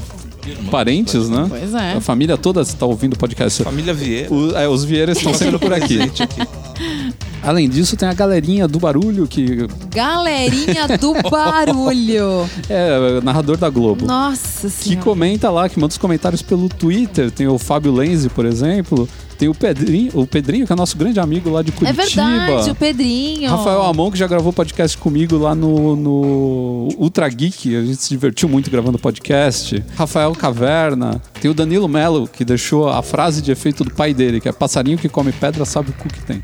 parentes, 0.70 1.30
né? 1.30 1.46
Pois 1.48 1.72
é. 1.74 1.92
A 1.94 2.00
família 2.00 2.36
toda 2.36 2.61
está 2.61 2.84
ouvindo 2.84 3.14
o 3.14 3.18
podcast. 3.18 3.62
Família 3.64 3.94
Vieira. 3.94 4.32
O- 4.32 4.54
é, 4.54 4.68
os 4.68 4.84
Vieiras 4.84 5.16
estão 5.16 5.32
sempre 5.32 5.58
por 5.58 5.72
aqui. 5.72 6.02
Aqui. 6.02 6.22
Além 7.42 7.66
disso, 7.68 7.96
tem 7.96 8.06
a 8.06 8.12
galerinha 8.12 8.68
do 8.68 8.78
barulho, 8.78 9.26
que 9.26 9.66
Galerinha 9.94 10.86
do 10.98 11.14
barulho. 11.30 12.46
é 12.68 13.18
narrador 13.22 13.56
da 13.56 13.70
Globo. 13.70 14.04
Nossa 14.04 14.68
que 14.68 14.74
senhora. 14.74 15.02
comenta 15.04 15.48
lá, 15.50 15.66
que 15.70 15.80
manda 15.80 15.90
os 15.92 15.96
comentários 15.98 16.42
pelo 16.42 16.68
Twitter. 16.68 17.30
Tem 17.30 17.48
o 17.48 17.56
Fábio 17.56 17.92
Lenzi, 17.94 18.28
por 18.28 18.44
exemplo. 18.44 19.08
Tem 19.41 19.49
o 19.49 19.55
Pedrinho, 19.55 20.11
o 20.12 20.26
Pedrinho, 20.26 20.66
que 20.66 20.72
é 20.74 20.76
nosso 20.76 20.99
grande 20.99 21.18
amigo 21.18 21.49
lá 21.49 21.62
de 21.62 21.70
É 21.70 21.72
Curitiba. 21.72 22.03
verdade, 22.26 22.70
o 22.72 22.74
Pedrinho. 22.74 23.51
Rafael 23.51 23.80
Amon, 23.84 24.11
que 24.11 24.18
já 24.18 24.26
gravou 24.26 24.53
podcast 24.53 24.99
comigo 24.99 25.38
lá 25.38 25.55
no, 25.55 25.97
no 25.97 26.88
Ultra 26.99 27.26
Geek. 27.26 27.74
A 27.74 27.80
gente 27.80 28.03
se 28.03 28.11
divertiu 28.11 28.51
muito 28.51 28.70
gravando 28.70 28.99
podcast. 28.99 29.82
Rafael 29.97 30.32
Caverna. 30.32 31.22
Tem 31.41 31.51
o 31.51 31.55
Danilo 31.55 31.88
Melo, 31.88 32.28
que 32.28 32.45
deixou 32.45 32.91
a 32.91 33.03
frase 33.03 33.41
de 33.41 33.51
efeito 33.51 33.82
do 33.82 33.91
pai 33.95 34.12
dele, 34.12 34.43
que 34.43 34.49
é 34.51 34.53
passarinho 34.53 34.99
que 34.99 35.09
come 35.09 35.32
pedra 35.32 35.64
sabe 35.64 35.88
o 35.88 35.95
cu 35.95 36.07
que 36.09 36.20
tem. 36.22 36.43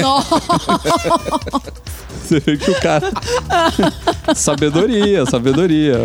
Nossa. 0.00 0.40
Você 2.26 2.40
vê 2.40 2.56
que 2.56 2.70
o 2.70 2.80
cara. 2.80 3.12
sabedoria, 4.34 5.24
sabedoria. 5.26 5.96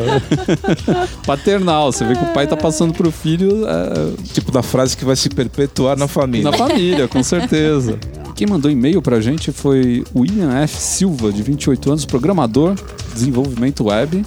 Paternal. 1.25 1.91
Você 1.91 2.05
vê 2.05 2.15
que 2.15 2.23
o 2.23 2.33
pai 2.33 2.45
tá 2.45 2.55
passando 2.55 2.93
pro 2.93 3.11
filho 3.11 3.65
é, 3.67 4.31
Tipo 4.33 4.51
da 4.51 4.61
frase 4.61 4.95
que 4.95 5.03
vai 5.03 5.15
se 5.15 5.29
perpetuar 5.29 5.97
na 5.97 6.07
família. 6.07 6.30
Na 6.41 6.53
família, 6.53 7.07
com 7.07 7.21
certeza. 7.23 7.97
Quem 8.35 8.47
mandou 8.47 8.71
e-mail 8.71 9.01
pra 9.01 9.19
gente 9.21 9.51
foi 9.51 10.03
o 10.13 10.21
William 10.21 10.51
F. 10.63 10.75
Silva, 10.81 11.31
de 11.31 11.43
28 11.43 11.89
anos, 11.91 12.05
programador, 12.05 12.75
desenvolvimento 13.13 13.83
web, 13.85 14.25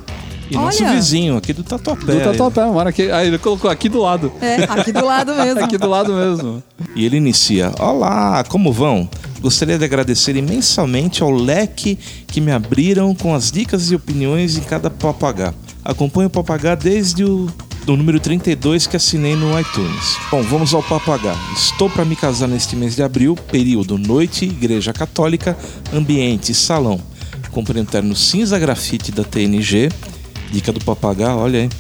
E 0.51 0.55
nosso 0.55 0.85
Olha. 0.85 0.93
vizinho 0.95 1.37
aqui 1.37 1.53
do 1.53 1.65
Tatuapé. 1.65 2.13
do 2.15 2.21
Tatuapé. 2.23 2.65
Mora 2.67 2.91
aqui. 2.91 3.11
Ah, 3.11 3.25
ele 3.25 3.39
colocou 3.39 3.71
aqui 3.71 3.89
do 3.89 4.01
lado. 4.03 4.31
É, 4.43 4.65
aqui 4.65 4.93
do 4.93 5.05
lado 5.05 5.35
mesmo. 5.35 5.65
Aqui 5.65 5.79
do 5.79 5.89
lado 5.89 6.13
mesmo. 6.13 6.63
E 6.95 7.05
ele 7.05 7.17
inicia: 7.17 7.73
Olá, 7.81 8.45
como 8.45 8.71
vão? 8.73 9.09
Gostaria 9.41 9.79
de 9.79 9.85
agradecer 9.85 10.37
imensamente 10.37 11.23
ao 11.23 11.31
leque 11.31 11.99
que 12.27 12.41
me 12.41 12.53
abriram 12.53 13.15
com 13.15 13.35
as 13.35 13.51
dicas 13.51 13.91
e 13.91 13.95
opiniões 13.95 14.57
em 14.57 14.61
cada 14.63 14.91
papagá. 14.91 15.53
Acompanho 15.85 16.29
o 16.29 16.31
papagá 16.31 16.75
desde 16.75 17.25
o 17.25 17.49
do 17.85 17.97
número 17.97 18.19
32 18.19 18.87
que 18.87 18.97
assinei 18.97 19.37
no 19.37 19.59
iTunes. 19.59 20.17
Bom, 20.31 20.43
vamos 20.43 20.73
ao 20.73 20.83
papagá. 20.83 21.37
Estou 21.55 21.91
para 21.91 22.05
me 22.05 22.17
casar 22.17 22.49
neste 22.49 22.75
mês 22.75 22.97
de 22.97 23.03
abril, 23.03 23.37
período 23.37 23.99
noite, 23.99 24.47
igreja 24.47 24.93
católica, 24.93 25.57
ambiente, 25.93 26.55
salão. 26.55 26.99
Comprei 27.51 27.83
um 27.83 27.85
terno 27.85 28.17
cinza 28.17 28.59
grafite 28.59 29.13
da 29.13 29.23
TNG, 29.23 29.91
dica 30.51 30.73
do 30.73 30.83
papagá, 30.83 31.37
olha 31.37 31.61
aí. 31.61 31.71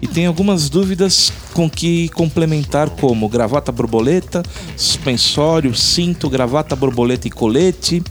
E 0.00 0.06
tem 0.06 0.24
algumas 0.24 0.70
dúvidas 0.70 1.30
com 1.52 1.68
que 1.68 2.08
complementar, 2.10 2.88
como 2.88 3.28
gravata 3.28 3.70
borboleta, 3.70 4.42
suspensório, 4.76 5.74
cinto, 5.74 6.30
gravata 6.30 6.74
borboleta 6.74 7.28
e 7.28 7.30
colete. 7.30 8.02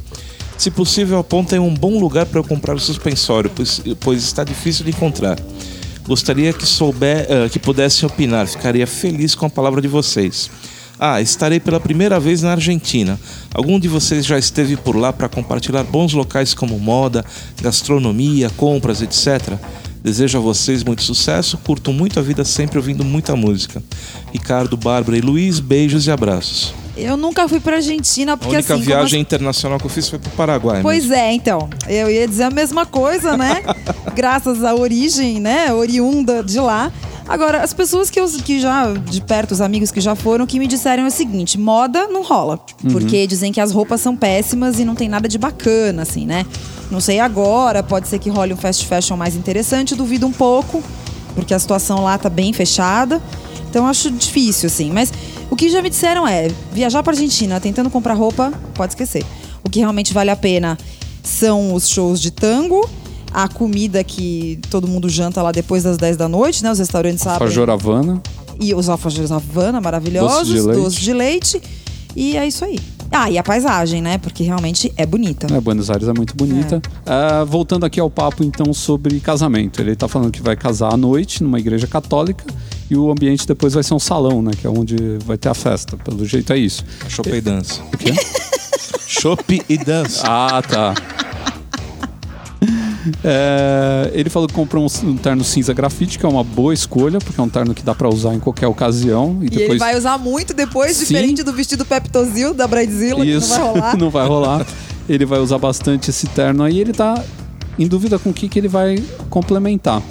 Se 0.56 0.70
possível, 0.70 1.18
apontem 1.18 1.58
um 1.58 1.74
bom 1.74 2.00
lugar 2.00 2.28
para 2.28 2.40
eu 2.40 2.44
comprar 2.44 2.76
o 2.76 2.80
suspensório, 2.80 3.50
pois, 3.56 3.82
pois 4.00 4.24
está 4.24 4.44
difícil 4.44 4.86
de 4.86 4.92
encontrar. 4.92 5.40
Gostaria 6.10 6.52
que 6.52 6.66
souber, 6.66 7.28
eh, 7.30 7.50
que 7.50 7.60
pudessem 7.60 8.10
opinar, 8.10 8.48
ficaria 8.48 8.88
feliz 8.88 9.36
com 9.36 9.46
a 9.46 9.50
palavra 9.50 9.80
de 9.80 9.88
vocês. 9.88 10.50
Ah, 11.00 11.22
estarei 11.22 11.60
pela 11.60 11.80
primeira 11.80 12.20
vez 12.20 12.42
na 12.42 12.54
Argentina. 12.54 13.20
Algum 13.54 13.80
de 13.80 13.88
vocês 13.88 14.26
já 14.26 14.36
esteve 14.36 14.76
por 14.76 14.96
lá 14.96 15.14
para 15.14 15.30
compartilhar 15.30 15.84
bons 15.84 16.14
locais 16.14 16.56
como 16.56 16.80
moda, 16.80 17.24
gastronomia, 17.62 18.50
compras, 18.58 19.04
etc. 19.04 19.54
Desejo 20.04 20.40
a 20.40 20.42
vocês 20.42 20.84
muito 20.84 21.04
sucesso, 21.04 21.60
curto 21.60 21.94
muito 21.94 22.18
a 22.18 22.24
vida 22.24 22.44
sempre 22.44 22.80
ouvindo 22.80 23.06
muita 23.06 23.36
música. 23.36 23.80
Ricardo, 24.34 24.76
Bárbara 24.76 25.16
e 25.16 25.22
Luiz, 25.22 25.60
beijos 25.60 26.08
e 26.08 26.12
abraços. 26.12 26.74
Eu 27.02 27.18
nunca 27.18 27.48
fui 27.48 27.60
pra 27.60 27.78
Argentina 27.78 28.34
A 28.34 28.38
porque 28.38 28.56
única 28.56 28.74
assim. 28.74 28.84
como 28.84 28.96
as- 28.96 29.00
viagem 29.02 29.22
internacional 29.22 29.80
que 29.80 29.86
eu 29.86 29.90
fiz 29.90 30.08
foi 30.10 30.20
pro 30.20 30.30
Paraguai. 30.32 30.82
Pois 30.82 31.10
é, 31.12 31.32
então. 31.34 31.70
Eu 31.88 32.10
ia 32.10 32.28
dizer 32.28 32.44
a 32.44 32.50
mesma 32.52 32.86
coisa, 32.86 33.36
né? 33.38 33.64
Graças 34.16 34.64
à 34.64 34.74
origem, 34.76 35.40
né? 35.40 35.74
Oriunda 35.74 36.44
de 36.44 36.60
lá. 36.60 36.92
Agora, 37.28 37.62
as 37.62 37.74
pessoas 37.74 38.10
que, 38.10 38.20
eu, 38.20 38.28
que 38.28 38.60
já, 38.60 38.92
de 38.92 39.22
perto, 39.22 39.52
os 39.52 39.62
amigos 39.62 39.92
que 39.92 40.02
já 40.02 40.16
foram, 40.16 40.48
que 40.48 40.58
me 40.58 40.66
disseram 40.66 41.04
é 41.04 41.08
o 41.08 41.12
seguinte: 41.12 41.60
moda 41.60 42.08
não 42.08 42.24
rola. 42.24 42.60
Porque 42.92 43.28
dizem 43.28 43.52
que 43.52 43.62
as 43.62 43.72
roupas 43.72 44.02
são 44.02 44.16
péssimas 44.16 44.80
e 44.80 44.86
não 44.86 44.96
tem 44.96 45.08
nada 45.08 45.28
de 45.28 45.38
bacana, 45.38 46.02
assim, 46.02 46.26
né? 46.26 46.44
Não 46.90 47.00
sei 47.00 47.20
agora, 47.20 47.84
pode 47.84 48.08
ser 48.08 48.18
que 48.18 48.32
role 48.32 48.52
um 48.54 48.58
fast 48.58 48.86
fashion 48.88 49.16
mais 49.16 49.36
interessante, 49.36 49.94
duvido 49.94 50.26
um 50.26 50.32
pouco, 50.32 50.84
porque 51.36 51.54
a 51.54 51.60
situação 51.60 52.04
lá 52.04 52.18
tá 52.18 52.30
bem 52.30 52.52
fechada. 52.52 53.22
Então 53.70 53.86
acho 53.86 54.10
difícil, 54.10 54.66
assim. 54.66 54.90
Mas 54.92 55.14
o 55.50 55.56
que 55.56 55.70
já 55.70 55.82
me 55.82 55.90
disseram 55.90 56.28
é: 56.28 56.50
viajar 56.74 57.02
pra 57.04 57.14
Argentina 57.14 57.60
tentando 57.60 57.90
comprar 57.90 58.14
roupa, 58.14 58.52
pode 58.74 58.94
esquecer. 58.94 59.26
O 59.64 59.70
que 59.70 59.80
realmente 59.80 60.14
vale 60.14 60.30
a 60.30 60.36
pena 60.36 60.78
são 61.24 61.74
os 61.74 61.90
shows 61.90 62.20
de 62.22 62.32
tango, 62.32 62.88
a 63.32 63.48
comida 63.48 64.04
que 64.04 64.60
todo 64.70 64.88
mundo 64.88 65.08
janta 65.10 65.42
lá 65.42 65.52
depois 65.52 65.84
das 65.84 65.98
10 65.98 66.18
da 66.18 66.28
noite, 66.28 66.64
né? 66.64 66.72
Os 66.72 66.80
restaurantes 66.80 67.22
sabem. 67.22 67.40
Fajor 67.40 67.70
Havana. 67.70 68.22
E 68.60 68.74
os 68.74 68.90
alfajores 68.90 69.32
Havana 69.32 69.80
maravilhosos, 69.80 70.50
Doce 70.50 70.54
de 70.54 70.62
leite. 70.68 70.82
doce 70.82 71.00
de 71.02 71.14
leite. 71.14 71.62
E 72.16 72.36
é 72.38 72.46
isso 72.48 72.66
aí. 72.66 72.80
Ah, 73.12 73.30
e 73.30 73.38
a 73.38 73.44
paisagem, 73.44 74.02
né? 74.02 74.18
Porque 74.18 74.44
realmente 74.44 74.92
é 74.98 75.06
bonita. 75.06 75.48
né? 75.52 75.60
Buenos 75.62 75.90
Aires 75.90 76.08
é 76.08 76.14
muito 76.14 76.36
bonita. 76.36 76.82
Ah, 77.06 77.44
voltando 77.48 77.86
aqui 77.86 78.00
ao 78.00 78.10
papo, 78.10 78.44
então, 78.44 78.74
sobre 78.74 79.20
casamento. 79.20 79.82
Ele 79.82 79.96
tá 79.96 80.08
falando 80.08 80.32
que 80.32 80.42
vai 80.42 80.56
casar 80.56 80.94
à 80.94 80.98
noite 80.98 81.42
numa 81.44 81.60
igreja 81.60 81.88
católica 81.88 82.44
e 82.90 82.96
o 82.96 83.12
ambiente 83.12 83.46
depois 83.48 83.74
vai 83.74 83.84
ser 83.84 83.94
um 83.94 84.00
salão, 84.00 84.42
né? 84.42 84.52
Que 84.60 84.66
é 84.66 84.70
onde 84.70 84.96
vai 85.26 85.38
ter 85.38 85.50
a 85.50 85.54
festa. 85.54 85.96
Pelo 85.98 86.26
jeito 86.26 86.52
é 86.54 86.58
isso. 86.58 86.84
Chopp 87.08 87.30
e 87.30 87.42
dança. 87.42 87.82
O 87.94 87.98
quê? 87.98 88.14
Chopp 89.08 89.62
e 89.70 89.78
dança. 89.78 90.24
Ah, 90.26 90.62
tá. 90.62 90.94
É, 93.24 94.12
ele 94.14 94.30
falou 94.30 94.48
que 94.48 94.54
comprou 94.54 94.86
um, 94.86 95.08
um 95.08 95.18
terno 95.18 95.44
cinza 95.44 95.74
grafite, 95.74 96.20
que 96.20 96.26
é 96.26 96.30
uma 96.30 96.44
boa 96.44 96.74
escolha, 96.74 97.20
porque 97.20 97.40
é 97.40 97.44
um 97.44 97.50
terno 97.50 97.74
que 97.74 97.82
dá 97.84 97.96
pra 97.96 98.10
usar 98.10 98.34
em 98.34 98.40
qualquer 98.40 98.68
ocasião. 98.68 99.38
E, 99.42 99.46
E 99.46 99.50
depois 99.50 99.70
ele 99.70 99.80
vai 99.80 99.98
usar 99.98 100.18
muito 100.18 100.54
depois, 100.54 100.98
Sim. 100.98 101.06
diferente 101.06 101.44
do 101.44 101.54
vestido 101.54 101.86
Peptozil 101.86 102.54
da 102.54 102.68
Bridezilla, 102.68 103.24
que 103.26 103.32
não 103.32 103.38
Isso, 103.38 103.50
vai 103.50 103.60
rolar. 103.60 103.98
não 103.98 104.10
vai 104.10 104.28
rolar. 104.28 104.68
Ele 105.08 105.26
vai 105.26 105.40
usar 105.40 105.58
bastante 105.58 106.10
esse 106.10 106.28
terno 106.28 106.64
aí. 106.64 106.80
Ele 106.80 106.94
tá 106.94 107.24
em 107.78 107.88
dúvida 107.88 108.20
com 108.20 108.30
o 108.30 108.34
que, 108.34 108.48
que 108.50 108.60
ele 108.60 108.68
vai 108.68 109.02
complementar. 109.30 110.02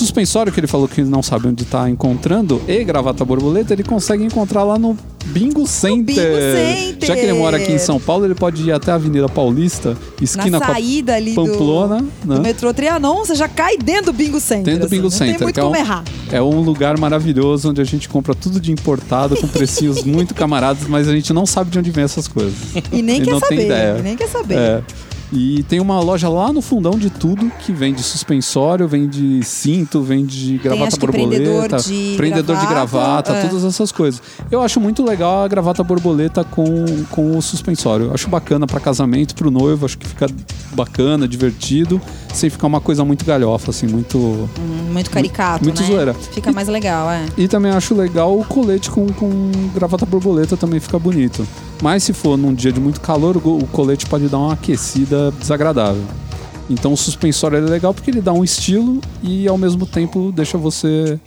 Suspensório, 0.00 0.52
que 0.52 0.58
ele 0.60 0.66
falou 0.66 0.88
que 0.88 1.02
não 1.02 1.22
sabe 1.22 1.48
onde 1.48 1.64
tá 1.64 1.88
encontrando, 1.88 2.60
e 2.66 2.82
gravata 2.84 3.24
borboleta, 3.24 3.72
ele 3.72 3.82
consegue 3.84 4.24
encontrar 4.24 4.64
lá 4.64 4.78
no 4.78 4.96
Bingo 5.26 5.66
Center. 5.66 6.04
Bingo 6.14 6.20
Center. 6.20 7.08
Já 7.08 7.14
que 7.14 7.20
ele 7.20 7.34
mora 7.34 7.58
aqui 7.58 7.70
em 7.72 7.78
São 7.78 8.00
Paulo, 8.00 8.24
ele 8.24 8.34
pode 8.34 8.62
ir 8.62 8.72
até 8.72 8.90
a 8.90 8.94
Avenida 8.94 9.28
Paulista, 9.28 9.96
esquina 10.20 10.58
Na 10.58 10.66
saída 10.66 11.14
ali 11.14 11.34
do- 11.34 11.44
Pamplona, 11.44 12.04
do, 12.24 12.34
né? 12.34 12.40
metrô 12.40 12.72
Trianon, 12.72 13.16
você 13.24 13.34
já 13.34 13.46
cai 13.48 13.76
dentro 13.76 14.06
do 14.06 14.12
Bingo 14.14 14.40
Center. 14.40 14.64
Dentro 14.64 14.80
do 14.80 14.86
assim, 14.86 14.96
Bingo 14.96 15.02
não 15.04 15.10
Center, 15.10 15.36
tem 15.36 15.44
muito 15.46 15.60
é 15.60 15.62
como 15.62 15.74
um, 15.74 15.78
errar. 15.78 16.04
é 16.32 16.40
um 16.42 16.60
lugar 16.60 16.98
maravilhoso 16.98 17.68
onde 17.70 17.80
a 17.80 17.84
gente 17.84 18.08
compra 18.08 18.34
tudo 18.34 18.58
de 18.60 18.72
importado 18.72 19.36
com 19.36 19.46
precinhos 19.46 20.02
muito 20.04 20.34
camaradas, 20.34 20.88
mas 20.88 21.06
a 21.06 21.12
gente 21.12 21.32
não 21.32 21.44
sabe 21.46 21.70
de 21.70 21.78
onde 21.78 21.90
vem 21.90 22.04
essas 22.04 22.26
coisas. 22.26 22.54
E 22.92 23.02
nem 23.02 23.16
Ele 23.16 23.24
quer 23.26 23.30
não 23.32 23.40
saber. 23.40 23.98
e 23.98 24.02
nem 24.02 24.16
quer 24.16 24.28
saber. 24.28 24.54
É. 24.58 24.82
E 25.32 25.62
tem 25.64 25.78
uma 25.78 26.00
loja 26.00 26.28
lá 26.28 26.52
no 26.52 26.60
fundão 26.60 26.98
de 26.98 27.08
tudo 27.08 27.50
que 27.60 27.72
vende 27.72 28.02
suspensório, 28.02 28.88
vende 28.88 29.42
cinto, 29.44 30.02
vende 30.02 30.58
gravata 30.58 30.90
que 30.90 30.98
borboleta, 30.98 31.44
prendedor 31.44 31.80
de 31.80 32.14
prendedor 32.16 32.56
de 32.56 32.66
gravata, 32.66 33.32
gravata, 33.32 33.32
é. 33.32 33.48
todas 33.48 33.64
essas 33.64 33.92
coisas. 33.92 34.20
Eu 34.50 34.60
acho 34.60 34.80
muito 34.80 35.04
legal 35.04 35.44
a 35.44 35.48
gravata 35.48 35.84
borboleta 35.84 36.42
com, 36.42 36.84
com 37.10 37.36
o 37.38 37.42
suspensório. 37.42 38.06
Eu 38.06 38.14
acho 38.14 38.28
bacana 38.28 38.66
para 38.66 38.80
casamento, 38.80 39.34
pro 39.36 39.50
noivo, 39.50 39.86
acho 39.86 39.96
que 39.96 40.08
fica 40.08 40.26
bacana, 40.72 41.28
divertido, 41.28 42.00
sem 42.34 42.50
ficar 42.50 42.66
uma 42.66 42.80
coisa 42.80 43.04
muito 43.04 43.24
galhofa, 43.24 43.70
assim, 43.70 43.86
muito. 43.86 44.18
Hum, 44.18 44.90
Muito 44.92 45.10
caricato, 45.10 45.64
Muito 45.64 45.80
né? 45.80 45.86
zoeira. 45.86 46.14
Fica 46.14 46.50
mais 46.52 46.66
legal, 46.66 47.08
é. 47.10 47.26
E 47.36 47.46
também 47.46 47.70
acho 47.70 47.94
legal 47.94 48.36
o 48.36 48.44
colete 48.44 48.90
com, 48.90 49.06
com 49.12 49.50
gravata 49.72 50.04
borboleta 50.04 50.56
também 50.56 50.80
fica 50.80 50.98
bonito. 50.98 51.46
Mas 51.82 52.02
se 52.02 52.12
for 52.12 52.36
num 52.36 52.52
dia 52.52 52.72
de 52.72 52.80
muito 52.80 53.00
calor, 53.00 53.36
o, 53.36 53.58
o 53.58 53.66
colete 53.68 54.06
pode 54.06 54.28
dar 54.28 54.38
uma 54.38 54.52
aquecida 54.52 55.19
desagradável. 55.38 56.02
Então 56.68 56.92
o 56.92 56.96
suspensório 56.96 57.58
é 57.58 57.60
legal 57.60 57.92
porque 57.92 58.10
ele 58.10 58.20
dá 58.20 58.32
um 58.32 58.44
estilo 58.44 59.00
e 59.22 59.48
ao 59.48 59.58
mesmo 59.58 59.84
tempo 59.86 60.30
deixa 60.34 60.56
você 60.56 61.18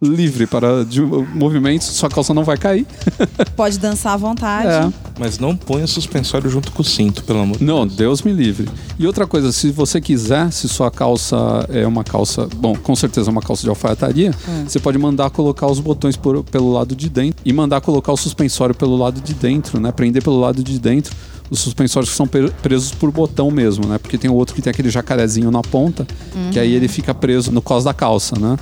livre 0.00 0.46
para 0.46 0.84
de 0.84 1.02
movimentos, 1.02 1.88
sua 1.88 2.08
calça 2.08 2.32
não 2.32 2.44
vai 2.44 2.56
cair. 2.56 2.86
Pode 3.56 3.76
dançar 3.80 4.12
à 4.12 4.16
vontade. 4.16 4.68
É. 4.68 4.92
Mas 5.18 5.40
não 5.40 5.56
ponha 5.56 5.84
suspensório 5.88 6.48
junto 6.48 6.70
com 6.70 6.82
o 6.82 6.84
cinto, 6.84 7.24
pelo 7.24 7.40
amor 7.40 7.58
de 7.58 7.64
Não, 7.64 7.84
Deus 7.84 8.22
me 8.22 8.32
livre. 8.32 8.68
E 8.96 9.04
outra 9.08 9.26
coisa, 9.26 9.50
se 9.50 9.72
você 9.72 10.00
quiser, 10.00 10.52
se 10.52 10.68
sua 10.68 10.88
calça 10.88 11.36
é 11.70 11.84
uma 11.84 12.04
calça, 12.04 12.46
bom, 12.54 12.76
com 12.76 12.94
certeza 12.94 13.28
é 13.28 13.32
uma 13.32 13.42
calça 13.42 13.64
de 13.64 13.68
alfaiataria, 13.68 14.32
você 14.64 14.78
pode 14.78 14.96
mandar 14.98 15.30
colocar 15.30 15.66
os 15.66 15.80
botões 15.80 16.16
por- 16.16 16.44
pelo 16.44 16.70
lado 16.72 16.94
de 16.94 17.08
dentro 17.08 17.40
e 17.44 17.52
mandar 17.52 17.80
colocar 17.80 18.12
o 18.12 18.16
suspensório 18.16 18.76
pelo 18.76 18.96
lado 18.96 19.20
de 19.20 19.34
dentro, 19.34 19.80
né? 19.80 19.90
Prender 19.90 20.22
pelo 20.22 20.38
lado 20.38 20.62
de 20.62 20.78
dentro. 20.78 21.12
Os 21.50 21.60
suspensórios 21.60 22.10
que 22.10 22.16
são 22.16 22.26
pre- 22.26 22.50
presos 22.62 22.92
por 22.92 23.10
botão 23.10 23.50
mesmo, 23.50 23.86
né? 23.86 23.98
Porque 23.98 24.18
tem 24.18 24.30
o 24.30 24.34
outro 24.34 24.54
que 24.54 24.60
tem 24.62 24.70
aquele 24.70 24.90
jacarezinho 24.90 25.50
na 25.50 25.62
ponta, 25.62 26.06
que 26.52 26.58
aí 26.58 26.74
ele 26.74 26.88
fica 26.88 27.14
preso 27.14 27.50
no 27.50 27.62
cos 27.62 27.84
da 27.84 27.94
calça, 27.94 28.38
né? 28.38 28.56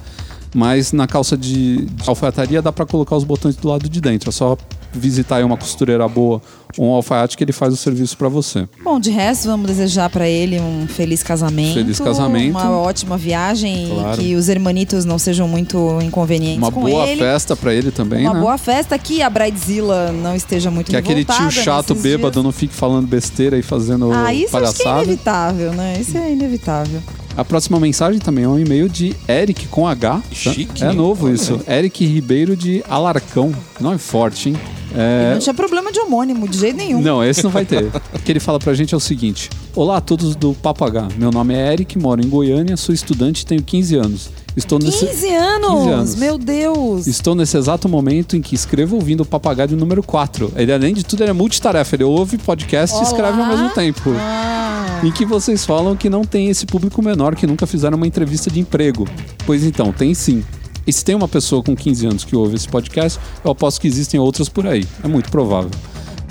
Mas 0.54 0.92
na 0.92 1.06
calça 1.06 1.36
de, 1.36 1.84
de 1.86 2.08
alfaiataria 2.08 2.62
dá 2.62 2.72
pra 2.72 2.86
colocar 2.86 3.16
os 3.16 3.24
botões 3.24 3.56
do 3.56 3.68
lado 3.68 3.88
de 3.88 4.00
dentro. 4.00 4.28
É 4.30 4.32
só 4.32 4.56
visitar 4.98 5.36
aí 5.36 5.44
uma 5.44 5.56
costureira 5.56 6.06
boa 6.08 6.40
ou 6.78 6.88
um 6.88 6.92
alfaiate 6.92 7.36
que 7.36 7.44
ele 7.44 7.52
faz 7.52 7.72
o 7.72 7.76
serviço 7.76 8.16
pra 8.18 8.28
você. 8.28 8.68
Bom, 8.84 9.00
de 9.00 9.10
resto, 9.10 9.46
vamos 9.48 9.66
desejar 9.66 10.10
pra 10.10 10.28
ele 10.28 10.60
um 10.60 10.86
feliz 10.86 11.22
casamento. 11.22 11.74
Feliz 11.74 11.98
casamento. 11.98 12.50
Uma 12.50 12.70
ótima 12.78 13.16
viagem 13.16 13.88
Claro. 13.94 14.20
e 14.20 14.24
que 14.24 14.34
os 14.34 14.48
hermanitos 14.48 15.04
não 15.04 15.18
sejam 15.18 15.48
muito 15.48 15.98
inconvenientes 16.02 16.58
Uma 16.58 16.70
com 16.72 16.82
boa 16.82 17.06
ele. 17.06 17.20
festa 17.20 17.56
pra 17.56 17.72
ele 17.72 17.90
também, 17.90 18.24
Uma 18.26 18.34
né? 18.34 18.40
boa 18.40 18.58
festa 18.58 18.98
que 18.98 19.22
a 19.22 19.30
Bridezilla 19.30 20.12
não 20.12 20.34
esteja 20.36 20.70
muito 20.70 20.90
Que 20.90 20.96
aquele 20.96 21.24
tio 21.24 21.50
chato 21.50 21.94
bêbado 21.94 22.32
dias. 22.32 22.44
não 22.44 22.52
fique 22.52 22.74
falando 22.74 23.06
besteira 23.06 23.56
e 23.58 23.62
fazendo 23.62 24.10
Ah, 24.12 24.34
isso 24.34 24.54
acho 24.56 24.74
que 24.74 24.82
é 24.82 24.84
palhaçada. 24.84 25.02
inevitável, 25.04 25.72
né? 25.72 25.96
Isso 25.98 26.18
é 26.18 26.30
inevitável. 26.32 27.00
A 27.36 27.44
próxima 27.44 27.78
mensagem 27.78 28.18
também 28.18 28.44
é 28.44 28.48
um 28.48 28.58
e-mail 28.58 28.88
de 28.88 29.14
Eric 29.28 29.66
com 29.68 29.86
H. 29.86 30.22
Chique, 30.32 30.82
É 30.82 30.90
novo 30.92 31.30
isso. 31.30 31.60
Eric 31.68 32.04
Ribeiro 32.04 32.56
de 32.56 32.82
Alarcão. 32.88 33.52
Nome 33.78 33.98
forte, 33.98 34.48
hein? 34.50 34.56
É, 34.96 35.32
Não 35.34 35.38
tinha 35.40 35.52
problema 35.52 35.92
de 35.92 36.00
homônimo, 36.00 36.48
de 36.48 36.58
jeito 36.58 36.76
nenhum. 36.76 37.02
Não, 37.02 37.22
esse 37.22 37.44
não 37.44 37.50
vai 37.50 37.64
ter. 37.66 37.84
O 38.14 38.18
que 38.18 38.32
ele 38.32 38.40
fala 38.40 38.58
pra 38.58 38.72
gente 38.72 38.94
é 38.94 38.96
o 38.96 39.00
seguinte: 39.00 39.50
Olá 39.74 39.98
a 39.98 40.00
todos 40.00 40.34
do 40.34 40.54
Papo 40.54 40.84
H. 40.84 41.08
Meu 41.18 41.30
nome 41.30 41.54
é 41.54 41.72
Eric, 41.72 41.98
moro 41.98 42.24
em 42.24 42.28
Goiânia, 42.28 42.76
sou 42.78 42.94
estudante 42.94 43.42
e 43.42 43.46
tenho 43.46 43.62
15 43.62 43.94
anos. 43.96 44.30
Estou 44.56 44.78
nesse, 44.78 45.04
15 45.06 45.34
anos! 45.34 45.70
15 45.82 45.90
anos. 45.90 46.14
Meu 46.16 46.38
Deus! 46.38 47.06
Estou 47.06 47.34
nesse 47.34 47.58
exato 47.58 47.90
momento 47.90 48.38
em 48.38 48.40
que 48.40 48.54
escrevo 48.54 48.96
ouvindo 48.96 49.20
o 49.20 49.26
Papagaio 49.26 49.76
número 49.76 50.02
4. 50.02 50.50
Ele, 50.56 50.72
além 50.72 50.94
de 50.94 51.04
tudo, 51.04 51.22
ele 51.22 51.30
é 51.30 51.34
multitarefa. 51.34 51.94
Ele 51.94 52.04
ouve 52.04 52.38
podcast 52.38 52.96
e 52.98 53.02
escreve 53.02 53.38
ao 53.38 53.46
Olá. 53.46 53.48
mesmo 53.48 53.68
tempo. 53.74 54.14
Ah, 54.18 55.00
Em 55.04 55.12
que 55.12 55.26
vocês 55.26 55.66
falam 55.66 55.94
que 55.94 56.08
não 56.08 56.22
tem 56.24 56.48
esse 56.48 56.64
público 56.64 57.02
menor 57.02 57.34
que 57.36 57.46
nunca 57.46 57.66
fizeram 57.66 57.98
uma 57.98 58.06
entrevista 58.06 58.50
de 58.50 58.58
emprego. 58.58 59.06
Pois 59.44 59.62
então, 59.62 59.92
tem 59.92 60.14
sim. 60.14 60.42
E 60.86 60.92
se 60.92 61.04
tem 61.04 61.14
uma 61.14 61.28
pessoa 61.28 61.62
com 61.62 61.74
15 61.74 62.06
anos 62.06 62.24
que 62.24 62.36
ouve 62.36 62.54
esse 62.56 62.68
podcast, 62.68 63.18
eu 63.44 63.50
aposto 63.50 63.80
que 63.80 63.88
existem 63.88 64.20
outras 64.20 64.48
por 64.48 64.66
aí. 64.66 64.86
É 65.02 65.08
muito 65.08 65.30
provável. 65.30 65.70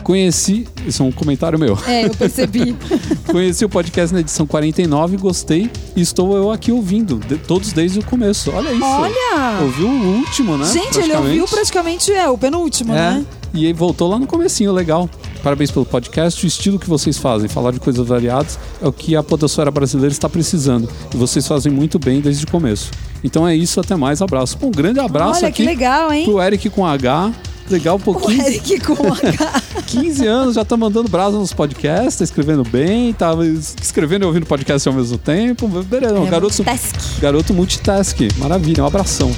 Conheci, 0.03 0.67
isso 0.85 1.01
é 1.01 1.05
um 1.05 1.11
comentário 1.11 1.57
meu. 1.57 1.77
é, 1.87 2.05
eu 2.05 2.11
percebi. 2.11 2.75
Conheci 3.31 3.65
o 3.65 3.69
podcast 3.69 4.13
na 4.13 4.19
edição 4.21 4.45
49, 4.45 5.17
gostei 5.17 5.69
e 5.95 6.01
estou 6.01 6.37
eu 6.37 6.51
aqui 6.51 6.71
ouvindo, 6.71 7.17
de- 7.17 7.37
todos 7.37 7.73
desde 7.73 7.99
o 7.99 8.05
começo. 8.05 8.51
Olha 8.51 8.71
isso. 8.71 8.85
Olha! 8.85 9.61
Ouviu 9.63 9.87
o 9.87 10.17
último, 10.19 10.57
né? 10.57 10.65
Gente, 10.71 10.99
ele 10.99 11.15
ouviu 11.15 11.45
praticamente 11.47 12.11
é, 12.11 12.29
o 12.29 12.37
penúltimo, 12.37 12.93
É, 12.93 12.95
né? 13.15 13.25
e 13.51 13.73
voltou 13.73 14.07
lá 14.07 14.19
no 14.19 14.27
comecinho, 14.27 14.71
legal. 14.71 15.09
Parabéns 15.45 15.69
pelo 15.69 15.85
podcast, 15.85 16.43
o 16.43 16.47
estilo 16.47 16.79
que 16.79 16.89
vocês 16.89 17.19
fazem, 17.19 17.47
falar 17.47 17.69
de 17.69 17.79
coisas 17.79 18.03
variadas, 18.07 18.57
é 18.81 18.87
o 18.87 18.91
que 18.91 19.15
a 19.15 19.21
podosfera 19.21 19.69
brasileira 19.69 20.11
está 20.11 20.27
precisando. 20.27 20.89
E 21.13 21.17
vocês 21.17 21.47
fazem 21.47 21.71
muito 21.71 21.99
bem 21.99 22.19
desde 22.19 22.45
o 22.45 22.47
começo. 22.49 22.89
Então 23.23 23.47
é 23.47 23.55
isso, 23.55 23.79
até 23.79 23.95
mais, 23.95 24.23
abraço. 24.23 24.57
Um 24.59 24.71
grande 24.71 24.99
abraço 24.99 25.41
Olha 25.41 25.49
aqui 25.49 25.57
que 25.61 25.69
legal, 25.69 26.11
hein? 26.11 26.25
pro 26.25 26.41
Eric 26.41 26.67
com 26.71 26.83
H. 26.83 27.31
Legal, 27.69 27.93
um 27.95 27.97
O 27.97 28.01
pouquinho. 28.01 28.41
Eric 28.41 28.79
com 28.79 28.93
H. 29.13 29.61
15 29.85 30.25
anos, 30.25 30.55
já 30.55 30.65
tá 30.65 30.75
mandando 30.75 31.09
brasa 31.09 31.37
nos 31.37 31.53
podcasts, 31.53 32.17
tá 32.17 32.23
escrevendo 32.23 32.63
bem, 32.63 33.13
tá 33.13 33.31
escrevendo 33.79 34.23
e 34.23 34.25
ouvindo 34.25 34.47
podcast 34.47 34.87
ao 34.89 34.95
mesmo 34.95 35.19
tempo. 35.19 35.67
Beleza, 35.67 36.15
É, 36.17 36.25
garoto, 36.27 36.63
multitask. 36.63 37.19
garoto 37.21 37.53
multitask. 37.53 38.17
Maravilha, 38.39 38.83
um 38.83 38.87
abração. 38.87 39.31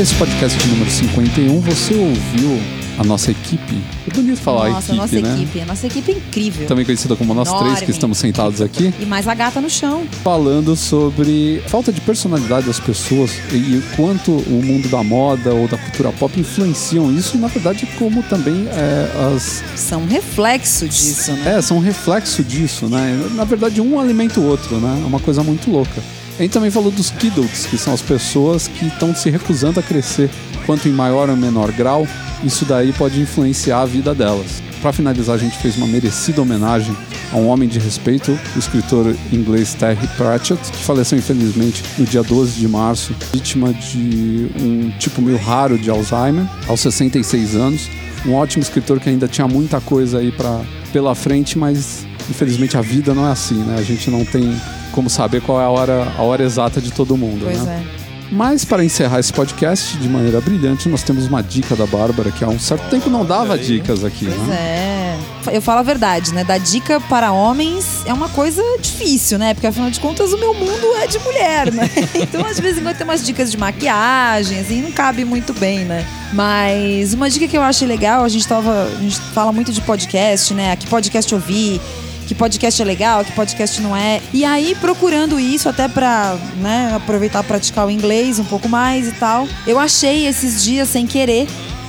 E 0.00 0.02
nesse 0.02 0.14
podcast 0.14 0.66
número 0.66 0.90
51, 0.90 1.60
você 1.60 1.92
ouviu 1.94 2.58
a 2.98 3.04
nossa 3.04 3.32
equipe. 3.32 3.78
É 4.10 4.14
bonito 4.14 4.40
falar 4.40 4.70
Nossa, 4.70 4.92
equipe, 4.92 4.96
nossa 4.96 5.20
né? 5.20 5.34
equipe. 5.42 5.60
A 5.60 5.66
nossa 5.66 5.86
equipe 5.86 6.10
é 6.10 6.14
incrível. 6.14 6.66
Também 6.66 6.86
conhecida 6.86 7.14
como 7.16 7.34
nós 7.34 7.50
três 7.50 7.64
Enorme. 7.64 7.84
que 7.84 7.90
estamos 7.90 8.16
sentados 8.16 8.62
aqui, 8.62 8.94
E 8.98 9.04
mais 9.04 9.28
a 9.28 9.34
gata 9.34 9.60
no 9.60 9.68
chão. 9.68 10.06
falando 10.24 10.74
sobre 10.74 11.62
falta 11.66 11.92
de 11.92 12.00
personalidade 12.00 12.66
das 12.66 12.80
pessoas 12.80 13.30
e, 13.52 13.56
e 13.56 13.82
quanto 13.94 14.30
o 14.32 14.62
mundo 14.64 14.88
da 14.88 15.04
moda 15.04 15.52
ou 15.52 15.68
da 15.68 15.76
cultura 15.76 16.10
pop 16.12 16.40
influenciam 16.40 17.14
isso, 17.14 17.36
e 17.36 17.38
na 17.38 17.48
verdade 17.48 17.86
como 17.98 18.22
também 18.22 18.68
é, 18.68 19.34
as 19.36 19.62
São 19.76 20.04
um 20.04 20.06
reflexo 20.06 20.88
disso, 20.88 21.30
né? 21.32 21.56
é, 21.58 21.60
são 21.60 21.76
um 21.76 21.80
reflexo 21.80 22.42
disso, 22.42 22.86
né? 22.88 23.22
Na 23.34 23.44
verdade, 23.44 23.82
um 23.82 24.00
alimenta 24.00 24.40
o 24.40 24.46
outro, 24.46 24.80
né? 24.80 25.02
É 25.04 25.06
uma 25.06 25.20
coisa 25.20 25.42
muito 25.42 25.70
louca. 25.70 26.00
A 26.40 26.42
gente 26.42 26.52
também 26.52 26.70
falou 26.70 26.90
dos 26.90 27.10
kidults, 27.10 27.66
que 27.66 27.76
são 27.76 27.92
as 27.92 28.00
pessoas 28.00 28.66
que 28.66 28.86
estão 28.86 29.14
se 29.14 29.28
recusando 29.28 29.78
a 29.78 29.82
crescer, 29.82 30.30
quanto 30.64 30.88
em 30.88 30.90
maior 30.90 31.28
ou 31.28 31.36
menor 31.36 31.70
grau, 31.70 32.08
isso 32.42 32.64
daí 32.64 32.94
pode 32.94 33.20
influenciar 33.20 33.82
a 33.82 33.84
vida 33.84 34.14
delas. 34.14 34.62
Para 34.80 34.90
finalizar, 34.90 35.34
a 35.34 35.38
gente 35.38 35.58
fez 35.58 35.76
uma 35.76 35.86
merecida 35.86 36.40
homenagem 36.40 36.96
a 37.30 37.36
um 37.36 37.46
homem 37.46 37.68
de 37.68 37.78
respeito, 37.78 38.32
o 38.56 38.58
escritor 38.58 39.14
inglês 39.30 39.74
Terry 39.74 40.08
Pratchett, 40.16 40.72
que 40.72 40.82
faleceu 40.82 41.18
infelizmente 41.18 41.84
no 41.98 42.06
dia 42.06 42.22
12 42.22 42.58
de 42.58 42.66
março, 42.66 43.14
vítima 43.34 43.74
de 43.74 44.50
um 44.58 44.90
tipo 44.98 45.20
meio 45.20 45.36
raro 45.36 45.78
de 45.78 45.90
Alzheimer, 45.90 46.46
aos 46.66 46.80
66 46.80 47.54
anos. 47.54 47.86
Um 48.24 48.32
ótimo 48.32 48.62
escritor 48.62 48.98
que 48.98 49.10
ainda 49.10 49.28
tinha 49.28 49.46
muita 49.46 49.78
coisa 49.78 50.20
aí 50.20 50.32
pra, 50.32 50.62
pela 50.90 51.14
frente, 51.14 51.58
mas 51.58 52.06
infelizmente 52.30 52.78
a 52.78 52.80
vida 52.80 53.12
não 53.12 53.28
é 53.28 53.30
assim, 53.30 53.62
né? 53.62 53.76
A 53.78 53.82
gente 53.82 54.10
não 54.10 54.24
tem 54.24 54.58
como 54.90 55.08
saber 55.10 55.40
qual 55.42 55.60
é 55.60 55.64
a 55.64 55.68
hora, 55.70 56.12
a 56.18 56.22
hora 56.22 56.42
exata 56.42 56.80
de 56.80 56.90
todo 56.92 57.16
mundo, 57.16 57.44
Pois 57.44 57.62
né? 57.64 57.84
é. 57.96 58.00
Mas 58.32 58.64
para 58.64 58.84
encerrar 58.84 59.18
esse 59.18 59.32
podcast 59.32 59.96
de 59.96 60.08
maneira 60.08 60.40
brilhante, 60.40 60.88
nós 60.88 61.02
temos 61.02 61.26
uma 61.26 61.42
dica 61.42 61.74
da 61.74 61.84
Bárbara, 61.84 62.30
que 62.30 62.44
há 62.44 62.48
um 62.48 62.60
certo 62.60 62.88
tempo 62.88 63.10
não 63.10 63.24
dava 63.24 63.58
dicas 63.58 64.04
aqui, 64.04 64.26
Pois 64.26 64.46
né? 64.46 64.54
é. 64.56 65.00
Eu 65.52 65.60
falo 65.60 65.80
a 65.80 65.82
verdade, 65.82 66.32
né? 66.32 66.44
Dar 66.44 66.58
dica 66.58 67.00
para 67.00 67.32
homens 67.32 68.02
é 68.06 68.12
uma 68.12 68.28
coisa 68.28 68.62
difícil, 68.80 69.36
né? 69.36 69.52
Porque 69.52 69.66
afinal 69.66 69.90
de 69.90 69.98
contas 69.98 70.32
o 70.32 70.38
meu 70.38 70.54
mundo 70.54 70.94
é 71.02 71.08
de 71.08 71.18
mulher, 71.18 71.72
né? 71.72 71.90
Então 72.14 72.44
às 72.46 72.60
vezes 72.60 72.80
quando 72.80 72.96
tem 72.96 73.04
umas 73.04 73.24
dicas 73.26 73.50
de 73.50 73.56
maquiagem, 73.58 74.60
assim, 74.60 74.80
não 74.82 74.92
cabe 74.92 75.24
muito 75.24 75.52
bem, 75.54 75.80
né? 75.80 76.06
Mas 76.32 77.12
uma 77.14 77.28
dica 77.28 77.48
que 77.48 77.56
eu 77.56 77.62
achei 77.62 77.88
legal, 77.88 78.22
a 78.22 78.28
gente 78.28 78.46
tava. 78.46 78.84
A 78.84 79.02
gente 79.02 79.18
fala 79.34 79.50
muito 79.50 79.72
de 79.72 79.80
podcast, 79.80 80.54
né? 80.54 80.76
Que 80.76 80.86
podcast 80.86 81.34
ouvir, 81.34 81.80
que 82.30 82.34
podcast 82.36 82.80
é 82.80 82.84
legal, 82.84 83.24
que 83.24 83.32
podcast 83.32 83.80
não 83.82 83.96
é. 83.96 84.20
E 84.32 84.44
aí, 84.44 84.76
procurando 84.80 85.40
isso, 85.40 85.68
até 85.68 85.88
pra 85.88 86.36
né, 86.58 86.92
aproveitar 86.94 87.42
praticar 87.42 87.88
o 87.88 87.90
inglês 87.90 88.38
um 88.38 88.44
pouco 88.44 88.68
mais 88.68 89.08
e 89.08 89.12
tal, 89.12 89.48
eu 89.66 89.80
achei 89.80 90.28
esses 90.28 90.62
dias, 90.62 90.88
sem 90.88 91.08
querer, 91.08 91.48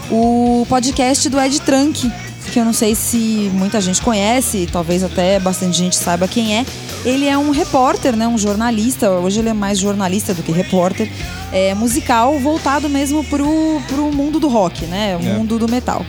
o 0.09 0.65
podcast 0.67 1.29
do 1.29 1.39
Ed 1.39 1.61
Trunk, 1.61 2.11
que 2.51 2.57
eu 2.59 2.65
não 2.65 2.73
sei 2.73 2.95
se 2.95 3.51
muita 3.53 3.79
gente 3.79 4.01
conhece, 4.01 4.67
talvez 4.71 5.03
até 5.03 5.39
bastante 5.39 5.77
gente 5.77 5.95
saiba 5.95 6.27
quem 6.27 6.57
é. 6.57 6.65
Ele 7.05 7.27
é 7.27 7.37
um 7.37 7.51
repórter, 7.51 8.15
né, 8.15 8.27
um 8.27 8.35
jornalista, 8.35 9.11
hoje 9.11 9.41
ele 9.41 9.49
é 9.49 9.53
mais 9.53 9.77
jornalista 9.77 10.33
do 10.33 10.41
que 10.41 10.51
repórter, 10.51 11.07
é, 11.53 11.75
musical, 11.75 12.39
voltado 12.39 12.89
mesmo 12.89 13.23
pro, 13.25 13.79
pro 13.87 14.11
mundo 14.11 14.39
do 14.39 14.47
rock, 14.47 14.85
né, 14.87 15.15
o 15.21 15.23
É. 15.23 15.33
mundo 15.33 15.59
do 15.59 15.69
metal. 15.69 16.03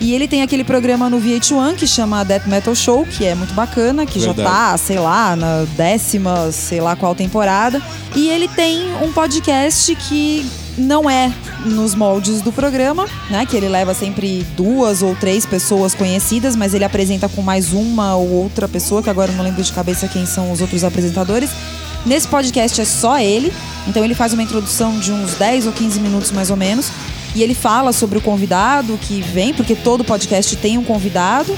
E 0.00 0.14
ele 0.14 0.28
tem 0.28 0.42
aquele 0.42 0.62
programa 0.62 1.08
no 1.08 1.18
VH1 1.18 1.76
que 1.76 1.86
chama 1.86 2.24
Death 2.24 2.46
Metal 2.46 2.74
Show, 2.74 3.06
que 3.06 3.24
é 3.24 3.34
muito 3.34 3.54
bacana, 3.54 4.04
que 4.04 4.20
já 4.20 4.32
Verdade. 4.32 4.48
tá, 4.48 4.78
sei 4.78 4.98
lá, 4.98 5.34
na 5.34 5.64
décima, 5.76 6.52
sei 6.52 6.80
lá 6.80 6.94
qual 6.94 7.14
temporada. 7.14 7.80
E 8.14 8.28
ele 8.28 8.46
tem 8.48 8.94
um 9.02 9.12
podcast 9.12 9.94
que 9.96 10.46
não 10.76 11.08
é 11.08 11.32
nos 11.64 11.94
moldes 11.94 12.42
do 12.42 12.52
programa, 12.52 13.06
né? 13.30 13.46
Que 13.46 13.56
ele 13.56 13.68
leva 13.68 13.94
sempre 13.94 14.46
duas 14.56 15.02
ou 15.02 15.16
três 15.16 15.46
pessoas 15.46 15.94
conhecidas, 15.94 16.54
mas 16.54 16.74
ele 16.74 16.84
apresenta 16.84 17.28
com 17.28 17.40
mais 17.40 17.72
uma 17.72 18.14
ou 18.16 18.28
outra 18.28 18.68
pessoa, 18.68 19.02
que 19.02 19.08
agora 19.08 19.32
eu 19.32 19.36
não 19.36 19.44
lembro 19.44 19.62
de 19.62 19.72
cabeça 19.72 20.06
quem 20.08 20.26
são 20.26 20.52
os 20.52 20.60
outros 20.60 20.84
apresentadores. 20.84 21.50
Nesse 22.04 22.28
podcast 22.28 22.80
é 22.80 22.84
só 22.84 23.18
ele, 23.18 23.52
então 23.88 24.04
ele 24.04 24.14
faz 24.14 24.32
uma 24.32 24.42
introdução 24.42 24.98
de 24.98 25.10
uns 25.10 25.34
10 25.34 25.66
ou 25.66 25.72
15 25.72 25.98
minutos 26.00 26.30
mais 26.30 26.50
ou 26.50 26.56
menos. 26.56 26.90
E 27.36 27.42
ele 27.42 27.54
fala 27.54 27.92
sobre 27.92 28.16
o 28.16 28.20
convidado 28.22 28.96
que 28.96 29.20
vem, 29.20 29.52
porque 29.52 29.74
todo 29.74 30.02
podcast 30.02 30.56
tem 30.56 30.78
um 30.78 30.82
convidado. 30.82 31.54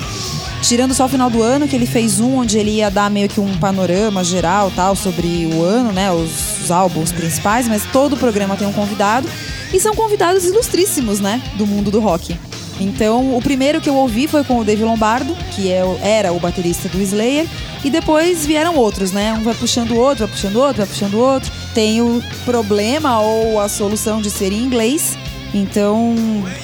Tirando 0.61 0.93
só 0.93 1.07
o 1.07 1.09
final 1.09 1.31
do 1.31 1.41
ano, 1.41 1.69
que 1.69 1.77
ele 1.77 1.87
fez 1.87 2.19
um 2.19 2.39
onde 2.39 2.59
ele 2.59 2.73
ia 2.73 2.91
dar 2.91 3.09
meio 3.09 3.29
que 3.29 3.41
um 3.41 3.57
panorama 3.59 4.25
geral 4.25 4.73
tal 4.75 4.97
sobre 4.97 5.49
o 5.55 5.63
ano, 5.63 5.93
né? 5.93 6.11
Os, 6.11 6.65
os 6.65 6.71
álbuns 6.73 7.13
principais, 7.13 7.69
mas 7.69 7.85
todo 7.93 8.17
programa 8.17 8.57
tem 8.57 8.67
um 8.67 8.73
convidado. 8.73 9.29
E 9.73 9.79
são 9.79 9.95
convidados 9.95 10.45
ilustríssimos, 10.45 11.21
né? 11.21 11.41
Do 11.57 11.65
mundo 11.65 11.93
do 11.93 12.01
rock. 12.01 12.37
Então, 12.81 13.37
o 13.37 13.41
primeiro 13.41 13.81
que 13.81 13.89
eu 13.89 13.95
ouvi 13.95 14.27
foi 14.27 14.43
com 14.43 14.59
o 14.59 14.65
Dave 14.65 14.83
Lombardo, 14.83 15.33
que 15.55 15.71
é, 15.71 15.83
era 16.03 16.33
o 16.33 16.41
baterista 16.41 16.89
do 16.89 17.01
Slayer. 17.01 17.47
E 17.85 17.91
depois 17.91 18.45
vieram 18.45 18.75
outros, 18.75 19.13
né? 19.13 19.33
Um 19.33 19.45
vai 19.45 19.55
puxando 19.55 19.93
o 19.93 19.97
outro, 19.97 20.27
vai 20.27 20.35
puxando 20.35 20.57
o 20.57 20.61
outro, 20.61 20.77
vai 20.79 20.87
puxando 20.87 21.15
o 21.15 21.21
outro. 21.21 21.53
Tem 21.73 22.03
o 22.03 22.21
problema 22.45 23.21
ou 23.21 23.61
a 23.61 23.69
solução 23.69 24.21
de 24.21 24.29
ser 24.29 24.53
em 24.53 24.61
inglês. 24.65 25.17
Então, 25.55 26.15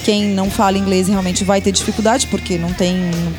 quem 0.05 0.26
não 0.26 0.51
fala 0.51 0.76
inglês 0.76 1.09
realmente 1.09 1.43
vai 1.43 1.61
ter 1.61 1.72
dificuldade, 1.72 2.26
porque 2.26 2.59
não 2.59 2.72
tem, 2.72 2.97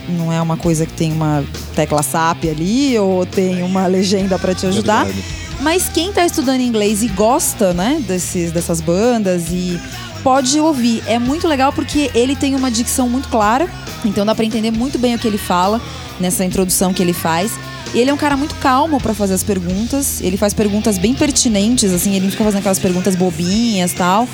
não 0.09 0.31
é 0.33 0.41
uma 0.41 0.57
coisa 0.57 0.85
que 0.85 0.93
tem 0.93 1.11
uma 1.11 1.43
tecla 1.75 2.01
SAP 2.01 2.45
ali 2.45 2.97
ou 2.97 3.25
tem 3.25 3.61
uma 3.61 3.85
legenda 3.85 4.39
para 4.39 4.55
te 4.55 4.65
ajudar. 4.65 5.05
Verdade. 5.05 5.23
Mas 5.61 5.87
quem 5.87 6.11
tá 6.11 6.25
estudando 6.25 6.61
inglês 6.61 7.01
e 7.03 7.07
gosta, 7.07 7.73
né, 7.73 8.01
desses, 8.05 8.51
dessas 8.51 8.81
bandas 8.81 9.49
e 9.51 9.79
pode 10.23 10.59
ouvir. 10.59 11.03
É 11.05 11.19
muito 11.19 11.47
legal 11.47 11.71
porque 11.71 12.09
ele 12.13 12.35
tem 12.35 12.55
uma 12.55 12.71
dicção 12.71 13.07
muito 13.07 13.29
clara, 13.29 13.69
então 14.03 14.25
dá 14.25 14.33
pra 14.33 14.43
entender 14.43 14.71
muito 14.71 14.97
bem 14.97 15.15
o 15.15 15.19
que 15.19 15.27
ele 15.27 15.37
fala 15.37 15.79
nessa 16.19 16.43
introdução 16.43 16.93
que 16.93 17.01
ele 17.01 17.13
faz. 17.13 17.51
E 17.93 17.99
ele 17.99 18.09
é 18.09 18.13
um 18.13 18.17
cara 18.17 18.35
muito 18.35 18.55
calmo 18.55 18.99
pra 18.99 19.13
fazer 19.13 19.35
as 19.35 19.43
perguntas. 19.43 20.19
Ele 20.21 20.35
faz 20.35 20.53
perguntas 20.53 20.97
bem 20.97 21.13
pertinentes, 21.13 21.93
assim, 21.93 22.15
ele 22.15 22.25
não 22.25 22.31
fica 22.31 22.43
fazendo 22.43 22.59
aquelas 22.59 22.79
perguntas 22.79 23.15
bobinhas 23.15 23.93
tal. 23.93 24.27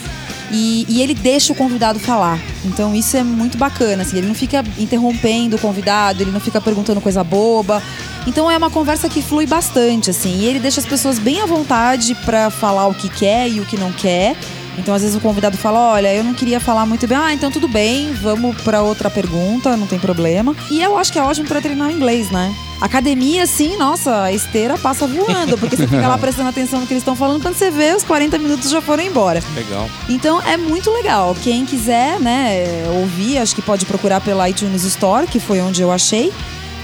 E, 0.51 0.85
e 0.89 1.01
ele 1.01 1.13
deixa 1.13 1.53
o 1.53 1.55
convidado 1.55 1.99
falar. 1.99 2.39
Então 2.65 2.93
isso 2.93 3.15
é 3.15 3.23
muito 3.23 3.57
bacana, 3.57 4.03
assim, 4.03 4.17
ele 4.17 4.27
não 4.27 4.35
fica 4.35 4.63
interrompendo 4.77 5.55
o 5.55 5.59
convidado, 5.59 6.21
ele 6.21 6.31
não 6.31 6.39
fica 6.39 6.59
perguntando 6.59 6.99
coisa 6.99 7.23
boba. 7.23 7.81
Então 8.27 8.51
é 8.51 8.57
uma 8.57 8.69
conversa 8.69 9.09
que 9.09 9.21
flui 9.21 9.45
bastante, 9.45 10.09
assim, 10.09 10.39
e 10.39 10.45
ele 10.45 10.59
deixa 10.59 10.79
as 10.79 10.85
pessoas 10.85 11.17
bem 11.17 11.41
à 11.41 11.45
vontade 11.45 12.13
pra 12.25 12.49
falar 12.49 12.87
o 12.87 12.93
que 12.93 13.09
quer 13.09 13.49
e 13.49 13.59
o 13.59 13.65
que 13.65 13.77
não 13.77 13.91
quer. 13.91 14.35
Então, 14.77 14.93
às 14.93 15.01
vezes, 15.01 15.15
o 15.15 15.19
convidado 15.19 15.57
fala: 15.57 15.79
Olha, 15.79 16.13
eu 16.13 16.23
não 16.23 16.33
queria 16.33 16.59
falar 16.59 16.85
muito 16.85 17.07
bem. 17.07 17.17
Ah, 17.17 17.33
então 17.33 17.51
tudo 17.51 17.67
bem, 17.67 18.13
vamos 18.13 18.59
pra 18.61 18.81
outra 18.81 19.09
pergunta, 19.09 19.75
não 19.77 19.87
tem 19.87 19.99
problema. 19.99 20.55
E 20.69 20.81
eu 20.81 20.97
acho 20.97 21.11
que 21.11 21.19
é 21.19 21.23
ótimo 21.23 21.47
pra 21.47 21.61
treinar 21.61 21.91
inglês, 21.91 22.29
né? 22.31 22.53
Academia, 22.79 23.45
sim, 23.45 23.77
nossa, 23.77 24.23
a 24.23 24.33
esteira 24.33 24.75
passa 24.75 25.05
voando, 25.05 25.55
porque 25.55 25.75
você 25.75 25.87
fica 25.87 26.07
lá 26.07 26.17
prestando 26.19 26.49
atenção 26.49 26.79
no 26.79 26.87
que 26.87 26.93
eles 26.93 27.01
estão 27.01 27.15
falando, 27.15 27.39
quando 27.39 27.53
você 27.53 27.69
vê, 27.69 27.93
os 27.93 28.03
40 28.03 28.39
minutos 28.39 28.71
já 28.71 28.81
foram 28.81 29.03
embora. 29.03 29.43
Legal. 29.53 29.87
Então 30.09 30.41
é 30.41 30.57
muito 30.57 30.89
legal. 30.89 31.35
Quem 31.43 31.63
quiser, 31.63 32.19
né, 32.19 32.89
ouvir, 32.95 33.37
acho 33.37 33.53
que 33.53 33.61
pode 33.61 33.85
procurar 33.85 34.19
pela 34.21 34.49
iTunes 34.49 34.83
Store, 34.83 35.27
que 35.27 35.39
foi 35.39 35.61
onde 35.61 35.79
eu 35.81 35.91
achei. 35.91 36.33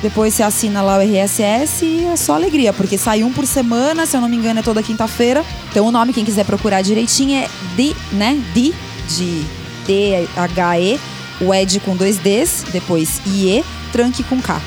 Depois 0.01 0.33
você 0.33 0.43
assina 0.43 0.81
lá 0.81 0.97
o 0.97 1.01
RSS 1.01 1.83
e 1.83 2.05
é 2.05 2.15
só 2.15 2.35
alegria, 2.35 2.71
porque 2.71 2.97
sai 2.97 3.23
um 3.23 3.33
por 3.33 3.47
semana, 3.47 4.05
se 4.05 4.15
eu 4.15 4.21
não 4.21 4.29
me 4.29 4.37
engano, 4.37 4.59
é 4.59 4.63
toda 4.63 4.83
quinta-feira. 4.83 5.43
Então 5.71 5.87
o 5.87 5.91
nome, 5.91 6.13
quem 6.13 6.23
quiser 6.23 6.45
procurar 6.45 6.81
direitinho, 6.81 7.35
é 7.35 7.49
D, 7.75 7.95
né? 8.11 8.39
D, 8.53 8.73
de 9.09 9.43
D-H-E, 9.87 10.99
o 11.41 11.53
Ed 11.53 11.79
com 11.79 11.95
dois 11.95 12.17
Ds, 12.17 12.65
depois 12.71 13.21
IE, 13.25 13.63
Tranque 13.91 14.23
com 14.23 14.39
K. 14.41 14.61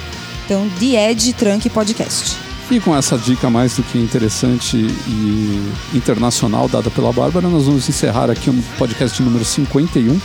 Então, 0.44 0.68
The 0.80 1.10
Ed 1.10 1.32
Tranque 1.34 1.70
Podcast. 1.70 2.36
E 2.70 2.80
com 2.80 2.96
essa 2.96 3.18
dica 3.18 3.50
mais 3.50 3.76
do 3.76 3.82
que 3.82 3.98
interessante 3.98 4.76
e 4.76 5.72
internacional 5.92 6.68
dada 6.68 6.90
pela 6.90 7.12
Bárbara, 7.12 7.48
nós 7.48 7.66
vamos 7.66 7.88
encerrar 7.88 8.30
aqui 8.30 8.48
o 8.48 8.54
podcast 8.78 9.22
número 9.22 9.44
51. 9.44 10.20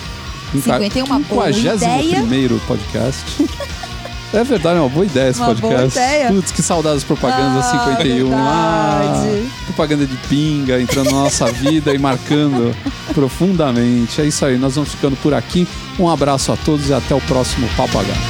51, 0.54 1.06
uma 1.06 1.20
boa 1.20 1.50
51º 1.50 2.60
podcast. 2.68 3.26
É 4.34 4.44
verdade, 4.44 4.78
é 4.78 4.82
uma 4.82 4.90
boa 4.90 5.06
ideia 5.06 5.30
esse 5.30 5.40
Uma 5.40 5.54
boa 5.54 5.74
podcast. 5.74 5.98
ideia. 5.98 6.28
Putz, 6.28 6.52
que 6.52 6.62
saudades 6.62 6.96
das 6.98 7.04
propagandas 7.06 7.66
Ah, 7.66 7.86
51 7.86 8.30
lá. 8.30 9.00
verdade. 9.22 9.50
Propaganda 9.66 10.06
de 10.06 10.18
pinga 10.28 10.82
entrando 10.82 11.06
na 11.12 11.24
nossa 11.24 11.46
vida 11.52 11.94
e 11.94 11.98
marcando 11.98 12.76
profundamente. 13.14 14.20
É 14.22 14.26
isso 14.26 14.46
aí, 14.46 14.58
nós 14.58 14.76
vamos 14.76 14.92
ficando 14.92 15.16
por 15.18 15.34
aqui. 15.34 15.68
Um 15.98 16.10
abraço 16.10 16.52
a 16.52 16.58
todos 16.58 16.90
e 16.90 16.94
até 16.94 17.16
o 17.16 17.22
próximo 17.22 17.68
H. 17.78 17.88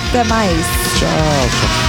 Até 0.10 0.24
mais. 0.26 0.58
Tchau, 1.00 1.10
tchau. 1.50 1.85